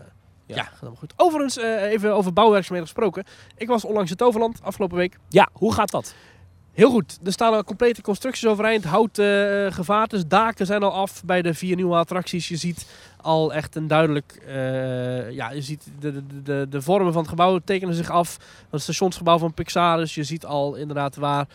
ja. 0.47 0.57
Ja. 0.57 0.63
gaat 0.63 0.81
allemaal 0.81 0.99
goed. 0.99 1.13
Overigens, 1.17 1.59
eh, 1.59 1.83
even 1.83 2.15
over 2.15 2.33
bouwwerkzaamheden 2.33 2.93
gesproken. 2.93 3.25
Ik 3.57 3.69
was 3.69 3.85
onlangs 3.85 4.11
in 4.11 4.17
Toverland, 4.17 4.63
afgelopen 4.63 4.97
week. 4.97 5.19
Ja, 5.29 5.49
hoe 5.53 5.73
gaat 5.73 5.91
dat? 5.91 6.15
Heel 6.73 6.91
goed. 6.91 7.19
Er 7.25 7.33
staan 7.33 7.53
al 7.53 7.65
complete 7.65 8.03
constructies 8.03 8.47
overeind. 8.47 8.85
Houten 8.85 9.67
eh 9.67 9.73
gevaartes, 9.73 10.27
daken 10.27 10.67
zijn 10.67 10.83
al 10.83 10.93
af 10.93 11.25
bij 11.25 11.43
de 11.43 11.55
vier 11.55 11.77
nieuwe 11.77 11.97
attracties. 11.97 12.49
Je 12.49 12.57
ziet 12.57 12.87
al 13.21 13.53
echt 13.53 13.77
een 13.77 13.87
duidelijk... 13.87 14.43
ja, 15.31 15.51
je 15.51 15.63
ziet 15.63 15.87
de, 15.99 16.13
de, 16.13 16.43
de, 16.43 16.67
de 16.71 16.83
vormen 16.83 17.13
van 17.13 17.21
het 17.21 17.31
gebouw 17.31 17.59
tekenen 17.59 17.95
zich 17.95 18.11
af. 18.11 18.37
Het 18.71 18.83
stationsgebouw 18.83 19.39
van 19.39 19.55
Pixarus. 19.55 20.15
Je 20.15 20.25
ziet 20.25 20.45
al 20.45 20.75
inderdaad 20.75 21.17
waar... 21.17 21.47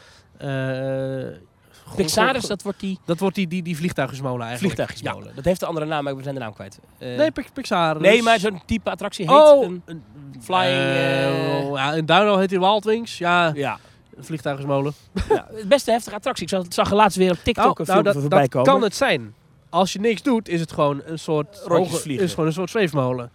go- 1.86 2.48
dat 2.48 2.62
wordt 2.62 2.80
die 2.80 3.00
dat 3.06 3.20
wordt 3.20 3.36
die, 3.36 3.48
die, 3.48 3.64
die 3.64 3.76
vliegtuigensmolen 3.78 4.46
eigenlijk. 4.48 4.76
vliegtuigjesmolen. 4.76 5.36
Dat 5.36 5.46
heeft 5.46 5.62
een 5.62 5.68
andere 5.68 5.86
naam, 5.86 6.04
maar 6.04 6.16
we 6.16 6.24
zijn 6.24 6.36
de 6.36 6.42
naam 6.42 6.54
kwijt. 6.54 6.80
Eh, 6.98 7.12
Ja. 7.12 7.18
Nee, 7.18 7.32
Pix- 7.32 7.50
Pixarus. 7.54 8.02
nee, 8.02 8.22
maar 8.24 8.40
zo'n 8.40 8.62
type 8.66 8.90
attractie 8.90 9.28
heet 9.30 9.38
Oh, 9.40 9.64
een... 9.64 9.82
een 9.86 10.04
flying, 10.42 10.66
eh, 10.82 11.74
ja, 11.74 11.94
in 11.94 12.06
Duino 12.06 12.38
heet 12.38 12.50
die 12.50 12.60
Wildwings. 12.60 13.18
Ja, 13.18 13.52
Ja, 13.56 13.80
een 14.16 14.24
vliegtuigensmolen. 14.24 14.94
ja, 15.30 15.48
het 15.54 15.68
beste 15.68 15.92
heftige 15.92 16.16
attractie. 16.16 16.44
Ik 16.44 16.50
zag, 16.50 16.66
zag 16.70 16.92
laatst 16.92 17.18
weer 17.18 17.32
op 17.32 17.38
TikTok 17.44 17.80
een 17.80 17.86
filmpje 17.86 18.04
dat, 18.12 18.22
voorbij 18.22 18.40
dat 18.42 18.50
komen. 18.50 18.68
kan 18.74 18.82
het 18.82 18.96
zijn. 18.96 19.34
Als 19.70 19.94
je 19.94 20.00
niks 20.00 20.22
doet, 20.22 20.48
is 20.50 20.60
het 20.60 20.72
gewoon 20.72 21.02
een 21.06 21.20
soort 21.20 21.62
Rondjes. 21.66 22.06
Is 22.06 22.30
gewoon 22.30 22.46
een 22.46 22.54
soort 22.54 22.70
zweefmolen. 22.70 23.32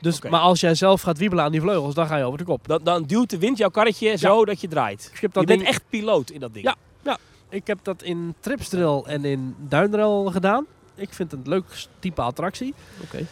Dus. 0.00 0.20
Maar 0.20 0.40
als 0.40 0.60
jij 0.60 0.74
zelf 0.74 1.00
gaat 1.02 1.18
wiebelen 1.18 1.44
aan 1.44 1.52
die 1.52 1.60
vleugels, 1.60 1.94
dan 1.94 2.06
ga 2.06 2.16
je 2.16 2.24
over 2.24 2.38
de 2.38 2.44
kop. 2.44 2.68
Dan, 2.68 2.80
dan 2.84 3.02
duwt 3.04 3.30
de 3.30 3.38
wind 3.38 3.58
jouw 3.58 3.68
karretje 3.68 4.16
zo 4.16 4.44
dat 4.44 4.60
je 4.60 4.68
draait. 4.68 5.12
Je 5.20 5.28
bent 5.28 5.46
ding- 5.48 5.62
echt 5.62 5.82
piloot 5.88 6.30
in 6.30 6.40
dat 6.40 6.54
ding. 6.54 6.64
Ja. 6.64 6.74
Ik 7.48 7.66
heb 7.66 7.78
dat 7.82 8.02
in 8.02 8.34
Tripsdrill 8.40 9.02
en 9.06 9.24
in 9.24 9.54
Duindrail 9.58 10.24
gedaan. 10.24 10.66
Ik 10.94 11.12
vind 11.12 11.30
het 11.30 11.40
een 11.40 11.48
leuk 11.48 11.64
type 11.98 12.22
attractie. 12.22 12.74
Oké. 13.02 13.26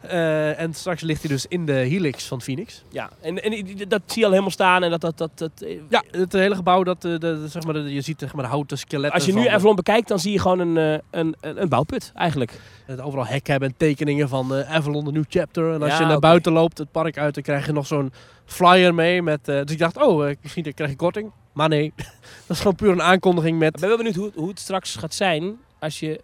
Eh, 0.00 0.60
en 0.60 0.74
straks 0.74 1.00
ligt 1.02 1.20
hij 1.22 1.30
dus 1.30 1.46
in 1.46 1.66
de 1.66 1.72
helix 1.72 2.26
van 2.26 2.40
Phoenix. 2.40 2.82
Ja, 2.88 3.10
en, 3.20 3.42
en 3.42 3.66
dat 3.88 4.02
zie 4.06 4.18
je 4.18 4.24
al 4.24 4.30
helemaal 4.30 4.50
staan. 4.50 4.82
En 4.82 4.90
dat, 4.90 5.00
dat, 5.00 5.18
dat, 5.18 5.30
dat, 5.38 5.50
eh, 5.60 5.80
Ja, 5.88 6.02
het 6.10 6.32
hele 6.32 6.54
gebouw, 6.54 6.82
dat, 6.82 7.04
eh, 7.04 7.10
de, 7.10 7.18
de- 7.18 7.48
zeg 7.48 7.64
maar, 7.64 7.78
je 7.78 8.00
ziet 8.00 8.20
zeg 8.20 8.34
maar, 8.34 8.44
de 8.44 8.50
houten 8.50 8.78
skeletten. 8.78 9.12
Als 9.20 9.26
je 9.28 9.34
nu 9.34 9.46
Avalon 9.46 9.76
bekijkt, 9.76 10.08
dan 10.08 10.18
zie 10.18 10.32
je 10.32 10.38
gewoon 10.38 10.58
een, 10.58 11.00
een, 11.10 11.36
een, 11.40 11.68
bouwput 11.68 12.12
eigenlijk. 12.14 12.60
Het 12.86 13.00
overal 13.00 13.26
hekken 13.26 13.50
hebben 13.50 13.68
en 13.70 13.76
tekeningen 13.76 14.28
van 14.28 14.54
eh, 14.54 14.74
Avalon, 14.74 15.04
de 15.04 15.12
New 15.12 15.24
Chapter. 15.28 15.72
En 15.72 15.82
als 15.82 15.92
Ja, 15.92 16.00
je 16.00 16.06
naar 16.06 16.18
buiten 16.18 16.52
loopt, 16.52 16.78
het 16.78 16.90
park 16.90 17.18
uit, 17.18 17.34
dan 17.34 17.42
krijg 17.42 17.66
je 17.66 17.72
nog 17.72 17.86
zo'n 17.86 18.12
flyer 18.44 18.94
mee. 18.94 19.22
Met, 19.22 19.44
dus 19.44 19.64
ik 19.70 19.78
dacht, 19.78 20.02
oh, 20.02 20.30
misschien 20.42 20.74
krijg 20.74 20.90
ik 20.90 20.96
korting. 20.96 21.30
Maar 21.54 21.68
nee, 21.68 21.92
dat 22.46 22.56
is 22.56 22.58
gewoon 22.58 22.74
puur 22.74 22.90
een 22.90 23.02
aankondiging 23.02 23.54
Ik 23.54 23.60
met... 23.60 23.80
ben 23.80 23.88
wel 23.88 23.96
benieuwd 23.96 24.14
hoe, 24.14 24.30
hoe 24.34 24.48
het 24.48 24.58
straks 24.60 24.94
gaat 24.96 25.14
zijn 25.14 25.56
als 25.78 26.00
je 26.00 26.20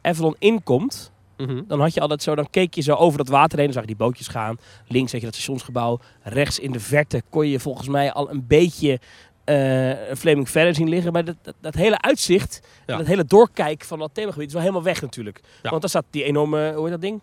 Avalon 0.00 0.36
inkomt. 0.38 1.12
Mhm. 1.36 1.62
Dan 1.66 1.80
had 1.80 1.94
je 1.94 2.00
altijd 2.00 2.22
zo, 2.22 2.34
dan 2.34 2.50
keek 2.50 2.74
je 2.74 2.80
zo 2.82 2.94
over 2.94 3.18
dat 3.18 3.28
water 3.28 3.56
heen. 3.56 3.64
Dan 3.64 3.72
zag 3.74 3.82
je 3.82 3.88
die 3.88 3.96
bootjes 4.06 4.28
gaan. 4.28 4.56
Links 4.86 5.12
had 5.12 5.20
je 5.20 5.26
dat 5.26 5.34
stationsgebouw. 5.36 6.00
Rechts 6.22 6.58
in 6.58 6.72
de 6.72 6.80
verte 6.80 7.22
kon 7.30 7.48
je 7.48 7.60
volgens 7.60 7.88
mij 7.88 8.12
al 8.12 8.30
een 8.30 8.46
beetje 8.46 9.00
eh 9.44 10.08
een 10.08 10.16
Flaming 10.16 10.50
verder 10.50 10.74
zien 10.74 10.88
liggen. 10.88 11.12
Maar 11.12 11.24
dat, 11.24 11.36
dat, 11.42 11.54
dat 11.60 11.74
hele 11.74 12.00
uitzicht, 12.00 12.60
Ja. 12.86 12.92
en 12.92 12.98
dat 12.98 13.06
hele 13.06 13.24
doorkijk 13.24 13.84
van 13.84 13.98
dat 13.98 14.10
themagebied 14.14 14.46
is 14.46 14.52
wel 14.52 14.62
helemaal 14.62 14.82
weg 14.84 15.00
natuurlijk. 15.00 15.40
Ja. 15.62 15.70
Want 15.70 15.80
daar 15.80 15.90
staat 15.90 16.04
die 16.10 16.24
enorme, 16.24 16.72
hoe 16.72 16.82
heet 16.82 16.92
dat 16.92 17.00
ding? 17.00 17.22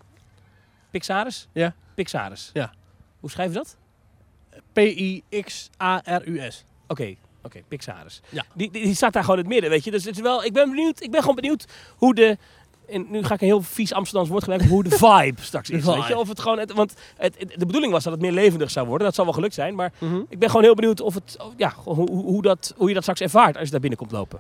Pixaris? 0.91 1.47
Ja. 1.53 1.75
Pixaris. 1.95 2.49
Ja. 2.53 2.73
Hoe 3.19 3.29
schrijf 3.29 3.49
je 3.49 3.55
dat? 3.57 3.77
P-I-X-A-R-U-S. 5.39 6.63
Oké, 6.87 7.15
oké, 7.43 7.59
Pixaris. 7.67 8.21
Ja. 8.29 8.45
Die, 8.53 8.71
die, 8.71 8.83
die 8.83 8.95
staat 8.95 9.13
daar 9.13 9.23
gewoon 9.23 9.37
in 9.37 9.43
het 9.43 9.53
midden, 9.53 9.69
weet 9.69 9.83
je. 9.83 9.91
Dus 9.91 10.03
het 10.05 10.15
is 10.15 10.21
wel, 10.21 10.43
ik 10.43 10.53
ben 10.53 10.69
benieuwd, 10.69 11.01
ik 11.03 11.11
ben 11.11 11.19
gewoon 11.19 11.35
benieuwd 11.35 11.65
hoe 11.97 12.15
de, 12.15 12.37
en 12.89 13.05
nu 13.09 13.23
ga 13.23 13.33
ik 13.33 13.41
een 13.41 13.47
heel 13.47 13.61
vies 13.61 13.93
Amsterdams 13.93 14.29
woord 14.29 14.43
gebruiken, 14.43 14.69
hoe 14.71 14.83
de 14.83 14.89
vibe 15.05 15.41
straks 15.41 15.69
is, 15.69 15.85
weet 15.85 16.07
je. 16.07 16.17
Of 16.17 16.27
het 16.27 16.39
gewoon, 16.39 16.59
het, 16.59 16.73
want 16.73 16.93
het, 17.17 17.35
het- 17.39 17.53
de 17.59 17.65
bedoeling 17.65 17.91
was 17.91 18.03
dat 18.03 18.13
het 18.13 18.21
meer 18.21 18.31
levendig 18.31 18.71
zou 18.71 18.87
worden, 18.87 19.05
dat 19.05 19.15
zal 19.15 19.25
wel 19.25 19.33
gelukt 19.33 19.53
zijn. 19.53 19.75
Maar 19.75 19.91
Mhm. 19.99 20.19
ik 20.29 20.39
ben 20.39 20.49
gewoon 20.49 20.63
heel 20.63 20.75
benieuwd 20.75 21.01
of 21.01 21.13
het, 21.13 21.37
of- 21.41 21.53
ja, 21.57 21.73
hoe, 21.83 22.09
hoe, 22.11 22.41
dat, 22.41 22.73
hoe 22.77 22.87
je 22.87 22.93
dat 22.93 23.03
straks 23.03 23.21
ervaart 23.21 23.55
als 23.55 23.65
je 23.65 23.71
daar 23.71 23.79
binnen 23.79 23.99
komt 23.99 24.11
lopen. 24.11 24.39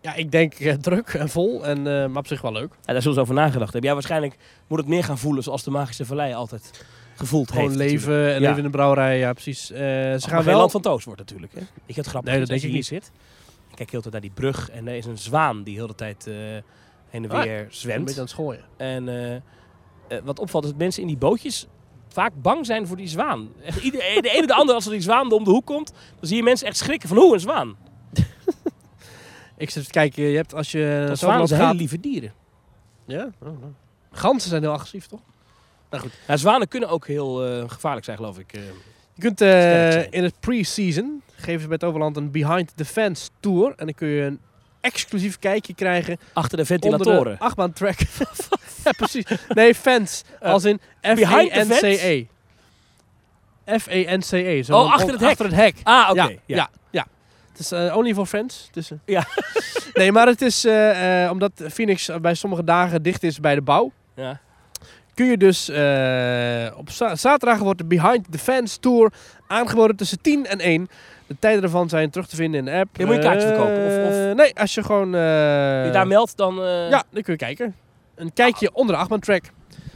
Ja, 0.00 0.14
ik 0.14 0.30
denk 0.30 0.54
eh, 0.54 0.74
druk 0.74 1.08
en 1.08 1.28
vol, 1.28 1.64
en, 1.66 1.78
eh, 1.78 2.06
maar 2.06 2.16
op 2.16 2.26
zich 2.26 2.40
wel 2.40 2.52
leuk. 2.52 2.72
Ja, 2.84 2.92
daar 2.92 3.00
zullen 3.00 3.14
ze 3.16 3.20
over 3.22 3.34
nagedacht 3.34 3.72
hebben. 3.72 3.88
Ja, 3.88 3.92
waarschijnlijk 3.96 4.36
moet 4.66 4.78
het 4.78 4.88
meer 4.88 5.04
gaan 5.04 5.18
voelen 5.18 5.42
zoals 5.42 5.62
de 5.62 5.70
Magische 5.70 6.04
Vallei 6.06 6.34
altijd 6.34 6.84
gevoeld 7.18 7.50
Gewoon 7.50 7.64
heeft. 7.66 7.76
leven 7.76 8.08
natuurlijk. 8.08 8.34
en 8.34 8.40
Ja. 8.40 8.46
leven 8.48 8.56
in 8.56 8.70
de 8.70 8.76
brouwerij, 8.76 9.18
ja 9.18 9.32
precies. 9.32 9.70
Eh, 9.70 9.78
ze 9.78 10.20
gaan 10.20 10.44
wel... 10.44 10.58
land 10.58 10.70
van 10.70 10.80
Toos 10.80 11.04
wordt 11.04 11.20
natuurlijk. 11.20 11.52
Hè? 11.54 11.60
Ik 11.86 11.96
het 11.96 12.06
grappig 12.06 12.30
Nee, 12.30 12.40
dat 12.40 12.50
als 12.50 12.62
je 12.62 12.68
hier 12.68 12.84
zit. 12.84 13.12
Ik 13.70 13.76
kijk 13.76 13.90
heel 13.90 14.00
de 14.02 14.10
tijd 14.10 14.22
naar 14.22 14.32
die 14.34 14.40
brug 14.40 14.70
en 14.70 14.88
er 14.88 14.94
is 14.94 15.04
een 15.06 15.18
zwaan 15.18 15.62
die 15.62 15.74
heel 15.74 15.86
de 15.86 15.94
tijd 15.94 16.26
eh, 16.26 16.34
heen 16.34 16.62
en 17.24 17.30
Ah, 17.30 17.42
weer 17.42 17.58
Een 17.60 17.66
zwemt. 17.68 18.04
beetje 18.04 18.14
aan 18.20 18.26
het 18.26 18.30
schooien. 18.34 18.64
En 18.76 19.08
eh, 19.08 19.34
eh, 19.34 19.40
wat 20.24 20.38
opvalt 20.38 20.64
is 20.64 20.70
dat 20.70 20.78
mensen 20.78 21.02
in 21.02 21.08
die 21.08 21.16
bootjes 21.16 21.66
vaak 22.08 22.32
bang 22.42 22.66
zijn 22.66 22.86
voor 22.86 22.96
die 22.96 23.08
zwaan. 23.08 23.48
Echt, 23.64 23.82
ieder, 23.82 24.00
de 24.00 24.30
ene 24.30 24.46
de 24.46 24.54
andere, 24.54 24.74
als 24.74 24.84
er 24.86 24.92
die 24.92 25.00
zwaan 25.00 25.32
om 25.32 25.44
de 25.44 25.50
hoek 25.50 25.66
komt, 25.66 25.92
dan 25.92 26.28
zie 26.28 26.36
je 26.36 26.42
mensen 26.42 26.66
echt 26.66 26.76
schrikken 26.76 27.08
van 27.08 27.18
hoe 27.18 27.34
een 27.34 27.40
zwaan. 27.40 27.76
Ik 29.56 29.70
zit 29.70 29.84
te 29.84 29.90
kijken, 29.90 30.22
je 30.24 30.36
hebt 30.36 30.54
als 30.54 30.72
je... 30.72 31.04
Want 31.06 31.18
zwanen 31.18 31.48
zijn 31.48 31.60
hele 31.60 31.74
lieve 31.74 32.00
dieren. 32.00 32.32
Ja? 33.06 33.24
Oh, 33.40 33.46
nou. 33.60 33.72
Ganzen 34.10 34.50
zijn 34.50 34.62
heel 34.62 34.72
agressief, 34.72 35.06
toch? 35.06 35.20
Ja, 36.26 36.36
zwanen 36.36 36.68
kunnen 36.68 36.88
ook 36.88 37.06
heel 37.06 37.46
eh, 37.46 37.64
gevaarlijk 37.70 38.04
zijn, 38.04 38.16
geloof 38.16 38.38
ik. 38.38 38.52
eh. 38.52 38.60
Je 39.14 39.20
kunt 39.24 39.40
eh, 39.40 40.12
in 40.12 40.22
het 40.24 40.40
pre-season 40.40 41.22
geven 41.36 41.60
ze 41.60 41.68
bij 41.68 41.78
Toverland 41.78 42.16
een 42.16 42.30
behind 42.30 42.72
the 42.76 42.84
fence 42.84 43.28
tour. 43.40 43.72
En 43.76 43.84
dan 43.86 43.94
kun 43.94 44.08
je 44.08 44.22
een 44.22 44.40
exclusief 44.80 45.38
kijkje 45.38 45.74
krijgen 45.74 46.18
achter 46.32 46.58
de 46.58 46.64
ventilatoren. 46.64 47.32
de 47.32 47.44
achtbaantrack. 47.44 47.98
ja, 48.84 48.90
precies. 48.96 49.24
Nee, 49.48 49.74
fence. 49.74 50.24
Eh, 50.40 50.52
als 50.52 50.64
in 50.64 50.80
behind 51.00 51.52
the 51.52 51.74
F-E-N-C-E. 51.74 52.26
F-E-N-C-E. 53.78 54.62
Zo 54.62 54.78
Oh, 54.78 54.92
achter 54.92 55.10
het 55.12 55.20
hek. 55.20 55.30
Achter 55.30 55.46
het 55.46 55.54
hek. 55.54 55.76
Ah, 55.82 56.08
oké. 56.10 56.20
ja, 56.22 56.28
ja. 56.28 56.38
ja. 56.46 56.70
ja, 56.90 57.06
Het 57.52 57.58
is 57.60 57.72
only 57.72 58.14
for 58.14 58.26
friends. 58.26 58.70
Het 58.72 58.90
eh, 58.90 58.98
Ja. 59.04 59.26
nee, 59.94 60.12
maar 60.12 60.26
het 60.26 60.42
is 60.42 60.66
omdat 61.30 61.52
Phoenix 61.70 62.10
bij 62.20 62.34
sommige 62.34 62.64
dagen 62.64 63.02
dicht 63.02 63.22
is 63.22 63.40
bij 63.40 63.54
de 63.54 63.62
bouw. 63.62 63.92
Ja. 64.14 64.40
Kun 65.18 65.26
je 65.26 65.36
dus 65.36 65.68
eh, 65.68 66.78
op 66.78 66.90
za- 66.90 67.16
zaterdag 67.16 67.58
wordt 67.58 67.78
de 67.78 67.84
Behind 67.84 68.32
the 68.32 68.38
Fence 68.38 68.78
Tour 68.80 69.12
aangeboden 69.46 69.96
tussen 69.96 70.20
10 70.20 70.46
en 70.46 70.58
1. 70.60 70.88
De 71.26 71.36
tijden 71.38 71.62
ervan 71.62 71.88
zijn 71.88 72.10
terug 72.10 72.26
te 72.28 72.36
vinden 72.36 72.58
in 72.58 72.64
de 72.64 72.72
app. 72.72 72.96
Ja, 72.96 73.06
moet 73.06 73.14
je 73.14 73.20
kaartje 73.20 73.48
Eh, 73.48 73.54
verkopen? 73.54 73.86
Of- 73.86 74.08
of- 74.30 74.34
Nee, 74.34 74.58
als 74.58 74.74
je 74.74 74.82
gewoon... 74.82 75.14
eh, 75.14 75.20
je 75.84 75.90
daar 75.92 76.06
meldt, 76.06 76.36
dan... 76.36 76.54
ja, 76.90 77.02
dan 77.10 77.22
kun 77.22 77.32
je 77.32 77.36
kijken. 77.36 77.74
Een 78.14 78.32
kijkje 78.32 78.74
onder 78.74 78.94
de 78.94 79.00
achtbaantrack. 79.00 79.44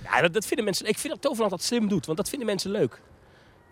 ja 0.05 0.21
dat, 0.21 0.33
dat 0.35 0.47
vinden 0.47 0.65
mensen... 0.65 0.87
Ik 0.87 0.99
vind 0.99 1.13
dat 1.13 1.23
Toverland 1.23 1.51
dat 1.51 1.63
slim 1.63 1.89
doet, 1.89 2.07
want 2.07 2.19
dat 2.19 2.29
vinden 2.29 2.47
mensen 2.47 2.71
leuk. 2.71 3.01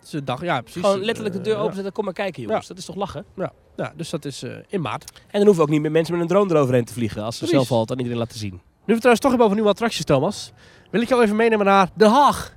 Dus 0.01 0.09
de 0.09 0.23
dag, 0.23 0.41
ja, 0.41 0.61
precies. 0.61 0.81
Gewoon 0.81 1.03
letterlijk 1.03 1.35
de 1.35 1.41
deur 1.41 1.57
openzetten, 1.57 1.93
kom 1.93 2.05
maar 2.05 2.13
kijken 2.13 2.41
jongens. 2.43 2.67
Dat 2.67 2.77
is 2.77 2.85
toch 2.85 2.95
lachen? 2.95 3.25
Ja, 3.35 3.51
ja 3.75 3.93
dus 3.95 4.09
dat 4.09 4.25
is 4.25 4.43
in 4.67 4.81
maart. 4.81 5.11
En 5.15 5.21
dan 5.31 5.45
hoeven 5.45 5.63
ook 5.63 5.69
niet 5.69 5.81
meer 5.81 5.91
mensen 5.91 6.13
met 6.13 6.21
een 6.23 6.29
drone 6.29 6.53
eroverheen 6.53 6.85
te 6.85 6.93
vliegen, 6.93 7.23
als 7.23 7.37
ze 7.37 7.45
Precies. 7.45 7.67
zelf 7.67 7.79
al 7.79 7.89
aan 7.89 7.97
iedereen 7.97 8.19
laten 8.19 8.39
zien. 8.39 8.51
Nu 8.51 8.59
we 8.85 8.91
het 8.91 8.97
trouwens 9.01 9.19
toch 9.21 9.29
hebben 9.29 9.45
over 9.47 9.55
nieuwe 9.55 9.71
attracties, 9.71 10.05
Thomas. 10.05 10.51
Wil 10.91 11.01
ik 11.01 11.09
jou 11.09 11.23
even 11.23 11.35
meenemen 11.35 11.65
naar 11.65 11.89
Den 11.93 12.09
Haag. 12.09 12.53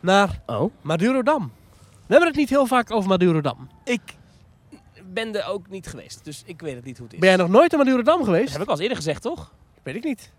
Naar 0.00 0.40
Oh? 0.46 0.72
Madurodam. 0.80 1.52
We 1.80 2.16
hebben 2.16 2.28
het 2.28 2.36
niet 2.36 2.48
heel 2.48 2.66
vaak 2.66 2.90
over 2.92 3.08
Madurodam. 3.08 3.68
Ik 3.84 4.00
ben 5.04 5.34
er 5.34 5.46
ook 5.48 5.68
niet 5.68 5.86
geweest, 5.86 6.24
dus 6.24 6.42
ik 6.46 6.60
weet 6.60 6.74
het 6.74 6.84
niet 6.84 6.96
hoe 6.96 7.04
het 7.06 7.14
is. 7.14 7.20
Ben 7.20 7.28
jij 7.28 7.38
nog 7.38 7.48
nooit 7.48 7.72
in 7.72 7.78
Madurodam 7.78 8.16
Dat 8.18 8.24
geweest? 8.26 8.52
heb 8.52 8.62
ik 8.62 8.66
al 8.66 8.72
eens 8.72 8.82
eerder 8.82 8.96
gezegd, 8.96 9.22
toch? 9.22 9.52
Weet 9.82 9.94
ik 9.94 10.04
niet. 10.04 10.30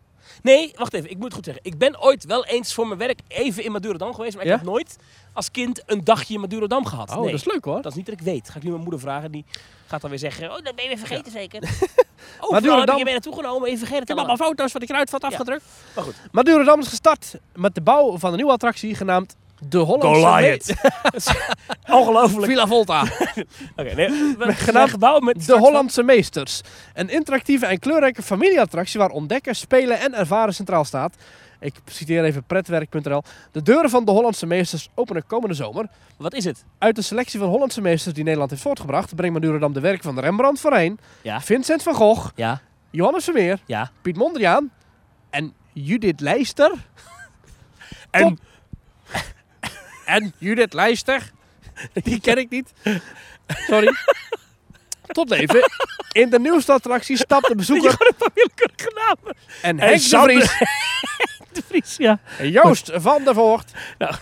Nee, 0.42 0.72
wacht 0.76 0.94
even. 0.94 1.10
Ik 1.10 1.16
moet 1.16 1.26
het 1.26 1.34
goed 1.34 1.46
zeggen. 1.46 1.64
Ik 1.66 1.78
ben 1.78 2.02
ooit 2.02 2.26
wel 2.26 2.46
eens 2.46 2.74
voor 2.74 2.88
mijn 2.88 3.00
werk 3.00 3.20
even 3.28 3.64
in 3.64 3.72
Madurodam 3.72 4.14
geweest. 4.14 4.34
Maar 4.36 4.44
ik 4.44 4.50
Ja? 4.50 4.56
heb 4.58 4.66
nooit 4.66 4.96
als 5.34 5.52
kind 5.52 5.84
een 5.86 6.04
dagje 6.04 6.34
in 6.34 6.40
Madurodam 6.40 6.86
gehad. 6.86 7.10
Oh, 7.10 7.16
nee. 7.22 7.32
dat 7.32 7.40
is 7.40 7.46
leuk 7.46 7.66
hoor. 7.66 7.82
Dat 7.82 7.92
is 7.92 7.98
niet 7.98 8.06
dat 8.06 8.16
ik 8.16 8.22
weet. 8.22 8.50
Ga 8.50 8.56
ik 8.58 8.64
nu 8.64 8.70
mijn 8.70 8.82
moeder 8.82 9.00
vragen. 9.00 9.32
Die 9.32 9.46
gaat 9.88 10.02
dan 10.02 10.10
weer 10.10 10.20
zeggen, 10.20 10.50
oh, 10.50 10.64
dat 10.64 10.76
ben 10.76 10.84
je 10.84 10.90
weer 10.90 10.98
vergeten 11.06 11.32
zeker. 11.32 11.64
oh, 11.64 11.70
Maar 11.70 12.52
maar 12.52 12.62
Durodam- 12.62 12.88
heb 12.88 12.98
je 12.98 13.04
mee 13.04 13.14
naartoe 13.14 13.36
genomen. 13.36 13.68
Even 13.68 13.78
vergeten 13.78 14.02
Ik 14.02 14.08
heb 14.08 14.18
te 14.18 14.24
allemaal 14.24 14.48
foto's 14.48 14.72
van 14.72 14.80
die 14.80 14.90
kruidvat 14.90 15.22
Ja. 15.22 15.28
afgedrukt. 15.28 15.64
Maar 15.96 16.04
goed. 16.04 16.16
Madurodam 16.32 16.80
is 16.80 16.88
gestart 16.88 17.34
met 17.56 17.76
de 17.76 17.82
bouw 17.82 18.18
van 18.18 18.30
een 18.30 18.36
nieuwe 18.36 18.52
attractie 18.52 18.96
genaamd 18.96 19.36
de 19.70 19.78
Hollandse 19.78 20.26
Goliath. 20.26 20.74
Ongelooflijk. 22.00 22.46
Villa 22.46 22.68
Volta. 22.68 23.02
Oké, 23.76 23.94
nee, 23.94 24.10
we 24.38 24.54
Genaamd 24.54 25.24
met 25.24 25.46
De 25.46 25.58
Hollandse 25.58 26.04
Meesters. 26.04 26.62
Een 26.94 27.10
interactieve 27.10 27.66
en 27.66 27.80
kleurrijke 27.80 28.22
familieattractie 28.22 29.00
waar 29.00 29.10
ontdekken, 29.10 29.56
spelen 29.56 30.00
en 30.00 30.14
ervaren 30.14 30.54
centraal 30.54 30.86
staat. 30.86 31.16
Ik 31.60 31.76
citeer 31.86 32.24
even 32.24 32.44
pretwerk.nl. 32.44 33.24
De 33.52 33.62
deuren 33.62 33.90
van 33.90 34.06
de 34.06 34.12
Hollandse 34.12 34.46
Meesters 34.46 34.90
openen 34.96 35.28
komende 35.28 35.56
zomer. 35.56 35.88
Wat 36.18 36.34
is 36.34 36.46
het? 36.46 36.64
Uit 36.78 36.96
de 36.96 37.02
selectie 37.02 37.40
van 37.40 37.50
Hollandse 37.50 37.82
Meesters 37.82 38.14
die 38.16 38.24
Nederland 38.24 38.50
heeft 38.52 38.62
voortgebracht... 38.62 39.16
brengt 39.16 39.34
Madurodam 39.34 39.74
de 39.74 39.80
werken 39.80 40.04
van 40.04 40.20
Rembrandt 40.20 40.62
Rijn, 40.64 41.00
Ja. 41.22 41.42
Vincent 41.42 41.84
van 41.84 41.94
Gogh, 41.94 42.30
Ja. 42.36 42.62
Johannes 42.92 43.24
Vermeer, 43.24 43.60
Ja. 43.66 43.92
Piet 44.02 44.18
Mondriaan 44.18 44.72
en 45.30 45.54
Judith 45.74 46.20
Leister. 46.20 46.72
En 48.10 48.40
En 50.12 50.34
Judith 50.38 50.74
Leister. 50.74 51.32
Die 51.94 52.22
ken 52.22 52.38
ik 52.38 52.50
niet. 52.50 52.74
Sorry. 53.48 53.94
Tot 55.06 55.30
leven. 55.30 55.70
In 56.12 56.30
de 56.30 56.40
nieuwste 56.40 56.72
attractie 56.72 57.18
stapt 57.18 57.48
de 57.48 57.56
bezoeker 57.56 57.98
willekeurige 58.34 58.92
namen. 58.96 59.36
en 59.62 59.80
En 59.80 59.88
Henk 59.88 60.02
de 60.02 60.18
Vries 60.18 60.58
De 61.54 61.62
Vries, 61.68 61.96
ja. 61.98 62.20
en 62.38 62.50
Joost 62.50 62.92
van 62.94 63.24
der 63.24 63.34
Voort. 63.34 63.72
Nou. 63.98 64.16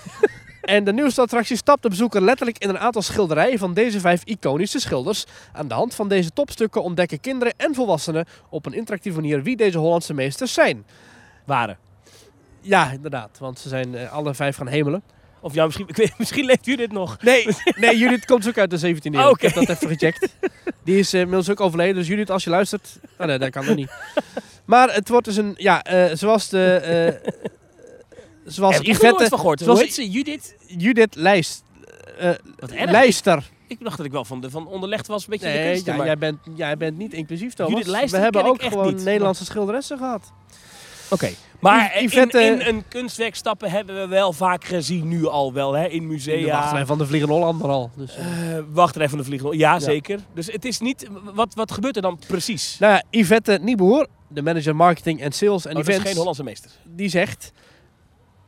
En 0.62 0.84
de 0.84 0.94
nieuwste 0.94 1.22
attractie 1.22 1.58
stapt 1.58 1.84
de 1.84 1.90
bezoeker 1.90 2.22
letterlijk 2.22 2.58
in 2.58 2.70
een 2.70 2.80
aantal 2.80 3.02
schilderijen 3.02 3.60
van 3.60 3.74
deze 3.74 4.00
vijf 4.00 4.24
iconische 4.24 4.80
schilders. 4.80 5.26
Aan 5.54 5.68
de 5.68 5.74
hand 5.74 5.96
van 5.96 6.08
deze 6.08 6.32
topstukken 6.32 6.84
ontdekken 6.84 7.20
kinderen 7.20 7.54
en 7.58 7.76
volwassenen 7.76 8.26
op 8.50 8.66
een 8.66 8.74
interactieve 8.74 9.20
manier 9.20 9.44
wie 9.44 9.56
deze 9.56 9.78
Hollandse 9.78 10.14
meesters 10.14 10.54
zijn. 10.54 10.86
Waren. 11.46 11.78
Ja, 12.62 12.92
inderdaad, 12.92 13.38
want 13.40 13.60
ze 13.60 13.70
zijn 13.70 13.96
eh, 13.96 14.12
alle 14.12 14.34
vijf 14.34 14.56
gaan 14.56 14.68
hemelen. 14.68 15.04
Of 15.42 15.54
ja, 15.54 15.66
misschien, 15.66 15.88
ik 15.94 15.96
weet, 15.96 16.18
misschien 16.18 16.46
leeft 16.46 16.68
u 16.68 16.76
dit 16.76 16.92
nog. 16.92 17.18
Nee, 17.22 17.48
nee, 17.76 17.98
Judith 17.98 18.26
komt 18.26 18.48
ook 18.48 18.58
uit 18.58 18.70
de 18.70 18.96
17e 18.96 19.00
eeuw. 19.02 19.24
Oh. 19.24 19.30
Ik 19.30 19.42
heb 19.42 19.54
dat 19.54 19.70
even 19.70 19.88
gecheckt. 19.88 20.28
Die 20.84 20.98
is 21.00 21.14
eh, 21.14 21.20
inmiddels 21.20 21.50
ook 21.50 21.60
overleden. 21.60 21.96
Dus 21.96 22.08
Judith, 22.08 22.30
als 22.32 22.44
je 22.44 22.50
luistert... 22.50 23.00
Oh 23.18 23.28
nee, 23.28 23.38
dat 23.38 23.50
kan 23.50 23.66
nog 23.66 23.76
niet. 23.76 23.92
Maar 24.66 24.94
het 24.94 25.10
wordt 25.10 25.26
dus 25.26 25.36
een... 25.36 25.54
Ja, 25.58 25.84
eh, 25.84 26.16
zoals 26.16 26.50
de... 26.50 26.74
eh 26.74 27.32
zoals 28.46 28.76
Heb 28.76 28.84
ik 28.84 28.96
Yvette... 28.96 29.28
van 29.28 29.38
gehoord. 29.40 29.60
zoals 29.60 29.78
Hoe 29.80 29.88
heet 29.88 29.96
ze? 29.96 30.10
Judith? 30.10 30.56
Judith 30.68 31.16
Lijst... 31.16 31.64
Wat 32.60 32.72
erg. 32.72 32.92
Lijster. 32.92 33.50
Ik 33.68 33.78
dacht 33.80 33.98
dat 33.98 34.06
ik 34.06 34.12
wel 34.12 34.26
van, 34.26 34.42
de, 34.42 34.50
van 34.50 34.68
onderlegd 34.68 35.08
was. 35.08 35.24
Een 35.24 35.30
beetje 35.30 35.48
de 35.48 35.54
Nee, 35.54 35.72
kunsten, 35.72 35.92
ja, 35.92 35.98
maar- 35.98 36.08
jij, 36.08 36.18
bent, 36.18 36.40
jij 36.56 36.78
bent 36.78 36.98
niet 36.98 37.14
inclusief, 37.14 37.54
Thomas. 37.54 37.72
Judith 37.72 37.88
Lijster 37.88 38.18
We 38.18 38.24
hebben 38.24 38.42
ik 38.42 38.48
ook 38.48 38.62
gewoon 38.62 38.94
niet. 38.94 39.04
Nederlandse 39.04 39.46
schilderessen 39.46 39.98
gehad. 39.98 40.32
Oké. 41.10 41.30
Maar 41.60 41.98
in, 41.98 42.04
Yvette- 42.04 42.42
in 42.42 42.62
een 42.62 42.88
kunstwerk 42.88 43.36
stappen 43.36 43.72
hebben 43.72 44.00
we 44.00 44.08
wel 44.08 44.34
vaak 44.34 44.66
gezien 44.66 45.08
nu 45.08 45.28
al 45.28 45.54
wel. 45.54 45.74
Hè? 45.74 45.88
In 45.88 46.08
musea. 46.08 46.46
de 46.46 46.52
wachtrij 46.52 46.86
van 46.86 46.98
de 46.98 47.06
Vliegende 47.06 47.34
Hollander 47.34 47.70
al. 47.70 47.92
Dus. 47.96 48.16
Eh, 48.16 48.26
wachtrij 48.72 49.10
van 49.10 49.18
de 49.18 49.24
vliegende. 49.24 49.58
Ja, 49.58 49.80
zeker. 49.80 50.20
Dus 50.34 50.52
het 50.52 50.66
is 50.66 50.80
niet... 50.80 51.08
Wat, 51.34 51.54
wat 51.54 51.72
gebeurt 51.72 51.96
er 51.96 52.02
dan 52.02 52.20
precies? 52.28 52.78
Nou 52.80 52.94
ja, 52.94 53.04
Yvette 53.10 53.60
Nieboer, 53.62 54.08
de 54.28 54.42
manager 54.42 54.76
marketing 54.76 55.22
en 55.22 55.32
sales 55.32 55.66
en 55.66 55.72
oh, 55.72 55.78
dat 55.78 55.88
is 55.88 55.90
events... 55.90 56.08
geen 56.08 56.18
Hollandse 56.18 56.44
meester. 56.44 56.72
die 56.84 57.10
zegt... 57.10 57.52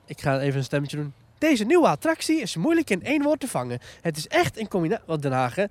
Ik 0.06 0.22
ga 0.22 0.40
even 0.40 0.58
een 0.58 0.64
stemmetje 0.64 0.98
doen. 0.98 1.14
Deze 1.38 1.64
nieuwe 1.64 1.88
attractie 1.88 2.42
is 2.42 2.56
moeilijk 2.56 2.90
in 2.90 3.04
één 3.04 3.24
woord 3.24 3.40
te 3.40 3.48
vangen. 3.48 3.80
Het 4.02 4.18
is 4.18 4.28
echt 4.28 4.60
een 4.60 4.68
combinatie... 4.68 5.06
Wat 5.08 5.22
Den 5.22 5.32
Haag, 5.32 5.56
hè? 5.56 5.66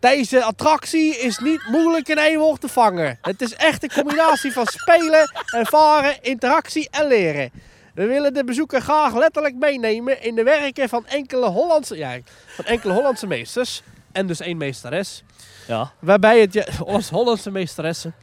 Deze 0.00 0.42
attractie 0.44 1.16
is 1.18 1.38
niet 1.38 1.62
moeilijk 1.70 2.08
in 2.08 2.18
één 2.18 2.38
woord 2.38 2.60
te 2.60 2.68
vangen. 2.68 3.18
Het 3.22 3.42
is 3.42 3.54
echt 3.54 3.82
een 3.82 3.92
combinatie 3.94 4.52
van 4.52 4.66
spelen, 4.66 5.30
ervaren, 5.54 6.22
interactie 6.22 6.88
en 6.90 7.06
leren. 7.06 7.50
We 7.94 8.06
willen 8.06 8.34
de 8.34 8.44
bezoeker 8.44 8.80
graag 8.80 9.14
letterlijk 9.14 9.54
meenemen 9.54 10.22
in 10.22 10.34
de 10.34 10.42
werken 10.42 10.88
van 10.88 11.06
enkele 11.06 11.46
Hollandse, 11.46 11.96
ja, 11.96 12.18
van 12.46 12.64
enkele 12.64 12.92
Hollandse 12.92 13.26
meesters. 13.26 13.82
En 14.12 14.26
dus 14.26 14.40
één 14.40 14.56
meesteres. 14.56 15.22
Ja. 15.66 15.92
Waarbij 16.00 16.40
het... 16.40 16.52
Ja, 16.52 16.64
Hollandse, 17.10 17.50
meesteressen. 17.50 18.14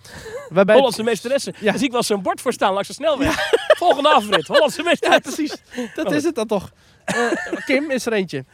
Waarbij 0.50 0.64
het- 0.64 0.74
Hollandse 0.76 1.04
meesteressen. 1.04 1.54
Ja. 1.60 1.66
Daar 1.70 1.78
zie 1.78 1.86
ik 1.88 1.92
wel 1.92 2.04
zo'n 2.04 2.22
bord 2.22 2.42
voor 2.42 2.54
staan 2.54 2.74
langs 2.74 2.88
de 2.88 2.94
snelweg. 2.94 3.50
Volgende 3.78 4.10
afrit. 4.10 4.48
Hollandse 4.48 4.82
Ja, 4.82 4.88
meesteressen. 4.88 5.22
precies. 5.22 5.56
Dat 5.96 6.12
is 6.12 6.24
het 6.24 6.36
dan 6.36 6.48
toch. 6.48 6.72
Eh, 7.06 7.32
Kim 7.66 7.92
is 7.92 8.06
er 8.06 8.14
eentje. 8.14 8.46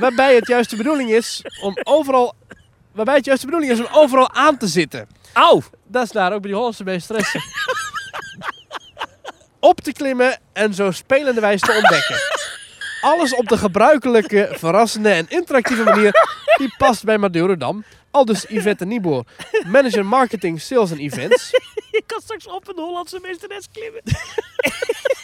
Waarbij 0.00 0.34
het 0.34 0.46
juist 0.46 0.70
de 0.70 0.76
bedoeling 0.76 1.10
is 1.10 1.42
om 1.62 1.76
overal... 1.82 2.34
Waarbij 2.92 3.16
het 3.16 3.24
juist 3.24 3.40
de 3.40 3.46
bedoeling 3.46 3.72
is 3.72 3.80
om 3.80 3.88
overal 3.92 4.30
aan 4.34 4.56
te 4.56 4.66
zitten. 4.66 5.08
Auw. 5.32 5.62
Dat 5.86 6.04
is 6.04 6.10
daar 6.10 6.32
ook 6.32 6.40
bij 6.40 6.48
die 6.50 6.54
Hollandse 6.54 6.84
meesteressen. 6.84 7.40
Op 9.60 9.80
te 9.80 9.92
klimmen 9.92 10.40
en 10.52 10.74
zo 10.74 10.90
spelende 10.90 11.40
wijze 11.40 11.66
te 11.66 11.72
ontdekken. 11.72 12.16
Alles 13.00 13.34
op 13.34 13.48
de 13.48 13.58
gebruikelijke, 13.58 14.48
verrassende 14.52 15.08
en 15.08 15.26
interactieve 15.28 15.82
manier 15.82 16.12
die 16.56 16.74
past 16.78 17.04
bij 17.04 17.18
Madurodam. 17.18 17.84
Al 18.10 18.24
dus 18.24 18.44
Yvette 18.48 18.84
Nieboer, 18.84 19.24
manager 19.66 20.06
marketing, 20.06 20.60
sales 20.60 20.90
en 20.90 20.98
events. 20.98 21.50
Je 21.90 22.02
kan 22.06 22.20
straks 22.20 22.46
op 22.46 22.68
een 22.68 22.84
Hollandse 22.84 23.18
meesteres 23.22 23.68
klimmen. 23.72 24.02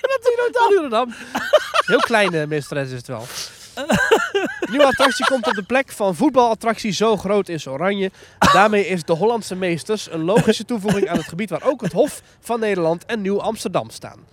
Aan 0.09 0.52
Madurodam? 0.52 1.14
Heel 1.86 1.98
kleine 1.98 2.46
meesteres 2.46 2.90
is 2.90 2.96
het 2.96 3.06
wel. 3.06 3.26
De 3.74 4.66
nieuwe 4.70 4.86
attractie 4.86 5.26
komt 5.26 5.46
op 5.46 5.54
de 5.54 5.62
plek 5.62 5.92
van 5.92 6.14
voetbalattractie 6.14 6.92
Zo 6.92 7.16
Groot 7.16 7.48
is 7.48 7.66
Oranje. 7.66 8.11
Daarmee 8.52 8.86
is 8.86 9.04
de 9.04 9.12
Hollandse 9.12 9.54
Meesters 9.54 10.11
een 10.11 10.24
logische 10.24 10.64
toevoeging 10.64 11.09
aan 11.09 11.16
het 11.16 11.28
gebied 11.28 11.50
waar 11.50 11.62
ook 11.62 11.80
het 11.80 11.92
Hof 11.92 12.22
van 12.40 12.61
Nederland 12.61 13.04
en 13.04 13.20
Nieuw 13.20 13.40
Amsterdam 13.40 13.90
staan. 13.90 14.26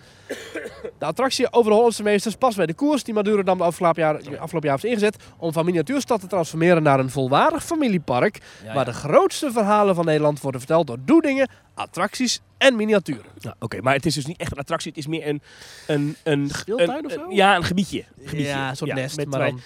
De 0.99 1.05
attractie 1.05 1.53
over 1.53 1.69
de 1.69 1.75
Hollandse 1.75 2.03
Meesters 2.03 2.35
past 2.35 2.57
bij 2.57 2.65
de 2.65 2.73
koers 2.73 3.03
die 3.03 3.13
Madurodam 3.13 3.57
de 3.57 3.63
afgelopen 3.63 4.01
jaar, 4.01 4.15
afgelopen 4.39 4.69
jaar 4.69 4.79
heeft 4.81 4.83
ingezet 4.93 5.15
om 5.37 5.53
van 5.53 5.65
miniatuurstad 5.65 6.19
te 6.19 6.27
transformeren 6.27 6.83
naar 6.83 6.99
een 6.99 7.09
volwaardig 7.09 7.63
familiepark 7.65 8.39
waar 8.73 8.85
de 8.85 8.93
grootste 8.93 9.51
verhalen 9.51 9.95
van 9.95 10.05
Nederland 10.05 10.41
worden 10.41 10.59
verteld 10.61 10.87
door 10.87 10.97
doedingen, 11.05 11.49
attracties 11.73 12.39
en 12.57 12.75
miniaturen. 12.75 13.25
Nou, 13.39 13.55
Oké, 13.59 13.81
maar 13.81 13.93
het 13.93 14.05
is 14.05 14.13
dus 14.13 14.25
niet 14.25 14.37
echt 14.37 14.51
een 14.51 14.57
attractie. 14.57 14.89
Het 14.89 14.99
is 14.99 15.07
meer 15.07 15.27
een... 15.27 15.41
een, 15.87 16.15
een 16.23 16.49
Speeltuin 16.49 16.89
een- 16.89 17.05
of 17.05 17.11
zo? 17.11 17.23
een- 17.23 17.35
Ja, 17.35 17.55
een 17.55 17.63
gebiedje. 17.63 17.99
Een 17.99 18.27
gebiedje. 18.27 18.51
Ja, 18.51 18.69
een 18.69 18.75
soort 18.75 18.93
nest, 18.93 19.17
met 19.17 19.29
maar 19.29 19.39
dan 19.39 19.61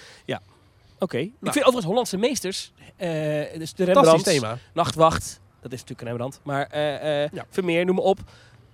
Oké. 1.00 1.18
Ik 1.18 1.32
vind 1.42 1.56
overigens 1.56 1.86
Hollandse 1.86 2.18
meesters... 2.18 2.72
eh 2.96 3.08
dus 3.08 3.74
de 3.74 3.86
fantastisch 3.86 3.86
Rembrandt, 3.86 4.24
thema. 4.24 4.58
Nachtwacht. 4.74 5.40
Dat 5.62 5.72
is 5.72 5.80
natuurlijk 5.80 6.02
een 6.02 6.08
Rembrandt. 6.08 6.40
Maar 6.44 6.68
eh 6.68 7.24
eh 7.24 7.30
Ja. 7.34 7.46
Vermeer, 7.50 7.86
noem 7.86 7.96
maar 7.96 8.04
op. 8.04 8.20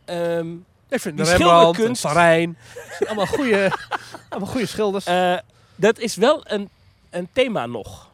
Ehm, 0.05 0.47
Ik 0.89 0.99
vind 1.01 1.15
Die 1.17 1.25
de 1.25 1.31
Rembrandt, 1.31 1.63
schilderkunst- 1.63 2.01
Van 2.01 2.11
Rijn, 2.13 2.57
allemaal 3.07 3.25
goede, 3.27 3.71
allemaal 4.29 4.49
goede 4.49 4.65
schilders. 4.65 5.05
eh, 5.05 5.37
dat 5.75 5.99
is 5.99 6.15
wel 6.15 6.41
een, 6.43 6.69
een 7.09 7.27
thema 7.33 7.65
nog. 7.65 8.09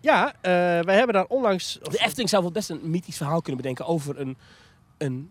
ja, 0.00 0.28
eh, 0.40 0.50
wij 0.84 0.96
hebben 0.96 1.14
daar 1.14 1.24
onlangs... 1.28 1.78
De 1.82 1.98
Efteling 1.98 2.28
zou 2.28 2.42
wel 2.42 2.52
best 2.52 2.70
een 2.70 2.80
mythisch 2.90 3.16
verhaal 3.16 3.40
kunnen 3.40 3.60
bedenken 3.60 3.86
over 3.86 4.20
een, 4.20 4.36
een, 4.98 5.30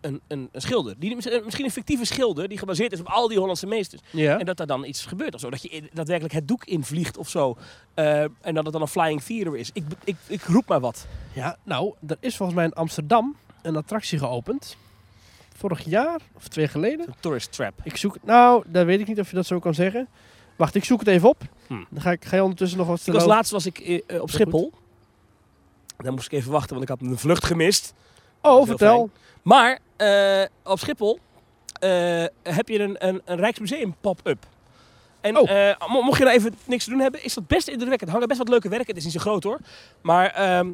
een, 0.00 0.20
een, 0.28 0.48
een 0.52 0.60
schilder. 0.60 0.94
Die, 0.98 1.14
misschien 1.16 1.64
een 1.64 1.70
fictieve 1.70 2.04
schilder 2.04 2.48
die 2.48 2.58
gebaseerd 2.58 2.92
is 2.92 3.00
op 3.00 3.06
al 3.06 3.28
die 3.28 3.38
Hollandse 3.38 3.66
meesters. 3.66 4.02
ja. 4.10 4.38
En 4.38 4.46
dat 4.46 4.60
er 4.60 4.66
dan 4.66 4.84
iets 4.84 5.04
gebeurt 5.06 5.34
of 5.34 5.40
zo. 5.40 5.50
Dat 5.50 5.62
je 5.62 5.82
daadwerkelijk 5.92 6.34
het 6.34 6.48
doek 6.48 6.64
invliegt 6.64 7.16
of 7.16 7.28
zo. 7.28 7.56
Eh, 7.94 8.20
en 8.22 8.54
dat 8.54 8.64
het 8.64 8.72
dan 8.72 8.82
een 8.82 8.88
flying 8.88 9.22
theater 9.22 9.56
is. 9.56 9.70
Ik, 9.72 9.84
ik, 10.04 10.16
ik 10.26 10.42
roep 10.42 10.68
maar 10.68 10.80
wat. 10.80 11.06
ja, 11.32 11.56
nou, 11.62 11.94
er 12.06 12.16
is 12.20 12.36
volgens 12.36 12.56
mij 12.58 12.66
in 12.66 12.72
Amsterdam 12.74 13.36
een 13.62 13.76
attractie 13.76 14.18
geopend. 14.18 14.76
Vorig 15.58 15.84
jaar 15.84 16.20
of 16.36 16.48
twee 16.48 16.68
geleden. 16.68 17.06
Een 17.08 17.14
tourist 17.20 17.52
trap. 17.52 17.72
Ik 17.82 17.96
zoek, 17.96 18.16
nou, 18.22 18.64
daar 18.66 18.86
weet 18.86 19.00
ik 19.00 19.06
niet 19.06 19.20
of 19.20 19.28
je 19.30 19.34
dat 19.36 19.46
zo 19.46 19.58
kan 19.58 19.74
zeggen. 19.74 20.08
Wacht, 20.56 20.74
ik 20.74 20.84
zoek 20.84 20.98
het 20.98 21.08
even 21.08 21.28
op. 21.28 21.42
Hmm. 21.66 21.86
Dan 21.90 22.02
ga, 22.02 22.10
ik, 22.10 22.24
ga 22.24 22.36
je 22.36 22.42
ondertussen 22.42 22.78
nog 22.78 22.86
wat 22.86 23.02
Ik 23.06 23.12
was 23.12 23.24
laatst 23.24 23.52
was 23.52 23.66
ik 23.66 23.78
eh, 23.78 24.00
eh, 24.06 24.22
op 24.22 24.30
Schiphol. 24.30 24.72
Dan 25.96 26.14
moest 26.14 26.26
ik 26.26 26.32
even 26.32 26.50
wachten, 26.52 26.70
want 26.70 26.82
ik 26.82 26.88
had 26.88 27.00
een 27.00 27.18
vlucht 27.18 27.44
gemist. 27.44 27.94
Oh, 28.42 28.66
vertel. 28.66 29.10
Maar 29.42 29.78
eh, 29.96 30.42
op 30.64 30.78
Schiphol 30.78 31.18
heb 32.42 32.68
je 32.68 32.78
een, 32.78 33.06
een, 33.08 33.22
een 33.24 33.36
Rijksmuseum 33.36 33.94
pop-up. 34.00 34.46
En 35.20 35.36
Oh. 35.38 35.88
mo- 35.92 36.02
mocht 36.02 36.18
je 36.18 36.24
nou 36.24 36.36
even 36.36 36.54
niks 36.64 36.84
te 36.84 36.90
doen 36.90 37.00
hebben, 37.00 37.24
is 37.24 37.34
dat 37.34 37.46
best 37.46 37.68
indrukwekkend. 37.68 38.08
Er 38.08 38.12
hangen 38.14 38.28
best 38.28 38.40
wat 38.40 38.48
leuke 38.48 38.68
werken. 38.68 38.86
Het 38.88 38.96
is 38.96 39.04
niet 39.04 39.12
zo 39.12 39.20
groot 39.20 39.42
hoor. 39.42 39.58
Maar 40.00 40.26
ehm 40.30 40.68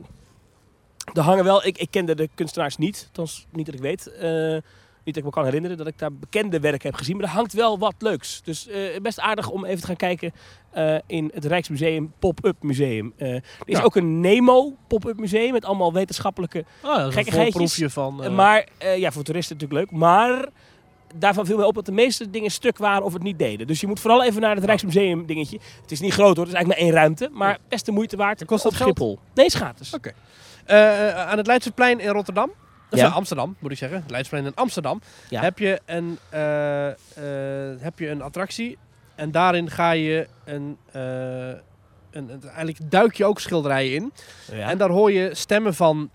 er 1.14 1.22
hangen 1.22 1.44
wel, 1.44 1.66
ik, 1.66 1.78
ik 1.78 1.90
kende 1.90 2.14
de 2.14 2.28
kunstenaars 2.34 2.76
niet. 2.76 3.04
Althans, 3.06 3.46
niet 3.52 3.66
dat 3.66 3.74
ik 3.74 3.80
weet. 3.80 4.06
Eh, 4.06 4.56
Niet 5.04 5.14
dat 5.14 5.24
ik 5.24 5.30
me 5.30 5.36
kan 5.36 5.44
herinneren 5.44 5.76
dat 5.76 5.86
ik 5.86 5.98
daar 5.98 6.12
bekende 6.12 6.60
werken 6.60 6.88
heb 6.88 6.94
gezien, 6.98 7.16
maar 7.16 7.24
er 7.24 7.30
hangt 7.32 7.52
wel 7.52 7.78
wat 7.78 7.94
leuks. 7.98 8.40
Dus 8.44 8.68
eh, 8.68 9.00
best 9.02 9.20
aardig 9.20 9.50
om 9.50 9.64
even 9.64 9.80
te 9.80 9.86
gaan 9.86 9.96
kijken 9.96 10.32
eh, 10.70 10.96
in 11.06 11.30
het 11.34 11.44
Rijksmuseum 11.44 12.12
Pop-Up 12.18 12.62
Museum. 12.62 13.12
Er 13.16 13.42
is 13.64 13.76
Ja. 13.78 13.82
ook 13.82 13.96
een 13.96 14.20
Nemo 14.20 14.76
Pop-Up 14.88 15.18
Museum 15.18 15.52
met 15.52 15.64
allemaal 15.64 15.92
wetenschappelijke 15.92 16.64
Oh, 16.82 16.96
een 16.98 17.12
Gekkigheidjes. 17.12 17.82
van... 17.86 18.34
maar 18.34 18.68
ja, 18.96 19.12
voor 19.12 19.22
toeristen 19.22 19.56
natuurlijk 19.56 19.90
leuk. 19.90 19.98
Maar 20.00 20.48
daarvan 21.14 21.46
viel 21.46 21.56
mij 21.56 21.66
op 21.66 21.74
dat 21.74 21.86
de 21.86 21.92
meeste 21.92 22.30
dingen 22.30 22.50
stuk 22.50 22.78
waren 22.78 23.04
of 23.04 23.12
het 23.12 23.22
niet 23.22 23.38
deden. 23.38 23.66
Dus 23.66 23.80
je 23.80 23.86
moet 23.86 24.00
vooral 24.00 24.24
even 24.24 24.40
naar 24.40 24.54
het 24.54 24.64
Rijksmuseum 24.64 25.26
dingetje. 25.26 25.58
Het 25.82 25.90
is 25.92 26.00
niet 26.00 26.12
groot 26.12 26.36
hoor, 26.36 26.46
het 26.46 26.54
is 26.54 26.60
eigenlijk 26.60 26.80
maar 26.80 26.88
één 26.90 27.00
ruimte. 27.00 27.28
Maar 27.32 27.58
best 27.68 27.86
de 27.86 27.92
moeite 27.92 28.16
waard. 28.16 28.40
En 28.40 28.46
kost 28.46 28.62
dat 28.62 28.74
geld? 28.74 28.88
Schiphol. 28.96 29.18
Nee, 29.34 29.46
is 29.46 29.54
gratis. 29.54 29.94
Oké. 29.94 30.12
Aan 31.28 31.36
het 31.38 31.46
Leidseplein 31.46 32.00
in 32.00 32.08
Rotterdam, 32.10 32.50
of 32.90 32.98
Ja. 32.98 33.06
eh, 33.06 33.16
Amsterdam 33.16 33.56
moet 33.58 33.70
ik 33.70 33.78
zeggen, 33.78 34.00
het 34.00 34.10
Leidseplein 34.10 34.44
in 34.46 34.54
Amsterdam, 34.54 35.00
Ja. 35.28 35.40
heb, 35.40 35.58
je 35.58 35.80
een, 35.86 36.18
eh, 36.28 36.86
eh, 36.88 36.94
heb 37.80 37.98
je 37.98 38.08
een 38.08 38.22
attractie 38.22 38.78
en 39.14 39.30
daarin 39.30 39.70
ga 39.70 39.90
je 39.90 40.26
een, 40.44 40.78
eh, 40.92 41.02
een, 41.48 41.58
een- 42.30 42.42
eigenlijk 42.44 42.78
duik 42.90 43.14
je 43.14 43.24
ook 43.24 43.40
schilderijen 43.40 43.94
in. 43.94 44.12
Ja. 44.52 44.70
En 44.70 44.78
daar 44.78 44.90
hoor 44.90 45.12
je 45.12 45.34
stemmen 45.34 45.74
van 45.74 46.10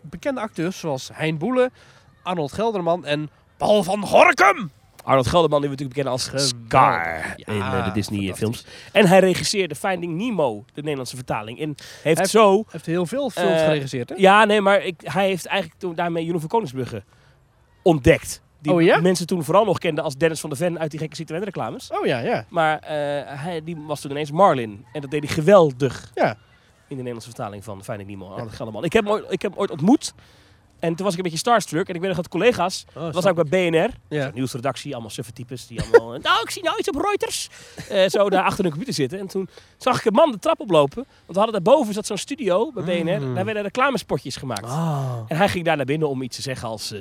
bekende 0.00 0.40
acteurs 0.40 0.78
zoals 0.78 1.10
Hein 1.12 1.38
Boele, 1.38 1.70
Arnold 2.22 2.52
Gelderman 2.52 3.04
en 3.04 3.30
Paul 3.56 3.82
van 3.82 4.06
Gorkum. 4.06 4.70
Arnold 5.04 5.26
Gelderman, 5.26 5.60
die 5.60 5.70
we 5.70 5.76
natuurlijk 5.76 5.94
kennen 5.94 6.12
als. 6.12 6.48
Scar 6.48 7.32
in 7.36 7.60
eh, 7.60 7.84
de 7.84 7.92
Disney 7.92 8.18
fantastisch. 8.18 8.38
films. 8.38 8.64
En 8.92 9.06
hij 9.06 9.18
regisseerde 9.20 9.74
Finding 9.74 10.16
Nemo, 10.16 10.64
de 10.74 10.80
Nederlandse 10.80 11.16
vertaling. 11.16 11.60
En 11.60 11.74
heeft 12.02 12.18
Hij- 12.18 12.26
zo... 12.26 12.54
Hij 12.54 12.64
heeft 12.70 12.86
heel 12.86 13.06
veel 13.06 13.30
films 13.30 13.50
Eh, 13.60 13.64
geregisseerd, 13.64 14.08
hè? 14.08 14.14
Ja, 14.18 14.44
nee, 14.44 14.60
maar 14.60 14.82
ik, 14.84 15.00
hij 15.04 15.26
heeft 15.26 15.46
eigenlijk 15.46 15.80
toen 15.80 15.94
daarmee 15.94 16.24
Jeroen 16.24 16.40
van 16.40 16.48
Koningsbrugge 16.48 17.02
ontdekt. 17.82 18.42
Die 18.60 18.72
Oh 18.72 18.82
ja? 18.82 19.00
mensen 19.00 19.26
toen 19.26 19.44
vooral 19.44 19.64
nog 19.64 19.78
kenden 19.78 20.04
als 20.04 20.16
Dennis 20.16 20.40
van 20.40 20.50
der 20.50 20.58
Ven 20.58 20.78
uit 20.78 20.90
die 20.90 21.00
gekke 21.00 21.16
Citroën 21.16 21.42
reclames. 21.44 21.90
Oh 21.90 22.06
ja, 22.06 22.18
ja. 22.18 22.44
Maar 22.48 22.78
eh, 22.78 22.90
hij 23.42 23.60
die 23.64 23.76
was 23.86 24.00
toen 24.00 24.10
ineens 24.10 24.30
Marlin. 24.30 24.84
En 24.92 25.00
dat 25.00 25.10
deed 25.10 25.24
hij 25.24 25.32
geweldig 25.32 26.10
Ja. 26.14 26.28
in 26.30 26.36
de 26.88 26.94
Nederlandse 26.94 27.28
vertaling 27.28 27.64
van 27.64 27.84
Finding 27.84 28.08
Nemo. 28.08 28.28
Arnold 28.30 28.52
Gelderman. 28.52 28.84
Ik 28.84 28.92
heb, 28.92 29.04
hem 29.04 29.12
ooit, 29.12 29.24
ik 29.32 29.42
heb 29.42 29.50
hem 29.50 29.60
ooit 29.60 29.70
ontmoet. 29.70 30.14
En 30.84 30.94
toen 30.94 31.04
was 31.04 31.12
ik 31.12 31.16
een 31.16 31.22
beetje 31.24 31.38
starstruck. 31.38 31.88
En 31.88 31.94
ik 31.94 32.00
weet 32.00 32.08
nog 32.08 32.16
dat 32.18 32.28
collega's... 32.28 32.84
Oh, 32.96 33.02
Dat 33.02 33.14
was 33.14 33.26
ook 33.26 33.48
bij 33.48 33.70
BNR. 33.70 33.90
Ja. 34.08 34.30
Nieuwsredactie, 34.34 34.92
allemaal 34.92 35.10
suffe 35.10 35.32
types 35.32 35.66
die 35.66 35.80
allemaal... 35.82 36.18
nou, 36.28 36.42
ik 36.42 36.50
zie 36.50 36.62
nou 36.62 36.78
iets 36.78 36.88
op 36.88 36.94
Reuters. 37.04 37.48
Eh, 37.88 38.08
zo 38.08 38.30
daar 38.30 38.42
achter 38.44 38.64
een 38.64 38.70
computer 38.70 38.94
zitten. 38.94 39.18
En 39.18 39.26
toen 39.26 39.48
zag 39.76 39.98
ik 39.98 40.04
een 40.04 40.12
man 40.12 40.30
de 40.30 40.38
trap 40.38 40.60
oplopen. 40.60 41.04
Want 41.04 41.08
we 41.36 41.38
hadden 41.40 41.62
daarboven 41.62 41.94
zat 41.94 42.06
zo'n 42.06 42.16
studio 42.18 42.72
bij 42.72 42.82
BNR. 43.02 43.20
Mm. 43.20 43.34
Daar 43.34 43.44
werden 43.44 43.62
reclamespotjes 43.62 44.36
gemaakt. 44.36 44.64
Ah. 44.64 45.18
En 45.28 45.36
hij 45.36 45.48
ging 45.48 45.64
daar 45.64 45.76
naar 45.76 45.86
binnen 45.86 46.08
om 46.08 46.22
iets 46.22 46.36
te 46.36 46.42
zeggen 46.42 46.68
als... 46.68 46.92
eh, 46.92 47.00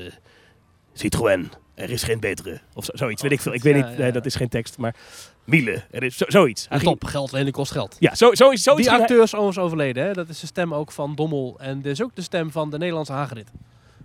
Citroën, 0.93 1.51
er 1.75 1.89
is 1.89 2.03
geen 2.03 2.19
betere. 2.19 2.59
Of 2.73 2.85
zo, 2.85 2.91
zoiets, 2.95 3.21
weet 3.21 3.31
ik 3.31 3.41
veel. 3.41 3.53
Ik 3.53 3.63
weet 3.63 3.75
Ja, 3.75 3.87
niet, 3.89 3.97
nee, 3.97 4.11
dat 4.11 4.25
is 4.25 4.35
geen 4.35 4.49
tekst. 4.49 4.77
Maar 4.77 4.95
Miele, 5.43 5.83
er 5.91 6.03
is 6.03 6.17
zo, 6.17 6.25
zoiets. 6.27 6.61
Hij 6.67 6.77
En 6.77 6.83
ging- 6.83 6.99
top, 6.99 7.09
geld 7.09 7.31
lenen 7.31 7.51
kost 7.51 7.71
geld. 7.71 7.95
Ja, 7.99 8.15
zo, 8.15 8.33
zoiets. 8.33 8.63
zoiets 8.63 8.63
Die 8.63 8.75
ging 8.75 8.89
hij- 8.89 8.99
acteur 8.99 9.23
is 9.23 9.33
overigens 9.35 9.65
overleden, 9.65 10.03
hè? 10.05 10.13
dat 10.13 10.29
is 10.29 10.39
de 10.39 10.45
stem 10.47 10.73
ook 10.73 10.91
van 10.91 11.15
Dommel. 11.15 11.55
En 11.59 11.81
dit 11.81 11.91
is 11.91 12.01
ook 12.03 12.15
de 12.15 12.21
stem 12.21 12.51
van 12.51 12.69
de 12.69 12.77
Nederlandse 12.77 13.13
Hagrid. 13.13 13.51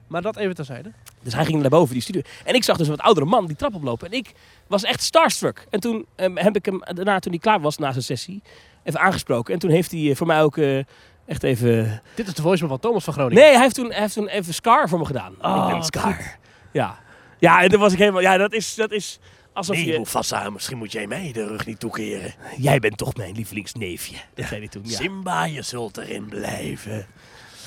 Maar 0.08 0.22
dat 0.22 0.36
even 0.36 0.54
terzijde. 0.54 0.92
Dus 1.22 1.34
hij 1.34 1.44
ging 1.44 1.60
naar 1.60 1.70
boven 1.70 1.92
die 1.92 2.02
studio. 2.02 2.20
En 2.44 2.54
ik 2.54 2.64
zag 2.64 2.76
dus 2.76 2.86
een 2.86 2.96
wat 2.96 3.04
oudere 3.04 3.26
man 3.26 3.46
die 3.46 3.56
trap 3.56 3.74
oplopen. 3.74 4.06
En 4.06 4.12
ik 4.12 4.32
was 4.66 4.82
echt 4.82 5.02
starstruck. 5.02 5.66
En 5.70 5.80
toen 5.80 6.06
ehm, 6.16 6.36
heb 6.36 6.56
ik 6.56 6.64
hem 6.64 6.80
daarna, 6.94 7.18
toen 7.18 7.32
hij 7.32 7.40
klaar 7.40 7.60
was 7.60 7.78
na 7.78 7.92
zijn 7.92 8.04
sessie, 8.04 8.42
even 8.82 9.00
aangesproken. 9.00 9.54
En 9.54 9.60
toen 9.60 9.70
heeft 9.70 9.90
hij 9.90 10.10
eh, 10.10 10.16
voor 10.16 10.26
mij 10.26 10.42
ook 10.42 10.56
eh, 10.56 10.78
echt 11.26 11.42
even... 11.42 12.02
Dit 12.14 12.26
is 12.26 12.34
de 12.34 12.42
voicemail 12.42 12.72
van 12.72 12.80
Thomas 12.88 13.04
van 13.04 13.12
Groningen. 13.12 13.42
Nee, 13.42 13.52
hij 13.52 13.62
heeft 13.62 13.74
toen, 13.74 13.90
hij 13.90 14.00
heeft 14.00 14.14
toen 14.14 14.28
even 14.28 14.54
Scar 14.54 14.88
voor 14.88 14.98
me 14.98 15.04
gedaan. 15.04 15.34
Oh, 15.42 15.56
ik 15.60 15.66
ben 15.66 15.76
wat 15.76 15.86
Scar. 15.86 16.36
Ja. 16.72 16.98
Ja, 17.38 17.62
en 17.62 17.68
toen 17.68 17.80
was 17.80 17.92
ik 17.92 17.98
helemaal... 17.98 18.20
Ja, 18.20 18.36
dat 18.36 18.52
is... 18.52 18.74
Dat 18.74 18.90
is 18.90 19.18
alsof 19.52 19.76
Nee, 19.76 19.86
je... 19.86 19.98
Mufasa, 19.98 20.50
misschien 20.50 20.78
moet 20.78 20.92
jij 20.92 21.06
mij 21.06 21.32
de 21.32 21.46
rug 21.46 21.66
niet 21.66 21.80
toekeren. 21.80 22.34
Jij 22.56 22.78
bent 22.78 22.96
toch 22.96 23.16
mijn 23.16 23.34
lievelingsneefje. 23.34 24.16
Dat 24.34 24.46
zei 24.46 24.60
hij 24.60 24.68
toen. 24.68 24.82
Ja, 24.84 24.96
Simba, 24.96 25.44
je 25.44 25.62
zult 25.62 25.96
erin 25.96 26.26
blijven. 26.28 27.06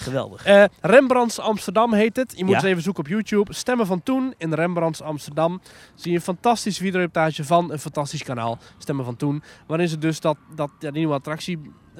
Geweldig. 0.02 0.46
Eh, 0.46 0.64
Rembrandts 0.82 1.40
Amsterdam 1.40 1.94
heet 1.94 2.16
het. 2.16 2.34
Je 2.38 2.44
moet 2.44 2.54
Ja. 2.54 2.60
eens 2.60 2.66
even 2.70 2.82
zoeken 2.82 3.04
op 3.04 3.10
YouTube. 3.10 3.54
Stemmen 3.54 3.86
van 3.86 4.04
toen 4.04 4.34
in 4.38 4.54
Rembrandts 4.54 5.02
Amsterdam. 5.02 5.62
Zie 5.96 6.12
je 6.12 6.18
een 6.18 6.24
fantastische 6.24 6.84
videoreportage 6.84 7.44
van 7.44 7.72
een 7.72 7.80
fantastisch 7.80 8.24
kanaal. 8.24 8.58
Stemmen 8.78 9.06
van 9.06 9.16
toen. 9.16 9.44
Waarin 9.68 9.88
ze 9.88 9.98
dus 9.98 10.20
dat, 10.20 10.38
dat, 10.56 10.70
ja, 10.80 10.90
die 10.92 11.00
nieuwe 11.00 11.14
attractie 11.14 11.60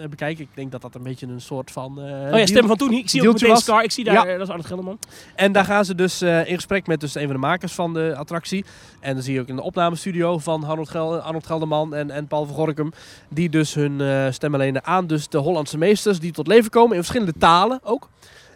bekijken. 0.10 0.44
Ik 0.44 0.50
denk 0.54 0.72
dat 0.72 0.82
dat 0.82 0.96
een 0.96 1.04
beetje 1.04 1.28
een 1.28 1.42
soort 1.42 1.72
van... 1.72 1.98
eh, 2.00 2.04
Oh 2.04 2.10
ja, 2.10 2.30
deal- 2.32 2.48
stemmen 2.48 2.68
van 2.68 2.78
toen. 2.78 2.92
Ik 2.92 3.10
zie 3.10 3.28
ook 3.28 3.34
meteen 3.34 3.50
was. 3.50 3.64
Scar. 3.64 3.84
Ik 3.84 3.92
zie 3.92 4.04
daar... 4.04 4.14
Ja. 4.14 4.26
eh, 4.26 4.32
dat 4.32 4.42
is 4.42 4.48
Arnold 4.48 4.66
Gelderman. 4.68 5.00
En 5.36 5.52
daar 5.52 5.66
gaan 5.66 5.86
ze 5.86 5.96
dus 5.96 6.22
eh, 6.22 6.48
in 6.48 6.56
gesprek 6.56 6.88
met 6.88 7.00
dus 7.00 7.16
een 7.16 7.24
van 7.26 7.34
de 7.34 7.38
makers 7.40 7.74
van 7.74 7.94
de 7.94 8.14
attractie. 8.18 8.66
En 9.00 9.14
dan 9.14 9.24
zie 9.24 9.34
je 9.34 9.40
ook 9.42 9.48
in 9.48 9.56
de 9.56 9.62
opnamestudio 9.62 10.38
van 10.38 10.64
Arnold, 10.64 10.90
Gel 10.90 11.20
Arnold 11.20 11.46
Gelderman 11.46 11.96
en, 11.96 12.12
en 12.12 12.28
Paul 12.28 12.46
van 12.46 12.56
Gorkum. 12.56 12.92
Die 13.30 13.50
dus 13.50 13.74
hun 13.74 14.02
eh 14.02 14.28
stemmen 14.32 14.60
lenen 14.60 14.86
aan 14.86 15.08
dus 15.08 15.28
de 15.30 15.38
Hollandse 15.38 15.78
meesters 15.78 16.20
die 16.20 16.32
tot 16.32 16.48
leven 16.48 16.70
komen. 16.70 16.92
In 16.96 17.04
verschillende 17.04 17.34
talen 17.38 17.80
ook. 17.84 18.10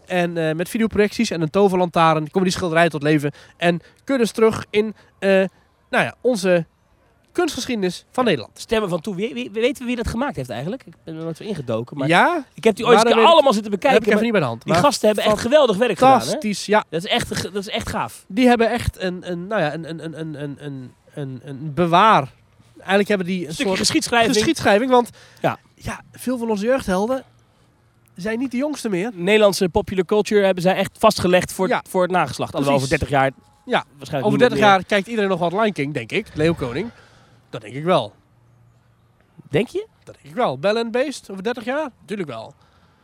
En 0.06 0.38
eh, 0.38 0.56
met 0.56 0.70
videoprojecties 0.70 1.30
en 1.32 1.42
een 1.42 1.50
toverlantaarn 1.50 2.24
komen 2.32 2.44
die 2.50 2.52
schilderijen 2.58 2.92
tot 2.92 3.04
leven. 3.04 3.32
En 3.58 3.82
kun 4.04 4.16
je 4.16 4.22
dus 4.22 4.32
terug 4.32 4.66
in 4.70 4.94
eh, 5.20 5.30
nou 5.90 6.04
ja, 6.04 6.16
onze 6.22 6.66
kunstgeschiedenis 7.36 8.06
van 8.12 8.24
Nederland. 8.26 8.60
Stemmen 8.60 8.90
van 8.90 9.02
toe. 9.02 9.16
We 9.16 9.50
weten 9.52 9.82
we 9.82 9.86
wie 9.86 9.96
dat 9.96 10.08
gemaakt 10.08 10.36
heeft 10.36 10.50
eigenlijk? 10.50 10.84
Ik 10.86 10.94
ben 11.04 11.16
er 11.16 11.24
nooit 11.24 11.38
zo 11.38 11.44
ingedoken. 11.44 11.98
Maar 11.98 12.08
ja? 12.08 12.46
Ik 12.54 12.64
heb 12.64 12.76
die 12.76 12.86
ooit 12.86 13.14
allemaal 13.14 13.54
zitten 13.54 13.72
bekijken. 13.72 14.00
heb 14.00 14.08
ik 14.08 14.12
even 14.12 14.24
niet 14.24 14.32
bij 14.32 14.42
de 14.42 14.48
hand. 14.48 14.64
Die 14.64 14.74
gasten 14.74 15.08
hebben 15.08 15.26
echt 15.26 15.40
geweldig 15.40 15.78
werk 15.78 15.98
gedaan. 15.98 16.22
Fantastisch, 16.22 16.66
ja. 16.66 16.84
Dat 16.90 17.04
is, 17.04 17.10
echt, 17.10 17.44
dat 17.44 17.56
is 17.56 17.70
echt 17.70 17.90
gaaf. 17.90 18.26
Die 18.28 18.48
hebben 18.48 18.70
echt 18.70 19.02
een, 19.02 19.32
een, 19.32 19.48
nou 19.48 19.62
ja, 19.62 19.74
een, 19.74 19.90
een, 19.90 20.20
een, 20.20 20.42
een, 20.42 20.58
een, 20.60 20.92
een, 21.14 21.42
een 21.44 21.74
bewaar. 21.74 22.32
Eigenlijk 22.78 23.08
hebben 23.08 23.28
die 23.28 23.40
een 23.40 23.54
Stukje 23.54 23.66
soort 23.66 23.80
geschiedschrijving. 23.80 24.34
geschiedschrijving. 24.34 24.92
Want 24.92 25.10
ja. 25.42 25.58
Ja, 25.76 26.02
veel 26.12 26.38
van 26.38 26.50
onze 26.50 26.66
jeugdhelden 26.66 27.24
zijn 28.16 28.40
niet 28.40 28.52
de 28.52 28.58
jongste 28.58 28.90
meer. 28.90 29.12
Nederlandse 29.14 29.70
popular 29.70 30.06
culture 30.06 30.46
hebben 30.46 30.64
zij 30.64 30.76
echt 30.76 30.92
vastgelegd 31.00 31.54
voor, 31.54 31.82
voor 31.90 32.02
het 32.02 32.12
nageslacht. 32.12 32.54
Alhoewel 32.54 32.78
over 32.78 32.90
30 32.90 33.10
jaar 33.10 33.32
ja, 33.66 33.86
waarschijnlijk 33.98 34.26
Over 34.26 34.40
30 34.40 34.60
jaar 34.60 34.84
kijkt 34.84 35.08
iedereen 35.08 35.30
nog 35.30 35.40
wat 35.40 35.52
Lion 35.52 35.72
King, 35.72 35.94
denk 35.94 36.12
ik. 36.12 36.28
Leeuwkoning. 36.34 36.90
Dat 37.50 37.62
denk 37.62 37.74
ik 37.74 37.84
wel. 37.84 38.14
Denk 39.50 39.68
je? 39.68 39.88
Dat 40.04 40.16
denk 40.16 40.28
ik 40.28 40.36
wel. 40.36 40.60
Bell 40.60 40.76
and 40.78 40.92
Beast 40.92 41.30
over 41.32 41.44
30 41.44 41.64
jaar? 41.64 41.90
Tuurlijk 42.06 42.30
wel. 42.30 42.54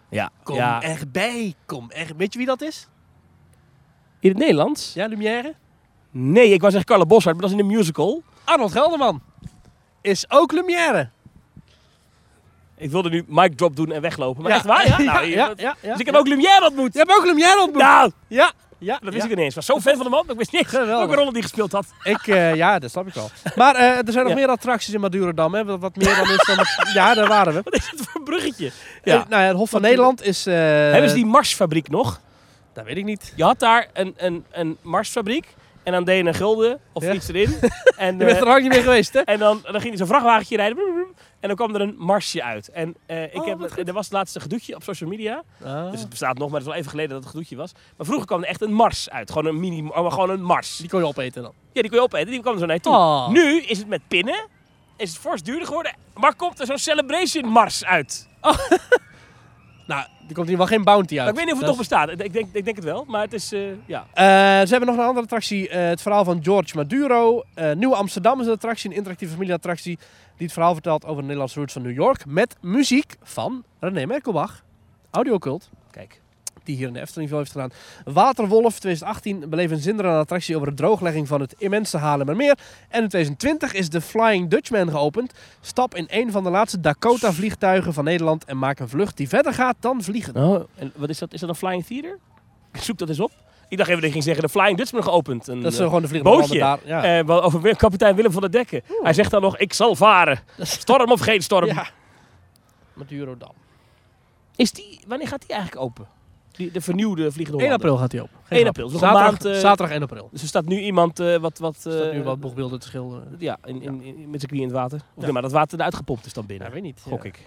Ja. 0.09 0.29
Kom 0.43 0.55
ja. 0.55 0.81
erbij. 0.81 1.53
Kom 1.65 1.91
er. 1.91 2.07
Weet 2.17 2.31
je 2.33 2.37
wie 2.37 2.47
dat 2.47 2.61
is? 2.61 2.87
In 4.19 4.29
het 4.29 4.37
Nederlands? 4.37 4.93
Ja, 4.93 5.05
Lumière? 5.07 5.53
Nee, 6.11 6.49
ik 6.53 6.59
wou 6.59 6.71
zeggen 6.71 6.89
Carla 6.89 7.05
Boshart, 7.05 7.33
maar 7.35 7.41
dat 7.47 7.51
is 7.53 7.57
in 7.65 7.69
een 7.71 7.75
musical. 7.77 8.23
Arnold 8.43 8.71
Gelderman. 8.71 9.21
Is 10.01 10.25
ook 10.29 10.51
Lumière. 10.51 11.09
Ik 12.75 12.91
wilde 12.91 13.09
nu 13.09 13.23
mic 13.27 13.57
drop 13.57 13.75
doen 13.75 13.91
en 13.91 14.01
weglopen. 14.01 14.43
Maar 14.43 14.51
echt 14.51 14.65
waar, 14.65 14.87
ja? 14.91 14.97
Nou, 15.01 15.25
ja, 15.25 15.47
dat- 15.47 15.59
ja, 15.59 15.75
ja, 15.81 15.89
dus 15.91 15.99
ik 15.99 16.05
heb 16.05 16.15
ook 16.15 16.27
Lumière 16.27 16.65
ontmoet. 16.67 16.93
Je 16.93 16.99
hebt 16.99 17.11
ook 17.17 17.25
Lumière 17.25 17.61
ontmoet. 17.61 17.81
Nou, 17.81 18.11
Ja, 18.27 18.51
ja. 18.81 18.99
dat 19.03 19.13
wist 19.13 19.25
ik 19.25 19.31
ineens. 19.31 19.55
Was 19.55 19.65
zo 19.65 19.79
fan 19.79 19.95
van 19.95 20.03
de 20.03 20.09
man, 20.09 20.23
ik 20.29 20.37
wist 20.37 20.51
niet 20.51 20.71
welke 20.71 21.15
rol 21.15 21.31
die 21.31 21.41
gespeeld 21.41 21.71
had. 21.71 21.85
Ik, 22.03 22.27
eh, 22.27 22.55
ja, 22.55 22.79
dat 22.79 22.89
snap 22.91 23.07
ik 23.07 23.13
wel. 23.13 23.29
Maar 23.55 23.75
eh, 23.75 23.83
er 23.97 24.11
zijn 24.11 24.25
nog 24.25 24.33
meer 24.35 24.47
attracties 24.47 24.93
in 24.93 24.99
Madurodam, 24.99 25.53
hè? 25.53 25.65
Wat, 25.65 25.79
wat 25.79 25.95
meer 25.95 26.15
dan 26.15 26.29
is 26.29 26.45
dan... 26.47 26.57
het- 26.57 26.89
ja, 26.93 27.13
daar 27.13 27.27
waren 27.27 27.53
we. 27.53 27.61
Wat 27.63 27.73
is 27.75 27.89
het 27.91 28.01
voor 28.01 28.19
een 28.19 28.23
bruggetje? 28.23 28.71
Ja. 29.03 29.13
Ja. 29.13 29.25
nou 29.29 29.41
ja, 29.41 29.47
het 29.47 29.57
Hof 29.57 29.69
van 29.69 29.81
Wat- 29.81 29.89
Nederland 29.89 30.23
is... 30.23 30.45
eh, 30.45 30.53
Hebben 30.55 31.09
ze 31.09 31.15
die 31.15 31.25
Marsfabriek 31.25 31.89
nog? 31.89 32.19
Dat 32.73 32.85
weet 32.85 32.97
ik 32.97 33.05
niet. 33.05 33.33
Je 33.35 33.43
had 33.43 33.59
daar 33.59 33.87
een, 33.93 34.13
een, 34.17 34.45
een 34.51 34.77
Marsfabriek 34.81 35.47
en 35.83 35.91
dan 35.91 36.03
deed 36.03 36.17
je 36.17 36.27
een 36.27 36.33
gulden 36.33 36.79
of 36.93 37.03
Ja. 37.03 37.13
iets 37.13 37.27
erin. 37.27 37.55
En, 37.97 38.11
Je 38.17 38.25
bent 38.25 38.31
eh, 38.31 38.37
er 38.37 38.45
lang 38.47 38.61
niet 38.61 38.71
meer 38.71 38.81
geweest, 38.81 39.13
hè? 39.13 39.19
en 39.33 39.39
dan, 39.39 39.59
dan 39.71 39.81
ging 39.81 39.91
er 39.91 39.97
zo'n 39.97 40.07
vrachtwagentje 40.07 40.55
rijden 40.57 40.77
en 41.41 41.47
dan 41.47 41.55
kwam 41.55 41.75
er 41.75 41.81
een 41.81 41.95
Marsje 41.97 42.43
uit. 42.43 42.67
En 42.69 42.95
eh, 43.05 43.23
ik 43.23 43.35
Oh, 43.41 43.47
heb, 43.47 43.87
er 43.87 43.93
was 43.93 44.05
het 44.05 44.13
laatste 44.13 44.39
gedoetje 44.39 44.75
op 44.75 44.83
social 44.83 45.09
media. 45.09 45.43
Ah. 45.63 45.91
Dus 45.91 45.99
het 45.99 46.09
bestaat 46.09 46.37
nog, 46.37 46.49
maar 46.49 46.59
het 46.59 46.61
is 46.61 46.67
wel 46.67 46.77
even 46.77 46.89
geleden 46.91 47.11
dat 47.11 47.19
het 47.23 47.31
gedoetje 47.31 47.55
was. 47.55 47.71
Maar 47.97 48.05
vroeger 48.05 48.27
kwam 48.27 48.41
er 48.41 48.47
echt 48.47 48.61
een 48.61 48.73
Mars 48.73 49.09
uit. 49.09 49.31
Gewoon 49.31 49.45
een 49.45 49.59
mini, 49.59 49.81
maar 49.81 50.11
gewoon 50.11 50.29
een 50.29 50.41
Mars. 50.43 50.77
Die 50.77 50.89
kon 50.89 50.99
je 50.99 51.05
opeten 51.05 51.41
dan. 51.41 51.53
Ja, 51.71 51.81
die 51.81 51.89
kon 51.89 51.99
je 51.99 52.05
opeten. 52.05 52.31
Die 52.31 52.41
kwam 52.41 52.53
er 52.53 52.59
zo 52.59 52.65
naar 52.65 52.75
je 52.75 52.81
toe. 52.81 52.93
Oh. 52.93 53.27
Nu 53.29 53.61
is 53.61 53.77
het 53.77 53.87
met 53.87 54.01
pinnen. 54.07 54.47
Is 54.97 55.09
het 55.09 55.19
fors 55.19 55.43
duurder 55.43 55.67
geworden. 55.67 55.95
Maar 56.13 56.35
komt 56.35 56.59
er 56.59 56.65
zo'n 56.65 56.77
Celebration 56.77 57.45
Mars 57.45 57.85
uit. 57.85 58.27
Nou, 59.91 60.05
er 60.27 60.33
komt 60.33 60.47
hier 60.47 60.57
wel 60.57 60.65
geen 60.65 60.83
bounty 60.83 61.19
uit. 61.19 61.19
Maar 61.19 61.29
ik 61.29 61.35
weet 61.35 61.45
niet 61.45 61.53
of 61.53 61.59
het 61.59 61.69
nog 61.69 61.77
bestaat. 61.77 62.09
Ik 62.09 62.33
denk, 62.33 62.47
ik 62.51 62.65
denk 62.65 62.75
het 62.75 62.85
wel. 62.85 63.05
Maar 63.07 63.21
het 63.21 63.33
is, 63.33 63.51
eh, 63.51 63.61
ja. 63.85 64.05
Eh, 64.13 64.23
ze 64.65 64.69
hebben 64.69 64.85
nog 64.85 64.95
een 64.97 65.03
andere 65.05 65.21
attractie. 65.21 65.69
eh, 65.69 65.87
het 65.87 66.01
verhaal 66.01 66.23
van 66.23 66.43
George 66.43 66.75
Maduro. 66.75 67.43
Nieuw 67.75 67.95
Amsterdam 67.95 68.39
is 68.39 68.45
een 68.45 68.51
attractie, 68.51 68.89
een 68.89 68.95
interactieve 68.95 69.33
familieattractie. 69.33 69.97
Die 70.37 70.45
het 70.45 70.53
verhaal 70.53 70.73
vertelt 70.73 71.05
over 71.05 71.15
de 71.15 71.21
Nederlandse 71.21 71.59
roots 71.59 71.73
van 71.73 71.81
New 71.81 71.95
York. 71.95 72.25
Met 72.25 72.55
muziek 72.61 73.15
van 73.23 73.63
René 73.79 74.05
Merkelbach. 74.05 74.63
Audiocult. 75.11 75.69
Kijk. 75.91 76.20
Die 76.63 76.75
hier 76.75 76.87
in 76.87 76.93
de 76.93 76.99
Efteling 76.99 77.29
veel 77.29 77.37
heeft 77.37 77.51
gedaan. 77.51 77.71
Waterwolf 78.05 78.79
2018 78.79 79.49
beleeft 79.49 79.71
een 79.71 79.79
zinderende 79.79 80.17
attractie 80.19 80.55
over 80.55 80.67
de 80.67 80.73
drooglegging 80.73 81.27
van 81.27 81.41
het 81.41 81.55
immense 81.57 81.97
Haarlemmermeer. 81.97 82.57
En 82.89 83.01
in 83.01 83.07
2020 83.09 83.73
is 83.73 83.89
de 83.89 84.01
Flying 84.01 84.49
Dutchman 84.49 84.89
geopend. 84.89 85.33
Stap 85.61 85.95
in 85.95 86.05
een 86.09 86.31
van 86.31 86.43
de 86.43 86.49
laatste 86.49 86.79
Dakota 86.79 87.31
vliegtuigen 87.33 87.93
van 87.93 88.03
Nederland 88.03 88.45
en 88.45 88.57
maak 88.57 88.79
een 88.79 88.89
vlucht 88.89 89.17
die 89.17 89.29
verder 89.29 89.53
gaat 89.53 89.75
dan 89.79 90.03
vliegen. 90.03 90.35
Oh, 90.35 90.63
en 90.75 90.91
wat 90.95 91.09
is 91.09 91.17
dat? 91.19 91.33
Is 91.33 91.39
dat 91.39 91.49
een 91.49 91.55
Flying 91.55 91.85
Theater? 91.85 92.17
Zoek 92.73 92.97
dat 92.97 93.09
eens 93.09 93.19
op. 93.19 93.31
Ik 93.69 93.77
dacht 93.77 93.89
even 93.89 94.01
dat 94.01 94.09
je 94.13 94.21
ging 94.21 94.23
zeggen, 94.23 94.43
de 94.43 94.49
Flying 94.59 94.77
Dutchman 94.77 95.03
geopend. 95.03 95.47
Een, 95.47 95.61
Dat 95.61 95.71
is 95.73 95.79
eh, 95.79 95.85
gewoon 95.85 96.01
de 96.01 96.07
vliegende 96.07 96.37
bootje. 96.37 96.59
daar. 96.59 96.79
Ja. 96.85 97.19
eh, 97.19 97.29
over 97.45 97.75
kapitein 97.75 98.15
Willem 98.15 98.31
van 98.31 98.41
der 98.41 98.51
Dekken. 98.51 98.81
Hij 99.03 99.13
zegt 99.13 99.31
dan 99.31 99.41
nog, 99.41 99.57
ik 99.57 99.73
zal 99.73 99.95
varen. 99.95 100.39
Storm 100.59 101.11
of 101.11 101.19
geen 101.19 101.41
storm. 101.41 101.65
ja. 101.65 101.87
Madurodam. 102.93 103.51
Is 104.55 104.71
die, 104.71 104.99
wanneer 105.07 105.27
gaat 105.27 105.41
die 105.41 105.49
eigenlijk 105.55 105.81
open? 105.83 106.07
Die, 106.51 106.71
de 106.71 106.81
vernieuwde 106.81 107.31
Vliegende 107.31 107.61
1 107.63 107.69
Hollander. 107.71 107.73
april 107.73 107.97
gaat 107.97 108.11
hij 108.11 108.21
op. 108.21 108.29
1 108.49 108.67
april, 108.67 108.89
dus 108.89 108.99
Zaterdag, 108.99 109.29
maand, 109.31 109.45
eh, 109.45 109.53
zaterdag 109.59 109.95
1 109.95 110.01
april. 110.01 110.29
Dus 110.31 110.41
er 110.41 110.47
staat 110.47 110.65
nu 110.65 110.79
iemand 110.79 111.19
eh, 111.19 111.37
wat... 111.37 111.57
wat 111.57 111.73
Er 111.75 111.91
staat 111.91 111.93
eh, 112.03 112.11
nu 112.13 112.23
wat 112.23 112.39
boegbeelden 112.39 112.79
te 112.79 112.87
schilderen. 112.87 113.35
Ja, 113.37 113.57
in, 113.65 113.81
in, 113.81 114.01
in- 114.01 114.29
met 114.29 114.39
zijn 114.39 114.51
knieën 114.51 114.63
in 114.67 114.69
het 114.69 114.77
water. 114.77 114.97
Of 114.97 115.03
Ja. 115.15 115.21
nee, 115.23 115.31
maar 115.31 115.41
dat 115.41 115.51
water 115.51 115.77
eruit 115.77 115.95
gepompt 115.95 116.25
is 116.25 116.33
dan 116.33 116.45
binnen. 116.45 116.67
Ja, 116.67 116.73
weet 116.73 116.83
niet. 116.83 116.99
Gok 117.07 117.23
Ja. 117.23 117.29
ik. 117.29 117.39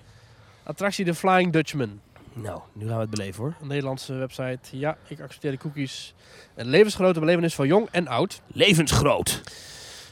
Attractie 0.63 1.05
de 1.05 1.15
Flying 1.15 1.53
Dutchman. 1.53 2.01
Nou, 2.33 2.61
nu 2.73 2.87
gaan 2.87 2.95
we 2.95 3.01
het 3.01 3.11
beleven 3.11 3.43
hoor. 3.43 3.55
Een 3.61 3.67
Nederlandse 3.69 4.13
website. 4.15 4.59
Ja, 4.71 4.97
ik 5.09 5.21
accepteer 5.21 5.51
de 5.51 5.57
cookies. 5.59 6.15
Een 6.55 6.67
levensgrote 6.67 7.21
belevenis 7.21 7.55
voor 7.55 7.67
jong 7.67 7.89
en 7.91 8.09
oud. 8.09 8.41
Levensgroot. 8.47 9.41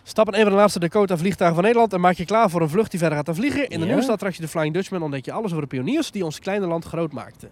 Stap 0.02 0.26
in 0.28 0.34
een 0.34 0.40
van 0.42 0.50
de 0.50 0.56
laatste 0.56 0.78
Dakota 0.78 1.16
vliegtuigen 1.16 1.54
van 1.54 1.64
Nederland 1.64 1.92
en 1.92 2.00
maak 2.00 2.16
je 2.16 2.24
klaar 2.24 2.50
voor 2.50 2.60
een 2.60 2.68
vlucht 2.68 2.90
die 2.90 2.98
verder 3.00 3.16
gaat 3.16 3.26
dan 3.26 3.34
vliegen. 3.34 3.68
In 3.68 3.80
de 3.80 3.86
Ja. 3.86 3.92
nieuwste 3.92 4.12
attractie 4.12 4.42
de 4.42 4.48
Flying 4.48 4.74
Dutchman 4.74 5.02
ontdek 5.02 5.24
je 5.24 5.32
alles 5.32 5.50
over 5.50 5.62
de 5.62 5.68
pioniers 5.68 6.10
die 6.10 6.24
ons 6.24 6.38
kleine 6.38 6.66
land 6.66 6.84
groot 6.84 7.12
maakten. 7.12 7.50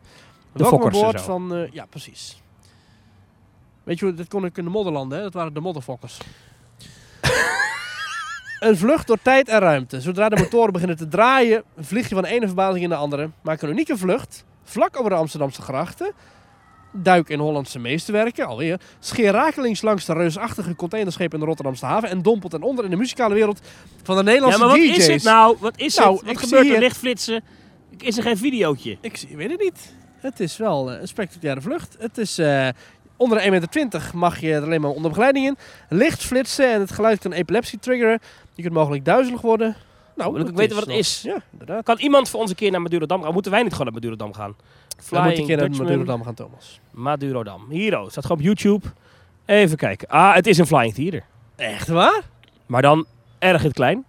De 0.53 0.65
fokkers 0.65 1.01
en 1.01 1.19
zo. 1.19 1.25
van... 1.25 1.55
eh, 1.55 1.71
ja, 1.73 1.87
precies. 1.87 2.43
Weet 3.83 3.99
je 3.99 4.05
hoe, 4.05 4.15
dit 4.15 4.29
kon 4.29 4.45
ik 4.45 4.57
in 4.59 4.65
de 4.65 4.71
modderlanden, 4.71 5.17
hè? 5.19 5.25
Dat 5.25 5.35
waren 5.35 5.55
de 5.55 5.61
modderfokkers. 5.61 6.19
een 8.61 8.77
vlucht 8.77 9.07
door 9.07 9.19
tijd 9.23 9.49
en 9.49 9.59
ruimte. 9.59 10.01
Zodra 10.01 10.29
de 10.29 10.37
motoren 10.37 10.73
beginnen 10.73 10.97
te 10.97 11.09
draaien, 11.09 11.63
vlieg 11.79 12.09
je 12.09 12.15
van 12.15 12.25
de 12.25 12.31
ene 12.31 12.47
verbazing 12.47 12.83
in 12.83 12.89
de 12.89 12.95
andere. 12.97 13.31
Maak 13.43 13.63
een 13.63 13.69
unieke 13.71 13.97
vlucht, 13.97 14.45
vlak 14.65 14.99
over 14.99 15.11
de 15.11 15.17
Amsterdamse 15.17 15.63
grachten. 15.63 16.13
Duik 16.93 17.29
in 17.29 17.39
Hollandse 17.39 17.79
meesterwerken, 17.79 18.47
alweer. 18.47 18.81
Scheer 18.99 19.33
rakelings 19.33 19.83
langs 19.83 20.05
de 20.05 20.13
reusachtige 20.13 20.75
containerschepen 20.77 21.33
in 21.35 21.41
de 21.41 21.47
Rotterdamse 21.47 21.87
haven. 21.87 22.09
En 22.09 22.23
dompelt 22.23 22.53
ten 22.53 22.63
onder 22.63 22.85
in 22.85 22.91
de 22.91 22.97
muzikale 22.97 23.35
wereld 23.35 23.61
van 24.03 24.15
de 24.17 24.23
Ja, 24.23 24.27
Nederlandse 24.27 24.59
maar 24.59 24.69
wat 24.69 24.77
DJ's. 24.77 24.97
is 24.97 25.07
het 25.07 25.23
nou? 25.23 25.57
Wat 25.61 25.79
is 25.79 25.97
Nou, 25.97 26.13
het? 26.13 26.21
Wat 26.23 26.31
ik 26.31 26.39
gebeurt 26.39 26.69
er? 26.69 26.79
Lichtflitsen? 26.79 27.43
Is 27.99 28.17
er 28.17 28.23
geen 28.23 28.37
videootje? 28.37 28.99
Ik 29.01 29.17
zie- 29.17 29.37
weet 29.37 29.51
het 29.51 29.61
niet. 29.61 29.95
Het 30.21 30.41
is 30.41 30.57
wel 30.57 30.93
eh, 30.93 31.01
een 31.01 31.09
spectaculaire 31.09 31.61
vlucht. 31.61 31.97
Het 31.99 32.19
is 32.19 32.39
eh, 32.39 32.69
onder 33.17 33.39
de 33.39 33.45
1,20 33.45 33.51
meter 33.51 34.11
mag 34.15 34.41
je 34.41 34.53
er 34.53 34.63
alleen 34.63 34.81
maar 34.81 34.91
onder 34.91 35.11
begeleiding 35.11 35.47
in. 35.47 35.57
Licht 35.89 36.23
flitsen 36.23 36.73
en 36.73 36.81
het 36.81 36.93
geluid 36.93 37.19
kan 37.19 37.33
epilepsie 37.33 37.79
triggeren. 37.79 38.21
Je 38.55 38.63
kunt 38.63 38.75
mogelijk 38.75 39.05
duizelig 39.05 39.41
worden. 39.41 39.77
Nou, 40.17 40.33
Wil 40.33 40.47
ik 40.47 40.55
weten 40.57 40.77
wat 40.77 40.87
het 40.87 40.95
is? 40.95 41.23
Ja, 41.23 41.43
inderdaad. 41.53 41.85
Kan 41.85 41.99
iemand 41.99 42.29
voor 42.29 42.41
ons 42.41 42.51
een 42.51 42.57
keer 42.57 42.71
naar 42.71 42.83
Madurodam 42.83 43.23
gaan? 43.23 43.33
Moeten 43.33 43.53
wij 43.53 43.63
niet 43.63 43.71
gewoon 43.73 43.87
naar 43.87 43.95
Madurodam 43.95 44.33
gaan? 44.33 44.57
Dan 45.11 45.25
moet 45.25 45.39
een 45.39 45.47
keer 45.47 45.57
naar 45.57 45.71
Madurodam 45.71 46.25
gaan, 46.25 46.35
Thomas. 46.35 46.81
Madurodam. 46.91 47.67
Hier, 47.71 47.99
het 48.01 48.11
staat 48.11 48.27
gewoon 48.27 48.39
op 48.39 48.45
YouTube. 48.45 48.87
Even 49.45 49.77
kijken. 49.77 50.09
Ah, 50.09 50.35
het 50.35 50.47
is 50.47 50.59
een 50.59 50.67
Flying 50.67 50.95
Theater. 50.95 51.25
Echt 51.57 51.89
waar? 51.89 52.23
Maar 52.67 52.83
dan 52.83 53.07
erg 53.39 53.61
in 53.61 53.67
het 53.67 53.77
klein. 53.77 54.05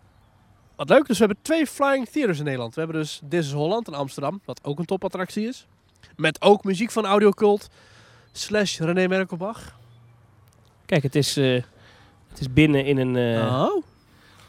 Wat 0.76 0.90
leuk. 0.90 1.08
Dus 1.08 1.18
we 1.20 1.26
hebben 1.26 1.44
twee 1.44 1.68
flying 1.68 2.08
theaters 2.08 2.38
in 2.38 2.44
Nederland. 2.44 2.76
We 2.76 2.82
hebben 2.82 3.00
dus 3.00 3.22
This 3.30 3.46
is 3.46 3.52
Holland 3.52 3.88
in 3.88 3.94
Amsterdam, 3.94 4.42
wat 4.46 4.60
ook 4.64 4.80
een 4.80 4.86
topattractie 4.86 5.48
is. 5.48 5.68
Met 6.16 6.42
ook 6.42 6.64
muziek 6.64 6.92
van 6.92 7.06
Audiocult 7.06 7.68
slash 8.32 8.80
René 8.80 9.08
Merkelbach. 9.08 9.78
Kijk, 10.86 11.04
het 11.04 11.16
is, 11.16 11.38
eh, 11.38 11.54
het 12.30 12.40
is 12.40 12.54
binnen 12.54 12.86
in 12.86 12.98
een... 12.98 13.16
eh, 13.16 13.44
oh. 13.64 13.84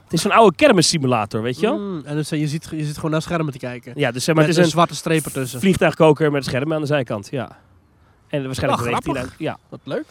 Het 0.04 0.12
is 0.12 0.22
zo'n 0.22 0.32
oude 0.38 0.56
kermissimulator, 0.56 1.42
weet 1.42 1.60
je 1.60 1.66
wel? 1.66 1.78
Mm, 1.78 2.02
en 2.04 2.16
dus, 2.16 2.28
je, 2.28 2.48
ziet, 2.48 2.68
je 2.70 2.84
zit 2.84 2.94
gewoon 2.96 3.10
naar 3.10 3.22
schermen 3.22 3.52
te 3.52 3.58
kijken. 3.58 3.92
Ja, 3.96 4.10
dus 4.10 4.24
zeg 4.24 4.34
maar, 4.34 4.44
Met 4.44 4.54
het 4.54 4.62
is 4.64 4.70
een 4.70 4.76
zwarte 4.76 4.94
streep 4.94 5.24
ertussen. 5.24 5.60
vliegtuigkoker 5.60 6.30
met 6.32 6.44
schermen 6.44 6.74
aan 6.74 6.80
de 6.80 6.86
zijkant. 6.86 7.28
Ja. 7.30 7.58
En 8.28 8.44
waarschijnlijk 8.44 9.04
dan- 9.04 9.28
Ja. 9.38 9.58
Wat 9.68 9.80
leuk. 9.84 10.04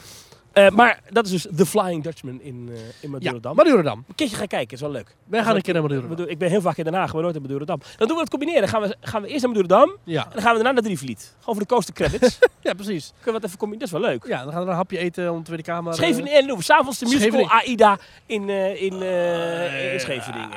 Eh, 0.54 0.70
maar 0.70 0.99
dat 1.10 1.26
is 1.26 1.32
dus 1.32 1.47
The 1.56 1.66
Flying 1.66 2.04
Dutchman 2.04 2.41
in, 2.41 2.70
eh 2.72 2.78
in 2.80 2.91
Ja, 3.02 3.10
Madurodam. 3.10 3.56
Madurodam. 3.56 4.04
Een 4.08 4.16
keertje 4.16 4.36
gaan 4.38 4.47
kijken, 4.47 4.76
is 4.76 4.82
wel 4.82 4.91
leuk. 4.91 5.16
Wij 5.26 5.43
gaan 5.43 5.56
een 5.56 5.62
keer 5.62 5.74
naar 5.74 5.82
Madurodam. 5.84 6.28
ik 6.28 6.38
ben 6.38 6.49
heel 6.49 6.62
vaak 6.62 6.78
in 6.78 6.84
Den 6.84 6.93
Haag, 6.93 7.14
maar 7.14 7.22
nooit 7.22 7.36
in 7.36 7.41
Madurodam. 7.41 7.80
Dan 7.97 8.08
doen 8.08 8.16
we 8.16 8.22
het 8.22 8.30
combineren. 8.32 8.62
Dan 8.62 8.70
gaan 8.70 8.82
we, 8.82 8.95
gaan 9.02 9.22
we 9.22 9.28
eerst 9.28 9.41
naar 9.45 9.52
Madurodam 9.52 9.97
Ja. 10.04 10.24
en 10.26 10.30
dan 10.34 10.41
gaan 10.41 10.52
we 10.52 10.56
daarna 10.58 10.72
naar 10.72 10.84
Drievliet. 10.84 11.36
Gewoon 11.39 11.56
voor 11.56 11.64
de 11.68 11.74
coaster 11.74 11.93
credits. 11.93 12.39
ja, 12.62 12.74
precies. 12.74 13.08
Kunnen 13.08 13.26
we 13.26 13.32
wat 13.32 13.43
even 13.43 13.58
combineren? 13.58 13.89
Dat 13.91 13.99
is 13.99 14.06
wel 14.06 14.12
leuk. 14.16 14.28
Ja, 14.28 14.43
dan 14.43 14.54
gaan 14.54 14.64
we 14.64 14.70
een 14.70 14.76
hapje 14.76 14.97
eten 14.97 15.32
om 15.32 15.38
de 15.38 15.43
Tweede 15.43 15.64
Kamer. 15.64 15.91
eh, 15.91 15.97
Scheveningen, 15.97 16.32
en 16.34 16.39
dan 16.39 16.47
doen 16.47 16.58
we 16.58 16.64
s'avonds 16.64 16.99
de 16.99 17.06
musical 17.06 17.28
Scheveningen. 17.45 17.66
AIDA 17.68 17.97
in, 18.26 18.49
in, 18.49 18.80
in, 18.93 19.02
eh, 19.02 19.93
in 19.93 19.99
Scheveningen. 19.99 20.49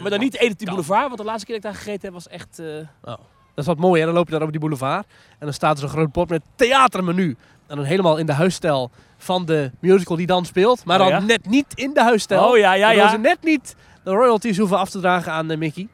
Maar 0.00 0.10
dan 0.10 0.20
niet 0.20 0.32
de 0.32 0.38
Edith 0.38 0.64
Boulevard, 0.64 1.06
want 1.06 1.18
de 1.18 1.24
laatste 1.24 1.46
keer 1.46 1.60
dat 1.60 1.64
ik 1.64 1.70
daar 1.72 1.80
gegeten 1.82 2.02
heb 2.02 2.12
was 2.12 2.28
echt... 2.28 2.58
eh, 2.58 2.66
Dat 3.02 3.18
is 3.54 3.66
wat 3.66 3.78
mooi, 3.78 4.00
hè? 4.00 4.06
Dan 4.06 4.14
loop 4.14 4.24
je 4.24 4.30
daar 4.30 4.40
over 4.40 4.52
die 4.52 4.60
boulevard. 4.60 5.06
En 5.30 5.36
dan 5.46 5.52
staat 5.52 5.72
er 5.74 5.80
zo'n 5.80 5.88
groot 5.88 6.12
bord 6.12 6.28
met 6.28 6.42
theatermenu. 6.56 7.36
En 7.70 7.76
dan 7.76 7.84
helemaal 7.84 8.16
in 8.16 8.26
de 8.26 8.32
huisstijl 8.32 8.90
van 9.18 9.44
de 9.44 9.70
musical 9.80 10.16
die 10.16 10.26
dan 10.26 10.44
speelt. 10.44 10.84
Maar 10.84 11.00
Oh, 11.00 11.08
dan 11.08 11.20
ja? 11.20 11.26
net 11.26 11.46
niet 11.48 11.66
in 11.74 11.94
de 11.94 12.02
huisstijl. 12.02 12.48
Oh 12.48 12.58
ja, 12.58 12.72
ja, 12.74 12.90
ja. 12.90 13.10
ze 13.10 13.18
net 13.18 13.38
niet 13.42 13.76
de 14.04 14.10
royalties 14.10 14.58
hoeven 14.58 14.78
af 14.78 14.90
te 14.90 15.00
dragen 15.00 15.32
aan 15.32 15.50
eh, 15.50 15.58
Mickey. 15.58 15.88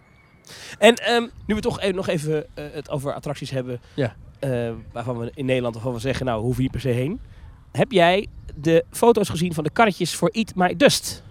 En 0.79 0.95
ehm, 0.95 1.27
nu 1.47 1.55
we 1.55 1.61
toch 1.61 1.81
even, 1.81 1.95
nog 1.95 2.09
even 2.09 2.47
eh, 2.55 2.65
het 2.73 2.91
over 2.91 3.15
attracties 3.15 3.51
hebben, 3.51 3.81
Ja. 3.95 4.15
eh, 4.39 4.71
waarvan 4.93 5.19
we 5.19 5.31
in 5.35 5.45
Nederland 5.45 5.83
we 5.83 5.99
zeggen, 5.99 6.27
nou, 6.27 6.43
hoeven 6.43 6.63
hier 6.63 6.71
per 6.71 6.81
se 6.81 6.89
heen. 6.89 7.21
Heb 7.73 7.93
jij 7.93 8.27
de 8.55 8.85
foto's 8.91 9.29
gezien 9.29 9.55
van 9.55 9.65
de 9.65 9.71
karretjes 9.71 10.15
voor 10.15 10.29
Eat 10.29 10.53
My 10.55 10.77
Dust? 10.77 11.23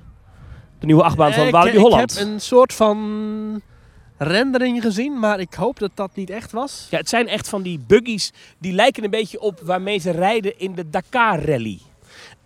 De 0.80 0.86
nieuwe 0.86 1.04
achtbaan 1.04 1.34
van 1.34 1.46
ik, 1.46 1.52
Walibi 1.52 1.76
ik 1.78 1.82
Holland. 1.84 2.18
heb 2.20 2.28
een 2.28 2.40
soort 2.42 2.74
van 2.74 3.62
rendering 4.18 4.82
gezien, 4.82 5.20
maar 5.20 5.40
ik 5.40 5.54
hoop 5.54 5.80
dat 5.80 5.92
dat 5.94 6.16
niet 6.16 6.30
echt 6.30 6.52
was. 6.52 6.88
Ja, 6.90 6.98
het 6.98 7.10
zijn 7.10 7.28
echt 7.28 7.50
van 7.50 7.62
die 7.62 7.80
buggies, 7.88 8.32
die 8.58 8.74
lijken 8.74 9.04
een 9.04 9.10
beetje 9.10 9.40
op 9.40 9.60
waarmee 9.64 10.00
ze 10.00 10.12
rijden 10.12 10.60
in 10.60 10.76
de 10.76 10.90
Dakar 10.90 11.44
Rally. 11.46 11.80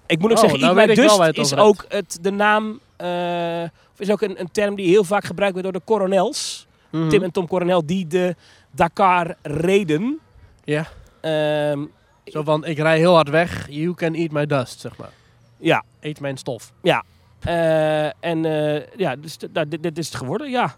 Ik 0.05 0.19
moet 0.19 0.31
ook 0.31 0.37
Oh, 0.37 0.43
zeggen, 0.43 0.59
nou 0.59 0.77
Eat 0.77 0.85
My 0.87 0.91
ik 0.93 0.99
Dust 0.99 1.17
het 1.17 1.37
is 1.37 1.55
ook 1.55 1.85
het, 1.87 2.17
de 2.21 2.31
naam, 2.31 2.79
of 3.93 3.99
is 3.99 4.09
ook 4.11 4.21
een, 4.21 4.39
een 4.39 4.51
term 4.51 4.75
die 4.75 4.87
heel 4.87 5.03
vaak 5.03 5.23
gebruikt 5.23 5.53
wordt 5.53 5.71
door 5.71 5.79
de 5.81 5.85
coronels. 5.91 6.67
Mhm. 6.89 7.09
Tim 7.09 7.23
en 7.23 7.31
Tom 7.31 7.47
Coronel, 7.47 7.85
die 7.85 8.07
de 8.07 8.35
Dakar 8.71 9.35
reden. 9.41 10.19
Ja. 10.63 10.87
Ehm, 11.21 11.85
Zo 12.25 12.43
van, 12.43 12.65
ik 12.65 12.77
rij 12.77 12.97
heel 12.97 13.13
hard 13.13 13.29
weg, 13.29 13.67
you 13.69 13.93
can 13.93 14.13
eat 14.13 14.31
my 14.31 14.45
dust, 14.45 14.79
zeg 14.79 14.97
maar. 14.97 15.11
ja, 15.57 15.83
Eet 15.99 16.19
mijn 16.19 16.37
stof. 16.37 16.71
Eh, 17.39 18.05
en 18.05 18.45
eh, 18.45 18.81
ja, 18.97 19.15
dus 19.15 19.37
nou, 19.53 19.67
dit, 19.67 19.83
dit 19.83 19.97
is 19.97 20.05
het 20.05 20.15
geworden, 20.15 20.49
ja. 20.49 20.75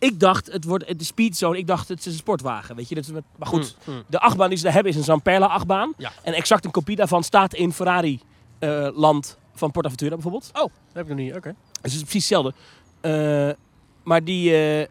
Ik 0.00 0.20
dacht, 0.20 0.52
het 0.52 0.64
wordt 0.64 0.98
de 0.98 1.04
speedzone. 1.04 1.58
Ik 1.58 1.66
dacht, 1.66 1.88
het 1.88 1.98
is 1.98 2.06
een 2.06 2.12
sportwagen, 2.12 2.76
weet 2.76 2.88
je. 2.88 2.94
Dat 2.94 3.04
is 3.04 3.10
met, 3.10 3.24
maar 3.36 3.48
goed, 3.48 3.76
Mm, 3.84 3.94
mm. 3.94 4.02
de 4.06 4.20
achtbaan 4.20 4.48
die 4.48 4.58
ze 4.58 4.64
daar 4.64 4.72
hebben 4.72 4.92
is 4.92 4.98
een 4.98 5.04
Zamperla 5.04 5.46
achtbaan. 5.46 5.92
Ja. 5.96 6.12
En 6.22 6.32
exact 6.32 6.64
een 6.64 6.70
kopie 6.70 6.96
daarvan 6.96 7.24
staat 7.24 7.54
in 7.54 7.72
Ferrari 7.72 8.20
eh, 8.58 8.88
land 8.94 9.38
van 9.54 9.70
Portaventura 9.70 10.14
bijvoorbeeld. 10.14 10.50
Oh, 10.52 10.60
dat 10.60 10.70
heb 10.92 11.02
ik 11.02 11.08
nog 11.08 11.18
niet. 11.18 11.34
Oké. 11.34 11.54
Dus 11.82 11.92
het 11.92 12.02
is 12.02 12.08
precies 12.08 12.28
hetzelfde. 12.28 12.54
Eh, 13.00 13.54
maar 14.02 14.24
die, 14.24 14.54
eh, 14.54 14.86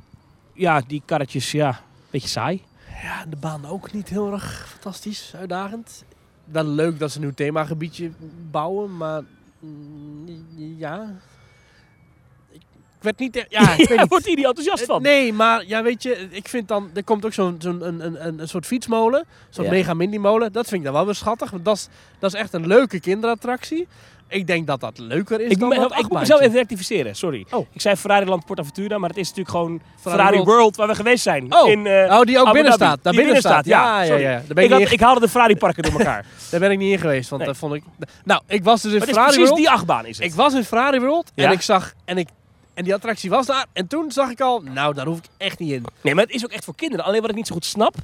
ja, 0.54 0.82
die 0.88 1.02
karretjes, 1.06 1.52
ja, 1.52 1.82
beetje 2.10 2.28
saai. 2.28 2.64
Ja, 3.02 3.26
de 3.26 3.36
baan 3.36 3.66
ook 3.66 3.92
niet 3.92 4.10
heel 4.10 4.32
erg 4.32 4.68
fantastisch, 4.70 5.34
uitdagend. 5.36 6.04
Wel 6.46 6.66
leuk 6.66 7.00
dat 7.00 7.12
ze 7.12 7.18
een 7.18 7.24
nieuw 7.24 7.34
themagebiedje 7.34 8.12
bouwen, 8.52 8.98
maar 8.98 9.24
mm, 9.60 10.46
ja. 10.78 11.14
Werd 13.02 13.20
niet... 13.20 13.36
e- 13.36 13.46
Ja, 13.60 13.74
ik 13.78 13.90
Ja, 13.90 14.06
wordt 14.08 14.26
hier 14.26 14.36
niet 14.36 14.46
enthousiast 14.46 14.86
van. 14.86 15.02
Nee, 15.02 15.34
maar 15.34 15.64
ja, 15.68 15.84
weet 15.84 16.04
je, 16.04 16.28
ik 16.32 16.48
vind 16.48 16.68
dan... 16.68 16.90
Er 16.94 17.04
komt 17.04 17.26
ook 17.26 17.34
zo'n 17.34 17.56
zo'n 17.60 17.88
een, 17.88 18.06
een, 18.06 18.40
een, 18.40 18.48
soort 18.48 18.66
fietsmolen. 18.66 19.26
Zo'n 19.50 19.66
Ja. 19.66 19.70
mega 19.72 19.94
mini-molen. 19.94 20.52
Dat 20.52 20.68
vind 20.68 20.80
ik 20.80 20.84
dan 20.86 20.94
wel 20.94 21.06
weer 21.06 21.16
schattig. 21.16 21.52
Want 21.52 21.66
dat 21.66 21.76
is, 21.76 21.88
dat 22.20 22.34
is 22.34 22.40
echt 22.40 22.54
een 22.54 22.68
leuke 22.68 23.00
kinderattractie. 23.00 23.88
Ik 24.32 24.48
denk 24.48 24.68
dat 24.68 24.80
dat 24.80 24.98
leuker 24.98 25.42
is 25.42 25.52
Ik, 25.52 25.60
dan 25.60 25.70
dat 25.70 25.98
ik 25.98 26.10
moet 26.10 26.20
mezelf 26.20 26.42
even 26.42 26.54
rectificeren, 26.54 27.16
sorry. 27.16 27.46
Oh. 27.52 27.68
Ik 27.74 27.82
zei 27.82 27.96
Ferrari 27.96 28.26
Land 28.26 28.46
Portaventura, 28.46 28.98
maar 28.98 29.10
het 29.10 29.18
is 29.18 29.28
natuurlijk 29.28 29.56
gewoon 29.56 29.82
Ferrari 30.00 30.18
Ferrari, 30.22 30.36
World. 30.38 30.48
World. 30.58 30.76
waar 30.76 30.88
we 30.88 30.96
geweest 30.96 31.24
zijn. 31.24 31.54
Oh. 31.54 31.70
in, 31.70 31.88
eh, 31.88 32.18
Oh, 32.18 32.22
die 32.22 32.40
ook 32.40 32.54
binnen 32.54 32.74
staat. 32.74 33.00
Daar 33.04 33.14
binnen 33.14 33.38
staat. 33.38 33.66
Ja, 33.66 34.02
ja, 34.02 34.16
ja. 34.16 34.30
Daar, 34.30 34.44
ben 34.48 34.58
ik, 34.58 34.64
ik 34.64 34.70
had, 34.70 34.80
niet, 34.80 34.92
ik 34.92 35.00
haalde 35.00 35.20
de 35.20 35.30
Ferrari 35.30 35.56
parken 35.56 35.84
door 35.84 35.92
elkaar. 35.92 36.26
daar 36.52 36.60
ben 36.60 36.72
ik 36.72 36.78
niet 36.78 36.92
in 36.92 37.00
geweest, 37.00 37.30
want 37.30 37.42
Nee. 37.42 37.52
dat 37.52 37.60
vond 37.60 37.74
ik... 37.74 37.84
Nou, 38.24 38.42
ik 38.48 38.64
was 38.64 38.82
dus 38.82 38.94
in 38.94 39.02
Ferrari 39.02 39.24
precies 39.26 39.44
World. 39.44 39.58
die 39.58 39.70
achtbaan 39.70 40.06
is 40.06 40.18
het. 40.18 40.26
Ik 40.26 40.34
was 40.34 40.54
in 40.54 40.64
Ferrari 40.64 41.00
World 41.00 41.32
en 41.36 41.52
ik 41.52 41.62
zag... 41.62 41.94
En, 42.06 42.18
ik, 42.18 42.28
en 42.80 42.86
die 42.86 42.94
attractie 42.94 43.30
was 43.30 43.46
daar. 43.46 43.66
En 43.74 43.88
toen 43.88 44.12
zag 44.12 44.30
ik 44.30 44.42
al... 44.42 44.60
Nou, 44.62 44.94
daar 44.94 45.06
hoef 45.06 45.18
ik 45.18 45.24
echt 45.38 45.60
niet 45.60 45.72
in. 45.72 45.86
Nee, 46.02 46.16
maar 46.16 46.24
het 46.24 46.34
is 46.34 46.44
ook 46.44 46.52
echt 46.52 46.64
voor 46.66 46.76
kinderen. 46.76 47.06
Alleen 47.06 47.22
wat 47.22 47.30
ik 47.30 47.36
niet 47.36 47.48
zo 47.48 47.54
goed 47.54 47.66
snap. 47.66 47.96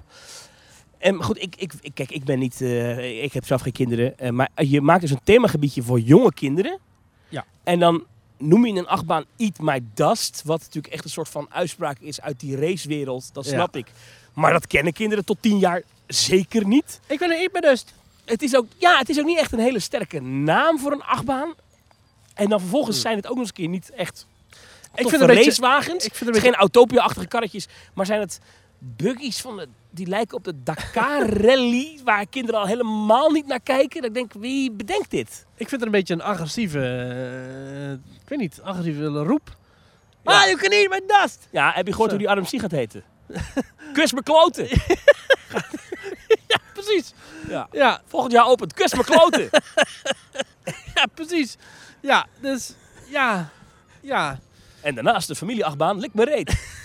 En 0.97 1.23
goed, 1.23 1.41
ik, 1.41 1.55
ik, 1.55 1.73
ik, 1.81 1.91
kijk, 1.93 2.11
ik 2.11 2.23
ben 2.23 2.39
niet. 2.39 2.61
eh, 2.61 3.23
ik 3.23 3.33
heb 3.33 3.45
zelf 3.45 3.61
geen 3.61 3.71
kinderen. 3.71 4.19
eh, 4.19 4.29
maar 4.29 4.49
je 4.55 4.81
maakt 4.81 5.01
dus 5.01 5.11
een 5.11 5.19
themagebiedje 5.23 5.83
voor 5.83 5.99
jonge 5.99 6.33
kinderen. 6.33 6.79
Ja. 7.29 7.45
En 7.63 7.79
dan 7.79 8.03
noem 8.37 8.65
je 8.65 8.73
een 8.79 8.87
achtbaan 8.87 9.25
Eat 9.37 9.59
My 9.59 9.83
Dust. 9.93 10.41
Wat 10.45 10.59
natuurlijk 10.59 10.93
echt 10.93 11.03
een 11.03 11.09
soort 11.09 11.29
van 11.29 11.47
uitspraak 11.49 11.99
is 11.99 12.21
uit 12.21 12.39
die 12.39 12.55
racewereld. 12.57 13.33
Dat 13.33 13.45
Ja. 13.45 13.51
snap 13.51 13.75
ik. 13.75 13.87
Maar 14.33 14.51
dat 14.53 14.67
kennen 14.67 14.93
kinderen 14.93 15.25
tot 15.25 15.37
10 15.41 15.57
jaar 15.59 15.81
zeker 16.07 16.67
niet. 16.67 16.99
Ik 17.07 17.19
wil 17.19 17.29
een 17.29 17.39
eet 17.39 17.53
met 17.53 17.61
dust. 17.61 17.93
Het 18.25 18.41
is, 18.41 18.55
ook, 18.55 18.65
ja, 18.77 18.97
het 18.97 19.09
is 19.09 19.19
ook 19.19 19.25
niet 19.25 19.39
echt 19.39 19.51
een 19.51 19.59
hele 19.59 19.79
sterke 19.79 20.21
naam 20.21 20.79
voor 20.79 20.91
een 20.91 21.03
achtbaan. 21.03 21.53
En 22.33 22.49
dan 22.49 22.59
vervolgens 22.59 23.01
zijn 23.01 23.15
het 23.15 23.25
ook 23.25 23.31
nog 23.31 23.39
eens 23.39 23.47
een 23.49 23.55
keer 23.55 23.67
niet 23.67 23.89
echt 23.91 24.27
Ik 24.95 25.09
vind 25.09 25.21
het 25.21 25.29
racewagens. 25.31 26.05
Ik 26.05 26.15
vind 26.15 26.29
het 26.29 26.39
geen 26.43 26.55
Autopia-achtige 26.55 27.27
karretjes, 27.27 27.67
maar 27.93 28.05
zijn 28.05 28.19
het 28.19 28.39
buggies 28.79 29.41
van 29.41 29.57
de, 29.57 29.67
die 29.91 30.07
lijken 30.07 30.37
op 30.37 30.43
de 30.43 30.63
Dakar 30.63 31.29
Rally, 31.45 31.99
waar 32.03 32.25
kinderen 32.27 32.59
al 32.61 32.67
helemaal 32.67 33.31
niet 33.31 33.47
naar 33.47 33.59
kijken. 33.59 34.01
Dat 34.01 34.09
ik 34.09 34.13
denk, 34.13 34.33
wie 34.33 34.71
bedenkt 34.71 35.11
dit? 35.11 35.45
Ik 35.55 35.69
vind 35.69 35.71
het 35.71 35.81
een 35.81 35.91
beetje 35.91 36.13
een 36.13 36.21
agressieve, 36.21 36.79
eh, 36.79 37.91
ik 38.21 38.29
weet 38.29 38.39
niet, 38.39 38.61
agressieve 38.63 39.05
roep. 39.05 39.55
Ja. 40.23 40.41
Ah, 40.41 40.45
you 40.45 40.57
can 40.57 40.71
eat 40.71 40.89
my 40.89 41.01
dust! 41.07 41.47
Ja, 41.51 41.71
heb 41.73 41.85
je 41.85 41.91
gehoord 41.91 42.11
Zo. 42.11 42.17
hoe 42.17 42.27
die 42.27 42.35
RMC 42.35 42.61
gaat 42.61 42.71
heten? 42.71 43.03
Kus 43.93 44.13
me 44.13 44.23
kloten! 44.23 44.67
Precies. 46.73 47.13
Ja. 47.47 47.67
Ja, 47.71 48.01
Volgend 48.05 48.31
jaar 48.31 48.47
opent 48.47 48.73
Kus 48.73 48.93
me 48.93 49.03
kloten! 49.03 49.49
ja, 50.95 51.05
precies. 51.13 51.57
Ja, 52.01 52.27
dus, 52.41 52.73
ja, 53.09 53.49
ja. 54.01 54.39
En 54.85 54.95
daarnaast 54.95 55.27
de 55.27 55.35
familieachtbaan, 55.35 55.99
lik 55.99 56.13
me 56.13 56.23
reet. 56.23 56.83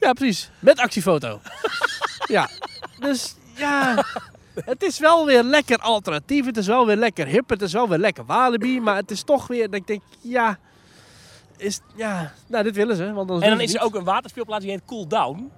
Ja, 0.00 0.12
precies. 0.12 0.50
Met 0.58 0.78
actiefoto. 0.78 1.40
ja, 2.36 2.48
dus 2.98 3.36
ja. 3.54 4.04
Het 4.54 4.82
is 4.82 4.98
wel 4.98 5.26
weer 5.26 5.42
lekker 5.42 5.78
alternatief. 5.78 6.44
Het 6.44 6.56
is 6.56 6.66
wel 6.66 6.86
weer 6.86 6.96
lekker 6.96 7.26
hip. 7.26 7.48
Het 7.48 7.62
is 7.62 7.72
wel 7.72 7.88
weer 7.88 7.98
lekker 7.98 8.24
Walibi. 8.24 8.80
Maar 8.80 8.96
het 8.96 9.10
is 9.10 9.22
toch 9.22 9.46
weer 9.46 9.70
dat 9.70 9.74
ik 9.74 9.86
denk, 9.86 10.02
ja. 10.20 10.58
Is, 11.56 11.80
ja, 11.94 12.32
nou, 12.46 12.64
dit 12.64 12.76
willen 12.76 12.96
ze. 12.96 13.12
Want 13.12 13.30
En 13.30 13.50
dan 13.50 13.60
is 13.60 13.74
er 13.74 13.80
ook 13.80 13.94
een 13.94 14.04
waterspeelplaats 14.04 14.62
die 14.64 14.72
heet 14.72 14.84
Cool 14.86 15.08
Down. 15.08 15.50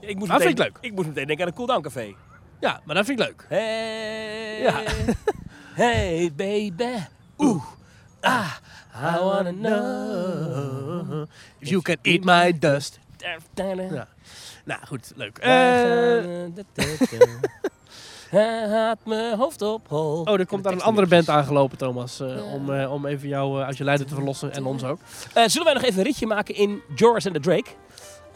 Ik 0.00 0.16
moest 0.16 0.30
Dat 0.30 0.38
meteen, 0.38 0.56
vind 0.56 0.76
ik 0.76 0.84
Ik 0.84 0.92
moest 0.92 1.08
meteen 1.08 1.26
denken 1.26 1.44
aan 1.44 1.50
een 1.50 1.56
Cool 1.56 1.68
Down 1.68 1.82
café. 1.82 2.14
Ja, 2.60 2.80
maar 2.84 2.94
dat 2.94 3.06
vind 3.06 3.20
ik 3.20 3.26
leuk. 3.26 3.46
Hey, 3.48 4.60
Ja. 4.60 4.82
hey 5.82 6.32
baby, 6.36 7.02
oeh, 7.38 7.64
ah, 8.26 8.56
I 9.16 9.18
wanna 9.20 9.52
know. 9.52 11.26
If 11.58 11.68
you 11.68 11.82
can 11.82 11.96
eat 12.02 12.24
my 12.24 12.58
dust. 12.58 12.98
Ja. 13.92 14.08
Nou, 14.64 14.80
goed. 14.86 15.12
Leuk. 15.16 15.38
Eh, 15.38 16.44
Eh, 16.44 16.52
Hij 18.30 18.68
had 18.68 18.98
mijn 19.04 19.36
hoofd 19.36 19.62
op 19.62 19.88
hol. 19.88 20.22
oh, 20.22 20.38
er 20.38 20.46
komt 20.46 20.64
daar 20.64 20.72
een 20.72 20.82
andere 20.82 21.06
band 21.06 21.28
aangelopen, 21.28 21.78
Thomas. 21.78 22.20
eh, 22.20 22.52
om, 22.54 22.80
om 22.80 23.06
even 23.06 23.28
jou 23.28 23.60
eh, 23.60 23.66
uit 23.66 23.76
je 23.76 23.84
lijden 23.84 24.06
te 24.06 24.14
verlossen. 24.14 24.52
En 24.52 24.64
ons 24.64 24.84
ook. 24.84 24.98
Zullen 25.46 25.64
wij 25.64 25.74
nog 25.74 25.82
even 25.82 25.98
een 25.98 26.04
ritje 26.04 26.26
maken 26.26 26.54
in 26.54 26.80
Joris 26.94 27.24
en 27.24 27.32
the 27.32 27.40
Drake? 27.40 27.70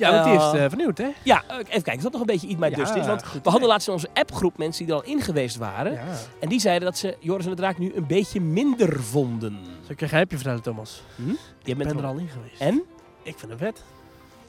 Ja, 0.01 0.13
want 0.13 0.25
die 0.25 0.35
is 0.35 0.63
eh, 0.63 0.69
vernieuwd, 0.69 0.99
hè? 0.99 1.09
Ja, 1.23 1.43
eh, 1.47 1.57
even 1.57 1.67
kijken. 1.69 1.97
Is 1.97 2.03
dat 2.03 2.13
nog 2.13 2.21
een 2.21 2.27
beetje 2.27 2.49
Eat 2.49 2.59
My 2.59 2.69
Ja, 2.69 2.77
Dust 2.77 2.95
is? 2.95 3.07
Want 3.07 3.23
we 3.43 3.51
hadden 3.51 3.69
laatst 3.69 3.87
in 3.87 3.93
onze 3.93 4.09
appgroep 4.15 4.59
mensen 4.59 4.85
die 4.87 4.95
er 4.95 5.01
al 5.01 5.07
in 5.07 5.21
geweest 5.21 5.57
waren. 5.57 5.93
Ja. 5.93 6.05
En 6.41 6.49
die 6.49 6.61
zeiden 6.61 6.85
dat 6.89 6.99
ze 6.99 7.17
Joris 7.21 7.45
en 7.45 7.51
de 7.51 7.57
Draak 7.57 7.79
nu 7.79 7.93
een 7.95 8.07
beetje 8.07 8.41
minder 8.41 9.03
vonden. 9.03 9.59
Zal 9.81 9.91
ik 9.91 9.99
je 9.99 10.03
een 10.03 10.09
geheimje 10.09 10.37
vertellen, 10.37 10.63
Thomas? 10.63 11.03
Hm? 11.17 11.29
Je 11.29 11.37
Ik 11.63 11.77
bent 11.77 11.89
ben 11.89 11.99
er 11.99 12.09
al 12.09 12.17
in 12.17 12.29
geweest. 12.29 12.61
En? 12.61 12.83
Ik 13.23 13.39
vind 13.39 13.51
hem 13.51 13.59
vet. 13.59 13.83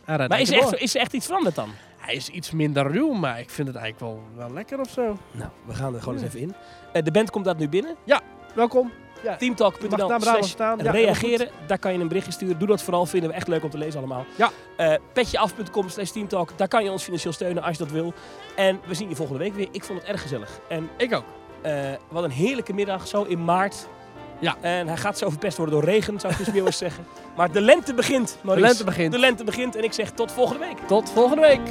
Rijdt 0.05 0.29
Maar 0.29 0.39
is 0.39 0.49
er, 0.51 0.57
echt, 0.57 0.75
is 0.75 0.95
er 0.95 1.01
echt 1.01 1.13
iets 1.13 1.25
veranderd 1.25 1.55
dan? 1.55 1.69
Hij 1.97 2.15
is 2.15 2.29
iets 2.29 2.51
minder 2.51 2.91
ruw, 2.91 3.13
maar 3.13 3.39
ik 3.39 3.49
vind 3.49 3.67
het 3.67 3.77
eigenlijk 3.77 4.13
wel, 4.13 4.23
wel 4.35 4.53
lekker 4.53 4.79
of 4.79 4.89
zo. 4.89 5.17
Nou, 5.31 5.49
we 5.65 5.73
gaan 5.73 5.93
er 5.93 5.99
gewoon 5.99 6.15
eens 6.15 6.23
even 6.25 6.39
in. 6.39 6.53
Eh, 6.93 7.03
de 7.03 7.11
band 7.11 7.29
komt 7.29 7.45
dat 7.45 7.57
nu 7.57 7.69
binnen. 7.69 7.95
Welkom. 8.55 8.91
Mag 9.23 9.37
Teamtalk.nl 9.37 10.19
slash. 10.19 10.53
Ja, 10.57 10.75
reageren. 10.77 11.49
Daar 11.67 11.79
kan 11.79 11.93
je 11.93 11.99
een 11.99 12.07
berichtje 12.07 12.31
sturen. 12.31 12.59
Doe 12.59 12.67
dat 12.67 12.81
vooral. 12.81 13.05
Vinden 13.05 13.29
we 13.29 13.35
echt 13.35 13.47
leuk 13.47 13.63
om 13.63 13.69
te 13.69 13.77
lezen 13.77 13.99
allemaal. 13.99 14.25
Ja. 14.35 14.49
Eh, 14.77 14.93
petjeaf.com 15.13 15.89
slash 15.89 16.09
teamtalk. 16.09 16.57
Daar 16.57 16.67
kan 16.67 16.83
je 16.83 16.91
ons 16.91 17.03
financieel 17.03 17.33
steunen 17.33 17.63
als 17.63 17.77
je 17.77 17.83
dat 17.83 17.91
wil. 17.93 18.13
En 18.55 18.79
we 18.87 18.93
zien 18.93 19.09
je 19.09 19.15
volgende 19.15 19.39
week 19.43 19.53
weer. 19.53 19.67
Ik 19.71 19.83
vond 19.83 19.99
het 19.99 20.07
erg 20.07 20.21
gezellig. 20.21 20.59
En 20.69 20.89
Ik 20.97 21.15
ook. 21.15 21.23
eh, 21.61 21.73
wat 22.09 22.23
een 22.23 22.31
heerlijke 22.31 22.73
middag. 22.73 23.07
Zo 23.07 23.23
in 23.23 23.43
maart. 23.45 23.87
Ja. 24.39 24.55
En 24.61 24.87
hij 24.87 24.97
gaat 24.97 25.17
zo 25.17 25.29
verpest 25.29 25.57
worden 25.57 25.75
door 25.75 25.83
regen, 25.83 26.19
zou 26.19 26.33
ik 26.33 26.39
dus 26.39 26.51
meer 26.53 26.65
eens 26.65 26.77
zeggen. 26.77 27.05
Maar 27.35 27.51
de 27.51 27.61
lente 27.61 27.93
begint, 27.93 28.37
De 28.43 28.59
lente 28.59 28.83
begint. 28.83 29.11
De 29.11 29.19
lente 29.19 29.43
begint. 29.43 29.75
En 29.75 29.83
ik 29.83 29.93
zeg 29.93 30.11
tot 30.11 30.31
volgende 30.31 30.65
week. 30.65 30.77
Tot 30.87 31.09
volgende 31.11 31.41
week. 31.41 31.61